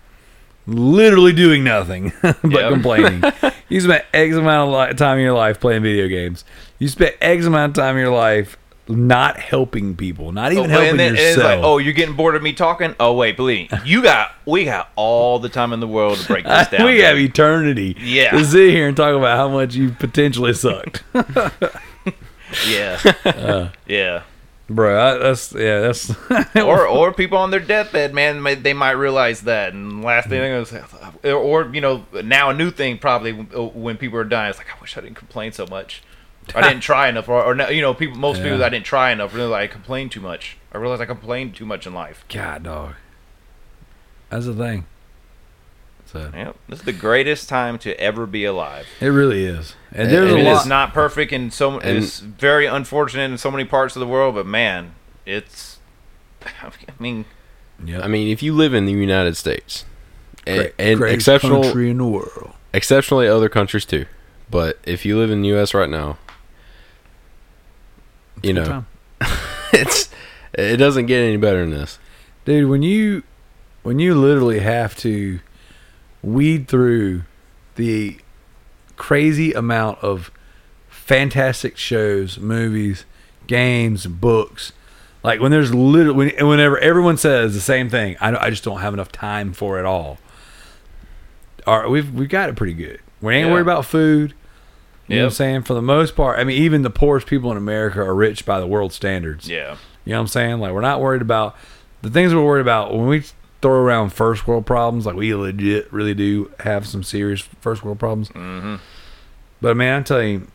literally 0.66 1.32
doing 1.32 1.64
nothing 1.64 2.12
but 2.22 2.42
Yep. 2.44 2.70
complaining. 2.72 3.22
you 3.68 3.80
spent 3.80 4.04
X 4.14 4.34
amount 4.36 4.70
of 4.72 4.88
li- 4.90 4.94
time 4.94 5.18
in 5.18 5.24
your 5.24 5.34
life 5.34 5.60
playing 5.60 5.82
video 5.82 6.08
games. 6.08 6.44
You 6.78 6.88
spent 6.88 7.16
X 7.20 7.44
amount 7.46 7.76
of 7.76 7.82
time 7.82 7.96
in 7.96 8.02
your 8.02 8.14
life 8.14 8.56
not 8.88 9.38
helping 9.38 9.94
people, 9.96 10.32
not 10.32 10.50
even 10.52 10.64
Oh, 10.64 10.68
helping 10.68 10.90
and 10.90 10.98
then 11.00 11.08
and 11.10 11.16
yourself. 11.18 11.36
it's 11.36 11.44
like, 11.44 11.60
oh, 11.62 11.78
you're 11.78 11.92
getting 11.92 12.16
bored 12.16 12.34
of 12.34 12.42
me 12.42 12.52
talking. 12.52 12.94
Oh 12.98 13.12
wait, 13.14 13.36
believe 13.36 13.70
me, 13.70 13.78
you 13.84 14.02
got 14.02 14.32
we 14.44 14.64
got 14.64 14.90
all 14.96 15.38
the 15.38 15.48
time 15.48 15.72
in 15.72 15.78
the 15.80 15.86
world 15.86 16.18
to 16.18 16.26
break 16.26 16.44
this 16.44 16.68
down. 16.70 16.84
we 16.86 16.98
have 16.98 17.16
eternity 17.16 17.96
Yeah. 18.00 18.32
to 18.32 18.44
sit 18.44 18.70
here 18.70 18.88
and 18.88 18.96
talk 18.96 19.14
about 19.14 19.36
how 19.36 19.48
much 19.48 19.74
you 19.76 19.90
potentially 19.90 20.52
sucked, 20.52 21.04
yeah, 22.68 23.00
Uh. 23.24 23.68
yeah. 23.86 24.22
Bro. 24.68 25.00
I, 25.00 25.18
that's 25.18 25.52
yeah, 25.52 25.80
that's 25.80 26.10
or 26.56 26.86
or 26.86 27.12
people 27.12 27.38
on 27.38 27.50
their 27.50 27.60
deathbed, 27.60 28.14
man, 28.14 28.42
may- 28.42 28.54
they 28.54 28.72
might 28.72 28.92
realize 28.92 29.42
that. 29.42 29.72
And 29.72 30.02
last 30.02 30.28
thing 30.28 30.40
mm. 30.40 30.56
I 30.56 30.58
was, 30.58 31.24
or, 31.24 31.64
or 31.64 31.74
you 31.74 31.80
know, 31.80 32.06
now 32.24 32.50
a 32.50 32.54
new 32.54 32.70
thing 32.70 32.98
probably 32.98 33.32
uh, 33.54 33.62
when 33.62 33.96
people 33.96 34.18
are 34.18 34.24
dying, 34.24 34.50
it's 34.50 34.58
like 34.58 34.74
I 34.74 34.80
wish 34.80 34.96
I 34.96 35.00
didn't 35.00 35.16
complain 35.16 35.52
so 35.52 35.66
much. 35.66 36.02
I 36.54 36.68
didn't 36.68 36.80
try 36.82 37.08
enough, 37.08 37.28
or, 37.28 37.42
or 37.42 37.70
you 37.70 37.82
know, 37.82 37.94
people 37.94 38.18
most 38.18 38.42
people 38.42 38.62
I 38.62 38.68
didn't 38.68 38.86
try 38.86 39.12
enough. 39.12 39.34
Really, 39.34 39.54
I 39.54 39.66
complained 39.66 40.12
too 40.12 40.20
much. 40.20 40.56
I 40.72 40.78
realized 40.78 41.02
I 41.02 41.06
complained 41.06 41.54
too 41.54 41.66
much 41.66 41.86
in 41.86 41.94
life. 41.94 42.24
God, 42.28 42.64
dog. 42.64 42.94
That's 44.30 44.46
the 44.46 44.54
thing. 44.54 44.86
So 46.12 46.30
Yep, 46.34 46.56
this 46.68 46.78
is 46.80 46.84
the 46.84 46.92
greatest 46.92 47.48
time 47.48 47.78
to 47.78 47.98
ever 47.98 48.26
be 48.26 48.44
alive. 48.44 48.86
it 49.00 49.06
really 49.06 49.44
is, 49.46 49.74
and 49.90 50.02
And 50.02 50.10
there's 50.10 50.30
It 50.32 50.36
a 50.36 50.50
is 50.50 50.56
lot. 50.58 50.68
not 50.68 50.92
perfect 50.94 51.32
in 51.32 51.50
so. 51.50 51.78
And- 51.78 51.98
it's 52.04 52.20
very 52.20 52.66
unfortunate 52.66 53.30
in 53.30 53.38
so 53.38 53.50
many 53.50 53.64
parts 53.64 53.96
of 53.96 54.00
the 54.00 54.06
world, 54.06 54.34
but 54.34 54.46
man, 54.46 54.94
it's. 55.24 55.78
I 56.44 56.70
mean, 56.98 57.24
Yep. 57.84 58.04
I 58.04 58.08
mean, 58.08 58.28
if 58.28 58.42
you 58.42 58.52
live 58.54 58.74
in 58.74 58.84
the 58.86 58.92
United 58.92 59.36
States, 59.36 59.84
and, 60.46 60.58
Great- 60.58 60.74
and 60.78 60.98
greatest 60.98 61.14
exceptional, 61.28 61.62
country 61.62 61.90
in 61.90 61.96
the 61.98 62.04
world. 62.04 62.52
exceptionally 62.74 63.26
other 63.26 63.48
countries 63.48 63.84
too, 63.86 64.04
but 64.50 64.78
if 64.84 65.04
you 65.06 65.18
live 65.18 65.30
in 65.30 65.40
the 65.42 65.48
U.S. 65.48 65.72
right 65.72 65.88
now, 65.90 66.18
you 68.42 68.52
know, 68.52 68.84
it's 69.72 70.10
it 70.52 70.76
doesn't 70.76 71.06
get 71.06 71.20
any 71.20 71.36
better 71.36 71.60
than 71.60 71.70
this. 71.70 71.98
dude 72.44 72.68
when 72.68 72.82
you 72.82 73.22
when 73.82 73.98
you 73.98 74.14
literally 74.14 74.60
have 74.60 74.94
to 74.96 75.40
weed 76.22 76.68
through 76.68 77.22
the 77.76 78.18
crazy 78.96 79.52
amount 79.52 79.98
of 80.00 80.30
fantastic 80.88 81.76
shows 81.76 82.38
movies 82.38 83.04
games 83.46 84.06
books. 84.06 84.72
Like 85.24 85.40
when 85.40 85.50
there's 85.50 85.74
literally 85.74 86.32
when, 86.32 86.46
whenever 86.48 86.78
everyone 86.78 87.16
says 87.16 87.54
the 87.54 87.60
same 87.60 87.88
thing 87.88 88.16
I, 88.20 88.46
I 88.46 88.50
just 88.50 88.62
don't 88.64 88.80
have 88.80 88.94
enough 88.94 89.10
time 89.12 89.52
for 89.52 89.78
it 89.78 89.84
all. 89.84 90.18
All 91.66 91.80
right 91.80 91.88
we've 91.90 92.12
we've 92.12 92.28
got 92.28 92.48
it 92.48 92.56
pretty 92.56 92.74
good. 92.74 93.00
We 93.20 93.34
ain't 93.34 93.46
Yeah. 93.46 93.52
worried 93.52 93.62
about 93.62 93.84
food. 93.84 94.34
You 95.08 95.16
know 95.16 95.22
what 95.24 95.26
i'm 95.26 95.34
saying? 95.34 95.62
For 95.62 95.74
the 95.74 95.82
most 95.82 96.14
part 96.16 96.38
i 96.38 96.44
mean 96.44 96.62
even 96.62 96.82
the 96.82 96.90
poorest 96.90 97.26
people 97.26 97.50
in 97.50 97.56
america 97.56 98.00
are 98.00 98.14
rich 98.14 98.46
by 98.46 98.60
the 98.60 98.66
world 98.66 98.92
standards. 98.92 99.48
Yeah, 99.48 99.76
you 100.04 100.12
know 100.12 100.18
what 100.18 100.22
I'm 100.22 100.26
saying? 100.28 100.58
Like 100.60 100.72
we're 100.72 100.80
not 100.80 101.00
worried 101.00 101.22
about 101.22 101.56
the 102.02 102.10
things 102.10 102.34
we're 102.34 102.44
worried 102.44 102.62
about 102.62 102.94
when 102.96 103.06
we 103.08 103.24
throw 103.62 103.72
around 103.80 104.10
first 104.10 104.46
world 104.46 104.66
problems. 104.66 105.06
Like 105.06 105.16
we 105.16 105.34
legit 105.34 105.90
really 105.92 106.14
do 106.14 106.52
have 106.60 106.86
some 106.86 107.02
serious 107.02 107.40
first 107.40 107.82
world 107.84 107.98
problems. 107.98 108.28
hmm 108.28 108.76
But 109.60 109.76
man, 109.76 110.00
I 110.00 110.02
tell 110.02 110.22
you, 110.22 110.48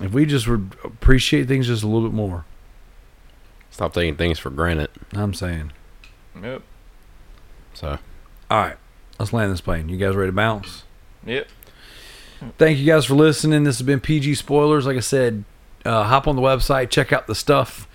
if 0.00 0.12
we 0.12 0.26
just 0.26 0.48
would 0.48 0.74
appreciate 0.82 1.46
things 1.46 1.66
just 1.68 1.82
a 1.82 1.86
little 1.86 2.08
bit 2.08 2.14
more, 2.14 2.44
Stop 3.70 3.94
taking 3.94 4.16
things 4.16 4.38
for 4.38 4.50
granted. 4.50 4.90
I'm 5.14 5.32
saying. 5.32 5.72
yep, 6.42 6.60
So 7.72 7.98
All 8.50 8.58
right, 8.60 8.76
let's 9.18 9.32
land 9.32 9.50
this 9.50 9.62
plane. 9.62 9.88
You 9.88 9.96
guys 9.96 10.14
ready 10.14 10.28
to 10.28 10.34
bounce? 10.36 10.82
yep. 11.24 11.48
Thank 12.58 12.78
you 12.78 12.84
guys 12.86 13.04
for 13.06 13.14
listening. 13.14 13.62
This 13.64 13.78
has 13.78 13.86
been 13.86 14.00
PG 14.00 14.34
Spoilers. 14.34 14.84
Like 14.84 14.96
I 14.96 15.00
said, 15.00 15.44
uh, 15.86 16.02
hop 16.04 16.26
on 16.28 16.34
the 16.36 16.42
website, 16.42 16.90
check 16.90 17.12
out 17.12 17.26
the 17.28 17.34
stuff. 17.36 17.86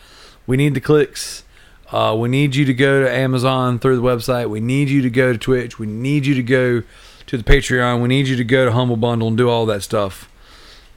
We 0.47 0.55
need 0.57 0.73
the 0.73 0.79
clicks. 0.81 1.43
Uh, 1.91 2.15
we 2.17 2.27
need 2.27 2.55
you 2.55 2.65
to 2.65 2.73
go 2.73 3.01
to 3.03 3.09
Amazon 3.09 3.79
through 3.79 3.95
the 3.95 4.01
website. 4.01 4.49
We 4.49 4.59
need 4.59 4.89
you 4.89 5.01
to 5.01 5.09
go 5.09 5.31
to 5.31 5.37
Twitch. 5.39 5.79
We 5.79 5.87
need 5.87 6.25
you 6.25 6.35
to 6.35 6.43
go 6.43 6.83
to 7.27 7.37
the 7.37 7.43
Patreon. 7.43 8.01
We 8.01 8.07
need 8.09 8.27
you 8.27 8.35
to 8.35 8.43
go 8.43 8.65
to 8.65 8.71
Humble 8.71 8.97
Bundle 8.97 9.29
and 9.29 9.37
do 9.37 9.49
all 9.49 9.65
that 9.67 9.83
stuff. 9.83 10.29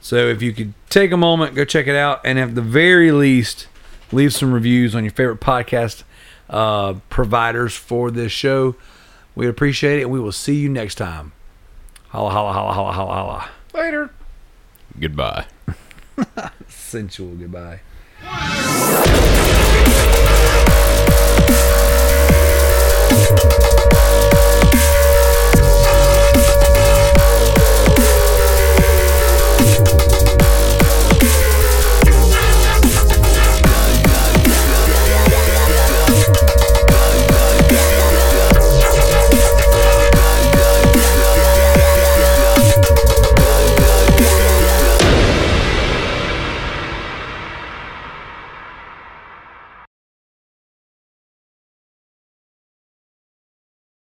So 0.01 0.27
if 0.27 0.41
you 0.41 0.51
could 0.51 0.73
take 0.89 1.11
a 1.11 1.17
moment, 1.17 1.55
go 1.55 1.63
check 1.63 1.87
it 1.87 1.95
out, 1.95 2.21
and 2.25 2.39
at 2.39 2.55
the 2.55 2.61
very 2.61 3.11
least, 3.11 3.67
leave 4.11 4.33
some 4.33 4.51
reviews 4.51 4.95
on 4.95 5.03
your 5.03 5.13
favorite 5.13 5.39
podcast 5.39 6.03
uh, 6.49 6.95
providers 7.09 7.75
for 7.75 8.09
this 8.11 8.31
show. 8.31 8.75
We 9.35 9.47
appreciate 9.47 9.99
it, 9.99 10.03
and 10.03 10.11
we 10.11 10.19
will 10.19 10.31
see 10.31 10.55
you 10.55 10.69
next 10.69 10.95
time. 10.95 11.31
Holla, 12.09 12.31
holla, 12.31 12.51
holla, 12.51 12.73
holla, 12.73 12.91
holla, 12.91 13.13
holla. 13.13 13.49
Later. 13.73 14.09
Goodbye. 14.99 15.45
Sensual 16.67 17.35
goodbye. 17.35 17.79
One, 18.21 19.90